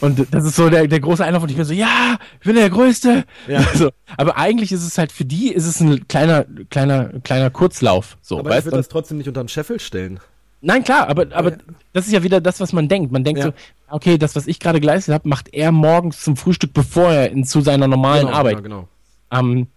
Und 0.00 0.26
das 0.30 0.44
ist 0.44 0.56
so 0.56 0.68
der, 0.68 0.86
der 0.86 1.00
große 1.00 1.24
Einlauf 1.24 1.42
und 1.42 1.50
ich 1.50 1.56
bin 1.56 1.64
so, 1.64 1.72
ja, 1.72 2.18
ich 2.40 2.46
bin 2.46 2.54
der 2.54 2.70
Größte. 2.70 3.24
Ja. 3.46 3.62
So, 3.74 3.90
aber 4.16 4.36
eigentlich 4.36 4.72
ist 4.72 4.86
es 4.86 4.98
halt 4.98 5.12
für 5.12 5.24
die, 5.24 5.48
ist 5.52 5.66
es 5.66 5.80
ein 5.80 6.08
kleiner, 6.08 6.46
kleiner, 6.70 7.10
kleiner 7.20 7.50
Kurzlauf. 7.50 8.16
So, 8.22 8.38
Aber 8.38 8.50
ich 8.50 8.56
weißt 8.56 8.66
würde 8.66 8.76
du? 8.76 8.80
das 8.80 8.88
trotzdem 8.88 9.18
nicht 9.18 9.28
unter 9.28 9.42
den 9.42 9.48
Scheffel 9.48 9.80
stellen. 9.80 10.20
Nein, 10.60 10.82
klar, 10.84 11.08
aber, 11.08 11.26
aber 11.32 11.50
Ja. 11.52 11.56
das 11.92 12.06
ist 12.06 12.12
ja 12.12 12.22
wieder 12.22 12.40
das, 12.40 12.60
was 12.60 12.72
man 12.72 12.88
denkt. 12.88 13.12
Man 13.12 13.24
denkt 13.24 13.38
Ja. 13.40 13.46
so, 13.46 13.52
okay, 13.90 14.18
das, 14.18 14.34
was 14.36 14.46
ich 14.46 14.58
gerade 14.58 14.80
geleistet 14.80 15.14
habe, 15.14 15.28
macht 15.28 15.52
er 15.52 15.70
morgens 15.72 16.22
zum 16.22 16.36
Frühstück, 16.36 16.72
bevor 16.72 17.12
er 17.12 17.30
in, 17.30 17.44
zu 17.44 17.60
seiner 17.60 17.86
normalen 17.88 18.28
Arbeit. 18.28 18.62
Genau, 18.62 18.88
Ähm, 19.30 19.68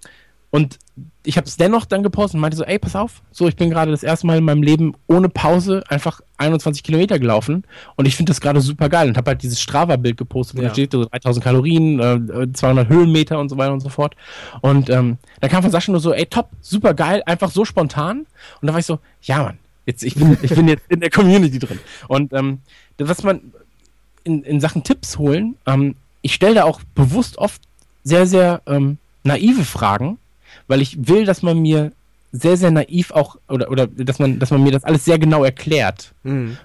und 0.51 0.79
ich 1.23 1.37
habe 1.37 1.45
es 1.45 1.57
dennoch 1.57 1.85
dann 1.85 2.01
gepostet 2.01 2.35
und 2.35 2.41
meinte 2.41 2.57
so, 2.57 2.63
ey, 2.63 2.79
pass 2.79 2.95
auf, 2.95 3.21
so, 3.31 3.47
ich 3.47 3.55
bin 3.55 3.69
gerade 3.69 3.91
das 3.91 4.01
erste 4.01 4.25
Mal 4.25 4.39
in 4.39 4.43
meinem 4.45 4.63
Leben 4.63 4.95
ohne 5.05 5.29
Pause 5.29 5.83
einfach 5.87 6.21
21 6.37 6.81
Kilometer 6.81 7.19
gelaufen 7.19 7.65
und 7.95 8.07
ich 8.07 8.15
finde 8.15 8.31
das 8.31 8.41
gerade 8.41 8.59
super 8.61 8.89
geil 8.89 9.09
und 9.09 9.17
habe 9.17 9.29
halt 9.29 9.43
dieses 9.43 9.61
Strava-Bild 9.61 10.17
gepostet, 10.17 10.57
wo 10.57 10.61
Ja. 10.63 10.69
da 10.69 10.73
steht 10.73 10.91
so 10.91 11.05
3000 11.05 11.43
Kalorien, 11.43 11.99
äh, 11.99 12.51
200 12.51 12.89
Höhenmeter 12.89 13.39
und 13.39 13.49
so 13.49 13.57
weiter 13.57 13.73
und 13.73 13.81
so 13.81 13.89
fort. 13.89 14.15
Und 14.61 14.89
ähm, 14.89 15.17
da 15.39 15.47
kam 15.49 15.61
von 15.61 15.71
Sascha 15.71 15.91
nur 15.91 16.01
so, 16.01 16.13
ey, 16.13 16.25
top, 16.25 16.49
super 16.61 16.95
geil, 16.95 17.21
einfach 17.27 17.51
so 17.51 17.63
spontan. 17.63 18.25
Und 18.61 18.67
da 18.67 18.73
war 18.73 18.79
ich 18.79 18.85
so, 18.87 18.97
ja, 19.21 19.43
Mann, 19.43 19.59
Jetzt, 19.89 20.03
ich, 20.03 20.13
bin, 20.13 20.37
ich 20.43 20.53
bin 20.53 20.67
jetzt 20.67 20.83
in 20.87 20.99
der 20.99 21.09
Community 21.09 21.57
drin. 21.57 21.79
Und 22.07 22.31
ähm, 22.31 22.59
was 22.99 23.23
man 23.23 23.51
in, 24.23 24.43
in 24.43 24.59
Sachen 24.59 24.83
Tipps 24.83 25.17
holen, 25.17 25.55
ähm, 25.65 25.95
ich 26.21 26.35
stelle 26.35 26.53
da 26.53 26.63
auch 26.65 26.81
bewusst 26.93 27.39
oft 27.39 27.59
sehr, 28.03 28.27
sehr 28.27 28.61
ähm, 28.67 28.99
naive 29.23 29.65
Fragen, 29.65 30.19
weil 30.67 30.79
ich 30.79 31.07
will, 31.07 31.25
dass 31.25 31.41
man 31.41 31.57
mir 31.57 31.91
sehr, 32.31 32.55
sehr 32.55 32.69
naiv 32.69 33.09
auch, 33.09 33.37
oder, 33.47 33.71
oder 33.71 33.87
dass 33.87 34.19
man, 34.19 34.37
dass 34.37 34.51
man 34.51 34.61
mir 34.61 34.71
das 34.71 34.83
alles 34.83 35.05
sehr 35.05 35.17
genau 35.17 35.43
erklärt. 35.43 36.13
Mhm. 36.21 36.57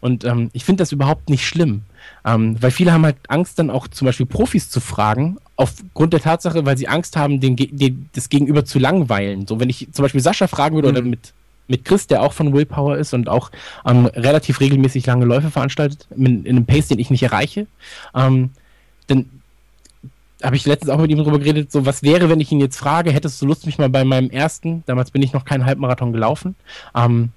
Und 0.00 0.24
ähm, 0.24 0.50
ich 0.52 0.66
finde 0.66 0.82
das 0.82 0.92
überhaupt 0.92 1.30
nicht 1.30 1.46
schlimm. 1.46 1.84
Ähm, 2.22 2.60
weil 2.60 2.70
viele 2.70 2.92
haben 2.92 3.06
halt 3.06 3.16
Angst, 3.28 3.58
dann 3.58 3.70
auch 3.70 3.88
zum 3.88 4.04
Beispiel 4.04 4.26
Profis 4.26 4.68
zu 4.68 4.80
fragen, 4.80 5.38
aufgrund 5.56 6.12
der 6.12 6.20
Tatsache, 6.20 6.66
weil 6.66 6.76
sie 6.76 6.86
Angst 6.86 7.16
haben, 7.16 7.40
den, 7.40 7.56
den, 7.56 8.10
das 8.12 8.28
Gegenüber 8.28 8.66
zu 8.66 8.78
langweilen. 8.78 9.46
So, 9.46 9.58
wenn 9.58 9.70
ich 9.70 9.88
zum 9.90 10.02
Beispiel 10.02 10.20
Sascha 10.20 10.48
fragen 10.48 10.74
würde 10.74 10.88
mhm. 10.88 10.96
oder 10.96 11.06
mit, 11.06 11.32
mit 11.68 11.84
Chris, 11.84 12.06
der 12.06 12.22
auch 12.22 12.32
von 12.32 12.52
Willpower 12.52 12.96
ist 12.96 13.14
und 13.14 13.28
auch 13.28 13.50
ähm, 13.86 14.06
relativ 14.06 14.60
regelmäßig 14.60 15.06
lange 15.06 15.24
Läufe 15.24 15.50
veranstaltet, 15.50 16.06
in, 16.16 16.44
in 16.44 16.56
einem 16.56 16.66
Pace, 16.66 16.88
den 16.88 16.98
ich 16.98 17.10
nicht 17.10 17.22
erreiche, 17.22 17.66
ähm, 18.14 18.50
dann 19.06 19.26
habe 20.42 20.56
ich 20.56 20.66
letztens 20.66 20.90
auch 20.90 20.98
mit 20.98 21.10
ihm 21.10 21.18
darüber 21.18 21.38
geredet, 21.38 21.72
so 21.72 21.84
was 21.84 22.02
wäre, 22.02 22.28
wenn 22.28 22.40
ich 22.40 22.52
ihn 22.52 22.60
jetzt 22.60 22.78
frage, 22.78 23.12
hättest 23.12 23.40
du 23.42 23.46
Lust, 23.46 23.66
mich 23.66 23.78
mal 23.78 23.88
bei 23.88 24.04
meinem 24.04 24.30
ersten, 24.30 24.84
damals 24.86 25.10
bin 25.10 25.22
ich 25.22 25.32
noch 25.32 25.44
keinen 25.44 25.66
Halbmarathon 25.66 26.12
gelaufen, 26.12 26.54
ähm, 26.94 27.30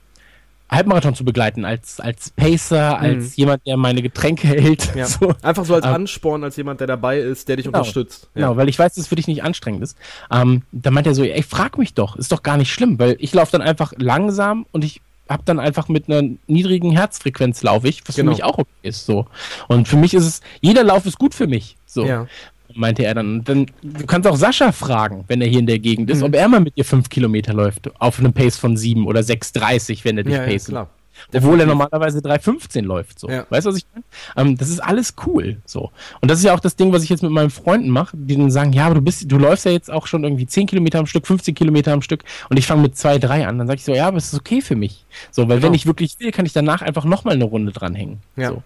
Halbmarathon 0.72 1.16
zu 1.16 1.26
begleiten, 1.26 1.66
als, 1.66 2.00
als 2.00 2.30
Pacer, 2.30 2.98
mhm. 2.98 3.04
als 3.04 3.36
jemand, 3.36 3.68
der 3.68 3.78
meine 3.78 4.02
Getränke 4.02 4.48
hält. 4.48 4.96
Ja. 4.96 5.06
So. 5.12 5.34
Einfach 5.42 5.66
so 5.66 5.76
als 5.76 5.86
ähm, 5.86 5.94
Ansporn, 5.94 6.44
als 6.44 6.56
jemand, 6.56 6.80
der 6.80 6.88
dabei 6.88 7.20
ist, 7.20 7.50
der 7.50 7.58
dich 7.58 7.66
genau, 7.66 7.80
unterstützt. 7.80 8.30
Ja. 8.34 8.42
Genau, 8.42 8.58
weil 8.58 8.70
ich 8.70 8.80
weiß, 8.80 8.94
dass 8.94 9.04
es 9.04 9.08
für 9.08 9.16
dich 9.16 9.28
nicht 9.28 9.44
anstrengend 9.44 9.84
ist. 9.84 9.98
Ähm, 10.32 10.62
da 10.72 10.90
meint 10.90 11.06
er 11.06 11.16
so, 11.16 11.24
ey, 11.24 11.44
frag 11.44 11.78
mich 11.78 11.94
doch, 11.94 12.16
ist 12.16 12.32
doch 12.32 12.44
gar 12.44 12.56
nicht 12.56 12.72
schlimm, 12.72 12.98
weil 12.98 13.18
ich 13.20 13.34
laufe 13.34 13.52
dann 13.52 13.62
einfach 13.62 13.92
langsam 13.98 14.66
und 14.72 14.86
ich 14.86 15.02
habe 15.28 15.44
dann 15.46 15.60
einfach 15.60 15.90
mit 15.90 16.08
einer 16.08 16.30
niedrigen 16.48 16.92
Herzfrequenz 16.92 17.62
laufe 17.64 17.90
ich, 17.90 18.08
was 18.08 18.16
genau. 18.16 18.32
für 18.32 18.36
mich 18.36 18.44
auch 18.44 18.58
okay 18.58 18.70
ist. 18.84 19.06
So. 19.06 19.28
Und 19.68 19.88
für 19.88 19.98
mich 19.98 20.14
ist 20.14 20.26
es, 20.26 20.42
jeder 20.62 20.84
Lauf 20.84 21.06
ist 21.06 21.18
gut 21.18 21.34
für 21.34 21.48
mich. 21.48 21.76
So. 21.86 22.06
Ja 22.06 22.28
meinte 22.76 23.04
er 23.04 23.14
dann. 23.14 23.44
dann. 23.44 23.66
Du 23.82 24.06
kannst 24.06 24.28
auch 24.28 24.36
Sascha 24.36 24.72
fragen, 24.72 25.24
wenn 25.28 25.42
er 25.42 25.48
hier 25.48 25.60
in 25.60 25.68
der 25.68 25.80
Gegend 25.80 26.10
ist, 26.10 26.20
mhm. 26.20 26.26
ob 26.26 26.36
er 26.36 26.48
mal 26.48 26.60
mit 26.60 26.78
dir 26.78 26.86
fünf 26.86 27.10
Kilometer 27.10 27.54
läuft, 27.54 27.90
auf 28.00 28.20
einem 28.20 28.34
Pace 28.34 28.58
von 28.58 28.78
sieben 28.78 29.08
oder 29.08 29.22
6,30, 29.22 30.04
wenn 30.04 30.18
er 30.18 30.24
dich 30.24 30.34
ja, 30.34 30.44
pacen. 30.44 30.74
Ja, 30.74 30.84
klar. 30.84 30.90
Obwohl 31.34 31.60
er 31.60 31.66
normalerweise 31.66 32.20
3,15 32.20 32.82
läuft. 32.82 33.20
So. 33.20 33.30
Ja. 33.30 33.46
Weißt 33.50 33.66
du, 33.66 33.72
was 33.72 33.78
ich 33.78 33.86
meine? 33.94 34.06
Ähm, 34.36 34.58
das 34.58 34.70
ist 34.70 34.80
alles 34.80 35.16
cool. 35.26 35.62
So. 35.66 35.92
Und 36.22 36.32
das 36.32 36.40
ist 36.40 36.46
ja 36.46 36.54
auch 36.54 36.60
das 36.60 36.76
Ding, 36.76 36.92
was 36.92 37.04
ich 37.04 37.10
jetzt 37.10 37.24
mit 37.24 37.32
meinen 37.32 37.50
Freunden 37.50 37.90
mache, 37.90 38.16
die 38.18 38.36
dann 38.36 38.52
sagen, 38.52 38.74
ja, 38.74 38.86
aber 38.86 38.96
du 38.96 39.02
bist, 39.02 39.32
du 39.32 39.38
läufst 39.38 39.66
ja 39.66 39.72
jetzt 39.72 39.92
auch 39.92 40.08
schon 40.08 40.24
irgendwie 40.24 40.48
10 40.48 40.68
Kilometer 40.68 41.00
am 41.00 41.06
Stück, 41.06 41.28
15 41.28 41.56
Kilometer 41.56 41.94
am 41.94 42.02
Stück 42.02 42.24
und 42.50 42.58
ich 42.58 42.68
fange 42.68 42.82
mit 42.82 42.98
2, 42.98 43.20
3 43.20 43.48
an. 43.48 43.58
Dann 43.58 43.68
sage 43.68 43.78
ich 43.78 43.86
so, 43.86 43.94
ja, 43.94 44.08
aber 44.08 44.18
es 44.18 44.34
ist 44.34 44.40
okay 44.40 44.62
für 44.62 44.76
mich. 44.76 45.06
So, 45.32 45.44
weil 45.44 45.58
genau. 45.58 45.68
wenn 45.68 45.74
ich 45.74 45.86
wirklich 45.86 46.20
will, 46.20 46.32
kann 46.32 46.46
ich 46.46 46.54
danach 46.54 46.82
einfach 46.82 47.06
nochmal 47.06 47.36
eine 47.36 47.46
Runde 47.46 47.72
dranhängen. 47.72 48.20
Ja. 48.36 48.50
So. 48.50 48.64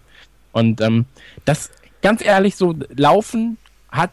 Und 0.52 0.80
ähm, 0.80 1.04
das, 1.44 1.70
ganz 2.02 2.24
ehrlich, 2.24 2.56
so 2.56 2.74
laufen 2.94 3.58
hat 3.96 4.12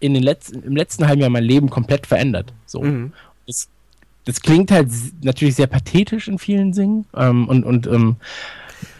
in 0.00 0.14
den 0.14 0.22
letzten, 0.22 0.62
im 0.62 0.76
letzten 0.76 1.06
halben 1.06 1.20
Jahr 1.20 1.30
mein 1.30 1.44
Leben 1.44 1.70
komplett 1.70 2.06
verändert. 2.06 2.52
So. 2.66 2.82
Mhm. 2.82 3.12
Das, 3.46 3.68
das 4.24 4.40
klingt 4.40 4.70
halt 4.70 4.88
natürlich 5.22 5.54
sehr 5.54 5.66
pathetisch 5.66 6.28
in 6.28 6.38
vielen 6.38 6.72
Dingen 6.72 7.06
ähm, 7.14 7.48
und, 7.48 7.64
und 7.64 7.86
ähm, 7.86 8.16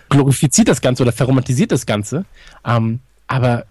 glorifiziert 0.09 0.69
das 0.69 0.81
Ganze 0.81 1.03
oder 1.03 1.13
verromantisiert 1.13 1.73
das 1.73 1.87
Ganze. 1.87 2.25
Ähm, 2.65 3.01
aber 3.27 3.67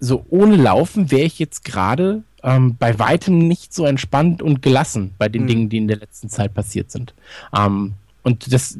so 0.00 0.24
ohne 0.30 0.56
Laufen 0.56 1.10
wäre 1.10 1.22
ich 1.22 1.38
jetzt 1.38 1.64
gerade 1.64 2.22
ähm, 2.42 2.76
bei 2.78 2.98
weitem 2.98 3.38
nicht 3.46 3.74
so 3.74 3.84
entspannt 3.84 4.42
und 4.42 4.62
gelassen 4.62 5.14
bei 5.18 5.28
den 5.28 5.42
mhm. 5.42 5.46
Dingen, 5.46 5.68
die 5.68 5.76
in 5.76 5.88
der 5.88 5.98
letzten 5.98 6.30
Zeit 6.30 6.54
passiert 6.54 6.90
sind. 6.90 7.14
Ähm, 7.54 7.92
und 8.22 8.52
das 8.52 8.78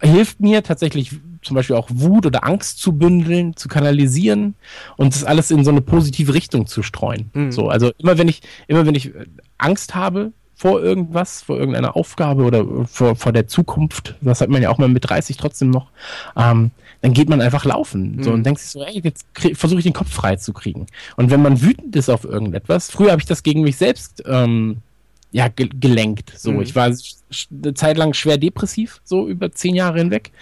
hilft 0.00 0.40
mir 0.40 0.62
tatsächlich 0.62 1.16
zum 1.48 1.54
Beispiel 1.54 1.76
auch 1.76 1.88
Wut 1.90 2.26
oder 2.26 2.46
Angst 2.46 2.78
zu 2.78 2.92
bündeln, 2.92 3.56
zu 3.56 3.68
kanalisieren 3.68 4.54
und 4.96 5.14
das 5.14 5.24
alles 5.24 5.50
in 5.50 5.64
so 5.64 5.70
eine 5.70 5.80
positive 5.80 6.34
Richtung 6.34 6.66
zu 6.66 6.82
streuen. 6.82 7.30
Mhm. 7.32 7.52
So, 7.52 7.68
also 7.68 7.90
immer 7.98 8.18
wenn 8.18 8.28
ich, 8.28 8.42
immer 8.68 8.86
wenn 8.86 8.94
ich 8.94 9.14
äh, 9.14 9.24
Angst 9.56 9.94
habe 9.94 10.32
vor 10.54 10.82
irgendwas, 10.82 11.40
vor 11.42 11.56
irgendeiner 11.56 11.96
Aufgabe 11.96 12.44
oder 12.44 12.66
vor, 12.86 13.16
vor 13.16 13.32
der 13.32 13.46
Zukunft, 13.46 14.16
das 14.20 14.40
hat 14.40 14.50
man 14.50 14.60
ja 14.60 14.70
auch 14.70 14.78
mal 14.78 14.88
mit 14.88 15.08
30 15.08 15.36
trotzdem 15.36 15.70
noch, 15.70 15.86
ähm, 16.36 16.70
dann 17.00 17.12
geht 17.14 17.28
man 17.28 17.40
einfach 17.40 17.64
laufen 17.64 18.16
mhm. 18.16 18.22
so, 18.24 18.32
und 18.32 18.44
denkt 18.44 18.60
sich 18.60 18.70
so, 18.70 18.82
ey, 18.82 19.00
jetzt 19.02 19.24
versuche 19.54 19.78
ich 19.78 19.84
den 19.84 19.92
Kopf 19.92 20.10
frei 20.10 20.36
zu 20.36 20.52
kriegen. 20.52 20.86
Und 21.16 21.30
wenn 21.30 21.40
man 21.40 21.62
wütend 21.62 21.96
ist 21.96 22.10
auf 22.10 22.24
irgendetwas, 22.24 22.90
früher 22.90 23.12
habe 23.12 23.22
ich 23.22 23.26
das 23.26 23.42
gegen 23.42 23.62
mich 23.62 23.76
selbst 23.76 24.22
ähm, 24.26 24.82
ja, 25.30 25.48
ge 25.48 25.68
gelenkt. 25.80 26.32
So, 26.36 26.52
mhm. 26.52 26.62
ich 26.62 26.74
war 26.74 26.86
eine 26.86 27.74
Zeit 27.74 27.96
lang 27.96 28.14
schwer 28.14 28.38
depressiv, 28.38 29.00
so 29.04 29.28
über 29.28 29.52
zehn 29.52 29.74
Jahre 29.74 29.98
hinweg, 29.98 30.32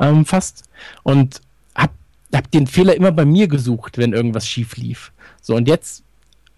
ähm, 0.00 0.24
fast. 0.24 0.64
Und 1.02 1.40
hab, 1.74 1.92
hab 2.32 2.50
den 2.50 2.66
Fehler 2.66 2.94
immer 2.94 3.12
bei 3.12 3.24
mir 3.24 3.48
gesucht, 3.48 3.98
wenn 3.98 4.12
irgendwas 4.12 4.48
schief 4.48 4.76
lief. 4.76 5.12
So, 5.42 5.54
und 5.54 5.68
jetzt, 5.68 6.04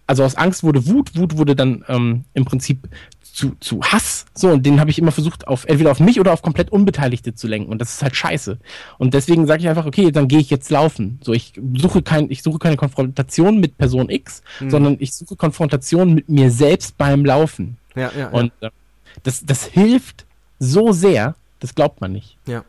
also 0.09 0.25
aus 0.25 0.35
Angst 0.35 0.65
wurde 0.65 0.87
Wut, 0.87 1.17
Wut 1.17 1.37
wurde 1.37 1.55
dann 1.55 1.85
ähm, 1.87 2.25
im 2.35 2.45
Prinzip 2.45 2.89
zu, 3.21 3.53
zu 3.61 3.83
Hass. 3.83 4.25
So, 4.35 4.49
und 4.49 4.65
den 4.65 4.81
habe 4.81 4.91
ich 4.91 4.99
immer 4.99 5.13
versucht, 5.13 5.47
auf 5.47 5.65
entweder 5.67 5.93
auf 5.93 6.01
mich 6.01 6.19
oder 6.19 6.33
auf 6.33 6.43
komplett 6.43 6.73
Unbeteiligte 6.73 7.35
zu 7.35 7.47
lenken. 7.47 7.71
Und 7.71 7.79
das 7.81 7.95
ist 7.95 8.03
halt 8.03 8.17
scheiße. 8.17 8.59
Und 8.97 9.15
deswegen 9.15 9.47
sage 9.47 9.63
ich 9.63 9.69
einfach, 9.69 9.87
okay, 9.87 10.11
dann 10.11 10.27
gehe 10.27 10.41
ich 10.41 10.51
jetzt 10.51 10.71
laufen. 10.71 11.21
So, 11.23 11.33
ich 11.35 11.53
suche 11.77 12.03
kein, 12.03 12.31
ich 12.31 12.43
suche 12.43 12.59
keine 12.59 12.77
Konfrontation 12.77 13.61
mit 13.61 13.79
Person 13.79 14.09
X, 14.09 14.43
mhm. 14.59 14.71
sondern 14.71 14.97
ich 14.99 15.15
suche 15.15 15.37
Konfrontation 15.37 16.15
mit 16.15 16.29
mir 16.29 16.51
selbst 16.51 16.97
beim 16.97 17.25
Laufen. 17.25 17.77
Ja, 17.95 18.11
ja. 18.19 18.29
Und 18.31 18.51
äh, 18.61 18.71
das, 19.23 19.45
das 19.45 19.67
hilft 19.67 20.25
so 20.59 20.93
sehr, 20.93 21.37
das 21.61 21.75
glaubt 21.75 22.01
man 22.01 22.13
nicht. 22.13 22.39
Ja. 22.47 22.65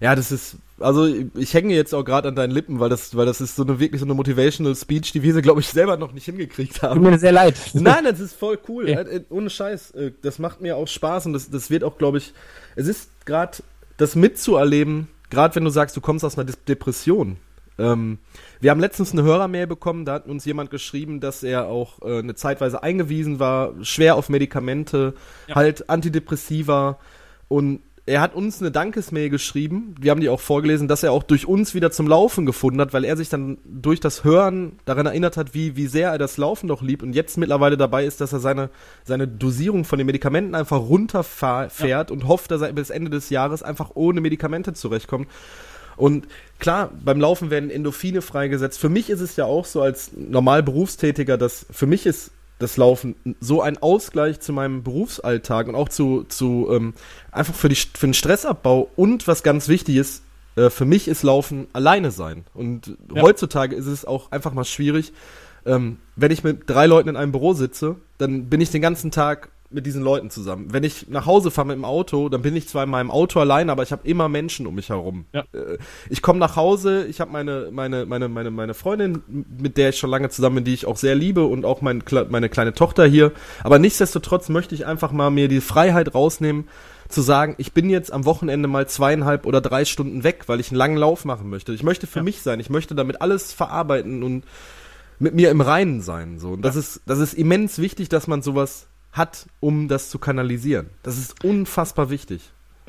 Ja, 0.00 0.14
das 0.14 0.30
ist, 0.30 0.58
also 0.80 1.06
ich 1.06 1.54
hänge 1.54 1.74
jetzt 1.74 1.94
auch 1.94 2.04
gerade 2.04 2.28
an 2.28 2.34
deinen 2.34 2.50
Lippen, 2.50 2.80
weil 2.80 2.88
das, 2.88 3.16
weil 3.16 3.26
das 3.26 3.40
ist 3.40 3.56
so 3.56 3.62
eine 3.62 3.78
wirklich 3.78 4.00
so 4.00 4.06
eine 4.06 4.14
Motivational 4.14 4.74
Speech, 4.74 5.12
die 5.12 5.22
wir, 5.22 5.40
glaube 5.40 5.60
ich, 5.60 5.68
selber 5.68 5.96
noch 5.96 6.12
nicht 6.12 6.24
hingekriegt 6.24 6.82
haben. 6.82 7.00
Tut 7.00 7.10
mir 7.10 7.18
sehr 7.18 7.32
leid. 7.32 7.54
Nein, 7.74 8.04
das 8.04 8.20
ist 8.20 8.34
voll 8.34 8.58
cool. 8.68 8.88
Ja. 8.88 9.00
Äh, 9.00 9.24
ohne 9.30 9.50
Scheiß. 9.50 9.92
Äh, 9.92 10.12
das 10.22 10.38
macht 10.38 10.60
mir 10.60 10.76
auch 10.76 10.88
Spaß 10.88 11.26
und 11.26 11.32
das, 11.32 11.50
das 11.50 11.70
wird 11.70 11.84
auch, 11.84 11.98
glaube 11.98 12.18
ich, 12.18 12.32
es 12.76 12.88
ist 12.88 13.10
gerade 13.24 13.58
das 13.96 14.16
mitzuerleben, 14.16 15.08
gerade 15.30 15.54
wenn 15.54 15.64
du 15.64 15.70
sagst, 15.70 15.96
du 15.96 16.00
kommst 16.00 16.24
aus 16.24 16.36
einer 16.36 16.50
Depression. 16.66 17.36
Ähm, 17.78 18.18
wir 18.60 18.70
haben 18.70 18.80
letztens 18.80 19.12
eine 19.12 19.22
Hörermail 19.22 19.66
bekommen, 19.66 20.04
da 20.04 20.14
hat 20.14 20.26
uns 20.26 20.44
jemand 20.44 20.70
geschrieben, 20.70 21.20
dass 21.20 21.42
er 21.42 21.66
auch 21.66 22.02
äh, 22.02 22.18
eine 22.18 22.34
Zeitweise 22.34 22.82
eingewiesen 22.82 23.40
war, 23.40 23.72
schwer 23.82 24.16
auf 24.16 24.28
Medikamente, 24.28 25.14
ja. 25.48 25.54
halt 25.56 25.88
Antidepressiva 25.88 26.98
und 27.48 27.80
er 28.06 28.20
hat 28.20 28.34
uns 28.34 28.60
eine 28.60 28.70
Dankesmail 28.70 29.30
geschrieben, 29.30 29.94
wir 29.98 30.10
haben 30.10 30.20
die 30.20 30.28
auch 30.28 30.40
vorgelesen, 30.40 30.88
dass 30.88 31.02
er 31.02 31.12
auch 31.12 31.22
durch 31.22 31.46
uns 31.46 31.74
wieder 31.74 31.90
zum 31.90 32.06
Laufen 32.06 32.44
gefunden 32.44 32.80
hat, 32.80 32.92
weil 32.92 33.04
er 33.04 33.16
sich 33.16 33.30
dann 33.30 33.56
durch 33.64 33.98
das 33.98 34.24
Hören 34.24 34.78
daran 34.84 35.06
erinnert 35.06 35.38
hat, 35.38 35.54
wie, 35.54 35.74
wie 35.76 35.86
sehr 35.86 36.10
er 36.10 36.18
das 36.18 36.36
Laufen 36.36 36.68
doch 36.68 36.82
liebt 36.82 37.02
und 37.02 37.14
jetzt 37.14 37.38
mittlerweile 37.38 37.78
dabei 37.78 38.04
ist, 38.04 38.20
dass 38.20 38.34
er 38.34 38.40
seine, 38.40 38.68
seine 39.04 39.26
Dosierung 39.26 39.86
von 39.86 39.98
den 39.98 40.04
Medikamenten 40.04 40.54
einfach 40.54 40.80
runterfährt 40.80 41.80
ja. 42.10 42.14
und 42.14 42.28
hofft, 42.28 42.50
dass 42.50 42.60
er 42.60 42.72
bis 42.74 42.90
Ende 42.90 43.10
des 43.10 43.30
Jahres 43.30 43.62
einfach 43.62 43.92
ohne 43.94 44.20
Medikamente 44.20 44.74
zurechtkommt. 44.74 45.28
Und 45.96 46.26
klar, 46.58 46.90
beim 47.04 47.20
Laufen 47.20 47.50
werden 47.50 47.70
Endorphine 47.70 48.20
freigesetzt. 48.20 48.78
Für 48.78 48.88
mich 48.90 49.08
ist 49.08 49.20
es 49.20 49.36
ja 49.36 49.46
auch 49.46 49.64
so 49.64 49.80
als 49.80 50.10
normal 50.14 50.62
Berufstätiger, 50.62 51.38
dass 51.38 51.64
für 51.70 51.86
mich 51.86 52.04
ist 52.04 52.32
das 52.58 52.76
Laufen 52.76 53.16
so 53.40 53.62
ein 53.62 53.78
Ausgleich 53.78 54.40
zu 54.40 54.52
meinem 54.52 54.82
Berufsalltag 54.82 55.68
und 55.68 55.74
auch 55.74 55.88
zu, 55.88 56.24
zu 56.24 56.68
ähm, 56.70 56.94
einfach 57.32 57.54
für, 57.54 57.68
die, 57.68 57.74
für 57.74 58.06
den 58.06 58.14
Stressabbau 58.14 58.90
und 58.96 59.26
was 59.26 59.42
ganz 59.42 59.68
wichtig 59.68 59.96
ist, 59.96 60.22
äh, 60.56 60.70
für 60.70 60.84
mich 60.84 61.08
ist 61.08 61.22
Laufen 61.22 61.66
alleine 61.72 62.10
sein. 62.10 62.44
Und 62.54 62.96
ja. 63.14 63.22
heutzutage 63.22 63.74
ist 63.74 63.86
es 63.86 64.04
auch 64.04 64.30
einfach 64.32 64.54
mal 64.54 64.64
schwierig, 64.64 65.12
ähm, 65.66 65.98
wenn 66.16 66.30
ich 66.30 66.44
mit 66.44 66.68
drei 66.68 66.86
Leuten 66.86 67.08
in 67.08 67.16
einem 67.16 67.32
Büro 67.32 67.54
sitze, 67.54 67.96
dann 68.18 68.48
bin 68.48 68.60
ich 68.60 68.70
den 68.70 68.82
ganzen 68.82 69.10
Tag 69.10 69.48
mit 69.74 69.86
diesen 69.86 70.02
Leuten 70.02 70.30
zusammen. 70.30 70.72
Wenn 70.72 70.84
ich 70.84 71.08
nach 71.08 71.26
Hause 71.26 71.50
fahre 71.50 71.68
mit 71.68 71.76
dem 71.76 71.84
Auto, 71.84 72.28
dann 72.28 72.42
bin 72.42 72.56
ich 72.56 72.68
zwar 72.68 72.84
in 72.84 72.90
meinem 72.90 73.10
Auto 73.10 73.40
allein, 73.40 73.68
aber 73.68 73.82
ich 73.82 73.92
habe 73.92 74.06
immer 74.08 74.28
Menschen 74.28 74.66
um 74.66 74.74
mich 74.74 74.88
herum. 74.88 75.26
Ja. 75.32 75.44
Äh, 75.52 75.78
ich 76.08 76.22
komme 76.22 76.38
nach 76.38 76.56
Hause, 76.56 77.04
ich 77.06 77.20
habe 77.20 77.32
meine, 77.32 77.68
meine, 77.72 78.06
meine, 78.06 78.28
meine, 78.28 78.50
meine 78.50 78.74
Freundin, 78.74 79.22
mit 79.26 79.76
der 79.76 79.90
ich 79.90 79.98
schon 79.98 80.10
lange 80.10 80.30
zusammen 80.30 80.56
bin, 80.56 80.64
die 80.64 80.74
ich 80.74 80.86
auch 80.86 80.96
sehr 80.96 81.14
liebe 81.14 81.44
und 81.44 81.64
auch 81.64 81.82
mein, 81.82 82.02
meine 82.30 82.48
kleine 82.48 82.72
Tochter 82.72 83.04
hier. 83.04 83.32
Aber 83.62 83.78
nichtsdestotrotz 83.78 84.48
möchte 84.48 84.74
ich 84.74 84.86
einfach 84.86 85.12
mal 85.12 85.30
mir 85.30 85.48
die 85.48 85.60
Freiheit 85.60 86.14
rausnehmen, 86.14 86.68
zu 87.08 87.20
sagen, 87.20 87.54
ich 87.58 87.72
bin 87.72 87.90
jetzt 87.90 88.12
am 88.12 88.24
Wochenende 88.24 88.66
mal 88.66 88.88
zweieinhalb 88.88 89.46
oder 89.46 89.60
drei 89.60 89.84
Stunden 89.84 90.24
weg, 90.24 90.44
weil 90.46 90.60
ich 90.60 90.70
einen 90.70 90.78
langen 90.78 90.96
Lauf 90.96 91.24
machen 91.24 91.50
möchte. 91.50 91.72
Ich 91.72 91.82
möchte 91.82 92.06
für 92.06 92.20
ja. 92.20 92.22
mich 92.22 92.40
sein, 92.40 92.60
ich 92.60 92.70
möchte 92.70 92.94
damit 92.94 93.20
alles 93.20 93.52
verarbeiten 93.52 94.22
und 94.22 94.44
mit 95.18 95.34
mir 95.34 95.50
im 95.50 95.60
Reinen 95.60 96.00
sein. 96.00 96.38
So. 96.38 96.50
Und 96.50 96.62
das 96.62 96.76
ist, 96.76 97.02
das 97.06 97.18
ist 97.18 97.34
immens 97.34 97.78
wichtig, 97.78 98.08
dass 98.08 98.26
man 98.26 98.42
sowas 98.42 98.88
hat, 99.14 99.46
um 99.60 99.88
das 99.88 100.10
zu 100.10 100.18
kanalisieren. 100.18 100.90
Das 101.02 101.16
ist 101.16 101.42
unfassbar 101.42 102.10
wichtig. 102.10 102.42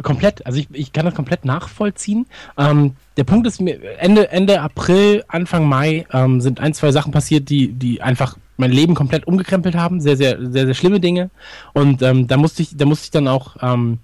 Komplett, 0.03 0.45
also 0.45 0.59
ich, 0.59 0.67
ich 0.73 0.91
kann 0.91 1.05
das 1.05 1.15
komplett 1.15 1.45
nachvollziehen. 1.45 2.25
Ähm, 2.57 2.97
der 3.15 3.23
Punkt 3.23 3.47
ist 3.47 3.61
Ende, 3.61 4.29
Ende 4.29 4.59
April, 4.59 5.23
Anfang 5.29 5.69
Mai 5.69 6.05
ähm, 6.11 6.41
sind 6.41 6.59
ein, 6.59 6.73
zwei 6.73 6.91
Sachen 6.91 7.13
passiert, 7.13 7.49
die, 7.49 7.69
die 7.69 8.01
einfach 8.01 8.37
mein 8.57 8.71
Leben 8.71 8.93
komplett 8.93 9.25
umgekrempelt 9.25 9.75
haben. 9.75 10.01
Sehr, 10.01 10.17
sehr, 10.17 10.37
sehr, 10.51 10.65
sehr 10.65 10.73
schlimme 10.73 10.99
Dinge. 10.99 11.29
Und 11.73 12.01
ähm, 12.01 12.27
da 12.27 12.35
musste 12.35 12.61
ich, 12.61 12.75
da 12.75 12.85
musste 12.85 13.05
ich 13.05 13.11
dann 13.11 13.29
auch 13.29 13.55
ähm, 13.61 13.99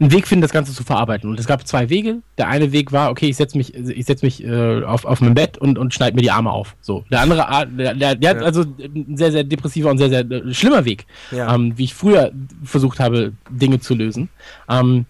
einen 0.00 0.12
Weg 0.12 0.26
finden, 0.26 0.42
das 0.42 0.52
Ganze 0.52 0.72
zu 0.72 0.84
verarbeiten. 0.84 1.30
Und 1.30 1.38
es 1.38 1.46
gab 1.46 1.66
zwei 1.66 1.90
Wege. 1.90 2.18
Der 2.36 2.48
eine 2.48 2.72
Weg 2.72 2.92
war, 2.92 3.10
okay, 3.10 3.28
ich 3.28 3.36
setze 3.36 3.56
mich, 3.56 3.74
ich 3.74 4.06
setz 4.06 4.22
mich 4.22 4.44
äh, 4.44 4.82
auf, 4.82 5.04
auf 5.04 5.20
mein 5.20 5.34
Bett 5.34 5.58
und, 5.58 5.78
und 5.78 5.94
schneide 5.94 6.16
mir 6.16 6.22
die 6.22 6.30
Arme 6.30 6.50
auf. 6.50 6.76
So. 6.80 7.04
Der 7.10 7.20
andere, 7.20 7.46
der, 7.70 7.94
der, 7.94 8.14
der 8.14 8.32
ja. 8.32 8.36
hat 8.36 8.44
also 8.44 8.62
ein 8.62 9.16
sehr, 9.16 9.32
sehr 9.32 9.44
depressiver 9.44 9.90
und 9.90 9.98
sehr, 9.98 10.08
sehr 10.08 10.30
äh, 10.30 10.54
schlimmer 10.54 10.84
Weg, 10.84 11.06
ja. 11.30 11.54
ähm, 11.54 11.76
wie 11.76 11.84
ich 11.84 11.94
früher 11.94 12.32
versucht 12.64 13.00
habe, 13.00 13.32
Dinge 13.50 13.80
zu 13.80 13.94
lösen. 13.94 14.28
Ähm, 14.68 15.06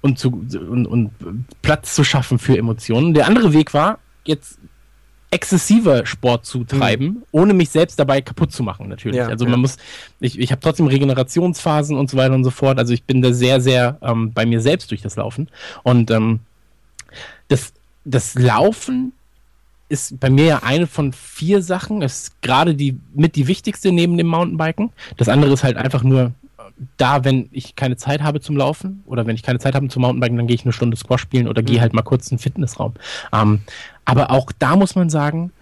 und, 0.00 0.18
zu, 0.18 0.28
und, 0.30 0.86
und 0.86 1.10
Platz 1.62 1.94
zu 1.94 2.04
schaffen 2.04 2.38
für 2.38 2.56
Emotionen. 2.56 3.14
Der 3.14 3.26
andere 3.26 3.52
Weg 3.52 3.74
war, 3.74 3.98
jetzt 4.24 4.58
exzessiver 5.30 6.06
Sport 6.06 6.46
zu 6.46 6.64
treiben, 6.64 7.04
mhm. 7.04 7.22
ohne 7.32 7.54
mich 7.54 7.70
selbst 7.70 7.98
dabei 7.98 8.20
kaputt 8.20 8.52
zu 8.52 8.62
machen, 8.62 8.88
natürlich. 8.88 9.18
Ja, 9.18 9.28
also 9.28 9.44
man 9.44 9.54
ja. 9.54 9.58
muss, 9.58 9.76
ich, 10.20 10.38
ich 10.38 10.50
habe 10.50 10.60
trotzdem 10.60 10.86
Regenerationsphasen 10.86 11.96
und 11.96 12.08
so 12.08 12.16
weiter 12.16 12.34
und 12.34 12.44
so 12.44 12.50
fort. 12.50 12.78
Also 12.78 12.94
ich 12.94 13.04
bin 13.04 13.20
da 13.20 13.32
sehr, 13.32 13.60
sehr 13.60 13.98
ähm, 14.00 14.32
bei 14.32 14.46
mir 14.46 14.60
selbst 14.60 14.90
durch 14.90 15.02
das 15.02 15.16
Laufen. 15.16 15.48
Und 15.82 16.10
ähm, 16.10 16.40
das, 17.48 17.72
das 18.04 18.34
Laufen 18.36 19.12
ist 19.90 20.18
bei 20.18 20.30
mir 20.30 20.44
ja 20.44 20.62
eine 20.62 20.86
von 20.86 21.12
vier 21.12 21.62
Sachen. 21.62 22.02
Es 22.02 22.22
ist 22.22 22.42
gerade 22.42 22.74
die 22.74 22.98
mit 23.14 23.36
die 23.36 23.46
wichtigste 23.46 23.92
neben 23.92 24.16
dem 24.16 24.26
Mountainbiken. 24.26 24.90
Das 25.16 25.28
andere 25.28 25.52
ist 25.52 25.64
halt 25.64 25.76
einfach 25.76 26.02
nur 26.02 26.32
da, 26.96 27.24
wenn 27.24 27.48
ich 27.52 27.76
keine 27.76 27.96
Zeit 27.96 28.22
habe 28.22 28.40
zum 28.40 28.56
Laufen 28.56 29.02
oder 29.06 29.26
wenn 29.26 29.34
ich 29.34 29.42
keine 29.42 29.58
Zeit 29.58 29.74
habe 29.74 29.88
zum 29.88 30.02
Mountainbiken, 30.02 30.36
dann 30.36 30.46
gehe 30.46 30.54
ich 30.54 30.64
eine 30.64 30.72
Stunde 30.72 30.96
Squash 30.96 31.22
spielen 31.22 31.48
oder 31.48 31.62
mhm. 31.62 31.66
gehe 31.66 31.80
halt 31.80 31.92
mal 31.92 32.02
kurz 32.02 32.30
in 32.30 32.36
den 32.36 32.42
Fitnessraum. 32.42 32.94
Ähm, 33.32 33.60
aber 34.04 34.30
auch 34.30 34.52
da 34.58 34.76
muss 34.76 34.94
man 34.94 35.10
sagen, 35.10 35.52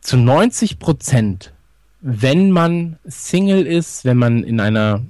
zu 0.00 0.16
90 0.16 0.78
Prozent, 0.78 1.52
wenn 2.00 2.50
man 2.50 2.98
Single 3.04 3.66
ist, 3.66 4.04
wenn 4.04 4.16
man 4.16 4.44
in 4.44 4.60
einer 4.60 5.02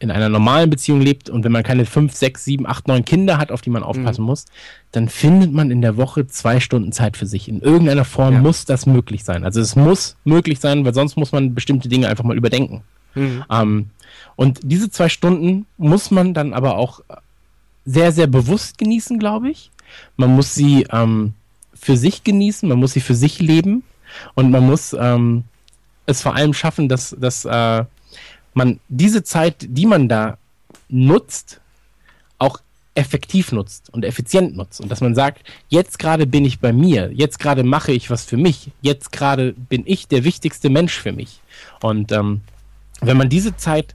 in 0.00 0.10
einer 0.10 0.28
normalen 0.28 0.68
Beziehung 0.68 1.00
lebt 1.00 1.30
und 1.30 1.44
wenn 1.44 1.52
man 1.52 1.62
keine 1.62 1.86
5, 1.86 2.12
6, 2.12 2.44
7, 2.44 2.66
8, 2.66 2.88
9 2.88 3.04
Kinder 3.04 3.38
hat, 3.38 3.50
auf 3.50 3.62
die 3.62 3.70
man 3.70 3.82
aufpassen 3.82 4.22
mhm. 4.22 4.26
muss, 4.26 4.44
dann 4.92 5.08
findet 5.08 5.52
man 5.52 5.70
in 5.70 5.80
der 5.80 5.96
Woche 5.96 6.26
zwei 6.26 6.60
Stunden 6.60 6.92
Zeit 6.92 7.16
für 7.16 7.26
sich. 7.26 7.48
In 7.48 7.60
irgendeiner 7.60 8.04
Form 8.04 8.34
ja. 8.34 8.40
muss 8.40 8.66
das 8.66 8.86
möglich 8.86 9.24
sein. 9.24 9.44
Also 9.44 9.60
es 9.60 9.76
muss 9.76 10.16
möglich 10.24 10.60
sein, 10.60 10.84
weil 10.84 10.92
sonst 10.94 11.16
muss 11.16 11.32
man 11.32 11.54
bestimmte 11.54 11.88
Dinge 11.88 12.08
einfach 12.08 12.24
mal 12.24 12.36
überdenken. 12.36 12.82
Mhm. 13.14 13.44
Ähm, 13.50 13.90
und 14.36 14.60
diese 14.62 14.90
zwei 14.90 15.08
Stunden 15.08 15.66
muss 15.76 16.10
man 16.10 16.34
dann 16.34 16.54
aber 16.54 16.76
auch 16.76 17.00
sehr, 17.84 18.12
sehr 18.12 18.26
bewusst 18.26 18.78
genießen, 18.78 19.18
glaube 19.18 19.50
ich. 19.50 19.70
Man 20.16 20.34
muss 20.34 20.54
sie 20.54 20.86
ähm, 20.90 21.34
für 21.74 21.96
sich 21.96 22.24
genießen, 22.24 22.68
man 22.68 22.78
muss 22.78 22.92
sie 22.92 23.00
für 23.00 23.14
sich 23.14 23.40
leben 23.40 23.84
und 24.34 24.50
man 24.50 24.64
muss 24.66 24.94
ähm, 24.98 25.44
es 26.06 26.22
vor 26.22 26.34
allem 26.34 26.54
schaffen, 26.54 26.88
dass, 26.88 27.14
dass 27.18 27.44
äh, 27.44 27.84
man 28.54 28.80
diese 28.88 29.22
Zeit, 29.22 29.56
die 29.68 29.86
man 29.86 30.08
da 30.08 30.38
nutzt, 30.88 31.60
auch 32.38 32.58
effektiv 32.94 33.52
nutzt 33.52 33.90
und 33.92 34.04
effizient 34.04 34.56
nutzt. 34.56 34.80
Und 34.80 34.88
dass 34.88 35.00
man 35.00 35.14
sagt, 35.14 35.44
jetzt 35.68 35.98
gerade 35.98 36.26
bin 36.26 36.44
ich 36.44 36.60
bei 36.60 36.72
mir, 36.72 37.10
jetzt 37.12 37.38
gerade 37.38 37.64
mache 37.64 37.92
ich 37.92 38.10
was 38.10 38.24
für 38.24 38.36
mich, 38.36 38.70
jetzt 38.82 39.12
gerade 39.12 39.52
bin 39.52 39.82
ich 39.86 40.06
der 40.06 40.24
wichtigste 40.24 40.70
Mensch 40.70 40.94
für 40.94 41.12
mich. 41.12 41.40
Und 41.80 42.12
ähm, 42.12 42.42
wenn 43.00 43.16
man 43.16 43.28
diese 43.28 43.56
Zeit 43.56 43.94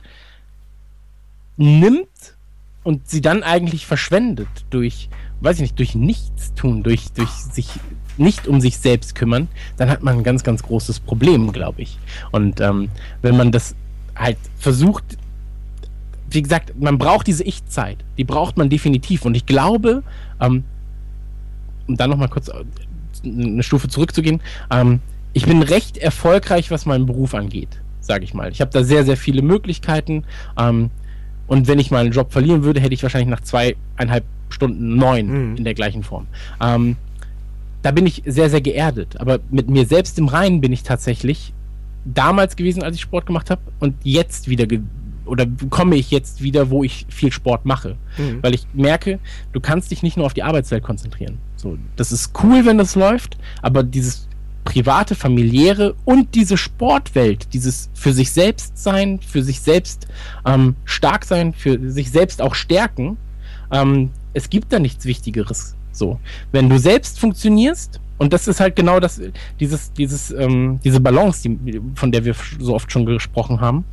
nimmt 1.59 2.37
und 2.83 3.07
sie 3.07 3.21
dann 3.21 3.43
eigentlich 3.43 3.85
verschwendet 3.85 4.47
durch, 4.69 5.09
weiß 5.41 5.57
ich 5.57 5.61
nicht, 5.61 5.79
durch 5.79 5.93
nichts 5.93 6.53
tun, 6.55 6.83
durch, 6.83 7.11
durch 7.11 7.29
sich 7.29 7.69
nicht 8.17 8.47
um 8.47 8.61
sich 8.61 8.77
selbst 8.77 9.15
kümmern, 9.15 9.47
dann 9.77 9.89
hat 9.89 10.03
man 10.03 10.17
ein 10.17 10.23
ganz, 10.23 10.43
ganz 10.43 10.63
großes 10.63 10.99
Problem, 11.01 11.51
glaube 11.51 11.81
ich. 11.81 11.99
Und 12.31 12.59
ähm, 12.61 12.89
wenn 13.21 13.37
man 13.37 13.51
das 13.51 13.75
halt 14.15 14.37
versucht, 14.57 15.03
wie 16.29 16.41
gesagt, 16.41 16.73
man 16.79 16.97
braucht 16.97 17.27
diese 17.27 17.43
Ich-Zeit, 17.43 17.97
die 18.17 18.23
braucht 18.23 18.57
man 18.57 18.69
definitiv. 18.69 19.25
Und 19.25 19.35
ich 19.35 19.45
glaube, 19.45 20.03
ähm, 20.39 20.63
um 21.87 21.97
dann 21.97 22.09
nochmal 22.09 22.29
kurz 22.29 22.49
äh, 22.49 22.63
eine 23.23 23.63
Stufe 23.63 23.87
zurückzugehen, 23.87 24.41
ähm, 24.71 24.99
ich 25.33 25.45
bin 25.45 25.61
recht 25.61 25.97
erfolgreich, 25.97 26.71
was 26.71 26.85
meinen 26.85 27.05
Beruf 27.05 27.33
angeht, 27.33 27.81
sage 27.99 28.23
ich 28.23 28.33
mal. 28.33 28.51
Ich 28.51 28.61
habe 28.61 28.71
da 28.71 28.83
sehr, 28.83 29.05
sehr 29.05 29.17
viele 29.17 29.41
Möglichkeiten. 29.41 30.25
Ähm, 30.57 30.91
und 31.49 31.67
wenn 31.67 31.79
ich 31.79 31.89
mal 31.89 32.01
einen 32.01 32.11
Job 32.11 32.31
verlieren 32.31 32.63
würde, 32.63 32.79
hätte 32.79 32.93
ich 32.93 33.01
wahrscheinlich 33.01 33.29
nach 33.29 33.41
zweieinhalb 33.41 34.23
Stunden 34.49 34.95
neun 34.95 35.27
mhm. 35.27 35.57
in 35.57 35.63
der 35.63 35.73
gleichen 35.73 36.03
Form. 36.03 36.27
Ähm, 36.61 36.95
da 37.81 37.89
bin 37.91 38.05
ich 38.05 38.21
sehr, 38.25 38.51
sehr 38.51 38.61
geerdet. 38.61 39.19
Aber 39.19 39.39
mit 39.49 39.67
mir 39.67 39.87
selbst 39.87 40.19
im 40.19 40.27
Reinen 40.27 40.61
bin 40.61 40.71
ich 40.71 40.83
tatsächlich 40.83 41.53
damals 42.05 42.55
gewesen, 42.55 42.83
als 42.83 42.95
ich 42.95 43.01
Sport 43.01 43.25
gemacht 43.25 43.49
habe 43.49 43.61
und 43.79 43.95
jetzt 44.03 44.47
wieder 44.47 44.67
oder 45.25 45.47
komme 45.71 45.95
ich 45.95 46.11
jetzt 46.11 46.43
wieder, 46.43 46.69
wo 46.69 46.83
ich 46.83 47.07
viel 47.09 47.31
Sport 47.31 47.65
mache. 47.65 47.97
Mhm. 48.17 48.43
Weil 48.43 48.53
ich 48.53 48.67
merke, 48.73 49.17
du 49.51 49.59
kannst 49.59 49.89
dich 49.89 50.03
nicht 50.03 50.17
nur 50.17 50.27
auf 50.27 50.35
die 50.35 50.43
Arbeitswelt 50.43 50.83
konzentrieren. 50.83 51.39
So, 51.55 51.79
das 51.95 52.11
ist 52.11 52.31
cool, 52.43 52.65
wenn 52.65 52.77
das 52.77 52.93
läuft, 52.93 53.37
aber 53.63 53.81
dieses 53.81 54.28
private, 54.63 55.15
familiäre 55.15 55.95
und 56.05 56.35
diese 56.35 56.57
Sportwelt, 56.57 57.53
dieses 57.53 57.89
für 57.93 58.13
sich 58.13 58.31
selbst 58.31 58.77
sein, 58.77 59.19
für 59.19 59.43
sich 59.43 59.61
selbst 59.61 60.07
ähm, 60.45 60.75
stark 60.85 61.25
sein, 61.25 61.53
für 61.53 61.91
sich 61.91 62.11
selbst 62.11 62.41
auch 62.41 62.55
stärken, 62.55 63.17
ähm, 63.71 64.11
es 64.33 64.49
gibt 64.49 64.71
da 64.71 64.79
nichts 64.79 65.05
Wichtigeres. 65.05 65.75
So, 65.91 66.19
wenn 66.51 66.69
du 66.69 66.77
selbst 66.77 67.19
funktionierst, 67.19 67.99
und 68.19 68.33
das 68.33 68.47
ist 68.47 68.59
halt 68.59 68.75
genau 68.75 68.99
das, 68.99 69.21
dieses, 69.59 69.93
dieses, 69.93 70.31
ähm, 70.31 70.79
diese 70.83 70.99
Balance, 70.99 71.47
die, 71.47 71.81
von 71.95 72.11
der 72.11 72.25
wir 72.25 72.35
so 72.59 72.75
oft 72.75 72.91
schon 72.91 73.05
gesprochen 73.05 73.61
haben, 73.61 73.85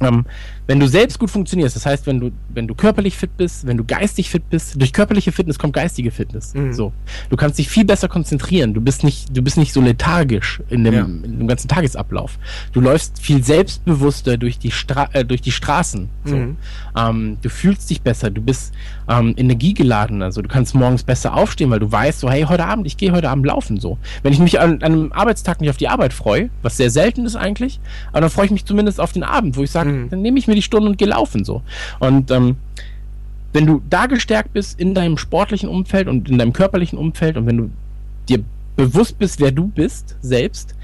ähm, 0.00 0.24
wenn 0.68 0.78
du 0.78 0.86
selbst 0.86 1.18
gut 1.18 1.30
funktionierst, 1.30 1.74
das 1.76 1.86
heißt, 1.86 2.06
wenn 2.06 2.20
du, 2.20 2.30
wenn 2.50 2.68
du 2.68 2.74
körperlich 2.74 3.16
fit 3.16 3.34
bist, 3.38 3.66
wenn 3.66 3.78
du 3.78 3.84
geistig 3.84 4.28
fit 4.28 4.50
bist, 4.50 4.80
durch 4.80 4.92
körperliche 4.92 5.32
Fitness 5.32 5.58
kommt 5.58 5.72
geistige 5.72 6.10
Fitness. 6.10 6.52
Mhm. 6.52 6.74
So. 6.74 6.92
Du 7.30 7.36
kannst 7.36 7.58
dich 7.58 7.70
viel 7.70 7.86
besser 7.86 8.06
konzentrieren. 8.06 8.74
Du 8.74 8.82
bist 8.82 9.02
nicht, 9.02 9.34
du 9.34 9.40
bist 9.40 9.56
nicht 9.56 9.72
so 9.72 9.80
lethargisch 9.80 10.60
in 10.68 10.84
dem, 10.84 10.94
ja. 10.94 11.04
in 11.04 11.38
dem 11.38 11.48
ganzen 11.48 11.68
Tagesablauf. 11.68 12.38
Du 12.74 12.82
läufst 12.82 13.18
viel 13.18 13.42
selbstbewusster 13.42 14.36
durch 14.36 14.58
die, 14.58 14.70
Stra 14.70 15.08
äh, 15.14 15.24
durch 15.24 15.40
die 15.40 15.52
Straßen. 15.52 16.10
So. 16.26 16.36
Mhm. 16.36 16.56
Ähm, 16.94 17.38
du 17.40 17.48
fühlst 17.48 17.88
dich 17.88 18.02
besser, 18.02 18.28
du 18.28 18.42
bist 18.42 18.74
ähm, 19.08 19.32
energiegeladen. 19.38 20.20
Also 20.20 20.42
du 20.42 20.48
kannst 20.48 20.74
morgens 20.74 21.02
besser 21.02 21.34
aufstehen, 21.34 21.70
weil 21.70 21.80
du 21.80 21.90
weißt, 21.90 22.20
so, 22.20 22.28
hey, 22.28 22.42
heute 22.42 22.66
Abend, 22.66 22.86
ich 22.86 22.98
gehe 22.98 23.12
heute 23.12 23.30
Abend 23.30 23.46
laufen. 23.46 23.80
So. 23.80 23.96
Wenn 24.22 24.34
ich 24.34 24.38
mich 24.38 24.60
an, 24.60 24.82
an 24.82 24.82
einem 24.82 25.12
Arbeitstag 25.14 25.62
nicht 25.62 25.70
auf 25.70 25.78
die 25.78 25.88
Arbeit 25.88 26.12
freue, 26.12 26.50
was 26.60 26.76
sehr 26.76 26.90
selten 26.90 27.24
ist 27.24 27.36
eigentlich, 27.36 27.80
aber 28.10 28.20
dann 28.20 28.30
freue 28.30 28.44
ich 28.44 28.50
mich 28.50 28.66
zumindest 28.66 29.00
auf 29.00 29.12
den 29.12 29.22
Abend, 29.22 29.56
wo 29.56 29.62
ich 29.62 29.70
sage, 29.70 29.88
mhm. 29.88 30.10
dann 30.10 30.20
nehme 30.20 30.38
ich 30.38 30.46
mir 30.46 30.57
die 30.58 30.62
Stunde 30.62 30.90
und 30.90 30.98
gelaufen 30.98 31.44
so. 31.44 31.62
Und 31.98 32.30
ähm, 32.30 32.56
wenn 33.52 33.66
du 33.66 33.82
da 33.88 34.06
gestärkt 34.06 34.52
bist 34.52 34.78
in 34.78 34.94
deinem 34.94 35.16
sportlichen 35.16 35.68
Umfeld 35.68 36.08
und 36.08 36.28
in 36.28 36.38
deinem 36.38 36.52
körperlichen 36.52 36.98
Umfeld 36.98 37.36
und 37.36 37.46
wenn 37.46 37.56
du 37.56 37.70
dir 38.28 38.44
bewusst 38.76 39.18
bist, 39.18 39.40
wer 39.40 39.50
du 39.50 39.68
bist, 39.68 40.16
selbst, 40.20 40.74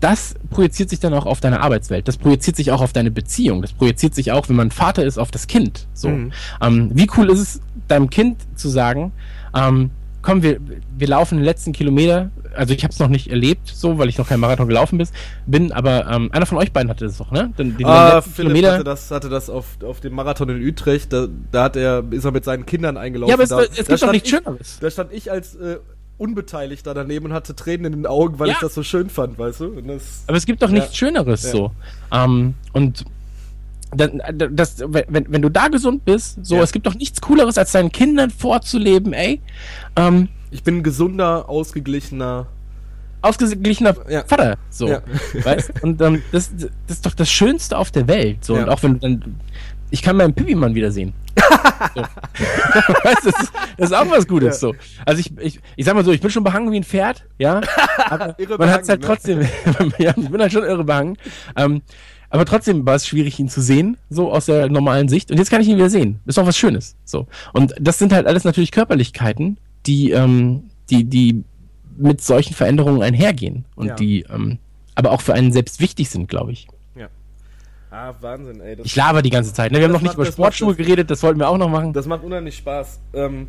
das 0.00 0.34
projiziert 0.50 0.90
sich 0.90 0.98
dann 0.98 1.14
auch 1.14 1.26
auf 1.26 1.40
deine 1.40 1.60
Arbeitswelt. 1.60 2.08
Das 2.08 2.16
projiziert 2.16 2.56
sich 2.56 2.70
auch 2.72 2.80
auf 2.80 2.92
deine 2.92 3.10
Beziehung. 3.10 3.62
Das 3.62 3.72
projiziert 3.72 4.14
sich 4.14 4.32
auch, 4.32 4.48
wenn 4.48 4.56
man 4.56 4.70
Vater 4.70 5.04
ist, 5.04 5.18
auf 5.18 5.30
das 5.30 5.46
Kind. 5.46 5.86
So. 5.92 6.08
Mhm. 6.08 6.32
Ähm, 6.62 6.90
wie 6.94 7.08
cool 7.16 7.30
ist 7.30 7.40
es, 7.40 7.60
deinem 7.86 8.08
Kind 8.08 8.38
zu 8.54 8.68
sagen, 8.68 9.12
ähm, 9.54 9.90
komm, 10.22 10.42
wir, 10.42 10.60
wir 10.96 11.08
laufen 11.08 11.38
den 11.38 11.44
letzten 11.44 11.72
Kilometer. 11.72 12.30
Also 12.54 12.74
ich 12.74 12.82
habe 12.82 12.92
es 12.92 12.98
noch 12.98 13.08
nicht 13.08 13.28
erlebt, 13.30 13.68
so, 13.68 13.98
weil 13.98 14.08
ich 14.08 14.18
noch 14.18 14.28
kein 14.28 14.40
Marathon 14.40 14.66
gelaufen 14.66 14.98
bin, 14.98 15.08
bin 15.46 15.72
aber 15.72 16.06
ähm, 16.10 16.30
einer 16.32 16.46
von 16.46 16.58
euch 16.58 16.72
beiden 16.72 16.90
hatte 16.90 17.04
das 17.06 17.18
doch, 17.18 17.30
ne? 17.30 17.52
Den, 17.56 17.76
den 17.76 17.86
ah, 17.86 18.20
Philipp 18.20 18.52
Kilometer. 18.52 18.72
hatte 18.74 18.84
das, 18.84 19.10
hatte 19.10 19.28
das 19.28 19.48
auf, 19.48 19.78
auf 19.84 20.00
dem 20.00 20.14
Marathon 20.14 20.48
in 20.48 20.66
Utrecht. 20.66 21.12
Da, 21.12 21.28
da 21.52 21.64
hat 21.64 21.76
er, 21.76 22.04
ist 22.10 22.24
er 22.24 22.32
mit 22.32 22.44
seinen 22.44 22.66
Kindern 22.66 22.96
eingelaufen. 22.96 23.30
Ja, 23.30 23.34
aber 23.34 23.44
es, 23.44 23.50
da, 23.50 23.60
es 23.62 23.86
gibt 23.86 24.02
doch 24.02 24.12
nichts 24.12 24.28
Schöneres. 24.28 24.78
Da 24.80 24.90
stand 24.90 25.12
ich 25.12 25.30
als 25.30 25.54
äh, 25.54 25.78
Unbeteiligter 26.18 26.92
daneben 26.92 27.26
und 27.26 27.32
hatte 27.32 27.54
Tränen 27.54 27.86
in 27.86 28.00
den 28.00 28.06
Augen, 28.06 28.38
weil 28.38 28.48
ja. 28.48 28.54
ich 28.54 28.60
das 28.60 28.74
so 28.74 28.82
schön 28.82 29.08
fand, 29.08 29.38
weißt 29.38 29.60
du? 29.60 29.80
Das, 29.80 30.24
aber 30.26 30.36
es 30.36 30.44
gibt 30.44 30.60
doch 30.62 30.68
ja. 30.68 30.74
nichts 30.74 30.96
Schöneres 30.96 31.44
ja. 31.44 31.50
so. 31.50 31.72
Ähm, 32.12 32.54
und 32.72 33.04
das, 33.94 34.10
das, 34.52 34.84
wenn, 34.86 35.26
wenn 35.28 35.42
du 35.42 35.48
da 35.48 35.68
gesund 35.68 36.04
bist, 36.04 36.38
so, 36.44 36.62
es 36.62 36.72
gibt 36.72 36.86
doch 36.86 36.94
nichts 36.94 37.20
Cooleres, 37.20 37.58
als 37.58 37.72
deinen 37.72 37.90
Kindern 37.92 38.30
vorzuleben, 38.30 39.12
ey. 39.12 39.40
Ähm, 39.96 40.28
ich 40.50 40.62
bin 40.62 40.78
ein 40.78 40.82
gesunder, 40.82 41.48
ausgeglichener 41.48 42.46
ausgeglichener 43.22 43.94
ja. 44.08 44.24
Vater, 44.26 44.56
so, 44.70 44.88
ja. 44.88 45.02
weißt? 45.44 45.82
Und 45.82 46.00
ähm, 46.00 46.22
das, 46.32 46.50
das 46.56 46.70
ist 46.88 47.06
doch 47.06 47.14
das 47.14 47.30
Schönste 47.30 47.76
auf 47.76 47.90
der 47.90 48.08
Welt, 48.08 48.44
so. 48.44 48.56
Ja. 48.56 48.62
Und 48.62 48.68
auch 48.68 48.82
wenn 48.82 48.94
du 48.94 48.98
dann, 49.00 49.36
ich 49.90 50.02
kann 50.02 50.16
meinen 50.16 50.34
Pipi-Mann 50.34 50.74
wiedersehen. 50.74 51.12
so. 51.94 52.00
weißt, 53.04 53.26
das, 53.26 53.42
ist, 53.42 53.52
das 53.76 53.90
ist 53.90 53.96
auch 53.96 54.10
was 54.10 54.26
Gutes, 54.26 54.60
so. 54.60 54.74
Also 55.04 55.20
ich, 55.20 55.36
ich, 55.38 55.60
ich 55.76 55.84
sag 55.84 55.94
mal 55.94 56.04
so, 56.04 56.12
ich 56.12 56.20
bin 56.20 56.30
schon 56.30 56.44
behangen 56.44 56.70
wie 56.72 56.76
ein 56.76 56.84
Pferd, 56.84 57.26
ja. 57.38 57.60
Aber 58.08 58.34
man 58.58 58.70
hat 58.70 58.82
es 58.82 58.88
halt 58.88 59.00
ne? 59.00 59.06
trotzdem, 59.06 59.40
ja, 59.98 60.14
ich 60.16 60.30
bin 60.30 60.40
halt 60.40 60.52
schon 60.52 60.64
irre 60.64 60.84
behangen. 60.84 61.16
Ähm, 61.56 61.82
aber 62.30 62.44
trotzdem 62.44 62.86
war 62.86 62.94
es 62.94 63.06
schwierig, 63.06 63.38
ihn 63.38 63.48
zu 63.48 63.60
sehen, 63.60 63.96
so 64.08 64.32
aus 64.32 64.46
der 64.46 64.68
normalen 64.68 65.08
Sicht. 65.08 65.30
Und 65.30 65.38
jetzt 65.38 65.50
kann 65.50 65.60
ich 65.60 65.68
ihn 65.68 65.76
wieder 65.76 65.90
sehen. 65.90 66.20
Ist 66.26 66.38
doch 66.38 66.46
was 66.46 66.56
Schönes. 66.56 66.96
So. 67.04 67.26
Und 67.52 67.74
das 67.80 67.98
sind 67.98 68.12
halt 68.12 68.26
alles 68.26 68.44
natürlich 68.44 68.70
Körperlichkeiten, 68.72 69.58
die, 69.86 70.10
ähm, 70.12 70.70
die, 70.90 71.04
die 71.04 71.44
mit 71.96 72.20
solchen 72.22 72.54
Veränderungen 72.54 73.02
einhergehen 73.02 73.64
und 73.74 73.88
ja. 73.88 73.94
die 73.94 74.22
ähm, 74.22 74.58
aber 74.94 75.12
auch 75.12 75.20
für 75.20 75.34
einen 75.34 75.52
selbst 75.52 75.80
wichtig 75.80 76.10
sind, 76.10 76.28
glaube 76.28 76.52
ich. 76.52 76.68
Ja. 76.94 77.08
Ah, 77.90 78.14
Wahnsinn, 78.20 78.60
ey. 78.60 78.76
Ich 78.82 78.94
laber 78.96 79.22
die 79.22 79.30
ganze 79.30 79.52
Zeit. 79.52 79.72
Ne? 79.72 79.78
Wir 79.78 79.84
haben 79.84 79.92
noch 79.92 80.00
nicht 80.00 80.16
macht- 80.16 80.18
über 80.18 80.26
Sportschuhe 80.26 80.74
geredet, 80.74 81.10
das 81.10 81.22
wollten 81.22 81.40
wir 81.40 81.48
auch 81.48 81.58
noch 81.58 81.68
machen. 81.68 81.92
das 81.92 82.06
macht 82.06 82.22
unheimlich 82.22 82.56
Spaß. 82.56 83.00
Ähm, 83.14 83.48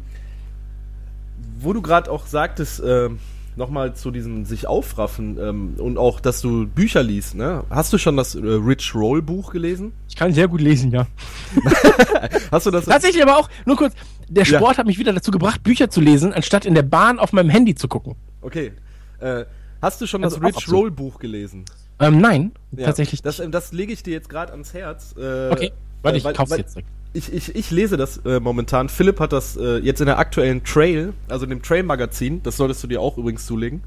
wo 1.59 1.73
du 1.73 1.81
gerade 1.81 2.09
auch 2.09 2.25
sagtest, 2.25 2.81
ähm, 2.85 3.19
nochmal 3.55 3.93
zu 3.95 4.11
diesem 4.11 4.45
sich 4.45 4.65
aufraffen 4.67 5.37
ähm, 5.39 5.73
und 5.77 5.97
auch, 5.97 6.19
dass 6.19 6.41
du 6.41 6.65
Bücher 6.67 7.03
liest, 7.03 7.35
ne? 7.35 7.63
Hast 7.69 7.91
du 7.93 7.97
schon 7.97 8.15
das 8.17 8.35
äh, 8.35 8.39
Rich 8.43 8.95
Roll 8.95 9.21
Buch 9.21 9.51
gelesen? 9.51 9.91
Ich 10.09 10.15
kann 10.15 10.33
sehr 10.33 10.47
gut 10.47 10.61
lesen, 10.61 10.91
ja. 10.91 11.07
Hast 12.51 12.65
du 12.65 12.71
das? 12.71 12.85
Tatsächlich 12.85 13.21
aber 13.21 13.37
auch, 13.37 13.49
nur 13.65 13.75
kurz, 13.77 13.93
der 14.29 14.45
Ja. 14.45 14.57
Sport 14.57 14.77
hat 14.77 14.85
mich 14.85 14.97
wieder 14.97 15.13
dazu 15.13 15.31
gebracht, 15.31 15.63
Bücher 15.63 15.89
zu 15.89 16.01
lesen, 16.01 16.33
anstatt 16.33 16.65
in 16.65 16.75
der 16.75 16.83
Bahn 16.83 17.19
auf 17.19 17.33
meinem 17.33 17.49
Handy 17.49 17.75
zu 17.75 17.87
gucken. 17.87 18.15
Okay. 18.41 18.71
Äh, 19.19 19.45
hast 19.81 19.99
du 20.01 20.07
schon 20.07 20.23
Also 20.23 20.39
das 20.39 20.55
Rich. 20.57 20.71
Roll 20.71 20.91
Buch 20.91 21.19
gelesen? 21.19 21.65
Ähm, 21.99 22.19
nein, 22.19 22.51
Ja, 22.71 22.85
tatsächlich. 22.85 23.21
Das, 23.21 23.39
ähm, 23.39 23.51
das 23.51 23.71
lege 23.73 23.93
ich 23.93 24.01
dir 24.01 24.13
jetzt 24.13 24.29
gerade 24.29 24.51
ans 24.53 24.73
Herz. 24.73 25.13
Äh, 25.17 25.49
okay, 25.51 25.71
warte, 26.01 26.17
ich 26.17 26.23
weil- 26.23 26.33
kauf's 26.33 26.51
weil- 26.51 26.59
jetzt 26.59 26.73
direkt. 26.75 26.89
Ich, 27.13 27.31
ich, 27.33 27.55
ich 27.55 27.71
lese 27.71 27.97
das 27.97 28.17
äh, 28.25 28.39
momentan. 28.39 28.87
Philipp 28.87 29.19
hat 29.19 29.33
das 29.33 29.57
äh, 29.57 29.79
jetzt 29.79 29.99
in 29.99 30.05
der 30.07 30.17
aktuellen 30.17 30.63
Trail, 30.63 31.13
also 31.27 31.43
in 31.43 31.49
dem 31.49 31.61
Trail-Magazin, 31.61 32.41
das 32.43 32.55
solltest 32.57 32.83
du 32.83 32.87
dir 32.87 33.01
auch 33.01 33.17
übrigens 33.17 33.45
zulegen. 33.45 33.81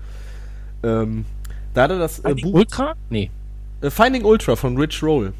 Ähm, 0.82 1.24
da 1.72 1.84
hat 1.84 1.90
er 1.90 1.98
das 1.98 2.18
äh, 2.20 2.34
Buch 2.34 2.52
Ultra? 2.52 2.94
Nee. 3.08 3.30
äh, 3.80 3.88
Finding 3.90 4.24
Ultra 4.24 4.56
von 4.56 4.76
Rich 4.76 5.02
Roll. 5.02 5.32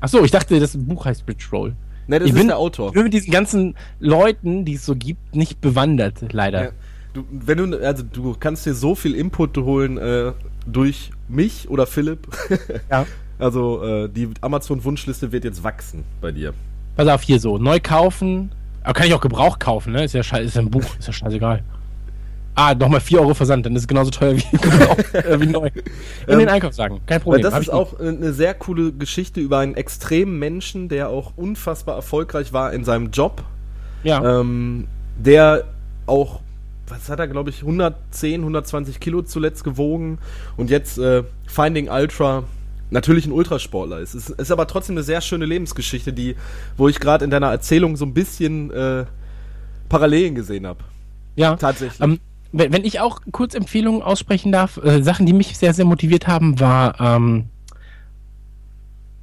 Achso, 0.00 0.24
ich 0.24 0.32
dachte, 0.32 0.58
das 0.58 0.76
Buch 0.76 1.04
heißt 1.04 1.22
Rich 1.28 1.52
Roll. 1.52 1.74
Ne, 2.08 2.18
das 2.18 2.26
Ich 2.26 2.32
ist 2.34 2.38
bin- 2.40 2.48
der 2.48 2.58
Autor. 2.58 2.88
Ich 2.88 2.94
bin 2.94 3.04
mit 3.04 3.14
diesen 3.14 3.30
ganzen 3.30 3.76
Leuten, 4.00 4.64
die 4.64 4.74
es 4.74 4.84
so 4.84 4.96
gibt, 4.96 5.36
nicht 5.36 5.60
bewandert, 5.60 6.32
leider. 6.32 6.64
Ja. 6.64 6.70
Du, 7.14 7.24
wenn 7.30 7.58
du, 7.58 7.78
also 7.86 8.02
du 8.02 8.34
kannst 8.40 8.66
dir 8.66 8.74
so 8.74 8.96
viel 8.96 9.14
Input 9.14 9.56
holen 9.58 9.96
äh, 9.98 10.32
durch 10.66 11.10
mich 11.28 11.68
oder 11.70 11.86
Philipp. 11.86 12.26
Ja. 12.90 13.06
Also 13.38 13.82
äh, 13.84 14.08
die 14.08 14.28
Amazon-Wunschliste 14.40 15.30
wird 15.32 15.44
jetzt 15.44 15.62
wachsen 15.64 16.04
bei 16.20 16.32
dir. 16.32 16.54
Pass 16.96 17.08
auf, 17.08 17.22
hier 17.22 17.40
so, 17.40 17.58
neu 17.58 17.80
kaufen. 17.82 18.52
Aber 18.84 18.94
kann 18.94 19.06
ich 19.06 19.14
auch 19.14 19.20
Gebrauch 19.20 19.58
kaufen, 19.58 19.92
ne? 19.92 20.04
Ist 20.04 20.12
ja, 20.14 20.22
schei- 20.22 20.42
ist 20.42 20.56
ja 20.56 20.62
ein 20.62 20.70
Buch, 20.70 20.82
ist 20.98 21.06
ja 21.06 21.12
scheißegal. 21.12 21.62
Ah, 22.54 22.74
nochmal 22.74 23.00
4 23.00 23.20
Euro 23.20 23.32
Versand, 23.32 23.64
dann 23.64 23.74
ist 23.76 23.82
es 23.82 23.88
genauso 23.88 24.10
teuer 24.10 24.36
wie, 24.36 24.42
äh, 25.16 25.40
wie 25.40 25.46
neu. 25.46 25.68
In 26.26 26.32
Ähm, 26.34 26.38
den 26.40 26.48
Einkaufswagen, 26.48 26.98
kein 27.06 27.14
Weil 27.16 27.20
Problem. 27.20 27.42
das 27.42 27.54
hab 27.54 27.62
ist 27.62 27.70
auch 27.70 27.98
äh, 27.98 28.08
eine 28.08 28.32
sehr 28.34 28.52
coole 28.54 28.92
Geschichte 28.92 29.40
über 29.40 29.58
einen 29.60 29.74
extremen 29.74 30.38
Menschen, 30.38 30.88
der 30.90 31.08
auch 31.08 31.32
unfassbar 31.36 31.94
erfolgreich 31.96 32.52
war 32.52 32.72
in 32.74 32.84
seinem 32.84 33.10
Job. 33.10 33.42
Ja, 34.02 34.40
Ähm, 34.40 34.86
der 35.16 35.64
auch, 36.06 36.40
was 36.88 37.08
hat 37.08 37.20
er, 37.20 37.28
glaube 37.28 37.48
ich, 37.50 37.60
110, 37.62 38.40
120 38.40 39.00
Kilo 39.00 39.22
zuletzt 39.22 39.64
gewogen 39.64 40.18
und 40.58 40.68
jetzt 40.68 40.98
äh, 40.98 41.22
Finding 41.46 41.88
Ultra 41.88 42.42
natürlich 42.92 43.26
ein 43.26 43.32
Ultrasportler 43.32 43.98
ist. 43.98 44.14
Es 44.14 44.30
ist 44.30 44.50
aber 44.50 44.66
trotzdem 44.66 44.94
eine 44.94 45.02
sehr 45.02 45.20
schöne 45.20 45.46
Lebensgeschichte, 45.46 46.12
die, 46.12 46.36
wo 46.76 46.88
ich 46.88 47.00
gerade 47.00 47.24
in 47.24 47.30
deiner 47.30 47.50
Erzählung 47.50 47.96
so 47.96 48.04
ein 48.04 48.14
bisschen 48.14 48.70
äh, 48.70 49.06
Parallelen 49.88 50.34
gesehen 50.34 50.66
habe. 50.66 50.84
ja. 51.36 51.56
Tatsächlich. 51.56 52.00
Ähm, 52.00 52.20
wenn, 52.52 52.72
wenn 52.72 52.84
ich 52.84 53.00
auch 53.00 53.20
kurz 53.32 53.54
Empfehlungen 53.54 54.02
aussprechen 54.02 54.52
darf, 54.52 54.76
äh, 54.76 55.02
Sachen, 55.02 55.24
die 55.24 55.32
mich 55.32 55.56
sehr, 55.56 55.72
sehr 55.72 55.86
motiviert 55.86 56.26
haben, 56.26 56.60
war 56.60 57.00
ähm, 57.00 57.46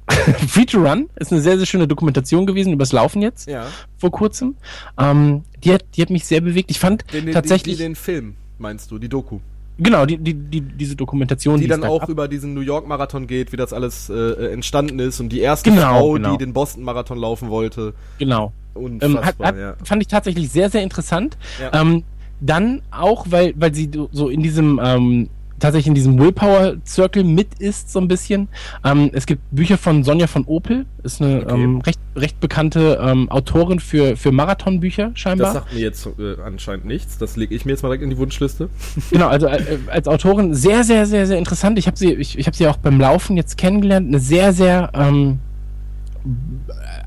Free 0.48 0.66
to 0.66 0.80
Run. 0.80 1.08
Ist 1.16 1.32
eine 1.32 1.40
sehr, 1.40 1.56
sehr 1.56 1.66
schöne 1.66 1.86
Dokumentation 1.86 2.46
gewesen 2.46 2.72
übers 2.72 2.90
Laufen 2.90 3.22
jetzt, 3.22 3.48
ja. 3.48 3.66
vor 3.96 4.10
kurzem. 4.10 4.56
Ähm, 4.98 5.44
die, 5.62 5.72
hat, 5.72 5.84
die 5.94 6.02
hat 6.02 6.10
mich 6.10 6.24
sehr 6.24 6.40
bewegt. 6.40 6.70
Ich 6.70 6.80
fand 6.80 7.04
Den, 7.12 7.26
den, 7.26 7.34
tatsächlich, 7.34 7.76
den, 7.76 7.90
den 7.92 7.94
Film, 7.94 8.34
meinst 8.58 8.90
du, 8.90 8.98
die 8.98 9.08
Doku. 9.08 9.38
Genau, 9.80 10.06
die, 10.06 10.18
die, 10.18 10.34
die, 10.34 10.60
diese 10.60 10.96
Dokumentation, 10.96 11.58
Die 11.58 11.64
es 11.64 11.70
dann 11.70 11.82
da 11.82 11.88
auch 11.88 12.00
gab. 12.00 12.08
über 12.08 12.28
diesen 12.28 12.54
New 12.54 12.60
York 12.60 12.86
Marathon 12.86 13.26
geht, 13.26 13.52
wie 13.52 13.56
das 13.56 13.72
alles 13.72 14.08
äh, 14.10 14.52
entstanden 14.52 14.98
ist 14.98 15.20
und 15.20 15.30
die 15.30 15.40
erste 15.40 15.70
Genau, 15.70 15.82
Frau, 15.98 16.12
genau. 16.12 16.32
die 16.32 16.38
den 16.38 16.52
Boston 16.52 16.82
Marathon 16.84 17.18
laufen 17.18 17.50
wollte. 17.50 17.94
Genau. 18.18 18.52
Unfassbar, 18.74 19.20
Ähm, 19.20 19.26
hat, 19.26 19.38
hat, 19.40 19.56
ja. 19.58 19.74
Fand 19.84 20.02
ich 20.02 20.08
tatsächlich 20.08 20.48
sehr, 20.50 20.70
sehr 20.70 20.82
interessant. 20.82 21.36
Ja. 21.60 21.80
Ähm, 21.80 22.04
dann 22.40 22.82
auch, 22.90 23.26
weil, 23.30 23.52
weil 23.56 23.74
sie 23.74 23.90
so 24.12 24.28
in 24.28 24.42
diesem, 24.42 24.80
ähm, 24.82 25.28
tatsächlich 25.60 25.86
in 25.88 25.94
diesem 25.94 26.18
Willpower-Circle 26.18 27.22
mit 27.24 27.54
ist, 27.58 27.92
so 27.92 28.00
ein 28.00 28.08
bisschen. 28.08 28.48
Ähm, 28.84 29.10
es 29.12 29.26
gibt 29.26 29.42
Bücher 29.50 29.78
von 29.78 30.02
Sonja 30.02 30.26
von 30.26 30.44
Opel, 30.46 30.86
ist 31.02 31.22
eine 31.22 31.42
Okay. 31.42 31.54
ähm, 31.62 31.80
recht, 31.82 32.00
recht 32.16 32.40
bekannte 32.40 32.98
ähm, 33.02 33.30
Autorin 33.30 33.78
für, 33.78 34.16
für 34.16 34.32
Marathonbücher, 34.32 35.10
Das 35.10 35.18
scheinbar. 35.20 35.52
sagt 35.52 35.72
mir 35.72 35.80
jetzt 35.80 36.06
äh, 36.06 36.40
anscheinend 36.44 36.86
nichts. 36.86 37.18
Das 37.18 37.36
lege 37.36 37.54
ich 37.54 37.64
mir 37.64 37.72
jetzt 37.72 37.82
mal 37.82 37.88
direkt 37.90 38.02
in 38.02 38.10
die 38.10 38.18
Wunschliste. 38.18 38.68
Genau, 39.10 39.28
also 39.28 39.46
äh, 39.46 39.78
als 39.88 40.08
Autorin 40.08 40.54
sehr, 40.54 40.82
sehr, 40.84 41.06
sehr, 41.06 41.26
sehr 41.26 41.38
interessant. 41.38 41.78
Ich 41.78 41.86
habe 41.86 41.96
sie, 41.96 42.12
ich, 42.14 42.38
ich 42.38 42.46
habe 42.46 42.56
sie 42.56 42.66
auch 42.66 42.76
beim 42.78 42.98
Laufen 43.00 43.36
jetzt 43.36 43.56
kennengelernt. 43.58 44.08
Eine 44.08 44.18
sehr, 44.20 44.52
sehr, 44.52 44.90
ähm, 44.94 45.38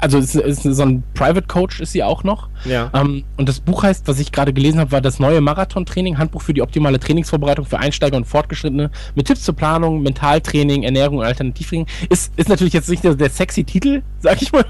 also 0.03 0.17
es 0.17 0.35
ist, 0.35 0.65
ist 0.65 0.75
so 0.75 0.83
ein 0.83 1.01
Private 1.13 1.47
Coach 1.47 1.79
ist 1.79 1.93
sie 1.93 2.03
auch 2.03 2.25
noch. 2.25 2.49
Ja. 2.65 2.91
Ähm, 2.93 3.23
und 3.37 3.47
das 3.47 3.61
Buch 3.61 3.83
heißt, 3.83 4.05
was 4.09 4.19
ich 4.19 4.33
gerade 4.33 4.51
gelesen 4.51 4.81
habe, 4.81 4.91
war 4.91 4.99
das 4.99 5.17
neue 5.17 5.39
Marathon-Training, 5.39 6.17
Handbuch 6.17 6.41
für 6.41 6.53
die 6.53 6.61
optimale 6.61 6.99
Trainingsvorbereitung 6.99 7.65
für 7.65 7.79
Einsteiger 7.79 8.17
und 8.17 8.25
Fortgeschrittene 8.25 8.91
mit 9.15 9.27
Tipps 9.27 9.43
zur 9.43 9.55
Planung, 9.55 10.03
Mentaltraining, 10.03 10.83
Ernährung 10.83 11.19
und 11.19 11.25
Alternativtraining. 11.25 11.87
Ist, 12.09 12.33
ist 12.35 12.49
natürlich 12.49 12.73
jetzt 12.73 12.89
nicht 12.89 13.05
der, 13.05 13.15
der 13.15 13.29
sexy 13.29 13.63
Titel, 13.63 14.03
sag 14.19 14.41
ich 14.41 14.51
mal. 14.51 14.65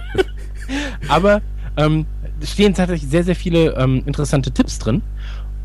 Aber 1.08 1.42
ähm, 1.78 2.06
es 2.40 2.52
stehen 2.52 2.76
tatsächlich 2.76 3.10
sehr, 3.10 3.24
sehr 3.24 3.36
viele 3.36 3.76
ähm, 3.76 4.04
interessante 4.06 4.52
Tipps 4.52 4.78
drin. 4.78 5.02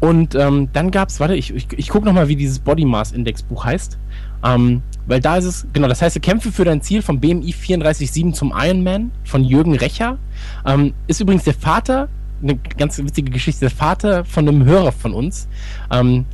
Und 0.01 0.35
ähm, 0.35 0.71
dann 0.73 0.91
gab's, 0.91 1.21
warte, 1.21 1.35
ich, 1.35 1.55
ich, 1.55 1.66
ich 1.77 1.89
gucke 1.91 2.07
nochmal, 2.07 2.29
wie 2.29 2.37
dieses 2.37 2.59
Body 2.59 2.87
Mass 2.87 3.12
Index 3.12 3.43
Buch 3.43 3.66
heißt. 3.66 3.99
Ähm, 4.45 4.82
weil 5.07 5.20
da 5.20 5.36
ist 5.36 5.45
es, 5.47 5.66
genau, 5.72 5.89
das 5.89 6.03
heißt, 6.03 6.20
Kämpfe 6.20 6.53
für 6.53 6.64
dein 6.64 6.82
Ziel 6.82 7.03
vom 7.03 7.18
BMI 7.18 7.53
34,7 7.53 8.34
zum 8.34 8.53
Ironman 8.55 9.11
von 9.24 9.43
Jürgen 9.43 9.74
Recher. 9.74 10.18
Ähm, 10.66 10.93
ist 11.07 11.20
übrigens 11.20 11.45
der 11.45 11.55
Vater, 11.55 12.09
eine 12.43 12.57
ganz 12.76 12.99
witzige 12.99 13.30
Geschichte, 13.30 13.61
der 13.61 13.70
Vater 13.70 14.24
von 14.24 14.47
einem 14.47 14.64
Hörer 14.64 14.93
von 14.93 15.14
uns. 15.14 15.49
Ähm, 15.91 16.26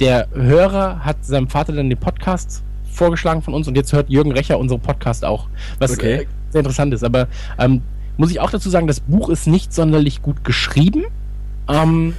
der 0.00 0.28
Hörer 0.34 1.04
hat 1.04 1.24
seinem 1.24 1.48
Vater 1.48 1.72
dann 1.72 1.88
den 1.88 1.98
Podcast 1.98 2.62
vorgeschlagen 2.90 3.42
von 3.42 3.54
uns 3.54 3.68
und 3.68 3.76
jetzt 3.76 3.92
hört 3.92 4.10
Jürgen 4.10 4.32
Recher 4.32 4.58
unseren 4.58 4.80
Podcast 4.80 5.24
auch. 5.24 5.48
Was 5.78 5.92
Okay. 5.92 6.22
äh, 6.22 6.26
sehr 6.50 6.60
interessant 6.60 6.92
ist. 6.94 7.04
Aber 7.04 7.28
ähm, 7.58 7.82
muss 8.16 8.30
ich 8.30 8.40
auch 8.40 8.50
dazu 8.50 8.70
sagen, 8.70 8.86
das 8.86 9.00
Buch 9.00 9.28
ist 9.28 9.46
nicht 9.46 9.72
sonderlich 9.72 10.22
gut 10.22 10.44
geschrieben. 10.44 11.04
Ähm, 11.68 12.14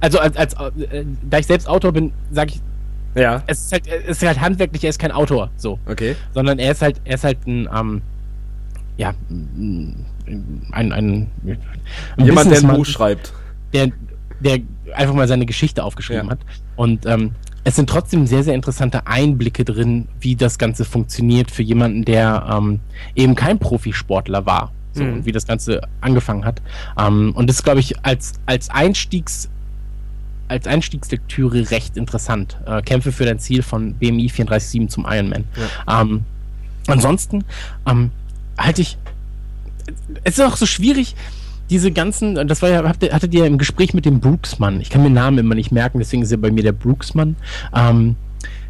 also 0.00 0.18
als, 0.18 0.36
als 0.36 0.54
äh, 0.54 1.04
da 1.28 1.38
ich 1.38 1.46
selbst 1.46 1.68
Autor 1.68 1.92
bin, 1.92 2.12
sage 2.30 2.52
ich, 2.54 2.60
Ja. 3.16 3.42
es 3.46 3.64
ist 3.64 3.72
halt, 3.72 3.86
es 3.86 4.22
ist 4.22 4.26
halt 4.26 4.40
handwerklich, 4.40 4.84
er 4.84 4.90
ist 4.90 4.98
kein 4.98 5.12
Autor, 5.12 5.50
so, 5.56 5.78
Okay. 5.86 6.14
sondern 6.34 6.58
er 6.58 6.72
ist 6.72 6.82
halt, 6.82 7.00
er 7.04 7.14
ist 7.14 7.24
halt 7.24 7.38
ein, 7.46 7.68
ähm, 7.74 8.02
ja, 8.98 9.14
ein, 9.30 10.04
ein, 10.72 10.92
ein, 10.92 11.30
ein 12.16 12.24
Jemand, 12.24 12.50
der 12.50 12.58
ein 12.60 12.68
Buch 12.76 12.86
schreibt. 12.86 13.32
der, 13.72 13.90
der 14.40 14.58
einfach 14.94 15.14
mal 15.14 15.28
seine 15.28 15.46
Geschichte 15.46 15.82
aufgeschrieben 15.84 16.26
Ja. 16.26 16.30
hat. 16.32 16.38
Und 16.76 17.06
ähm, 17.06 17.32
es 17.64 17.76
sind 17.76 17.88
trotzdem 17.88 18.26
sehr, 18.26 18.44
sehr 18.44 18.54
interessante 18.54 19.06
Einblicke 19.06 19.64
drin, 19.64 20.08
wie 20.20 20.36
das 20.36 20.58
Ganze 20.58 20.84
funktioniert 20.84 21.50
für 21.50 21.62
jemanden, 21.62 22.04
der 22.04 22.46
ähm, 22.50 22.80
eben 23.14 23.34
kein 23.34 23.58
Profisportler 23.58 24.46
war. 24.46 24.72
So, 24.92 25.02
Mhm. 25.04 25.12
und 25.14 25.26
wie 25.26 25.32
das 25.32 25.46
Ganze 25.46 25.82
angefangen 26.00 26.44
hat. 26.46 26.62
Ähm, 26.98 27.32
und 27.34 27.48
das 27.48 27.56
ist, 27.56 27.62
glaube 27.64 27.80
ich, 27.80 28.02
als, 28.04 28.32
als 28.46 28.70
Einstiegs 28.70 29.50
als 30.48 30.66
Einstiegslektüre 30.66 31.70
recht 31.70 31.96
interessant. 31.96 32.58
Äh, 32.66 32.82
Kämpfe 32.82 33.12
für 33.12 33.24
dein 33.24 33.38
Ziel 33.38 33.62
von 33.62 33.94
BMI 33.94 34.28
34,7 34.28 34.88
zum 34.88 35.06
Ironman. 35.08 35.44
Ähm, 35.88 36.24
ansonsten 36.86 37.44
ähm, 37.86 38.10
halte 38.58 38.82
ich. 38.82 38.98
Es 40.24 40.38
ist 40.38 40.44
auch 40.44 40.56
so 40.56 40.66
schwierig, 40.66 41.14
diese 41.70 41.92
ganzen. 41.92 42.48
Das 42.48 42.62
war 42.62 42.68
ja, 42.68 42.82
habt 42.82 43.02
ihr, 43.02 43.12
hattet 43.12 43.34
ihr 43.34 43.46
im 43.46 43.58
Gespräch 43.58 43.94
mit 43.94 44.04
dem 44.04 44.20
Brooksmann. 44.20 44.80
Ich 44.80 44.90
kann 44.90 45.02
mir 45.02 45.10
Namen 45.10 45.38
immer 45.38 45.54
nicht 45.54 45.72
merken, 45.72 45.98
deswegen 45.98 46.22
ist 46.22 46.32
er 46.32 46.38
bei 46.38 46.50
mir 46.50 46.62
der 46.62 46.72
Brooksmann. 46.72 47.36
Ähm, 47.74 48.16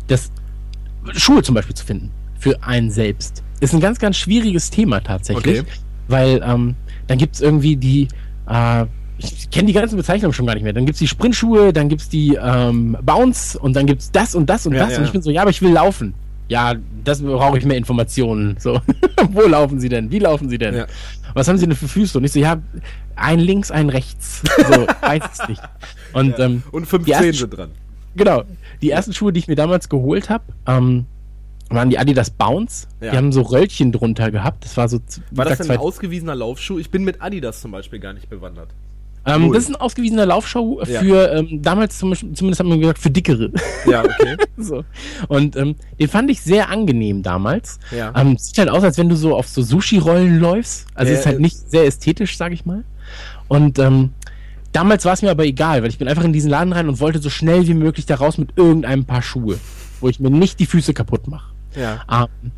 das 0.08 0.30
Schuhe 1.12 1.42
zum 1.42 1.54
Beispiel 1.54 1.74
zu 1.74 1.84
finden 1.84 2.10
für 2.38 2.62
einen 2.62 2.90
selbst 2.90 3.42
ist 3.60 3.74
ein 3.74 3.80
ganz, 3.80 3.98
ganz 3.98 4.16
schwieriges 4.16 4.70
Thema 4.70 5.00
tatsächlich. 5.00 5.60
Okay. 5.60 5.70
Weil 6.08 6.42
ähm, 6.44 6.74
dann 7.06 7.18
gibt 7.18 7.34
es 7.36 7.40
irgendwie 7.40 7.76
die. 7.76 8.08
Äh, 8.48 8.86
ich 9.18 9.50
kenne 9.50 9.66
die 9.66 9.72
ganzen 9.72 9.96
Bezeichnungen 9.96 10.32
schon 10.32 10.46
gar 10.46 10.54
nicht 10.54 10.62
mehr. 10.64 10.72
Dann 10.72 10.84
gibt's 10.86 10.98
die 10.98 11.08
Sprintschuhe, 11.08 11.72
dann 11.72 11.88
gibt's 11.88 12.08
die 12.08 12.34
ähm, 12.40 12.96
Bounce 13.02 13.58
und 13.58 13.74
dann 13.74 13.86
gibt's 13.86 14.10
das 14.10 14.34
und 14.34 14.48
das 14.50 14.66
und 14.66 14.74
Ja, 14.74 14.80
das. 14.84 14.92
ja. 14.92 14.98
Und 14.98 15.04
ich 15.06 15.12
bin 15.12 15.22
so, 15.22 15.30
ja, 15.30 15.42
aber 15.42 15.50
ich 15.50 15.62
will 15.62 15.72
laufen. 15.72 16.14
Ja, 16.48 16.74
das 17.02 17.22
brauche 17.22 17.58
ich 17.58 17.64
mehr 17.64 17.76
Informationen. 17.76 18.56
So, 18.58 18.80
wo 19.32 19.42
laufen 19.42 19.80
Sie 19.80 19.88
denn? 19.88 20.10
Wie 20.10 20.18
laufen 20.20 20.48
Sie 20.48 20.58
denn? 20.58 20.74
Ja. 20.74 20.86
Was 21.34 21.48
haben 21.48 21.58
Sie 21.58 21.66
denn 21.66 21.76
für 21.76 21.88
Füße? 21.88 22.16
Und 22.18 22.24
ich 22.24 22.32
so, 22.32 22.38
ja, 22.38 22.58
ein 23.16 23.40
links, 23.40 23.70
ein 23.70 23.88
rechts. 23.90 24.42
So, 24.56 24.86
weiß 25.00 25.22
es 25.40 25.48
nicht. 25.48 25.62
Und 26.12 26.38
ähm, 26.38 26.62
Und 26.70 26.86
fünf 26.86 27.04
Die 27.04 27.12
ersten 27.12 27.24
Zehen 27.24 27.34
sind 27.34 27.56
dran. 27.56 27.70
genau, 28.14 28.44
die 28.80 28.90
ersten 28.90 29.12
Schuhe, 29.12 29.32
die 29.32 29.40
ich 29.40 29.48
mir 29.48 29.56
damals 29.56 29.88
geholt 29.88 30.30
habe, 30.30 30.44
ähm, 30.66 31.06
waren 31.68 31.90
die 31.90 31.98
Adidas 31.98 32.30
Bounce. 32.30 32.86
Ja. 33.00 33.10
Die 33.10 33.16
haben 33.16 33.32
so 33.32 33.42
Röllchen 33.42 33.90
drunter 33.90 34.30
gehabt. 34.30 34.64
Das 34.64 34.76
war 34.76 34.88
so. 34.88 35.00
War 35.32 35.46
das 35.46 35.68
ein 35.68 35.76
ausgewiesener 35.78 36.36
Laufschuh? 36.36 36.78
Ich 36.78 36.90
bin 36.90 37.02
mit 37.02 37.20
Adidas 37.22 37.60
zum 37.60 37.72
Beispiel 37.72 37.98
gar 37.98 38.12
nicht 38.12 38.30
bewandert. 38.30 38.68
Ähm, 39.26 39.44
Cool. 39.48 39.54
Das 39.54 39.64
ist 39.64 39.70
ein 39.70 39.76
ausgewiesener 39.76 40.24
Laufschuh 40.26 40.80
Ja. 40.86 41.00
für, 41.00 41.32
ähm, 41.32 41.60
damals 41.60 41.98
zum 41.98 42.10
Beispiel, 42.10 42.32
zumindest 42.32 42.60
hat 42.60 42.66
man 42.66 42.80
gesagt, 42.80 42.98
für 43.00 43.10
Dickere. 43.10 43.50
Ja, 43.90 44.02
okay. 44.04 44.36
so. 44.56 44.84
Und 45.28 45.56
ähm, 45.56 45.74
den 45.98 46.08
fand 46.08 46.30
ich 46.30 46.40
sehr 46.40 46.70
angenehm 46.70 47.22
damals. 47.22 47.78
Ja. 47.90 48.12
Ähm, 48.16 48.36
sieht 48.38 48.58
halt 48.58 48.68
aus, 48.70 48.82
als 48.84 48.98
wenn 48.98 49.08
du 49.08 49.16
so 49.16 49.36
auf 49.36 49.48
so 49.48 49.62
Sushi-Rollen 49.62 50.38
läufst. 50.38 50.86
Also 50.94 51.12
Ja, 51.12 51.18
ist 51.18 51.26
halt 51.26 51.40
nicht 51.40 51.70
sehr 51.70 51.84
ästhetisch, 51.86 52.36
sag 52.36 52.52
ich 52.52 52.64
mal. 52.66 52.84
Und 53.48 53.78
ähm, 53.78 54.10
damals 54.72 55.04
war 55.04 55.12
es 55.14 55.22
mir 55.22 55.30
aber 55.30 55.44
egal, 55.44 55.82
weil 55.82 55.90
ich 55.90 55.98
bin 55.98 56.06
einfach 56.08 56.24
in 56.24 56.32
diesen 56.32 56.50
Laden 56.50 56.72
rein 56.72 56.88
und 56.88 57.00
wollte 57.00 57.18
so 57.18 57.30
schnell 57.30 57.66
wie 57.66 57.74
möglich 57.74 58.06
da 58.06 58.16
raus 58.16 58.38
mit 58.38 58.50
irgendeinem 58.56 59.04
Paar 59.04 59.22
Schuhe, 59.22 59.58
wo 60.00 60.08
ich 60.08 60.20
mir 60.20 60.30
nicht 60.30 60.58
die 60.60 60.66
Füße 60.66 60.94
kaputt 60.94 61.26
mache. 61.28 61.52
ja. 61.74 62.02
Ähm, 62.10 62.50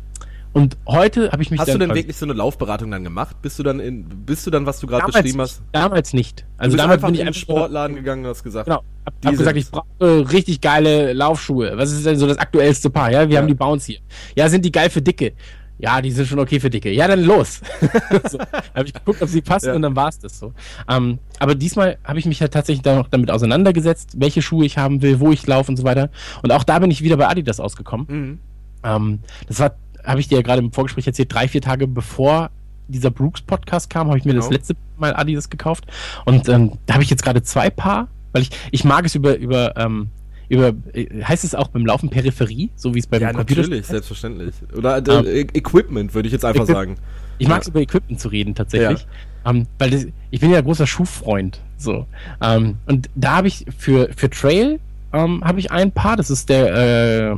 und 0.59 0.77
heute 0.87 1.31
habe 1.31 1.41
ich 1.41 1.51
mich 1.51 1.59
Hast 1.59 1.69
dann 1.69 1.79
du 1.79 1.87
denn 1.87 1.95
wirklich 1.95 2.17
so 2.17 2.25
eine 2.25 2.33
Laufberatung 2.33 2.91
dann 2.91 3.03
gemacht? 3.03 3.37
Bist 3.41 3.57
du 3.59 3.63
dann 3.63 3.79
in, 3.79 4.03
bist 4.25 4.45
du 4.45 4.51
dann, 4.51 4.65
was 4.65 4.79
du 4.79 4.87
gerade 4.87 5.05
beschrieben 5.11 5.39
hast? 5.41 5.61
damals 5.71 6.13
nicht. 6.13 6.45
Also 6.57 6.75
damals 6.77 7.01
bin 7.01 7.13
ich 7.13 7.19
in 7.21 7.25
den 7.27 7.33
Sportladen 7.33 7.95
gegangen 7.95 8.23
und 8.25 8.29
hast 8.31 8.43
gesagt, 8.43 8.65
Genau. 8.65 8.83
Hab, 9.05 9.13
hab 9.25 9.37
gesagt, 9.37 9.57
ich 9.57 9.71
brauche 9.71 10.31
richtig 10.31 10.61
geile 10.61 11.13
Laufschuhe. 11.13 11.71
Was 11.77 11.91
ist 11.91 12.05
denn 12.05 12.17
so 12.17 12.27
das 12.27 12.37
aktuellste 12.37 12.89
Paar? 12.89 13.11
Ja, 13.11 13.27
wir 13.27 13.35
Ja. 13.35 13.41
haben 13.41 13.47
die 13.47 13.53
Bounce 13.55 13.85
hier. 13.87 13.99
Ja, 14.35 14.49
sind 14.49 14.65
die 14.65 14.71
geil 14.71 14.89
für 14.89 15.01
Dicke? 15.01 15.33
Ja, 15.81 16.01
die 16.01 16.11
sind 16.11 16.27
schon 16.27 16.39
okay 16.39 16.59
für 16.59 16.69
Dicke. 16.69 16.91
Ja, 16.91 17.07
dann 17.07 17.23
los. 17.23 17.61
so. 18.29 18.37
Habe 18.75 18.83
ich 18.85 18.93
geguckt, 18.93 19.21
ob 19.21 19.29
sie 19.29 19.41
passen 19.41 19.67
Ja. 19.67 19.73
und 19.75 19.81
dann 19.81 19.95
war 19.95 20.09
es 20.09 20.19
das 20.19 20.37
so. 20.37 20.51
Ähm, 20.89 21.19
aber 21.39 21.55
diesmal 21.55 21.97
habe 22.03 22.19
ich 22.19 22.25
mich 22.25 22.41
halt 22.41 22.51
tatsächlich 22.53 22.83
da 22.83 22.95
noch 22.97 23.07
damit 23.07 23.31
auseinandergesetzt, 23.31 24.15
welche 24.17 24.41
Schuhe 24.41 24.65
ich 24.65 24.77
haben 24.77 25.01
will, 25.01 25.21
wo 25.21 25.31
ich 25.31 25.47
laufe 25.47 25.71
und 25.71 25.77
so 25.77 25.85
weiter. 25.85 26.09
Und 26.43 26.51
auch 26.51 26.65
da 26.65 26.79
bin 26.79 26.91
ich 26.91 27.01
wieder 27.01 27.15
bei 27.15 27.29
Adidas 27.29 27.61
ausgekommen. 27.61 28.07
Mhm. 28.09 28.39
Ähm, 28.83 29.19
das 29.47 29.59
war, 29.59 29.71
habe 30.09 30.19
ich 30.19 30.27
dir 30.27 30.35
ja 30.37 30.41
gerade 30.41 30.59
im 30.61 30.71
Vorgespräch 30.71 31.07
erzählt, 31.07 31.33
drei, 31.33 31.47
vier 31.47 31.61
Tage 31.61 31.87
bevor 31.87 32.49
dieser 32.87 33.11
Brooks-Podcast 33.11 33.89
kam, 33.89 34.07
habe 34.07 34.17
ich 34.17 34.25
mir 34.25 34.33
das 34.33 34.45
Genau. 34.45 34.57
letzte 34.57 34.75
Mal 34.97 35.15
Adidas 35.15 35.49
gekauft. 35.49 35.85
Und 36.25 36.49
ähm, 36.49 36.73
da 36.87 36.95
habe 36.95 37.03
ich 37.03 37.09
jetzt 37.09 37.23
gerade 37.23 37.43
zwei 37.43 37.69
Paar, 37.69 38.07
weil 38.31 38.41
ich, 38.41 38.49
ich 38.71 38.83
mag 38.83 39.05
es 39.05 39.13
über, 39.15 39.37
über, 39.37 39.77
ähm, 39.77 40.07
über, 40.49 40.73
äh, 40.93 41.23
heißt 41.23 41.43
es 41.43 41.53
auch 41.53 41.67
beim 41.67 41.85
Laufen 41.85 42.09
Peripherie, 42.09 42.71
so 42.75 42.95
wie 42.95 42.99
es 42.99 43.05
beim 43.07 43.21
Ja, 43.21 43.31
Computer 43.31 43.61
natürlich, 43.61 43.85
selbstverständlich. 43.85 44.55
Oder 44.75 44.97
äh, 45.07 45.41
E- 45.41 45.47
Equipment, 45.53 46.13
würde 46.15 46.27
ich 46.27 46.33
jetzt 46.33 46.43
einfach 46.45 46.63
Equip- 46.65 46.73
sagen. 46.73 46.95
Ich 47.37 47.47
mag 47.47 47.61
es 47.61 47.67
über 47.69 47.79
Equipment 47.79 48.19
zu 48.19 48.27
reden 48.29 48.55
tatsächlich. 48.55 49.05
Ähm, 49.45 49.67
weil 49.77 49.91
das, 49.91 50.07
ich 50.31 50.39
bin 50.41 50.49
ja 50.51 50.59
großer 50.59 50.85
Schuhfreund. 50.87 51.61
So. 51.77 52.05
Ähm, 52.41 52.77
und 52.87 53.09
da 53.15 53.37
habe 53.37 53.47
ich 53.47 53.65
für, 53.77 54.09
für 54.17 54.29
Trail 54.29 54.79
ähm, 55.13 55.41
habe 55.43 55.59
ich 55.59 55.71
ein 55.71 55.91
Paar, 55.91 56.17
das 56.17 56.29
ist 56.29 56.49
der 56.49 57.31
äh, 57.31 57.35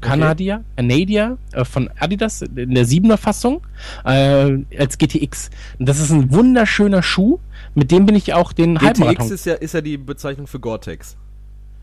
Canadier. 0.00 0.10
Canadier, 0.10 0.64
Canadier 0.76 1.38
äh, 1.52 1.64
von 1.64 1.90
Adidas 1.98 2.42
in 2.42 2.74
der 2.74 2.86
7er 2.86 3.16
Fassung 3.16 3.62
äh, 4.04 4.58
als 4.78 4.98
GTX. 4.98 5.50
Und 5.78 5.88
das 5.88 6.00
ist 6.00 6.10
ein 6.10 6.32
wunderschöner 6.32 7.02
Schuh, 7.02 7.38
mit 7.74 7.90
dem 7.90 8.06
bin 8.06 8.14
ich 8.14 8.34
auch 8.34 8.52
den 8.52 8.74
GTX 8.74 8.86
Halbmarathon. 8.86 9.32
ist 9.32 9.46
ja, 9.46 9.54
ist 9.54 9.74
ja 9.74 9.80
die 9.80 9.96
Bezeichnung 9.96 10.46
für 10.46 10.60
Gore-Tex. 10.60 11.16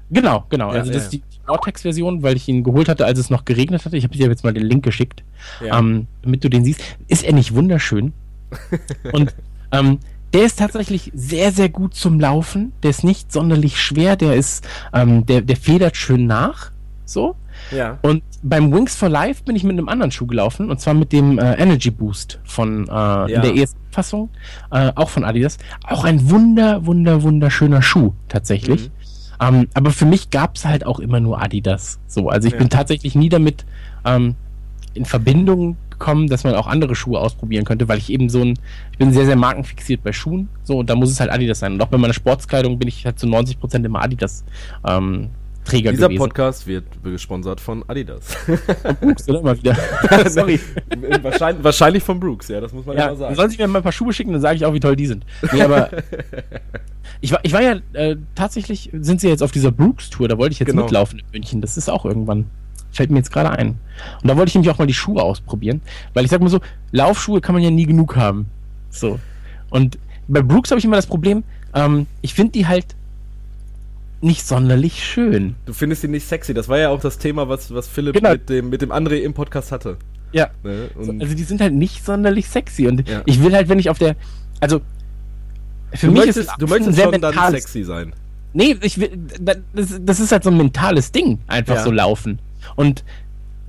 Genau, 0.09 0.45
genau. 0.49 0.71
Ja, 0.71 0.79
also 0.79 0.91
das 0.91 1.01
ja. 1.01 1.03
ist 1.03 1.13
die 1.13 1.23
Vortex-Version, 1.45 2.23
weil 2.23 2.35
ich 2.37 2.47
ihn 2.47 2.63
geholt 2.63 2.87
hatte, 2.87 3.05
als 3.05 3.19
es 3.19 3.29
noch 3.29 3.45
geregnet 3.45 3.85
hatte. 3.85 3.97
Ich 3.97 4.03
habe 4.03 4.15
dir 4.15 4.27
jetzt 4.27 4.43
mal 4.43 4.53
den 4.53 4.63
Link 4.65 4.83
geschickt, 4.83 5.23
Ja. 5.63 5.79
ähm, 5.79 6.07
damit 6.21 6.43
du 6.43 6.49
den 6.49 6.63
siehst. 6.63 6.81
Ist 7.07 7.23
er 7.23 7.33
nicht 7.33 7.53
wunderschön? 7.53 8.13
Und 9.11 9.35
ähm, 9.71 9.99
der 10.33 10.45
ist 10.45 10.59
tatsächlich 10.59 11.11
sehr, 11.13 11.51
sehr 11.51 11.69
gut 11.69 11.93
zum 11.93 12.19
Laufen. 12.19 12.73
Der 12.83 12.89
ist 12.89 13.03
nicht 13.03 13.31
sonderlich 13.31 13.79
schwer. 13.81 14.15
Der 14.15 14.35
ist, 14.35 14.67
ähm, 14.93 15.25
der, 15.25 15.41
der 15.41 15.57
federt 15.57 15.97
schön 15.97 16.25
nach. 16.25 16.71
So. 17.05 17.35
Ja. 17.71 17.97
Und 18.01 18.23
beim 18.43 18.71
Wings 18.73 18.95
for 18.95 19.09
Life 19.09 19.43
bin 19.43 19.55
ich 19.55 19.63
mit 19.63 19.73
einem 19.73 19.89
anderen 19.89 20.11
Schuh 20.11 20.27
gelaufen, 20.27 20.69
und 20.69 20.79
zwar 20.79 20.93
mit 20.93 21.11
dem 21.11 21.39
äh, 21.39 21.53
Energy 21.55 21.91
Boost 21.91 22.39
von 22.43 22.87
äh, 22.87 23.33
in 23.33 23.41
der 23.41 23.55
ES-Fassung, 23.55 24.29
äh, 24.71 24.91
auch 24.95 25.09
von 25.09 25.23
Adidas. 25.23 25.57
Auch 25.87 26.03
ein 26.03 26.29
wunder, 26.29 26.85
wunder, 26.85 27.23
wunderschöner 27.23 27.81
Schuh, 27.81 28.13
tatsächlich. 28.29 28.89
Mhm. 28.89 28.91
Ähm, 29.39 29.67
aber 29.73 29.91
für 29.91 30.05
mich 30.05 30.29
gab 30.31 30.55
es 30.55 30.65
halt 30.65 30.85
auch 30.85 30.99
immer 30.99 31.19
nur 31.19 31.41
Adidas. 31.41 31.99
So, 32.07 32.29
also 32.29 32.47
ich 32.47 32.53
Ja. 32.53 32.59
bin 32.59 32.69
tatsächlich 32.69 33.15
nie 33.15 33.29
damit 33.29 33.65
ähm, 34.03 34.35
in 34.93 35.05
Verbindung 35.05 35.77
gekommen, 35.91 36.27
dass 36.27 36.43
man 36.43 36.55
auch 36.55 36.67
andere 36.67 36.95
Schuhe 36.95 37.19
ausprobieren 37.19 37.65
könnte, 37.65 37.87
weil 37.87 37.97
ich 37.97 38.11
eben 38.11 38.29
so 38.29 38.41
ein, 38.41 38.57
ich 38.91 38.97
bin 38.97 39.13
sehr, 39.13 39.25
sehr 39.25 39.35
markenfixiert 39.35 40.03
bei 40.03 40.11
Schuhen. 40.11 40.49
So, 40.63 40.79
und 40.79 40.89
da 40.89 40.95
muss 40.95 41.11
es 41.11 41.19
halt 41.19 41.31
Adidas 41.31 41.59
sein. 41.59 41.73
Und 41.73 41.81
auch 41.81 41.87
bei 41.87 41.97
meiner 41.97 42.13
Sportskleidung 42.13 42.79
bin 42.79 42.87
ich 42.87 43.05
halt 43.05 43.19
zu 43.19 43.27
90% 43.27 43.83
immer 43.85 44.01
Adidas 44.01 44.43
ähm, 44.87 45.29
Träger 45.67 45.91
Dieser 45.91 46.07
gewesen. 46.07 46.19
Podcast 46.19 46.67
wird 46.67 46.85
gesponsert 47.03 47.59
von 47.61 47.83
Adidas. 47.87 48.35
Brooks, 49.01 49.27
oder? 49.29 49.41
Mal 49.41 49.57
wieder. 49.57 49.75
Sorry. 50.29 50.59
wahrscheinlich, 51.21 51.63
wahrscheinlich 51.63 52.03
von 52.03 52.19
Brooks, 52.19 52.47
ja, 52.47 52.61
das 52.61 52.71
muss 52.73 52.85
man 52.85 52.95
ja, 52.97 53.03
Ja, 53.03 53.09
mal 53.11 53.17
sagen. 53.17 53.35
sollen 53.35 53.49
Sie 53.49 53.57
mir 53.57 53.67
mal 53.67 53.79
ein 53.79 53.83
paar 53.83 53.91
Schuhe 53.91 54.13
schicken, 54.13 54.31
dann 54.31 54.41
sage 54.41 54.55
ich 54.55 54.65
auch, 54.65 54.73
wie 54.73 54.79
toll 54.79 54.95
die 54.95 55.07
sind. 55.07 55.25
Nee, 55.51 55.61
aber 55.61 55.89
ich 57.21 57.31
war, 57.31 57.39
ich 57.43 57.53
war 57.53 57.61
ja 57.61 57.75
äh, 57.93 58.15
tatsächlich, 58.35 58.89
sind 58.93 59.21
Sie 59.21 59.27
jetzt 59.27 59.43
auf 59.43 59.51
dieser 59.51 59.71
Brooks-Tour, 59.71 60.27
da 60.27 60.37
wollte 60.37 60.53
ich 60.53 60.59
jetzt 60.59 60.69
Genau. 60.69 60.83
mitlaufen 60.83 61.19
in 61.19 61.25
München. 61.31 61.61
Das 61.61 61.77
ist 61.77 61.89
auch 61.89 62.05
irgendwann. 62.05 62.45
Fällt 62.91 63.11
mir 63.11 63.17
jetzt 63.17 63.31
gerade 63.31 63.51
ein. 63.51 63.77
Und 64.21 64.27
da 64.29 64.37
wollte 64.37 64.49
ich 64.49 64.55
nämlich 64.55 64.71
auch 64.71 64.77
mal 64.79 64.87
die 64.87 64.93
Schuhe 64.93 65.21
ausprobieren. 65.21 65.81
Weil 66.13 66.25
ich 66.25 66.31
sag 66.31 66.41
mal 66.41 66.49
so, 66.49 66.61
Laufschuhe 66.91 67.41
kann 67.41 67.53
man 67.53 67.61
ja 67.63 67.69
nie 67.69 67.85
genug 67.85 68.15
haben. 68.15 68.47
So. 68.89 69.19
Und 69.69 69.97
bei 70.27 70.41
Brooks 70.41 70.71
habe 70.71 70.79
ich 70.79 70.85
immer 70.85 70.95
das 70.95 71.05
Problem, 71.05 71.43
ähm, 71.75 72.07
ich 72.21 72.33
finde 72.33 72.53
die 72.53 72.65
halt 72.67 72.95
nicht 74.21 74.45
sonderlich 74.47 75.03
schön. 75.03 75.55
Du 75.65 75.73
findest 75.73 76.03
ihn 76.03 76.11
nicht 76.11 76.27
sexy. 76.27 76.53
Das 76.53 76.67
war 76.69 76.77
ja 76.79 76.89
auch 76.89 76.99
das 76.99 77.17
Thema, 77.19 77.49
was, 77.49 77.73
was 77.73 77.87
Philipp 77.87 78.15
Genau. 78.15 78.31
mit 78.31 78.49
dem, 78.49 78.69
mit 78.69 78.81
dem 78.81 78.91
André 78.91 79.19
im 79.21 79.33
Podcast 79.33 79.71
hatte. 79.71 79.97
Ja. 80.31 80.49
Ne? 80.63 80.89
Also 80.95 81.13
die 81.35 81.43
sind 81.43 81.61
halt 81.61 81.73
nicht 81.73 82.03
sonderlich 82.03 82.47
sexy. 82.47 82.87
Und 82.87 83.07
Ja. 83.07 83.21
ich 83.25 83.41
will 83.43 83.53
halt, 83.53 83.69
wenn 83.69 83.79
ich 83.79 83.89
auf 83.89 83.99
der. 83.99 84.15
Also. 84.59 84.81
Für 85.93 86.07
du 86.07 86.11
mich 86.13 86.25
möchtest, 86.25 86.49
ist 86.49 86.55
du 86.59 86.67
möchtest 86.67 86.95
sehr 86.95 87.11
schon 87.11 87.21
dann 87.21 87.51
sexy 87.51 87.83
sein. 87.83 88.13
Nee, 88.53 88.75
ich 88.81 88.99
will, 88.99 89.11
das, 89.39 89.57
das 90.01 90.19
ist 90.19 90.31
halt 90.31 90.43
so 90.43 90.49
ein 90.49 90.57
mentales 90.57 91.11
Ding, 91.11 91.39
einfach 91.47 91.75
Ja. 91.75 91.83
so 91.83 91.91
laufen. 91.91 92.39
Und 92.75 93.03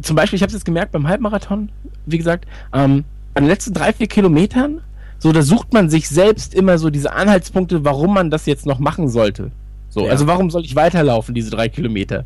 zum 0.03 0.17
Beispiel, 0.17 0.37
ich 0.37 0.43
habe 0.43 0.49
es 0.49 0.55
jetzt 0.55 0.65
gemerkt 0.65 0.93
beim 0.93 1.07
Halbmarathon, 1.07 1.69
wie 2.07 2.19
gesagt, 2.19 2.47
ähm, 2.73 3.05
an 3.35 3.45
den 3.45 3.49
letzten 3.49 3.75
drei, 3.75 3.93
vier 3.93 4.07
Kilometern, 4.07 4.81
so 5.19 5.31
da 5.33 5.43
sucht 5.43 5.73
man 5.73 5.91
sich 5.91 6.09
selbst 6.09 6.55
immer 6.55 6.79
so 6.79 6.91
diese 6.91 7.13
Anhaltspunkte, 7.13 7.85
warum 7.85 8.15
man 8.15 8.31
das 8.31 8.47
jetzt 8.47 8.67
noch 8.67 8.79
machen 8.79 9.09
sollte. 9.09 9.51
So, 9.99 10.05
Ja. 10.07 10.13
also 10.13 10.27
warum 10.27 10.51
soll 10.51 10.65
ich 10.65 10.75
weiterlaufen, 10.77 11.35
diese 11.35 11.51
drei 11.51 11.69
Kilometer? 11.69 12.25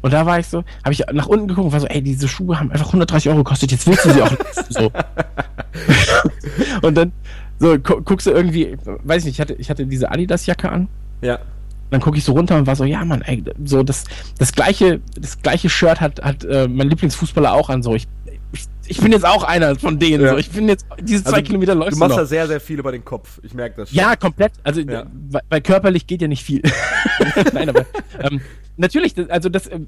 Und 0.00 0.12
da 0.12 0.26
war 0.26 0.38
ich 0.40 0.46
so, 0.48 0.64
habe 0.84 0.92
ich 0.92 1.04
nach 1.12 1.26
unten 1.26 1.46
geguckt 1.48 1.66
und 1.66 1.72
war 1.72 1.80
so, 1.80 1.86
ey, 1.86 2.02
diese 2.02 2.26
Schuhe 2.28 2.58
haben 2.58 2.70
einfach 2.72 2.86
130 2.88 3.28
Euro 3.30 3.38
gekostet, 3.38 3.70
jetzt 3.70 3.86
willst 3.86 4.04
du 4.04 4.10
sie 4.10 4.22
auch 4.22 4.30
nicht. 4.30 4.40
so. 4.72 4.90
und 6.82 6.94
dann 6.96 7.12
so 7.58 7.78
gu 7.78 8.00
guckst 8.02 8.26
du 8.26 8.32
irgendwie, 8.32 8.76
weiß 9.04 9.22
ich 9.22 9.26
nicht, 9.26 9.34
ich 9.36 9.40
hatte, 9.40 9.54
ich 9.54 9.70
hatte 9.70 9.86
diese 9.86 10.10
Adidas-Jacke 10.10 10.68
an 10.70 10.88
Ja. 11.20 11.38
dann 11.90 12.00
gucke 12.00 12.18
ich 12.18 12.24
so 12.24 12.32
runter 12.32 12.56
und 12.56 12.66
war 12.66 12.74
so, 12.74 12.84
ja 12.84 13.04
Mann, 13.04 13.22
ey, 13.22 13.44
so 13.64 13.82
das, 13.84 14.04
das 14.38 14.52
gleiche, 14.52 15.00
das 15.16 15.40
gleiche 15.40 15.68
Shirt 15.68 16.00
hat, 16.00 16.20
hat 16.22 16.42
äh, 16.44 16.66
mein 16.66 16.88
Lieblingsfußballer 16.88 17.52
auch 17.52 17.70
an, 17.70 17.82
so 17.84 17.94
ich, 17.94 18.08
ich, 18.86 18.98
bin 19.00 19.12
jetzt 19.12 19.24
auch 19.26 19.42
einer 19.44 19.76
von 19.76 19.98
denen, 19.98 20.22
Ja. 20.24 20.30
so 20.32 20.38
ich 20.38 20.50
bin 20.50 20.68
jetzt, 20.68 20.86
diese 21.00 21.22
zwei 21.24 21.32
Also, 21.38 21.42
Kilometer 21.42 21.74
läufst 21.74 21.92
Du 21.92 21.96
du 21.96 22.00
machst 22.00 22.18
da 22.18 22.26
sehr, 22.26 22.46
sehr 22.46 22.60
viel 22.60 22.78
über 22.78 22.92
den 22.92 23.04
Kopf. 23.04 23.40
Ich 23.42 23.54
merke 23.54 23.76
das 23.76 23.90
schon. 23.90 23.98
Ja, 23.98 24.16
komplett. 24.16 24.52
Also, 24.64 24.80
Ja. 24.80 25.04
weil, 25.48 25.60
körperlich 25.60 26.06
geht 26.06 26.22
ja 26.22 26.28
nicht 26.28 26.42
viel. 26.44 26.62
Nein, 27.52 27.68
aber 27.68 27.84
ähm, 28.20 28.40
natürlich, 28.76 29.14
das, 29.14 29.28
also 29.30 29.48
das 29.48 29.66
äh, 29.66 29.78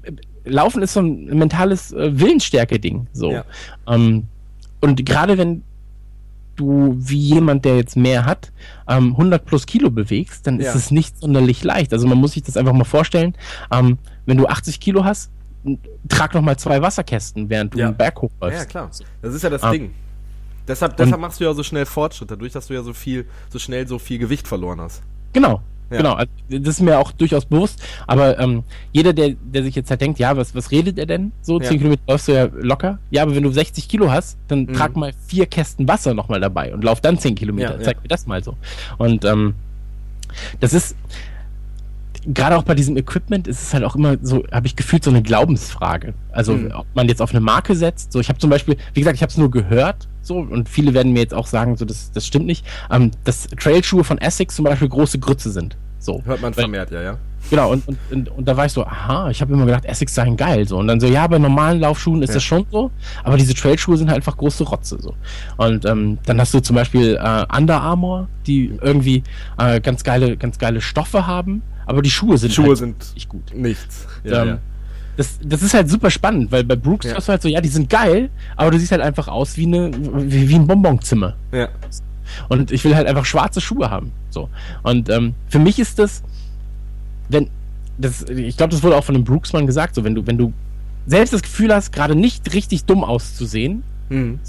Laufen 0.45 0.81
ist 0.81 0.93
so 0.93 1.01
ein 1.01 1.25
mentales 1.37 1.91
äh, 1.93 2.19
Willensstärke-Ding. 2.19 3.07
So. 3.13 3.31
Ja. 3.31 3.45
Ähm, 3.87 4.23
und 4.81 5.05
gerade 5.05 5.37
wenn 5.37 5.63
du 6.55 6.95
wie 6.97 7.17
jemand, 7.19 7.65
der 7.65 7.75
jetzt 7.77 7.97
mehr 7.97 8.25
hat, 8.25 8.51
ähm, 8.87 9.11
100 9.11 9.43
plus 9.45 9.65
Kilo 9.65 9.89
bewegst, 9.91 10.47
dann 10.47 10.59
ist 10.59 10.73
es 10.73 10.89
nicht 10.91 11.19
sonderlich 11.19 11.63
leicht. 11.63 11.91
Also 11.91 12.07
man 12.07 12.17
muss 12.17 12.31
sich 12.31 12.43
das 12.43 12.55
einfach 12.55 12.71
mal 12.73 12.85
vorstellen. 12.85 13.35
Ähm, 13.71 13.97
wenn 14.25 14.37
du 14.37 14.47
80 14.47 14.79
Kilo 14.79 15.03
hast, 15.03 15.31
trag 16.09 16.33
noch 16.33 16.41
mal 16.41 16.57
zwei 16.57 16.81
Wasserkästen, 16.81 17.49
während 17.49 17.73
du 17.73 17.79
Ja. 17.79 17.87
einen 17.87 17.97
Berg 17.97 18.21
hochläufst. 18.21 18.59
Ja, 18.59 18.65
klar. 18.65 18.89
Das 19.21 19.33
ist 19.33 19.41
ja 19.43 19.49
das 19.49 19.63
Ah. 19.63 19.71
Ding. 19.71 19.93
Deshalb, 20.67 20.97
deshalb 20.97 21.21
machst 21.21 21.39
du 21.39 21.43
ja 21.43 21.53
so 21.53 21.61
schnell 21.61 21.85
Fortschritt, 21.85 22.31
dadurch, 22.31 22.51
dass 22.53 22.67
du 22.67 22.73
ja 22.73 22.81
so 22.81 22.93
viel, 22.93 23.25
so 23.49 23.59
schnell 23.59 23.87
so 23.87 23.99
viel 23.99 24.17
Gewicht 24.17 24.47
verloren 24.47 24.81
hast. 24.81 25.03
Genau. 25.33 25.61
Ja. 25.91 25.97
Genau, 25.97 26.13
also 26.13 26.31
das 26.49 26.67
ist 26.75 26.81
mir 26.81 26.97
auch 26.97 27.11
durchaus 27.11 27.45
bewusst, 27.45 27.79
aber 28.07 28.39
ähm, 28.39 28.63
jeder, 28.91 29.13
der, 29.13 29.35
der 29.39 29.61
sich 29.61 29.75
jetzt 29.75 29.91
halt 29.91 30.01
denkt, 30.01 30.17
ja, 30.17 30.35
was, 30.35 30.55
was 30.55 30.71
redet 30.71 30.97
er 30.97 31.05
denn? 31.05 31.31
So, 31.43 31.61
Ja. 31.61 31.67
10 31.69 31.77
Kilometer 31.77 32.01
läufst 32.07 32.27
du 32.27 32.31
ja 32.31 32.49
locker. 32.51 32.97
Ja, 33.11 33.21
aber 33.21 33.35
wenn 33.35 33.43
du 33.43 33.51
60 33.51 33.87
Kilo 33.87 34.09
hast, 34.09 34.39
dann 34.47 34.61
Mhm. 34.61 34.73
trag 34.73 34.95
mal 34.95 35.13
vier 35.27 35.45
Kästen 35.45 35.87
Wasser 35.87 36.15
nochmal 36.15 36.39
dabei 36.39 36.73
und 36.73 36.83
lauf 36.83 37.01
dann 37.01 37.19
10 37.19 37.35
Kilometer. 37.35 37.77
Ja, 37.77 37.83
Zeig 37.83 37.97
ja. 37.97 38.01
mir 38.01 38.07
das 38.07 38.25
mal 38.25 38.43
so. 38.43 38.57
Und 38.97 39.23
ähm, 39.25 39.53
das 40.59 40.73
ist, 40.73 40.95
gerade 42.27 42.57
auch 42.57 42.63
bei 42.63 42.75
diesem 42.75 42.97
Equipment 42.97 43.47
ist 43.47 43.61
es 43.61 43.73
halt 43.73 43.83
auch 43.83 43.95
immer 43.95 44.17
so, 44.21 44.43
habe 44.51 44.67
ich 44.67 44.75
gefühlt 44.75 45.03
so 45.03 45.09
eine 45.11 45.21
Glaubensfrage. 45.21 46.13
Also 46.31 46.53
Mhm. 46.53 46.71
ob 46.73 46.85
man 46.95 47.07
jetzt 47.07 47.21
auf 47.21 47.31
eine 47.31 47.39
Marke 47.41 47.75
setzt. 47.75 48.11
So, 48.11 48.19
ich 48.19 48.29
habe 48.29 48.39
zum 48.39 48.49
Beispiel, 48.49 48.77
wie 48.93 49.01
gesagt, 49.01 49.15
ich 49.15 49.21
habe 49.21 49.29
es 49.31 49.37
nur 49.37 49.51
gehört, 49.51 50.07
so 50.21 50.37
und 50.37 50.67
viele 50.69 50.93
werden 50.93 51.13
mir 51.13 51.19
jetzt 51.19 51.33
auch 51.33 51.47
sagen, 51.47 51.77
so 51.77 51.85
das, 51.85 52.11
das 52.11 52.25
stimmt 52.25 52.45
nicht, 52.45 52.65
ähm, 52.91 53.11
dass 53.23 53.47
Trailschuhe 53.49 54.03
von 54.03 54.17
Essex 54.17 54.55
zum 54.55 54.65
Beispiel 54.65 54.89
große 54.89 55.19
Grütze 55.19 55.51
sind. 55.51 55.77
So. 55.99 56.21
Hört 56.25 56.41
man 56.41 56.55
Weil- 56.55 56.63
vermehrt, 56.63 56.91
ja, 56.91 57.01
ja. 57.01 57.17
Genau, 57.51 57.71
und, 57.71 57.87
und, 57.87 57.97
und, 58.11 58.29
und 58.29 58.47
da 58.47 58.57
war 58.57 58.65
ich 58.65 58.71
so, 58.71 58.83
aha, 58.83 59.29
ich 59.29 59.39
habe 59.39 59.53
immer 59.53 59.65
gedacht, 59.67 59.85
Essex 59.85 60.15
seien 60.15 60.35
geil. 60.35 60.67
So. 60.67 60.77
Und 60.79 60.87
dann 60.87 60.99
so, 60.99 61.05
ja, 61.05 61.27
bei 61.27 61.37
normalen 61.37 61.79
Laufschuhen 61.79 62.23
ist 62.23 62.29
Ja. 62.29 62.35
das 62.35 62.43
schon 62.43 62.65
so, 62.71 62.89
aber 63.23 63.37
diese 63.37 63.53
Trailschuhe 63.53 63.97
sind 63.97 64.07
halt 64.07 64.15
einfach 64.17 64.35
große 64.35 64.63
Rotze. 64.63 64.97
So. 64.99 65.13
Und 65.57 65.85
ähm, 65.85 66.17
dann 66.25 66.39
hast 66.41 66.55
du 66.55 66.59
zum 66.59 66.75
Beispiel 66.75 67.19
äh, 67.23 67.45
Under 67.55 67.81
Armour, 67.81 68.27
die 68.47 68.73
irgendwie 68.81 69.21
äh, 69.59 69.79
ganz 69.79 70.03
geile, 70.03 70.37
ganz 70.37 70.57
geile 70.57 70.81
Stoffe 70.81 71.27
haben, 71.27 71.61
aber 71.85 72.01
die 72.01 72.09
Schuhe 72.11 72.37
sind 72.37 72.53
Schuhe 72.53 72.67
halt 72.69 72.77
sind 72.77 73.13
nicht 73.15 73.29
gut. 73.29 73.53
nichts. 73.55 74.07
ähm, 74.25 74.57
Das, 75.17 75.39
das 75.43 75.61
ist 75.61 75.73
halt 75.73 75.89
super 75.89 76.09
spannend, 76.11 76.51
weil 76.51 76.63
bei 76.63 76.75
Brooks 76.75 77.05
Ja. 77.05 77.15
hast 77.15 77.27
du 77.27 77.31
halt 77.31 77.41
so, 77.41 77.47
ja, 77.47 77.61
die 77.61 77.69
sind 77.69 77.89
geil, 77.89 78.29
aber 78.57 78.71
du 78.71 78.79
siehst 78.79 78.91
halt 78.91 79.01
einfach 79.01 79.27
aus 79.29 79.55
wie, 79.57 79.65
eine, 79.65 79.91
wie, 79.93 80.49
wie 80.49 80.55
ein 80.55 80.67
Bonbonzimmer. 80.67 81.35
ja. 81.51 81.69
Und 82.49 82.71
ich 82.71 82.83
will 82.83 82.95
halt 82.95 83.07
einfach 83.07 83.23
schwarze 83.23 83.61
Schuhe 83.61 83.89
haben. 83.91 84.11
So. 84.31 84.49
Und 84.81 85.09
ähm, 85.09 85.35
für 85.47 85.59
mich 85.59 85.77
ist 85.79 85.99
das, 85.99 86.23
wenn, 87.29 87.49
das, 87.99 88.23
ich 88.23 88.57
glaube, 88.57 88.71
das 88.71 88.81
wurde 88.83 88.97
auch 88.97 89.03
von 89.03 89.13
dem 89.15 89.23
Brooksmann 89.23 89.67
gesagt, 89.67 89.93
so, 89.95 90.03
wenn 90.03 90.15
du, 90.15 90.25
wenn 90.25 90.37
du 90.37 90.51
selbst 91.05 91.33
das 91.33 91.43
Gefühl 91.43 91.73
hast, 91.73 91.93
gerade 91.93 92.15
nicht 92.15 92.51
richtig 92.53 92.83
dumm 92.85 93.03
auszusehen, 93.03 93.83
Mhm. 94.09 94.39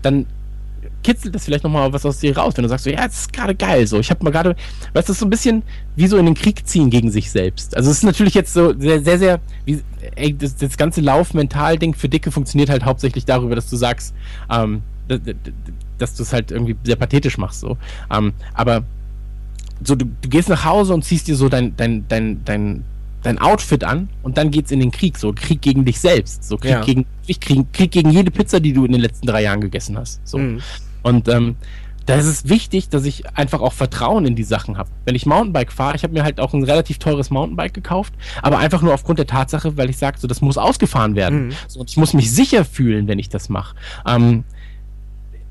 dann 0.00 0.26
kitzelt 1.02 1.34
das 1.34 1.44
vielleicht 1.44 1.64
nochmal 1.64 1.92
was 1.92 2.04
aus 2.06 2.18
dir 2.18 2.36
raus, 2.36 2.54
wenn 2.56 2.62
du 2.62 2.68
sagst, 2.68 2.84
so, 2.84 2.90
ja, 2.90 3.06
das 3.06 3.20
ist 3.22 3.32
gerade 3.32 3.54
geil, 3.54 3.86
so, 3.86 3.98
ich 3.98 4.10
habe 4.10 4.22
mal 4.24 4.30
gerade, 4.30 4.50
weißt 4.50 4.56
du, 4.94 4.94
das 4.94 5.08
ist 5.10 5.18
so 5.20 5.26
ein 5.26 5.30
bisschen 5.30 5.62
wie 5.96 6.06
so 6.06 6.16
in 6.16 6.26
den 6.26 6.34
Krieg 6.34 6.66
ziehen 6.66 6.90
gegen 6.90 7.10
sich 7.10 7.30
selbst. 7.30 7.76
Also 7.76 7.90
es 7.90 7.98
ist 7.98 8.02
natürlich 8.04 8.34
jetzt 8.34 8.52
so 8.54 8.72
sehr, 8.78 9.02
sehr, 9.02 9.18
sehr, 9.18 9.40
wie, 9.64 9.82
ey, 10.16 10.36
das, 10.36 10.56
das 10.56 10.76
ganze 10.76 11.00
Lauf-Mental-Ding 11.00 11.94
für 11.94 12.08
Dicke 12.08 12.30
funktioniert 12.30 12.70
halt 12.70 12.84
hauptsächlich 12.84 13.24
darüber, 13.24 13.54
dass 13.54 13.68
du 13.68 13.76
sagst, 13.76 14.14
ähm, 14.50 14.82
d- 15.10 15.18
d- 15.18 15.34
d- 15.34 15.52
dass 15.98 16.14
du 16.14 16.22
es 16.22 16.32
halt 16.32 16.50
irgendwie 16.50 16.76
sehr 16.84 16.96
pathetisch 16.96 17.38
machst, 17.38 17.60
so. 17.60 17.76
Ähm, 18.10 18.32
aber 18.54 18.84
so, 19.84 19.94
du, 19.94 20.06
du 20.20 20.28
gehst 20.28 20.48
nach 20.48 20.64
Hause 20.64 20.94
und 20.94 21.04
ziehst 21.04 21.28
dir 21.28 21.36
so 21.36 21.48
dein, 21.48 21.76
dein, 21.76 22.04
dein, 22.08 22.44
dein, 22.44 22.84
dein 23.22 23.38
Outfit 23.38 23.84
an 23.84 24.08
und 24.24 24.36
dann 24.36 24.50
geht's 24.50 24.70
in 24.72 24.80
den 24.80 24.90
Krieg, 24.90 25.16
so 25.16 25.32
Krieg 25.32 25.60
gegen 25.62 25.84
dich 25.84 26.00
selbst, 26.00 26.42
so 26.44 26.56
Krieg 26.56 26.70
Ja. 26.72 26.80
gegen 26.84 27.06
Krieg, 27.40 27.72
Krieg 27.72 27.90
gegen 27.92 28.10
jede 28.10 28.30
Pizza, 28.32 28.58
die 28.58 28.72
du 28.72 28.84
in 28.84 28.92
den 28.92 29.00
letzten 29.00 29.26
drei 29.28 29.42
Jahren 29.42 29.60
gegessen 29.60 29.96
hast. 29.96 30.20
So. 30.26 30.38
Mhm. 30.38 30.60
Und 31.02 31.28
ähm, 31.28 31.56
da 32.06 32.16
ist 32.16 32.26
es 32.26 32.48
wichtig, 32.48 32.88
dass 32.88 33.04
ich 33.04 33.28
einfach 33.36 33.60
auch 33.60 33.72
Vertrauen 33.72 34.26
in 34.26 34.34
die 34.34 34.42
Sachen 34.42 34.76
habe. 34.76 34.90
Wenn 35.04 35.14
ich 35.14 35.26
Mountainbike 35.26 35.72
fahre, 35.72 35.96
ich 35.96 36.02
habe 36.02 36.12
mir 36.12 36.24
halt 36.24 36.40
auch 36.40 36.52
ein 36.52 36.64
relativ 36.64 36.98
teures 36.98 37.30
Mountainbike 37.30 37.74
gekauft, 37.74 38.12
aber 38.42 38.58
einfach 38.58 38.82
nur 38.82 38.92
aufgrund 38.92 39.18
der 39.18 39.26
Tatsache, 39.26 39.76
weil 39.76 39.88
ich 39.88 39.98
sage, 39.98 40.18
so 40.18 40.26
das 40.26 40.40
muss 40.40 40.58
ausgefahren 40.58 41.14
werden. 41.14 41.46
Mhm. 41.46 41.52
So, 41.68 41.84
ich 41.86 41.96
muss 41.96 42.12
mich 42.12 42.32
sicher 42.32 42.64
fühlen, 42.64 43.06
wenn 43.06 43.18
ich 43.18 43.28
das 43.28 43.48
mache. 43.48 43.76
Ähm, 44.06 44.44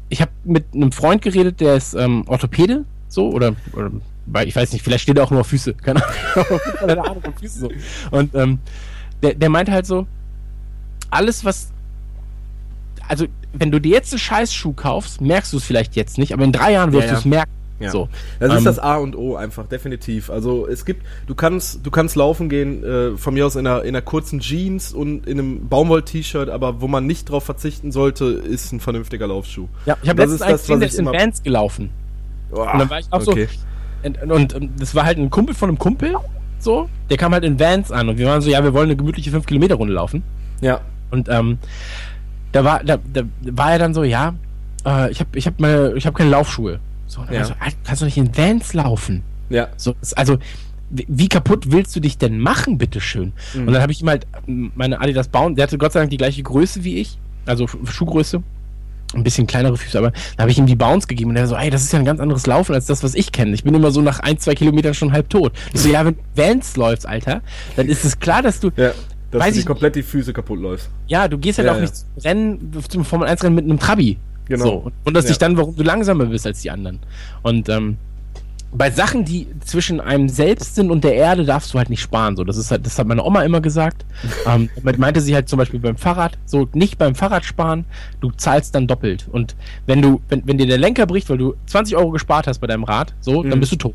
ich 0.09 0.21
habe 0.21 0.31
mit 0.43 0.65
einem 0.73 0.91
Freund 0.91 1.21
geredet, 1.21 1.61
der 1.61 1.75
ist 1.75 1.93
ähm, 1.93 2.25
Orthopäde, 2.27 2.83
so 3.07 3.29
oder, 3.29 3.55
oder 3.73 3.91
weil 4.25 4.47
ich 4.47 4.55
weiß 4.55 4.73
nicht, 4.73 4.83
vielleicht 4.83 5.03
steht 5.03 5.17
er 5.17 5.23
auch 5.23 5.31
nur 5.31 5.41
auf 5.41 5.47
Füße, 5.47 5.73
keine 5.75 6.03
Ahnung, 6.03 6.59
keine 6.79 7.01
Ahnung 7.01 7.23
auf 7.25 7.39
Füße 7.39 7.59
so. 7.59 7.71
Und 8.11 8.35
ähm, 8.35 8.59
der, 9.23 9.35
der 9.35 9.49
meinte 9.49 9.71
halt 9.71 9.85
so, 9.85 10.05
alles 11.09 11.45
was 11.45 11.71
also 13.11 13.25
wenn 13.51 13.71
du 13.71 13.79
dir 13.81 13.91
jetzt 13.91 14.13
einen 14.13 14.19
Scheißschuh 14.19 14.71
kaufst, 14.71 15.19
merkst 15.19 15.51
du 15.51 15.57
es 15.57 15.65
vielleicht 15.65 15.97
jetzt 15.97 16.17
nicht, 16.17 16.33
aber 16.33 16.45
in 16.45 16.53
drei 16.53 16.71
Jahren 16.71 16.93
wirst 16.93 17.03
Ja, 17.03 17.07
ja. 17.07 17.13
du 17.15 17.19
es 17.19 17.25
merken. 17.25 17.51
Ja. 17.81 17.89
So. 17.91 18.07
Das 18.39 18.51
ist 18.53 18.59
Ähm, 18.59 18.63
das 18.63 18.79
A 18.79 18.95
und 18.97 19.15
O 19.17 19.35
einfach, 19.35 19.65
definitiv. 19.67 20.29
Also 20.29 20.65
es 20.67 20.85
gibt, 20.85 21.03
du 21.27 21.35
kannst, 21.35 21.85
du 21.85 21.91
kannst 21.91 22.15
laufen 22.15 22.47
gehen, 22.47 22.83
äh, 22.83 23.17
von 23.17 23.33
mir 23.33 23.45
aus 23.45 23.55
in 23.57 23.67
einer, 23.67 23.81
in 23.81 23.89
einer 23.89 24.01
kurzen 24.01 24.39
Jeans 24.39 24.93
und 24.93 25.27
in 25.27 25.39
einem 25.39 25.67
Baumwoll-T-Shirt, 25.67 26.47
aber 26.49 26.79
wo 26.79 26.87
man 26.87 27.05
nicht 27.05 27.29
drauf 27.29 27.43
verzichten 27.43 27.91
sollte, 27.91 28.25
ist 28.25 28.71
ein 28.71 28.79
vernünftiger 28.79 29.27
Laufschuh. 29.27 29.67
Ja, 29.85 29.97
ich 30.03 30.07
habe 30.09 30.21
letztens 30.21 30.41
ist 30.41 30.43
einen 30.43 30.51
das, 30.53 30.61
gesehen, 30.61 30.79
der 30.79 30.87
ist 30.89 30.99
in 30.99 31.05
Vans 31.07 31.43
gelaufen. 31.43 31.89
Boah, 32.49 32.71
Und 32.71 32.79
dann 32.79 32.89
war 32.89 32.99
ich 32.99 33.07
auch 33.09 33.27
okay. 33.27 33.49
so. 33.51 34.07
Und, 34.07 34.31
und, 34.31 34.53
und 34.53 34.79
das 34.81 34.95
war 34.95 35.03
halt 35.05 35.17
ein 35.17 35.29
Kumpel 35.29 35.53
von 35.55 35.69
einem 35.69 35.77
Kumpel, 35.79 36.15
so, 36.59 36.87
der 37.09 37.17
kam 37.17 37.33
halt 37.33 37.43
in 37.43 37.59
Vans 37.59 37.91
an 37.91 38.07
und 38.09 38.17
wir 38.19 38.27
waren 38.27 38.41
so, 38.41 38.49
ja, 38.49 38.63
wir 38.63 38.73
wollen 38.73 38.85
eine 38.89 38.95
gemütliche 38.95 39.31
5 39.31 39.45
Kilometer 39.47 39.75
Runde 39.75 39.93
laufen. 39.95 40.21
Ja, 40.61 40.81
Und 41.09 41.27
ähm, 41.29 41.57
da 42.51 42.63
war, 42.63 42.83
da, 42.83 42.97
da 43.13 43.21
war 43.41 43.71
er 43.73 43.79
dann 43.79 43.93
so, 43.93 44.03
ja, 44.03 44.33
äh, 44.85 45.11
ich 45.11 45.19
habe 45.19 45.37
ich 45.37 45.47
hab 45.47 45.59
meine, 45.59 45.93
ich 45.95 46.05
habe 46.05 46.17
keine 46.17 46.29
Laufschuhe. 46.29 46.79
So, 47.07 47.21
und 47.21 47.31
Ja. 47.31 47.45
so, 47.45 47.53
Alter, 47.59 47.77
kannst 47.83 48.01
du 48.01 48.05
nicht 48.05 48.17
in 48.17 48.35
Vans 48.35 48.73
laufen? 48.73 49.23
ja. 49.49 49.67
So, 49.77 49.95
also, 50.15 50.37
wie, 50.89 51.29
kaputt 51.29 51.71
willst 51.71 51.95
du 51.95 51.99
dich 52.01 52.17
denn 52.17 52.37
machen, 52.39 52.77
bitteschön? 52.77 53.31
Mhm. 53.53 53.67
Und 53.67 53.73
dann 53.73 53.81
habe 53.81 53.91
ich 53.93 54.01
ihm 54.01 54.09
halt 54.09 54.27
ähm, 54.47 54.71
meine 54.75 54.99
Adidas 54.99 55.29
Bounce, 55.29 55.55
der 55.55 55.63
hatte 55.63 55.77
Gott 55.77 55.93
sei 55.93 55.99
Dank 56.01 56.09
die 56.11 56.17
gleiche 56.17 56.43
Größe 56.43 56.83
wie 56.83 56.97
ich, 56.99 57.17
also 57.45 57.65
Schu- 57.65 57.85
Schuhgröße. 57.85 58.43
Ein 59.13 59.23
bisschen 59.25 59.45
kleinere 59.45 59.75
Füße, 59.75 59.97
aber 59.97 60.11
da 60.37 60.43
habe 60.43 60.51
ich 60.51 60.57
ihm 60.57 60.67
die 60.67 60.75
Bounce 60.77 61.05
gegeben 61.05 61.31
und 61.31 61.35
er 61.35 61.45
so, 61.45 61.55
ey, 61.55 61.69
das 61.69 61.81
ist 61.83 61.91
ja 61.91 61.99
ein 61.99 62.05
ganz 62.05 62.21
anderes 62.21 62.47
Laufen 62.47 62.73
als 62.73 62.85
das, 62.85 63.03
was 63.03 63.13
ich 63.13 63.33
kenne. 63.33 63.53
Ich 63.53 63.65
bin 63.65 63.73
immer 63.75 63.91
so 63.91 64.01
nach 64.01 64.21
ein, 64.21 64.37
zwei 64.37 64.53
Kilometern 64.55 64.93
schon 64.93 65.11
halb 65.11 65.29
tot. 65.29 65.51
Ich 65.73 65.81
so, 65.81 65.89
ja, 65.89 66.05
wenn 66.05 66.15
Vans 66.33 66.77
läufst, 66.77 67.05
Alter, 67.05 67.41
dann 67.75 67.87
ist 67.87 68.05
es 68.05 68.19
klar, 68.19 68.41
dass 68.41 68.61
du, 68.61 68.71
Ja, 68.77 68.91
dass 69.31 69.39
Weiß 69.41 69.47
du 69.49 69.53
dir 69.55 69.59
ich 69.61 69.65
komplett 69.65 69.95
die 69.95 70.03
Füße 70.03 70.33
kaputt 70.33 70.59
läufst. 70.59 70.89
ja, 71.07 71.27
du 71.27 71.37
gehst 71.37 71.57
halt 71.57 71.65
Ja, 71.67 71.71
auch 71.73 71.77
ja. 71.77 71.81
nicht 71.81 71.95
zum 71.95 72.05
Rennen, 72.23 72.71
zum 72.89 73.05
Formel 73.05 73.27
1 73.27 73.43
Rennen 73.43 73.55
mit 73.55 73.65
einem 73.65 73.79
Trabi. 73.79 74.17
Genau. 74.47 74.65
So, 74.65 74.73
und 74.73 74.93
wunderst 75.05 75.29
dich 75.29 75.35
Ja. 75.37 75.39
dann, 75.47 75.57
warum 75.57 75.75
du 75.75 75.83
langsamer 75.83 76.25
bist 76.25 76.45
als 76.45 76.61
die 76.61 76.69
anderen. 76.71 76.99
Und 77.41 77.69
ähm, 77.69 77.97
bei 78.73 78.89
Sachen, 78.89 79.25
die 79.25 79.47
zwischen 79.65 79.99
einem 79.99 80.29
selbst 80.29 80.75
sind 80.75 80.91
und 80.91 81.03
der 81.03 81.13
Erde, 81.15 81.43
darfst 81.43 81.73
du 81.73 81.77
halt 81.77 81.89
nicht 81.89 82.01
sparen. 82.01 82.35
So, 82.37 82.43
das 82.45 82.55
ist 82.57 82.71
halt, 82.71 82.85
das 82.85 82.97
hat 82.97 83.05
meine 83.07 83.23
Oma 83.23 83.43
immer 83.43 83.59
gesagt. 83.61 84.05
ähm, 84.47 84.69
damit 84.75 84.97
meinte 84.97 85.19
sie 85.21 85.35
halt 85.35 85.49
zum 85.49 85.57
Beispiel 85.57 85.79
beim 85.79 85.97
Fahrrad, 85.97 86.37
so 86.45 86.67
nicht 86.73 86.97
beim 86.97 87.13
Fahrrad 87.15 87.43
sparen, 87.45 87.83
du 88.21 88.31
zahlst 88.31 88.73
dann 88.75 88.87
doppelt. 88.87 89.27
Und 89.31 89.55
wenn 89.87 90.01
du, 90.01 90.21
wenn, 90.29 90.41
wenn 90.45 90.57
dir 90.57 90.67
der 90.67 90.77
Lenker 90.77 91.05
bricht, 91.05 91.29
weil 91.29 91.37
du 91.37 91.55
20 91.67 91.95
Euro 91.97 92.11
gespart 92.11 92.47
hast 92.47 92.59
bei 92.59 92.67
deinem 92.67 92.83
Rad, 92.85 93.13
so, 93.19 93.43
Mhm. 93.43 93.49
dann 93.51 93.59
bist 93.59 93.71
du 93.73 93.75
tot. 93.77 93.93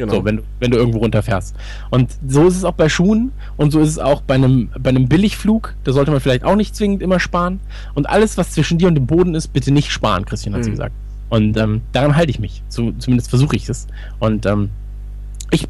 Genau. 0.00 0.14
So, 0.14 0.24
wenn 0.24 0.38
du, 0.38 0.42
wenn 0.60 0.70
du 0.70 0.78
irgendwo 0.78 1.00
runterfährst. 1.00 1.54
Und 1.90 2.10
so 2.26 2.46
ist 2.46 2.56
es 2.56 2.64
auch 2.64 2.72
bei 2.72 2.88
Schuhen 2.88 3.32
und 3.58 3.70
so 3.70 3.80
ist 3.80 3.90
es 3.90 3.98
auch 3.98 4.22
bei 4.22 4.34
einem, 4.34 4.70
bei 4.80 4.88
einem 4.88 5.08
Billigflug. 5.08 5.74
Da 5.84 5.92
sollte 5.92 6.10
man 6.10 6.20
vielleicht 6.20 6.42
auch 6.42 6.56
nicht 6.56 6.74
zwingend 6.74 7.02
immer 7.02 7.20
sparen. 7.20 7.60
Und 7.94 8.08
alles, 8.08 8.38
was 8.38 8.52
zwischen 8.52 8.78
dir 8.78 8.88
und 8.88 8.94
dem 8.94 9.06
Boden 9.06 9.34
ist, 9.34 9.48
bitte 9.52 9.70
nicht 9.72 9.90
sparen, 9.92 10.24
Christian 10.24 10.54
hat 10.54 10.64
sie 10.64 10.70
Mhm. 10.70 10.74
gesagt. 10.74 10.94
Und 11.28 11.56
ähm, 11.58 11.82
daran 11.92 12.16
halte 12.16 12.30
ich 12.30 12.38
mich. 12.38 12.62
So, 12.70 12.92
zumindest 12.92 13.28
versuche 13.28 13.56
ich 13.56 13.68
es. 13.68 13.86
Und 14.20 14.46
ähm, 14.46 14.70
ich, 15.50 15.68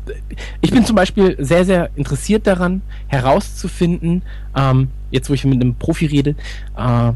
ich 0.60 0.70
bin 0.70 0.84
zum 0.86 0.94
Beispiel 0.94 1.36
sehr, 1.44 1.64
sehr 1.64 1.90
interessiert 1.96 2.46
daran, 2.46 2.82
herauszufinden, 3.08 4.22
ähm, 4.56 4.88
jetzt 5.10 5.28
wo 5.28 5.34
ich 5.34 5.44
mit 5.44 5.60
einem 5.60 5.74
Profi 5.74 6.06
rede, 6.06 6.36
äh, 6.76 7.12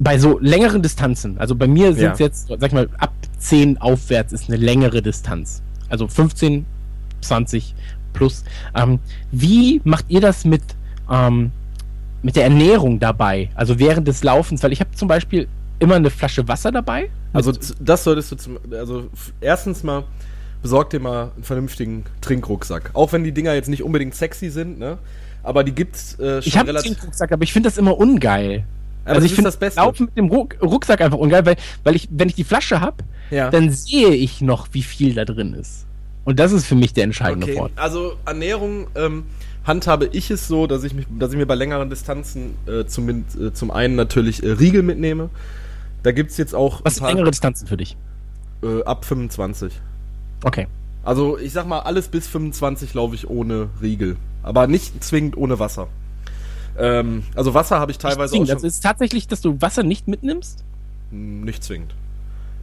bei 0.00 0.18
so 0.18 0.38
längeren 0.40 0.82
Distanzen, 0.82 1.38
also 1.38 1.54
bei 1.54 1.68
mir 1.68 1.94
sind 1.94 2.12
es 2.14 2.18
Ja. 2.18 2.26
jetzt, 2.26 2.48
sag 2.48 2.62
ich 2.66 2.72
mal, 2.72 2.88
ab 2.98 3.12
10 3.38 3.78
aufwärts 3.78 4.32
ist 4.32 4.48
eine 4.48 4.56
längere 4.56 5.02
Distanz. 5.02 5.62
Also 5.94 6.08
15, 6.08 6.66
20 7.20 7.74
plus. 8.12 8.44
Ähm, 8.74 8.98
wie 9.30 9.80
macht 9.84 10.06
ihr 10.08 10.20
das 10.20 10.44
mit, 10.44 10.62
ähm, 11.08 11.52
mit 12.22 12.34
der 12.34 12.44
Ernährung 12.44 12.98
dabei? 12.98 13.50
Also 13.54 13.78
während 13.78 14.08
des 14.08 14.24
Laufens, 14.24 14.62
weil 14.64 14.72
ich 14.72 14.80
habe 14.80 14.90
zum 14.92 15.06
Beispiel 15.06 15.46
immer 15.78 15.94
eine 15.94 16.10
Flasche 16.10 16.48
Wasser 16.48 16.72
dabei. 16.72 17.10
Also 17.32 17.52
das 17.80 18.02
solltest 18.02 18.32
du 18.32 18.36
zum, 18.36 18.58
also 18.72 19.08
erstens 19.40 19.84
mal 19.84 20.02
besorg 20.62 20.90
dir 20.90 20.98
mal 20.98 21.30
einen 21.36 21.44
vernünftigen 21.44 22.04
Trinkrucksack. 22.22 22.90
Auch 22.94 23.12
wenn 23.12 23.22
die 23.22 23.32
Dinger 23.32 23.54
jetzt 23.54 23.68
nicht 23.68 23.84
unbedingt 23.84 24.16
sexy 24.16 24.50
sind, 24.50 24.80
ne? 24.80 24.98
Aber 25.44 25.62
die 25.62 25.72
gibt's 25.72 26.18
äh, 26.18 26.40
schon 26.40 26.48
ich 26.48 26.58
habe 26.58 26.70
einen 26.70 26.78
relativ. 26.78 27.04
Rucksack, 27.04 27.30
aber 27.30 27.44
ich 27.44 27.52
finde 27.52 27.68
das 27.68 27.78
immer 27.78 27.96
ungeil. 27.96 28.64
Aber 29.04 29.16
also 29.16 29.26
ich 29.26 29.34
finde 29.34 29.48
das 29.48 29.58
Beste. 29.58 29.80
Laufen 29.80 30.06
mit 30.06 30.16
dem 30.16 30.28
Ruck 30.28 30.56
Rucksack 30.62 31.00
einfach 31.02 31.18
ungeil, 31.18 31.44
weil, 31.44 31.56
weil 31.84 31.94
ich, 31.94 32.08
wenn 32.10 32.28
ich 32.28 32.34
die 32.34 32.44
Flasche 32.44 32.80
habe, 32.80 32.96
Ja. 33.30 33.50
dann 33.50 33.70
sehe 33.70 34.10
ich 34.14 34.40
noch, 34.40 34.68
wie 34.72 34.82
viel 34.82 35.14
da 35.14 35.24
drin 35.24 35.54
ist. 35.54 35.86
Und 36.24 36.38
das 36.40 36.52
ist 36.52 36.66
für 36.66 36.74
mich 36.74 36.92
der 36.94 37.04
entscheidende 37.04 37.46
Okay, 37.52 37.70
also 37.76 38.14
Ernährung 38.24 38.86
ähm, 38.94 39.24
handhabe 39.64 40.08
ich 40.12 40.30
es 40.30 40.48
so, 40.48 40.66
dass 40.66 40.84
ich 40.84 40.94
mich, 40.94 41.06
dass 41.18 41.32
ich 41.32 41.36
mir 41.36 41.46
bei 41.46 41.54
längeren 41.54 41.90
Distanzen 41.90 42.54
äh, 42.66 42.84
zum, 42.86 43.08
äh, 43.08 43.52
zum 43.52 43.70
einen 43.70 43.94
natürlich 43.94 44.42
äh, 44.42 44.52
Riegel 44.52 44.82
mitnehme. 44.82 45.28
Da 46.02 46.12
gibt's 46.12 46.36
jetzt 46.36 46.54
auch 46.54 46.80
Was 46.84 46.96
sind 46.96 47.06
längere 47.06 47.30
Distanzen 47.30 47.66
für 47.66 47.76
dich? 47.76 47.96
äh, 48.62 48.82
ab 48.84 49.04
25. 49.04 49.72
Okay. 50.44 50.66
Also 51.02 51.38
ich 51.38 51.52
sag 51.52 51.66
mal, 51.66 51.80
alles 51.80 52.08
bis 52.08 52.26
25 52.26 52.94
laufe 52.94 53.14
ich 53.14 53.28
ohne 53.28 53.68
Riegel. 53.82 54.16
Aber 54.42 54.66
nicht 54.66 55.02
zwingend 55.04 55.36
ohne 55.36 55.58
Wasser. 55.58 55.88
Ähm, 56.78 57.22
also 57.34 57.52
Wasser 57.54 57.78
habe 57.78 57.90
ich 57.92 57.98
teilweise 57.98 58.30
Zwingend. 58.32 58.48
auch 58.48 58.52
schon. 58.52 58.56
Also 58.56 58.66
ist 58.66 58.74
es 58.74 58.80
tatsächlich, 58.80 59.28
dass 59.28 59.40
du 59.42 59.60
Wasser 59.60 59.82
nicht 59.82 60.08
mitnimmst? 60.08 60.64
Hm, 61.10 61.42
Nicht 61.42 61.62
zwingend. 61.62 61.94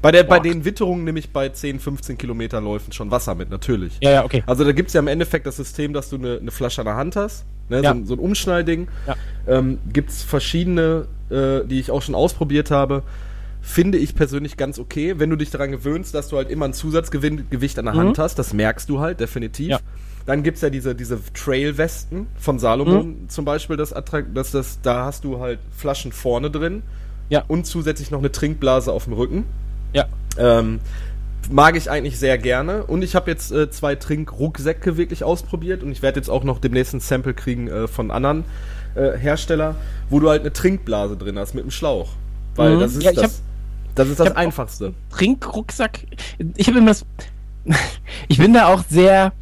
Bei, 0.01 0.11
der, 0.11 0.23
bei 0.23 0.39
den 0.39 0.65
Witterungen 0.65 1.03
nehme 1.03 1.19
ich 1.19 1.31
bei 1.31 1.49
10, 1.49 1.79
15 1.79 2.17
Kilometer 2.17 2.59
Läufen 2.59 2.91
schon 2.91 3.11
Wasser 3.11 3.35
mit, 3.35 3.49
natürlich. 3.51 3.97
Ja, 4.01 4.09
ja, 4.11 4.25
okay. 4.25 4.43
Also 4.47 4.63
da 4.63 4.71
gibt 4.71 4.87
es 4.87 4.93
ja 4.93 4.99
im 4.99 5.07
Endeffekt 5.07 5.45
das 5.45 5.57
System, 5.57 5.93
dass 5.93 6.09
du 6.09 6.15
eine, 6.17 6.37
eine 6.39 6.51
Flasche 6.51 6.81
an 6.81 6.85
der 6.85 6.95
Hand 6.95 7.15
hast, 7.15 7.45
ne, 7.69 7.81
Ja. 7.81 7.91
so, 7.91 7.95
ein- 7.99 8.05
so 8.07 8.13
ein 8.15 8.19
Umschnallding. 8.19 8.87
Ja. 9.07 9.15
Ähm, 9.47 9.77
gibt 9.93 10.09
es 10.09 10.23
verschiedene, 10.23 11.05
äh, 11.29 11.65
die 11.67 11.79
ich 11.79 11.91
auch 11.91 12.01
schon 12.01 12.15
ausprobiert 12.15 12.71
habe. 12.71 13.03
Finde 13.61 13.99
ich 13.99 14.15
persönlich 14.15 14.57
ganz 14.57 14.79
okay, 14.79 15.19
wenn 15.19 15.29
du 15.29 15.35
dich 15.35 15.51
daran 15.51 15.69
gewöhnst, 15.69 16.15
dass 16.15 16.29
du 16.29 16.37
halt 16.37 16.49
immer 16.49 16.65
ein 16.65 16.73
Zusatzgewicht 16.73 17.77
an 17.77 17.85
der 17.85 17.93
Mhm. 17.93 17.99
Hand 17.99 18.17
hast. 18.17 18.39
Das 18.39 18.53
merkst 18.53 18.89
du 18.89 18.99
halt, 18.99 19.19
definitiv. 19.19 19.69
Ja. 19.69 19.79
Dann 20.25 20.41
gibt 20.41 20.55
es 20.55 20.61
ja 20.61 20.71
diese, 20.71 20.95
diese 20.95 21.19
Trail-Westen 21.33 22.25
von 22.39 22.57
Salomon 22.57 23.07
Mhm. 23.23 23.29
zum 23.29 23.45
Beispiel, 23.45 23.77
das, 23.77 23.93
das, 24.33 24.51
das, 24.51 24.79
da 24.81 25.05
hast 25.05 25.23
du 25.23 25.39
halt 25.39 25.59
Flaschen 25.75 26.11
vorne 26.11 26.49
drin 26.49 26.81
Ja. 27.29 27.43
und 27.47 27.67
zusätzlich 27.67 28.09
noch 28.09 28.19
eine 28.19 28.31
Trinkblase 28.31 28.91
auf 28.91 29.03
dem 29.05 29.13
Rücken. 29.13 29.45
Ja. 29.93 30.05
Ähm, 30.37 30.79
mag 31.49 31.75
ich 31.75 31.89
eigentlich 31.89 32.17
sehr 32.19 32.37
gerne. 32.37 32.83
Und 32.85 33.03
ich 33.03 33.15
habe 33.15 33.29
jetzt 33.31 33.51
äh, 33.51 33.69
zwei 33.69 33.95
Trinkrucksäcke 33.95 34.95
wirklich 34.97 35.23
ausprobiert 35.23 35.83
und 35.83 35.91
ich 35.91 36.01
werde 36.01 36.19
jetzt 36.19 36.29
auch 36.29 36.43
noch 36.43 36.59
demnächst 36.59 36.93
ein 36.93 36.99
Sample 36.99 37.33
kriegen 37.33 37.67
äh, 37.67 37.87
von 37.87 38.11
anderen 38.11 38.45
äh, 38.95 39.17
Hersteller, 39.17 39.75
wo 40.09 40.19
du 40.19 40.29
halt 40.29 40.41
eine 40.41 40.53
Trinkblase 40.53 41.17
drin 41.17 41.37
hast 41.39 41.53
mit 41.53 41.63
einem 41.63 41.71
Schlauch. 41.71 42.09
Weil 42.55 42.75
Mhm. 42.75 42.79
das 42.81 42.95
ist 42.95 43.03
Ja, 43.03 43.11
das, 43.11 43.23
hab- 43.23 43.31
das, 43.95 44.07
ist 44.09 44.19
das 44.19 44.35
Einfachste. 44.35 44.93
Trinkrucksack. 45.09 45.99
Ich 46.55 46.67
habe 46.67 46.77
immer 46.77 46.91
das. 46.91 47.05
ich 48.27 48.37
bin 48.37 48.53
da 48.53 48.67
auch 48.67 48.83
sehr 48.89 49.33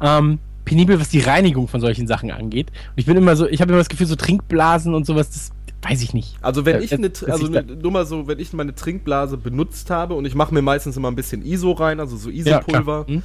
ähm, 0.00 0.38
penibel, 0.64 1.00
was 1.00 1.08
die 1.08 1.20
Reinigung 1.20 1.68
von 1.68 1.80
solchen 1.80 2.06
Sachen 2.06 2.30
angeht. 2.30 2.68
Und 2.70 2.98
ich 2.98 3.06
bin 3.06 3.16
immer 3.16 3.34
so, 3.36 3.46
ich 3.48 3.60
habe 3.60 3.70
immer 3.72 3.78
das 3.80 3.88
Gefühl, 3.88 4.06
so 4.06 4.16
Trinkblasen 4.16 4.94
und 4.94 5.06
sowas, 5.06 5.30
das 5.30 5.50
weiß 5.82 6.02
ich 6.02 6.14
nicht. 6.14 6.36
Also 6.42 6.64
wenn 6.64 6.76
Äh, 6.76 6.84
ich 6.84 6.92
eine, 6.92 7.10
also 7.28 7.46
ne- 7.46 7.62
nur 7.80 7.92
mal 7.92 8.06
so, 8.06 8.26
wenn 8.26 8.38
ich 8.38 8.52
meine 8.52 8.74
Trinkblase 8.74 9.36
benutzt 9.36 9.90
habe 9.90 10.14
und 10.14 10.24
ich 10.24 10.34
mache 10.34 10.52
mir 10.52 10.62
meistens 10.62 10.96
immer 10.96 11.08
ein 11.10 11.16
bisschen 11.16 11.44
ISO 11.44 11.72
rein, 11.72 12.00
also 12.00 12.16
so 12.16 12.30
ISO-Pulver, 12.30 13.04
Hm? 13.06 13.22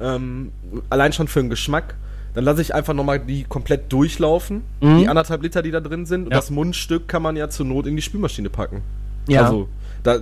ähm, 0.00 0.52
allein 0.88 1.12
schon 1.12 1.28
für 1.28 1.40
den 1.40 1.50
Geschmack, 1.50 1.94
dann 2.34 2.44
lasse 2.44 2.62
ich 2.62 2.74
einfach 2.74 2.94
nochmal 2.94 3.18
die 3.20 3.44
komplett 3.44 3.92
durchlaufen, 3.92 4.62
Mhm. 4.80 4.98
die 5.00 5.08
anderthalb 5.08 5.42
Liter, 5.42 5.62
die 5.62 5.70
da 5.70 5.80
drin 5.80 6.06
sind. 6.06 6.24
Und 6.24 6.30
Ja. 6.32 6.38
das 6.38 6.50
Mundstück 6.50 7.06
kann 7.08 7.22
man 7.22 7.36
ja 7.36 7.48
zur 7.48 7.66
Not 7.66 7.86
in 7.86 7.96
die 7.96 8.02
Spülmaschine 8.02 8.50
packen. 8.50 8.82
Ja. 9.28 9.42
Also 9.44 9.68
da, 10.02 10.18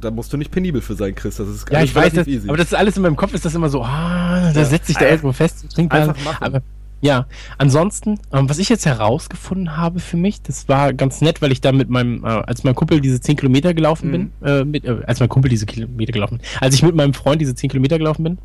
da 0.00 0.10
musst 0.10 0.32
du 0.32 0.36
nicht 0.38 0.50
penibel 0.50 0.80
für 0.80 0.94
sein, 0.94 1.14
Chris. 1.14 1.36
Das 1.36 1.48
ist 1.48 1.68
Ja, 1.70 1.82
ich 1.82 1.94
weiß, 1.94 2.14
das, 2.14 2.26
easy. 2.26 2.48
aber 2.48 2.56
das 2.56 2.68
ist 2.68 2.74
alles 2.74 2.96
in 2.96 3.02
meinem 3.02 3.16
Kopf, 3.16 3.34
ist 3.34 3.44
das 3.44 3.54
immer 3.54 3.68
so, 3.68 3.82
ah, 3.82 4.50
da 4.52 4.60
Ja. 4.60 4.64
setzt 4.64 4.86
sich 4.86 4.96
da 4.96 5.00
Einfach- 5.02 5.12
irgendwo 5.16 5.32
fest, 5.32 5.60
so 5.60 5.68
Trinkblasen. 5.68 6.10
einfach 6.10 6.24
machen. 6.24 6.44
Aber 6.44 6.62
ja, 7.00 7.26
ansonsten, 7.58 8.18
ähm, 8.32 8.48
was 8.50 8.58
ich 8.58 8.68
jetzt 8.68 8.84
herausgefunden 8.86 9.76
habe 9.76 10.00
für 10.00 10.16
mich, 10.16 10.42
das 10.42 10.68
war 10.68 10.92
ganz 10.92 11.20
nett, 11.20 11.40
weil 11.40 11.52
ich 11.52 11.60
da 11.60 11.70
mit 11.72 11.88
meinem, 11.90 12.24
äh, 12.24 12.28
als 12.28 12.64
mein 12.64 12.74
Kumpel 12.74 13.00
diese 13.00 13.20
10 13.20 13.36
Kilometer 13.36 13.72
gelaufen 13.74 14.08
Mhm. 14.08 14.12
bin, 14.12 14.30
äh, 14.44 14.64
mit, 14.64 14.84
äh, 14.84 14.96
als 15.06 15.20
mein 15.20 15.28
Kumpel 15.28 15.48
diese 15.48 15.66
Kilometer 15.66 16.12
gelaufen 16.12 16.40
als 16.60 16.74
ich 16.74 16.82
mit 16.82 16.94
meinem 16.96 17.14
Freund 17.14 17.40
diese 17.40 17.54
10 17.54 17.70
Kilometer 17.70 17.98
gelaufen 17.98 18.24
bin, 18.24 18.38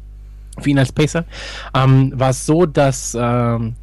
für 0.60 0.70
ihn 0.70 0.78
als 0.78 0.92
Pacer, 0.92 1.26
ähm, 1.74 2.14
war 2.16 2.30
es 2.30 2.46
so, 2.46 2.68
dass 2.68 3.18
ähm, 3.20 3.74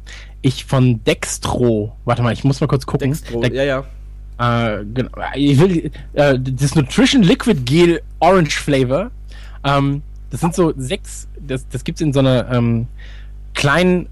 ich 0.41 0.63
von 0.65 1.03
Dextro, 1.03 1.95
warte 2.05 2.21
mal, 2.23 2.31
ich 2.31 2.43
muss 2.45 2.61
mal 2.61 2.67
kurz 2.67 2.85
gucken. 2.85 3.09
Dextro, 3.11 3.41
Da- 3.41 3.49
ja, 3.49 3.63
ja. 3.63 4.81
genau. 4.93 5.09
Ich 5.35 5.59
will 5.59 5.91
äh, 6.13 6.39
das 6.39 6.75
Nutrition 6.75 7.23
Liquid 7.23 7.61
Gel 7.65 8.01
Orange 8.19 8.57
Flavor. 8.59 9.11
Ähm, 9.65 10.01
das 10.29 10.39
sind 10.39 10.55
so 10.55 10.73
sechs, 10.77 11.27
das, 11.45 11.67
das 11.67 11.83
gibt's 11.83 11.99
in 12.01 12.13
so 12.13 12.19
einer 12.21 12.49
ähm, 12.51 12.87
kleinen 13.53 14.07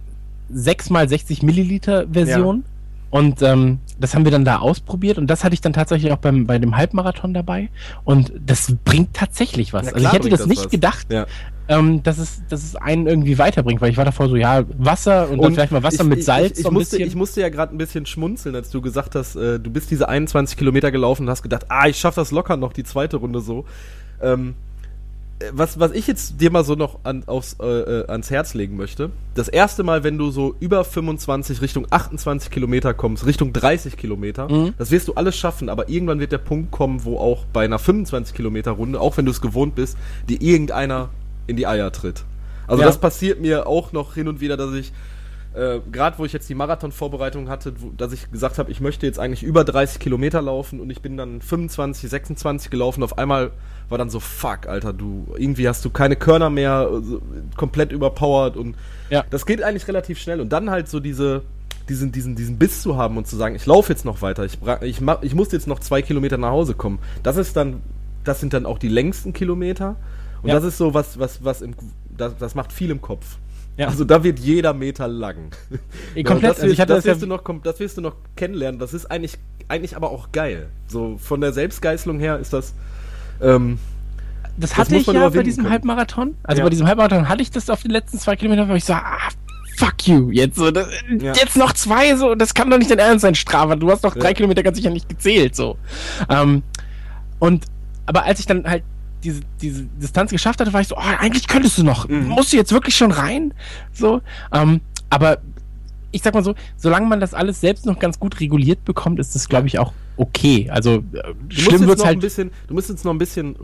6x60 0.53 1.45
Milliliter 1.45 2.05
Version. 2.11 2.63
Und 3.11 3.41
ähm, 3.41 3.79
das 3.99 4.13
haben 4.13 4.23
wir 4.23 4.31
dann 4.31 4.45
da 4.45 4.57
ausprobiert 4.59 5.17
und 5.17 5.25
das 5.27 5.43
hatte 5.43 5.55
ich 5.55 5.61
dann 5.61 5.73
tatsächlich 5.73 6.11
auch 6.11 6.17
beim, 6.19 6.45
bei 6.45 6.59
dem 6.59 6.77
Halbmarathon 6.77 7.33
dabei. 7.33 7.69
Und 8.03 8.31
das 8.45 8.75
bringt 8.85 9.15
tatsächlich 9.15 9.73
was. 9.73 9.91
Also 9.91 10.05
ich 10.05 10.13
hätte 10.13 10.29
das 10.29 10.41
das 10.41 10.47
nicht 10.47 10.65
was. 10.65 10.69
gedacht, 10.69 11.07
Ja. 11.11 11.25
ähm, 11.69 12.03
dass, 12.03 12.19
es, 12.19 12.43
dass 12.49 12.63
es 12.63 12.75
einen 12.75 13.07
irgendwie 13.07 13.39
weiterbringt, 13.39 13.81
weil 13.81 13.89
ich 13.89 13.97
war 13.97 14.05
davor 14.05 14.29
so, 14.29 14.35
ja, 14.35 14.63
Wasser 14.77 15.27
und, 15.31 15.41
dann 15.41 15.53
vielleicht 15.55 15.71
mal 15.71 15.81
Wasser 15.81 16.03
ich, 16.03 16.09
mit 16.09 16.19
ich- 16.19 16.25
Salz. 16.25 16.51
Ich, 16.51 16.57
ich, 16.59 16.63
so 16.63 16.69
ein 16.69 16.73
musste, 16.75 16.97
bisschen. 16.97 17.07
ich 17.09 17.15
musste 17.15 17.41
ja 17.41 17.49
gerade 17.49 17.73
ein 17.73 17.79
bisschen 17.79 18.05
schmunzeln, 18.05 18.53
als 18.53 18.69
du 18.69 18.79
gesagt 18.79 19.15
hast, 19.15 19.35
äh, 19.35 19.59
du 19.59 19.71
bist 19.71 19.89
diese 19.89 20.07
21 20.07 20.55
Kilometer 20.55 20.91
gelaufen 20.91 21.23
und 21.23 21.29
hast 21.31 21.41
gedacht, 21.41 21.65
ah, 21.69 21.87
ich 21.87 21.97
schaff 21.97 22.13
das 22.13 22.29
locker 22.29 22.57
noch, 22.57 22.73
die 22.73 22.83
zweite 22.83 23.17
Runde 23.17 23.41
so. 23.41 23.65
Ähm, 24.21 24.49
äh, 24.49 24.68
was, 25.53 25.79
was 25.79 25.91
ich 25.93 26.05
jetzt 26.05 26.41
dir 26.41 26.51
mal 26.51 26.65
so 26.65 26.75
noch 26.75 26.99
an, 27.03 27.23
aufs, 27.25 27.55
äh, 27.61 27.65
äh, 27.65 28.07
ans 28.09 28.29
Herz 28.29 28.53
legen 28.53 28.75
möchte, 28.75 29.09
das 29.35 29.47
erste 29.47 29.83
Mal, 29.83 30.03
wenn 30.03 30.17
du 30.17 30.31
so 30.31 30.55
über 30.59 30.83
25 30.83 31.61
Richtung 31.61 31.87
28 31.89 32.51
Kilometer 32.51 32.93
kommst, 32.93 33.25
Richtung 33.25 33.53
30 33.53 33.95
Kilometer, 33.95 34.49
Mhm. 34.51 34.73
das 34.77 34.91
wirst 34.91 35.07
du 35.07 35.13
alles 35.13 35.37
schaffen, 35.37 35.69
aber 35.69 35.87
irgendwann 35.87 36.19
wird 36.19 36.33
der 36.33 36.39
Punkt 36.39 36.71
kommen, 36.71 37.05
wo 37.05 37.17
auch 37.19 37.45
bei 37.53 37.63
einer 37.63 37.79
25 37.79 38.35
Kilometer 38.35 38.71
Runde, 38.71 38.99
auch 38.99 39.15
wenn 39.15 39.25
du 39.25 39.31
es 39.31 39.39
gewohnt 39.39 39.75
bist, 39.75 39.97
dir 40.27 40.41
irgendeiner 40.41 41.09
in 41.47 41.55
die 41.55 41.67
Eier 41.67 41.91
tritt. 41.91 42.25
Also 42.67 42.81
Ja. 42.81 42.87
das 42.87 42.97
passiert 42.99 43.39
mir 43.39 43.65
auch 43.65 43.93
noch 43.93 44.15
hin 44.15 44.27
und 44.27 44.41
wieder, 44.41 44.57
dass 44.57 44.73
ich 44.73 44.91
äh, 45.55 45.79
gerade 45.91 46.19
wo 46.19 46.25
ich 46.25 46.31
jetzt 46.31 46.47
die 46.47 46.53
Marathon-Vorbereitung 46.53 47.49
hatte, 47.49 47.73
wo, 47.79 47.89
dass 47.97 48.13
ich 48.13 48.31
gesagt 48.31 48.59
habe, 48.59 48.69
ich 48.71 48.81
möchte 48.81 49.07
jetzt 49.07 49.17
eigentlich 49.17 49.41
über 49.41 49.63
30 49.63 49.99
Kilometer 49.99 50.43
laufen 50.43 50.79
und 50.79 50.91
ich 50.91 51.01
bin 51.01 51.17
dann 51.17 51.41
25, 51.41 52.07
26 52.07 52.69
gelaufen. 52.69 53.01
Auf 53.01 53.17
einmal 53.17 53.49
war 53.89 53.97
dann 53.97 54.09
so, 54.09 54.19
fuck, 54.19 54.67
Alter, 54.67 54.93
du, 54.93 55.27
irgendwie 55.37 55.67
hast 55.67 55.83
du 55.83 55.89
keine 55.89 56.15
Körner 56.15 56.49
mehr, 56.49 56.89
so, 57.01 57.21
komplett 57.57 57.91
überpowered 57.91 58.55
und 58.57 58.75
Ja. 59.09 59.23
das 59.29 59.45
geht 59.45 59.61
eigentlich 59.63 59.87
relativ 59.87 60.19
schnell. 60.19 60.39
Und 60.41 60.49
dann 60.53 60.69
halt 60.69 60.87
so 60.87 60.99
diese, 60.99 61.41
diesen, 61.89 62.11
diesen, 62.11 62.35
diesen 62.35 62.57
Biss 62.59 62.81
zu 62.81 62.97
haben 62.97 63.17
und 63.17 63.27
zu 63.27 63.35
sagen, 63.35 63.55
ich 63.55 63.65
laufe 63.65 63.91
jetzt 63.91 64.05
noch 64.05 64.21
weiter, 64.21 64.45
ich, 64.45 64.59
ich, 64.81 65.01
ich 65.21 65.35
muss 65.35 65.51
jetzt 65.51 65.67
noch 65.67 65.79
zwei 65.79 66.01
Kilometer 66.01 66.37
nach 66.37 66.51
Hause 66.51 66.75
kommen. 66.75 66.99
Das 67.23 67.35
ist 67.37 67.55
dann, 67.55 67.81
das 68.23 68.39
sind 68.39 68.53
dann 68.53 68.65
auch 68.65 68.77
die 68.77 68.89
längsten 68.89 69.33
Kilometer. 69.33 69.95
Und 70.43 70.49
Ja. 70.49 70.55
das 70.55 70.63
ist 70.65 70.77
so 70.77 70.93
was, 70.93 71.19
was, 71.19 71.43
was 71.43 71.61
im, 71.61 71.73
das, 72.15 72.37
das 72.37 72.53
macht 72.55 72.71
viel 72.71 72.91
im 72.91 73.01
Kopf. 73.01 73.37
Ja. 73.77 73.87
Also 73.87 74.03
da 74.03 74.23
wird 74.23 74.39
jeder 74.39 74.73
Meter 74.73 75.07
lang. 75.07 75.51
Ey, 76.15 76.23
komplett, 76.23 76.51
das, 76.51 76.57
also 76.57 76.63
wirst, 76.67 76.73
ich 76.73 76.79
hatte 76.81 76.93
das, 76.93 76.97
das 76.97 77.05
ja- 77.05 77.11
wirst 77.13 77.23
du 77.23 77.27
noch, 77.27 77.43
das 77.63 77.79
wirst 77.79 77.97
du 77.97 78.01
noch 78.01 78.15
kennenlernen. 78.35 78.77
Das 78.79 78.93
ist 78.93 79.05
eigentlich, 79.09 79.37
eigentlich 79.67 79.95
aber 79.95 80.11
auch 80.11 80.31
geil. 80.31 80.67
So 80.87 81.17
von 81.17 81.41
der 81.41 81.53
Selbstgeißelung 81.53 82.19
her 82.19 82.37
ist 82.39 82.53
das. 82.53 82.73
Ähm, 83.41 83.79
das 84.57 84.71
Das 84.71 84.77
hatte 84.79 84.93
muss 84.95 85.07
ich 85.07 85.13
ja 85.13 85.29
bei 85.29 85.43
diesem 85.43 85.63
können. 85.63 85.73
Halbmarathon. 85.73 86.35
Also 86.43 86.59
Ja. 86.59 86.65
bei 86.65 86.69
diesem 86.69 86.87
Halbmarathon 86.87 87.29
hatte 87.29 87.41
ich 87.41 87.51
das 87.51 87.69
auf 87.69 87.81
den 87.81 87.91
letzten 87.91 88.19
zwei 88.19 88.35
Kilometern, 88.35 88.67
wo 88.69 88.73
ich 88.73 88.83
so, 88.85 88.93
ah, 88.93 89.17
fuck 89.77 90.05
you, 90.07 90.29
jetzt 90.31 90.57
so, 90.57 90.69
das, 90.71 90.87
Ja. 91.21 91.33
jetzt 91.33 91.55
noch 91.55 91.71
zwei, 91.73 92.15
so, 92.17 92.35
das 92.35 92.53
kann 92.53 92.69
doch 92.69 92.77
nicht 92.77 92.91
dein 92.91 92.99
Ernst 92.99 93.21
sein, 93.21 93.35
Strava. 93.35 93.75
Du 93.77 93.89
hast 93.89 94.03
doch 94.03 94.13
drei 94.15 94.29
Ja. 94.29 94.33
Kilometer 94.33 94.61
ganz 94.63 94.75
sicher 94.77 94.89
nicht 94.89 95.07
gezählt, 95.07 95.55
so. 95.55 95.77
Ähm, 96.29 96.63
und, 97.39 97.65
aber 98.05 98.23
als 98.25 98.39
ich 98.41 98.45
dann 98.45 98.65
halt 98.65 98.83
diese, 99.23 99.41
diese 99.61 99.83
Distanz 99.83 100.31
geschafft 100.31 100.59
hatte, 100.59 100.73
war 100.73 100.81
ich 100.81 100.87
so, 100.89 100.95
oh, 100.97 101.01
eigentlich 101.19 101.47
könntest 101.47 101.77
du 101.77 101.83
noch. 101.83 102.07
Mhm. 102.09 102.27
Musst 102.27 102.51
du 102.51 102.57
jetzt 102.57 102.71
wirklich 102.73 102.95
schon 102.95 103.11
rein? 103.11 103.53
So, 103.93 104.21
ähm, 104.53 104.81
aber 105.09 105.37
ich 106.11 106.21
sag 106.21 106.33
mal 106.33 106.43
so, 106.43 106.55
solange 106.77 107.07
man 107.07 107.19
das 107.19 107.33
alles 107.33 107.61
selbst 107.61 107.85
noch 107.85 107.99
ganz 107.99 108.19
gut 108.19 108.39
reguliert 108.39 108.83
bekommt, 108.85 109.19
ist 109.19 109.35
das, 109.35 109.49
glaube 109.49 109.67
ich, 109.67 109.79
auch 109.79 109.93
okay. 110.17 110.69
Also, 110.69 111.03
äh, 111.13 111.33
du 111.47 111.55
schlimm 111.55 111.87
wird's 111.87 112.03
halt. 112.03 112.19
bisschen, 112.19 112.51
du 112.67 112.73
musst 112.73 112.89
jetzt 112.89 113.05
noch 113.05 113.11
ein 113.11 113.17
bisschen 113.17 113.55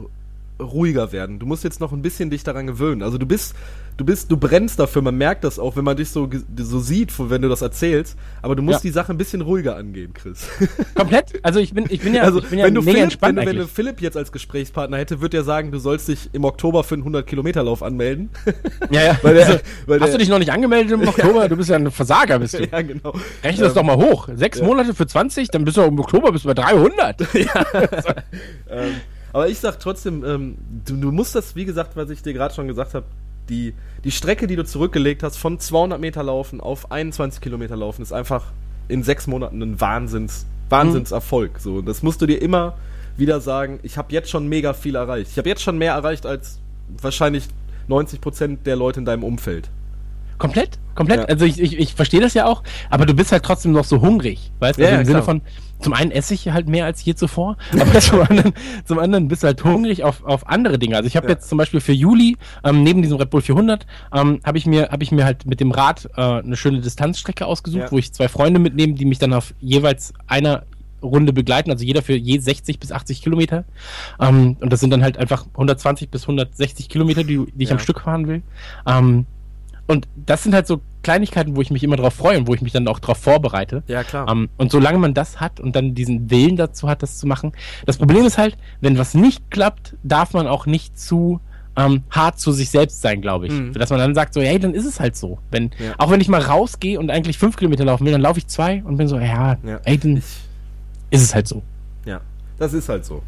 ruhiger 0.60 1.12
werden. 1.12 1.40
Du 1.40 1.46
musst 1.46 1.64
jetzt 1.64 1.80
noch 1.80 1.92
ein 1.92 2.02
bisschen 2.02 2.30
dich 2.30 2.44
daran 2.44 2.68
gewöhnen. 2.68 3.04
Also 3.04 3.18
du 3.18 3.26
bist, 3.26 3.56
du 3.98 4.06
bist, 4.06 4.30
du 4.32 4.38
brennst 4.38 4.80
dafür. 4.80 5.02
Man 5.02 5.16
merkt 5.18 5.44
das 5.44 5.58
auch, 5.60 5.76
wenn 5.76 5.84
man 5.86 5.96
dich 5.98 6.10
so, 6.10 6.30
so 6.58 6.80
sieht, 6.80 7.14
wenn 7.18 7.42
du 7.42 7.50
das 7.50 7.62
erzählst. 7.62 8.18
Aber 8.42 8.56
du 8.56 8.62
musst 8.62 8.80
Ja. 8.84 8.90
die 8.90 8.94
Sache 8.94 9.14
ein 9.14 9.18
bisschen 9.18 9.42
ruhiger 9.42 9.76
angehen, 9.76 10.14
Chris. 10.14 10.48
Komplett. 10.96 11.34
Also 11.44 11.60
ich 11.60 11.74
bin, 11.74 11.86
ich 11.90 12.02
bin 12.02 12.14
ja, 12.14 12.24
also 12.24 12.40
ich 12.40 12.48
bin 12.50 12.60
ja 12.60 12.66
wenn 12.66 12.76
du 12.76 12.82
mega 12.82 12.92
Philipp, 12.92 13.04
entspannt 13.04 13.38
wenn, 13.38 13.48
wenn 13.48 13.58
du. 13.58 13.68
Philipp 13.68 14.02
jetzt 14.02 14.18
als 14.18 14.32
Gesprächspartner 14.32 14.98
hätte, 14.98 15.22
würde 15.22 15.38
er 15.38 15.44
sagen, 15.44 15.72
du 15.72 15.80
sollst 15.80 16.08
dich 16.08 16.30
im 16.34 16.44
Oktober 16.44 16.84
für 16.84 16.96
einen 16.96 17.04
100 17.04 17.26
Kilometer 17.28 17.64
Lauf 17.64 17.84
anmelden. 17.84 18.30
Ja, 18.92 19.02
ja. 19.04 19.20
weil 19.24 19.34
der, 19.36 19.48
Also, 19.48 19.60
weil 19.88 20.00
hast 20.00 20.08
der, 20.10 20.14
du 20.14 20.20
dich 20.20 20.30
noch 20.30 20.40
nicht 20.40 20.52
angemeldet 20.52 20.92
im 20.92 21.08
Oktober? 21.08 21.48
Du 21.50 21.56
bist 21.58 21.70
ja 21.70 21.76
ein 21.76 21.90
Versager, 21.92 22.40
bist 22.40 22.54
du. 22.54 22.64
ja 22.66 22.82
genau. 22.82 23.14
Rechne 23.44 23.64
das 23.66 23.74
doch 23.74 23.84
mal 23.84 23.96
hoch. 23.98 24.30
Sechs 24.36 24.60
ja. 24.60 24.66
Monate 24.66 24.94
für 24.94 25.08
20, 25.08 25.50
dann 25.50 25.66
bist 25.66 25.78
du 25.78 25.82
im 25.82 26.00
Oktober 26.00 26.32
bist 26.32 26.46
du 26.46 26.50
bei 26.50 26.54
300. 26.54 27.22
Ähm, 28.70 28.96
aber 29.34 29.50
ich 29.50 29.60
sag 29.60 29.80
trotzdem, 29.80 30.24
ähm, 30.24 30.58
du, 30.86 30.96
du 30.96 31.12
musst 31.12 31.36
das, 31.36 31.56
wie 31.56 31.66
gesagt, 31.66 31.96
was 31.96 32.10
ich 32.10 32.22
dir 32.22 32.34
gerade 32.34 32.54
schon 32.54 32.68
gesagt 32.68 32.94
habe, 32.94 33.06
die, 33.50 33.74
die 34.04 34.12
Strecke, 34.12 34.48
die 34.48 34.56
du 34.56 34.66
zurückgelegt 34.66 35.24
hast, 35.24 35.38
von 35.38 35.60
200 35.60 36.00
Meter 36.00 36.24
laufen 36.24 36.62
auf 36.62 36.92
21 36.92 37.42
Kilometer 37.42 37.76
laufen, 37.76 38.02
ist 38.02 38.14
einfach 38.14 38.52
in 38.88 39.04
sechs 39.04 39.28
Monaten 39.28 39.62
ein 39.62 39.82
Wahnsinns, 39.82 40.46
Wahnsinnserfolg. 40.70 41.60
So, 41.60 41.82
das 41.82 42.04
musst 42.04 42.22
du 42.22 42.26
dir 42.26 42.42
immer 42.42 42.78
wieder 43.18 43.40
sagen. 43.42 43.80
Ich 43.84 43.98
habe 43.98 44.14
jetzt 44.14 44.30
schon 44.30 44.48
mega 44.48 44.74
viel 44.74 44.96
erreicht. 44.96 45.32
Ich 45.32 45.38
habe 45.38 45.50
jetzt 45.50 45.62
schon 45.62 45.78
mehr 45.78 45.94
erreicht 45.94 46.26
als 46.26 46.60
wahrscheinlich 47.02 47.48
90 47.88 48.22
Prozent 48.22 48.68
der 48.68 48.76
Leute 48.76 49.00
in 49.00 49.06
deinem 49.06 49.24
Umfeld. 49.24 49.70
Komplett, 50.38 50.78
komplett. 50.96 51.20
Ja. 51.22 51.26
Also 51.26 51.46
ich, 51.46 51.60
ich, 51.62 51.78
ich 51.78 51.94
verstehe 51.94 52.20
das 52.20 52.34
ja 52.34 52.46
auch, 52.46 52.64
aber 52.90 53.06
du 53.06 53.14
bist 53.14 53.32
halt 53.32 53.44
trotzdem 53.44 53.72
noch 53.72 53.86
so 53.86 54.02
hungrig, 54.02 54.52
weißt 54.60 54.80
du? 54.80 54.84
Also 54.84 54.94
ja, 54.94 55.00
im 55.00 55.06
Sinne 55.06 55.20
klar. 55.20 55.26
von, 55.26 55.42
zum 55.80 55.94
einen 55.94 56.12
esse 56.12 56.34
ich 56.34 56.50
halt 56.50 56.68
mehr 56.68 56.86
als 56.86 57.04
je 57.04 57.16
zuvor, 57.16 57.58
aber 57.80 58.00
zum 58.00 58.22
anderen, 58.22 58.54
zum 58.86 59.00
anderen 59.00 59.28
bist 59.28 59.44
du 59.44 59.48
halt 59.48 59.64
hungrig 59.64 60.04
auf, 60.04 60.24
auf 60.26 60.48
andere 60.48 60.78
Dinge. 60.80 60.96
Also 60.98 61.08
ich 61.08 61.16
habe 61.16 61.28
Ja. 61.28 61.34
jetzt 61.34 61.48
zum 61.48 61.58
Beispiel 61.58 61.80
für 61.80 61.94
Juli, 61.94 62.38
ähm, 62.64 62.84
neben 62.84 63.02
diesem 63.02 63.18
Red 63.18 63.30
Bull 63.30 63.42
400, 63.42 63.86
ähm, 64.14 64.40
habe 64.44 64.58
ich 64.58 64.66
mir, 64.66 64.90
habe 64.90 65.04
ich 65.04 65.12
mir 65.12 65.26
halt 65.26 65.46
mit 65.46 65.60
dem 65.60 65.72
Rad 65.72 66.10
äh, 66.16 66.22
eine 66.22 66.58
schöne 66.58 66.82
Distanzstrecke 66.82 67.46
ausgesucht, 67.46 67.92
wo 67.92 67.98
ich 67.98 68.12
zwei 68.14 68.28
Freunde 68.28 68.60
mitnehme, 68.60 68.94
die 68.94 69.06
mich 69.06 69.20
dann 69.20 69.34
auf 69.34 69.54
jeweils 69.60 70.14
einer 70.28 70.64
Runde 71.04 71.34
begleiten, 71.34 71.70
also 71.70 71.86
jeder 71.86 72.02
für 72.02 72.16
je 72.16 72.40
60 72.40 72.80
bis 72.80 72.92
80 72.92 73.22
Kilometer. 73.22 73.64
Ähm, 74.20 74.58
und 74.60 74.74
das 74.74 74.80
sind 74.80 74.90
dann 74.90 75.04
halt 75.04 75.18
einfach 75.18 75.46
120 75.54 76.10
bis 76.10 76.24
160 76.24 76.90
Kilometer, 76.90 77.24
die, 77.24 77.46
die 77.54 77.64
ich 77.64 77.72
am 77.72 77.80
Stück 77.80 78.02
fahren 78.02 78.28
will. 78.28 78.42
Ähm, 78.88 79.26
und 79.88 80.08
das 80.16 80.44
sind 80.44 80.54
halt 80.54 80.68
so 80.68 80.82
Kleinigkeiten, 81.04 81.56
wo 81.56 81.62
ich 81.62 81.70
mich 81.70 81.84
immer 81.84 81.96
drauf 81.96 82.14
freue 82.16 82.38
und 82.40 82.48
wo 82.48 82.54
ich 82.56 82.62
mich 82.62 82.74
dann 82.74 82.88
auch 82.88 83.00
drauf 83.00 83.18
vorbereite. 83.18 83.84
Ja, 83.88 84.04
klar. 84.04 84.28
Ähm, 84.30 84.50
und 84.58 84.72
solange 84.72 84.98
man 84.98 85.14
das 85.14 85.40
hat 85.40 85.60
und 85.60 85.76
dann 85.76 85.94
diesen 85.94 86.32
Willen 86.32 86.56
dazu 86.56 86.90
hat, 86.90 87.04
das 87.04 87.18
zu 87.18 87.28
machen. 87.28 87.52
Das 87.86 87.98
Problem 87.98 88.26
ist 88.26 88.38
halt, 88.38 88.58
wenn 88.82 88.98
was 88.98 89.14
nicht 89.14 89.52
klappt, 89.52 89.96
darf 90.04 90.34
man 90.34 90.48
auch 90.48 90.66
nicht 90.66 91.00
zu 91.00 91.40
ähm, 91.78 92.04
hart 92.10 92.40
zu 92.40 92.52
sich 92.52 92.70
selbst 92.70 93.02
sein, 93.02 93.22
glaube 93.22 93.48
ich. 93.48 93.54
Mhm. 93.54 93.74
Dass 93.74 93.90
man 93.90 94.00
dann 94.00 94.16
sagt 94.16 94.34
so, 94.34 94.42
hey, 94.42 94.58
dann 94.58 94.74
ist 94.74 94.86
es 94.86 95.00
halt 95.00 95.16
so. 95.16 95.40
Wenn, 95.52 95.72
Ja. 95.78 95.94
Auch 95.98 96.10
wenn 96.10 96.22
ich 96.22 96.28
mal 96.28 96.42
rausgehe 96.42 97.00
und 97.00 97.12
eigentlich 97.12 97.38
fünf 97.38 97.58
Kilometer 97.58 97.86
laufen 97.86 98.06
will, 98.06 98.12
dann 98.12 98.22
laufe 98.22 98.40
ich 98.40 98.48
zwei 98.48 98.82
und 98.84 98.98
bin 98.98 99.08
so, 99.08 99.20
ja, 99.20 99.58
ja. 99.64 99.80
ey, 99.84 99.98
dann 99.98 100.18
ist 100.18 100.42
es 101.12 101.36
halt 101.36 101.48
so. 101.48 101.62
Ja, 102.06 102.22
das 102.58 102.74
ist 102.74 102.90
halt 102.90 103.06
so. 103.06 103.22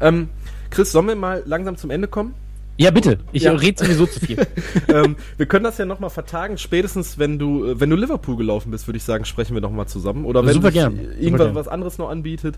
Ähm, 0.00 0.28
Chris, 0.70 0.92
sollen 0.92 1.08
wir 1.08 1.16
mal 1.16 1.42
langsam 1.44 1.76
zum 1.76 1.90
Ende 1.90 2.08
kommen? 2.08 2.34
Ja, 2.78 2.92
bitte. 2.92 3.18
Ich 3.32 3.42
Ja. 3.42 3.52
rede 3.52 3.84
sowieso 3.84 4.06
zu 4.06 4.20
viel. 4.20 4.38
ähm, 4.88 5.16
wir 5.36 5.46
können 5.46 5.64
das 5.64 5.78
ja 5.78 5.84
nochmal 5.84 6.10
vertagen. 6.10 6.58
Spätestens, 6.58 7.18
wenn 7.18 7.38
du, 7.38 7.66
äh, 7.66 7.80
wenn 7.80 7.90
du 7.90 7.96
Liverpool 7.96 8.36
gelaufen 8.36 8.70
bist, 8.70 8.86
würde 8.86 8.98
ich 8.98 9.02
sagen, 9.02 9.24
sprechen 9.24 9.54
wir 9.54 9.60
nochmal 9.60 9.88
zusammen. 9.88 10.24
Oder 10.24 10.46
wenn 10.46 10.54
Super 10.54 10.70
gern. 10.70 10.96
Super 10.96 11.12
irgendwas 11.18 11.46
gern. 11.48 11.54
was 11.56 11.68
anderes 11.68 11.98
noch 11.98 12.08
anbietet. 12.08 12.56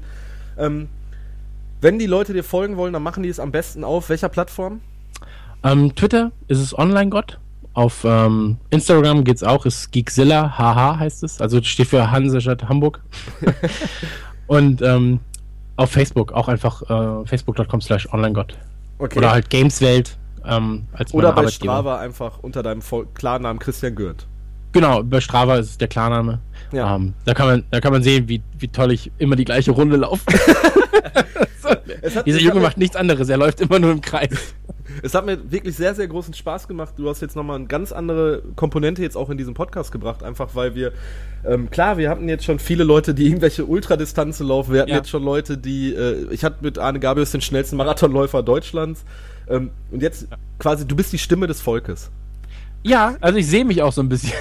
Ähm, 0.58 0.88
wenn 1.80 1.98
die 1.98 2.06
Leute 2.06 2.34
dir 2.34 2.44
folgen 2.44 2.76
wollen, 2.76 2.92
dann 2.92 3.02
machen 3.02 3.22
die 3.22 3.30
es 3.30 3.40
am 3.40 3.50
besten 3.50 3.82
auf 3.82 4.10
welcher 4.10 4.28
Plattform? 4.28 4.80
Ähm, 5.62 5.94
Twitter 5.94 6.32
ist 6.48 6.58
es 6.58 6.78
Online-Gott. 6.78 7.38
Auf 7.72 8.04
ähm, 8.04 8.58
Instagram 8.68 9.24
geht's 9.24 9.42
auch, 9.42 9.64
ist 9.64 9.90
Geekzilla, 9.92 10.58
haha 10.58 10.98
heißt 10.98 11.22
es. 11.22 11.40
Also 11.40 11.62
steht 11.62 11.86
für 11.86 12.10
Hansestadt 12.10 12.68
Hamburg. 12.68 13.00
Und 14.48 14.82
ähm, 14.82 15.20
auf 15.76 15.90
Facebook 15.92 16.32
auch 16.32 16.48
einfach 16.48 16.82
äh, 17.22 17.26
facebook.com 17.26 17.80
slash 17.80 18.12
onlinegott. 18.12 18.58
Okay. 19.00 19.18
Oder 19.18 19.32
halt 19.32 19.48
Gameswelt 19.48 20.18
ähm, 20.44 20.86
als 20.92 21.14
Oder 21.14 21.32
bei 21.32 21.40
Arbeitgeber. 21.40 21.72
Strava 21.72 21.98
einfach 22.00 22.38
unter 22.40 22.62
deinem 22.62 22.82
Voll 22.82 23.06
Klarnamen 23.14 23.58
Christian 23.58 23.94
Gürt. 23.94 24.26
Genau, 24.72 25.02
bei 25.02 25.20
Strava 25.20 25.56
ist 25.56 25.70
es 25.70 25.78
der 25.78 25.88
Klarname. 25.88 26.40
Ja. 26.70 26.94
Ähm, 26.94 27.14
da, 27.24 27.34
kann 27.34 27.48
man, 27.48 27.64
da 27.70 27.80
kann 27.80 27.92
man 27.92 28.02
sehen, 28.02 28.28
wie, 28.28 28.42
wie 28.58 28.68
toll 28.68 28.92
ich 28.92 29.10
immer 29.18 29.36
die 29.36 29.44
gleiche 29.44 29.72
Runde 29.72 29.96
laufe. 29.96 30.22
Hat, 31.64 32.26
Dieser 32.26 32.38
es 32.38 32.44
Junge 32.44 32.60
macht 32.60 32.78
nichts 32.78 32.96
anderes, 32.96 33.28
er 33.28 33.36
läuft 33.36 33.60
immer 33.60 33.78
nur 33.78 33.90
im 33.92 34.00
Kreis. 34.00 34.54
Es 35.02 35.14
hat 35.14 35.26
mir 35.26 35.50
wirklich 35.50 35.76
sehr, 35.76 35.94
sehr 35.94 36.06
großen 36.08 36.34
Spaß 36.34 36.68
gemacht. 36.68 36.94
Du 36.96 37.08
hast 37.08 37.20
jetzt 37.20 37.36
nochmal 37.36 37.56
eine 37.56 37.66
ganz 37.66 37.92
andere 37.92 38.42
Komponente 38.56 39.02
jetzt 39.02 39.16
auch 39.16 39.30
in 39.30 39.38
diesem 39.38 39.54
Podcast 39.54 39.92
gebracht, 39.92 40.22
einfach 40.22 40.54
weil 40.54 40.74
wir, 40.74 40.92
ähm, 41.44 41.70
klar, 41.70 41.96
wir 41.98 42.10
hatten 42.10 42.28
jetzt 42.28 42.44
schon 42.44 42.58
viele 42.58 42.84
Leute, 42.84 43.14
die 43.14 43.26
irgendwelche 43.26 43.64
Ultradistanzen 43.64 44.46
laufen. 44.46 44.72
Wir 44.74 44.82
hatten 44.82 44.90
Ja. 44.90 44.96
jetzt 44.96 45.10
schon 45.10 45.22
Leute, 45.22 45.56
die, 45.58 45.94
äh, 45.94 46.26
ich 46.32 46.44
hatte 46.44 46.56
mit 46.62 46.78
Arne 46.78 47.00
Gabius 47.00 47.30
den 47.32 47.40
schnellsten 47.40 47.76
Marathonläufer 47.76 48.42
Deutschlands. 48.42 49.04
Ähm, 49.48 49.70
und 49.90 50.02
jetzt 50.02 50.28
quasi, 50.58 50.86
du 50.86 50.94
bist 50.96 51.12
die 51.12 51.18
Stimme 51.18 51.46
des 51.46 51.60
Volkes. 51.60 52.10
Ja, 52.82 53.16
also 53.20 53.36
ich 53.38 53.46
sehe 53.46 53.64
mich 53.64 53.82
auch 53.82 53.92
so 53.92 54.00
ein 54.00 54.08
bisschen. 54.08 54.32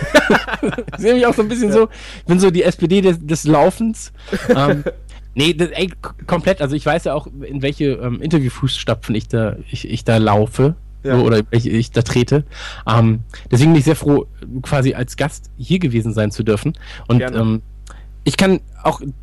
ich 0.95 1.01
sehe 1.01 1.13
mich 1.13 1.25
auch 1.25 1.33
so 1.33 1.41
ein 1.41 1.49
bisschen 1.49 1.71
so. 1.73 1.89
Ich 2.19 2.25
bin 2.25 2.39
so 2.39 2.49
die 2.51 2.63
SPD 2.63 3.01
des, 3.01 3.17
des 3.25 3.43
Laufens. 3.43 4.13
Ähm, 4.55 4.83
nee, 5.35 5.53
das, 5.53 5.69
ey, 5.69 5.91
komplett. 6.27 6.61
Also 6.61 6.75
ich 6.75 6.85
weiß 6.85 7.05
ja 7.05 7.13
auch, 7.13 7.27
in 7.41 7.61
welche 7.61 7.91
ähm, 7.93 8.21
Interviewfußstapfen 8.21 9.15
ich 9.15 9.27
da, 9.27 9.55
ich, 9.69 9.89
ich 9.89 10.03
da 10.03 10.17
laufe. 10.17 10.75
Ja. 11.03 11.15
So, 11.17 11.23
oder 11.23 11.41
welche 11.49 11.69
ich 11.69 11.91
da 11.91 12.01
trete. 12.01 12.43
Ähm, 12.85 13.21
deswegen 13.49 13.71
bin 13.71 13.79
ich 13.79 13.85
sehr 13.85 13.95
froh, 13.95 14.27
quasi 14.61 14.95
als 14.95 15.15
Gast 15.15 15.49
hier 15.57 15.79
gewesen 15.79 16.13
sein 16.13 16.29
zu 16.29 16.43
dürfen. 16.43 16.73
Und 17.07 17.21
ähm, 17.21 17.61
ich 18.25 18.35
kann 18.35 18.59
auch, 18.83 18.99
also 18.99 19.13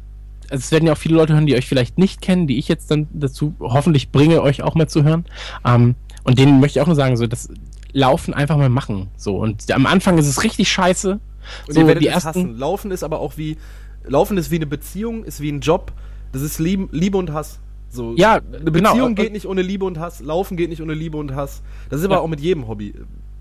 es 0.51 0.73
werden 0.73 0.87
ja 0.87 0.95
auch 0.95 0.99
viele 0.99 1.17
Leute 1.17 1.35
hören, 1.35 1.45
die 1.45 1.55
euch 1.55 1.67
vielleicht 1.67 1.99
nicht 1.99 2.23
kennen, 2.23 2.47
die 2.47 2.59
ich 2.59 2.69
jetzt 2.69 2.91
dann 2.91 3.09
dazu 3.13 3.55
hoffentlich 3.61 4.11
bringe, 4.11 4.41
euch 4.41 4.63
auch 4.63 4.75
mal 4.75 4.89
zu 4.89 5.05
hören. 5.05 5.27
Ähm, 5.67 5.97
und 6.25 6.39
denen 6.39 6.61
möchte 6.61 6.79
ich 6.79 6.83
auch 6.83 6.87
nur 6.87 6.97
sagen, 6.97 7.19
so 7.19 7.27
das 7.27 7.51
Laufen 7.93 8.33
einfach 8.33 8.57
mal 8.57 8.71
machen. 8.71 9.09
So 9.19 9.37
und 9.37 9.71
am 9.71 9.85
Anfang 9.85 10.17
ist 10.17 10.29
es 10.29 10.43
richtig 10.43 10.71
scheiße. 10.71 11.21
Und 11.69 11.75
so 11.75 11.81
ihr 11.81 11.87
werdet 11.87 12.03
die 12.03 12.09
ersten, 12.09 12.29
hassen. 12.29 12.59
Laufen 12.59 12.91
ist 12.91 13.05
aber 13.05 13.21
auch 13.21 13.37
wie, 13.37 13.59
Laufen 14.07 14.37
ist 14.39 14.51
wie 14.51 14.57
eine 14.57 14.67
Beziehung, 14.67 15.25
ist 15.25 15.41
wie 15.41 15.51
ein 15.51 15.61
Job. 15.61 15.93
Das 16.33 16.43
ist 16.43 16.59
Liebe, 16.59 16.89
Liebe 16.93 17.17
und 17.19 17.33
Hass. 17.33 17.61
So, 17.89 18.15
Ja, 18.17 18.35
eine 18.35 18.71
genau. 18.71 18.91
Beziehung 18.91 19.15
geht 19.15 19.33
nicht 19.33 19.47
ohne 19.47 19.63
Liebe 19.63 19.85
und 19.85 19.99
Hass, 19.99 20.21
Laufen 20.21 20.57
geht 20.57 20.69
nicht 20.71 20.83
ohne 20.83 20.95
Liebe 20.95 21.17
und 21.17 21.35
Hass. 21.35 21.63
Das 21.89 22.01
ist 22.01 22.07
aber 22.07 22.17
Ja. 22.17 22.21
auch 22.21 22.29
mit 22.29 22.41
jedem 22.41 22.69
Hobby. 22.69 22.95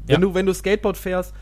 Wenn 0.05 0.13
Ja. 0.15 0.17
du, 0.21 0.33
wenn 0.33 0.45
du 0.45 0.53
Skateboard 0.53 0.97
fährst, 0.97 1.33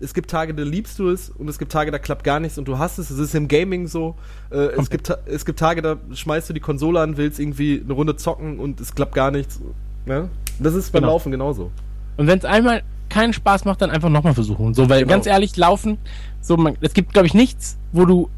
es 0.00 0.14
gibt 0.14 0.30
Tage, 0.30 0.54
da 0.54 0.62
liebst 0.62 0.98
du 1.00 1.10
es 1.10 1.28
und 1.30 1.48
es 1.48 1.58
gibt 1.58 1.72
Tage, 1.72 1.90
da 1.90 1.98
klappt 1.98 2.22
gar 2.22 2.38
nichts 2.38 2.56
und 2.56 2.68
du 2.68 2.78
hast 2.78 2.98
es. 2.98 3.10
Es 3.10 3.18
ist 3.18 3.34
im 3.34 3.48
Gaming 3.48 3.88
so. 3.88 4.14
Äh, 4.50 4.56
es, 4.78 4.88
gibt, 4.90 5.12
es 5.26 5.44
gibt 5.44 5.58
Tage, 5.58 5.82
da 5.82 5.96
schmeißt 6.14 6.48
du 6.48 6.52
die 6.54 6.60
Konsole 6.60 7.00
an, 7.00 7.16
willst 7.16 7.40
irgendwie 7.40 7.82
eine 7.84 7.92
Runde 7.92 8.14
zocken 8.14 8.60
und 8.60 8.80
es 8.80 8.94
klappt 8.94 9.14
gar 9.16 9.32
nichts. 9.32 9.60
Ne? 10.06 10.28
Das 10.60 10.74
ist 10.74 10.92
beim 10.92 11.02
Genau. 11.02 11.12
Laufen 11.14 11.32
genauso. 11.32 11.72
Und 12.16 12.28
wenn 12.28 12.38
es 12.38 12.44
einmal 12.44 12.82
keinen 13.08 13.32
Spaß 13.32 13.64
macht, 13.64 13.82
dann 13.82 13.90
einfach 13.90 14.08
nochmal 14.08 14.34
versuchen. 14.34 14.72
So, 14.74 14.88
weil 14.88 15.00
Genau. 15.00 15.10
ganz 15.14 15.26
ehrlich, 15.26 15.56
laufen, 15.56 15.98
so 16.40 16.56
man, 16.56 16.76
es 16.80 16.94
gibt, 16.94 17.12
glaube 17.12 17.26
ich, 17.26 17.34
nichts, 17.34 17.76
wo 17.92 18.04
du 18.04 18.28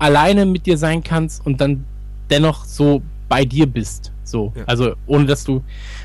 alleine 0.00 0.46
mit 0.46 0.66
dir 0.66 0.76
sein 0.76 1.02
kannst 1.04 1.44
und 1.46 1.60
dann 1.60 1.84
dennoch 2.30 2.64
so 2.64 3.02
bei 3.28 3.44
dir 3.44 3.66
bist. 3.66 4.10
So, 4.24 4.52
Ja. 4.56 4.64
also 4.66 4.94
ohne 5.06 5.26
dass 5.26 5.44
du, 5.44 5.62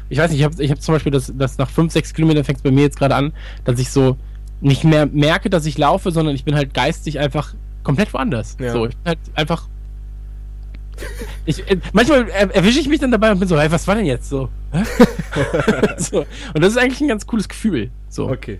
ich 0.10 0.18
weiß 0.20 0.30
nicht, 0.32 0.40
ich 0.40 0.46
habe 0.46 0.62
ich 0.64 0.70
hab 0.72 0.82
zum 0.82 0.94
Beispiel 0.96 1.12
das, 1.12 1.32
das 1.36 1.58
nach 1.58 1.70
fünf, 1.70 1.92
sechs 1.92 2.14
Kilometern 2.14 2.44
fängt 2.44 2.58
es 2.58 2.64
bei 2.64 2.72
mir 2.72 2.82
jetzt 2.82 2.98
gerade 2.98 3.16
an, 3.16 3.34
dass 3.64 3.80
ich 3.80 3.90
so 3.90 4.18
nicht 4.62 4.84
mehr 4.84 5.06
merke, 5.06 5.50
dass 5.50 5.66
ich 5.66 5.78
laufe, 5.78 6.12
sondern 6.12 6.34
ich 6.36 6.44
bin 6.44 6.56
halt 6.56 6.74
geistig 6.74 7.20
einfach 7.20 7.54
komplett 7.84 8.14
woanders. 8.14 8.58
Ja. 8.60 8.72
So, 8.72 8.86
ich 8.86 8.96
bin 8.98 9.06
halt 9.08 9.20
einfach. 9.36 9.68
Ich, 11.46 11.70
äh, 11.70 11.78
manchmal 11.94 12.30
er, 12.30 12.56
erwische 12.56 12.80
ich 12.80 12.88
mich 12.88 13.00
dann 13.00 13.12
dabei 13.12 13.32
und 13.32 13.40
bin 13.40 13.48
so, 13.48 13.60
hey, 13.60 13.70
was 13.72 13.88
war 13.88 13.96
denn 13.96 14.06
jetzt 14.06 14.30
so? 14.30 14.50
So? 15.98 16.26
Und 16.54 16.62
das 16.64 16.72
ist 16.72 16.78
eigentlich 16.78 17.02
ein 17.02 17.08
ganz 17.08 17.26
cooles 17.28 17.48
Gefühl. 17.50 17.90
So, 18.10 18.30
Okay. 18.30 18.60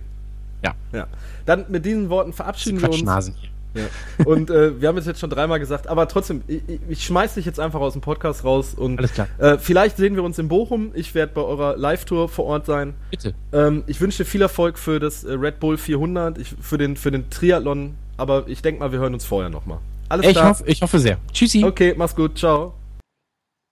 Ja. 0.64 0.74
Ja. 0.92 1.06
Dann 1.44 1.64
mit 1.68 1.84
diesen 1.84 2.08
Worten 2.08 2.32
verabschieden 2.32 2.80
wir 2.80 2.88
uns. 2.90 2.98
Hier. 2.98 3.50
Ja. 3.76 4.24
Und 4.26 4.50
äh, 4.50 4.80
wir 4.80 4.88
haben 4.88 4.98
es 4.98 5.06
jetzt 5.06 5.20
schon 5.20 5.30
dreimal 5.30 5.58
gesagt, 5.60 5.86
aber 5.86 6.08
trotzdem, 6.08 6.42
ich, 6.48 6.62
ich- 6.88 7.04
schmeiß 7.04 7.34
dich 7.34 7.44
jetzt 7.44 7.60
einfach 7.60 7.80
aus 7.80 7.92
dem 7.92 8.02
Podcast 8.02 8.44
raus 8.44 8.74
und 8.74 8.98
Alles 8.98 9.12
klar. 9.12 9.28
Äh, 9.38 9.58
vielleicht 9.58 9.96
sehen 9.96 10.14
wir 10.16 10.22
uns 10.22 10.38
in 10.38 10.48
Bochum. 10.48 10.90
Ich 10.94 11.14
werde 11.14 11.32
bei 11.34 11.42
eurer 11.42 11.76
Live-Tour 11.76 12.28
vor 12.28 12.46
Ort 12.46 12.66
sein. 12.66 12.94
Bitte. 13.10 13.34
Ähm, 13.52 13.84
ich 13.86 14.00
wünsche 14.00 14.18
dir 14.24 14.28
viel 14.28 14.42
Erfolg 14.42 14.78
für 14.78 14.98
das 14.98 15.24
äh, 15.24 15.32
Red 15.32 15.60
Bull 15.60 15.76
400, 15.78 16.38
ich, 16.38 16.54
für, 16.60 16.78
den, 16.78 16.96
für 16.96 17.10
den 17.10 17.28
Triathlon, 17.30 17.94
aber 18.16 18.44
ich 18.48 18.62
denke 18.62 18.80
mal, 18.80 18.92
wir 18.92 18.98
hören 18.98 19.14
uns 19.14 19.24
vorher 19.24 19.50
nochmal. 19.50 19.78
Alles 20.08 20.26
Ich 20.26 20.32
klar. 20.32 20.50
hoffe, 20.50 20.64
ich 20.66 20.80
hoffe 20.82 20.98
sehr. 20.98 21.18
Tschüssi. 21.32 21.64
Okay, 21.64 21.94
mach's 21.96 22.14
gut, 22.16 22.38
ciao. 22.38 22.74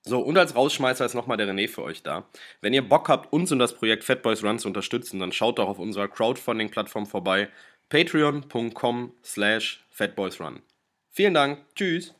So, 0.06 0.20
und 0.20 0.36
als 0.36 0.54
Rausschmeißer 0.54 1.06
ist 1.06 1.14
nochmal 1.14 1.38
der 1.38 1.48
René 1.48 1.66
für 1.66 1.82
euch 1.82 2.02
da. 2.02 2.24
Wenn 2.60 2.74
ihr 2.74 2.86
Bock 2.86 3.08
habt, 3.08 3.32
uns 3.32 3.50
und 3.52 3.58
das 3.58 3.72
Projekt 3.74 4.04
Fat 4.04 4.20
Boys 4.22 4.44
Run 4.44 4.58
zu 4.58 4.68
unterstützen, 4.68 5.18
dann 5.18 5.32
schaut 5.32 5.58
doch 5.58 5.66
auf 5.66 5.78
unserer 5.78 6.08
Crowdfunding-Plattform 6.08 7.06
vorbei. 7.06 7.48
patreon.com 7.90 9.12
slash 9.22 9.84
fatboysrun. 9.90 10.62
Vielen 11.10 11.34
Dank. 11.34 11.64
Tschüss. 11.74 12.14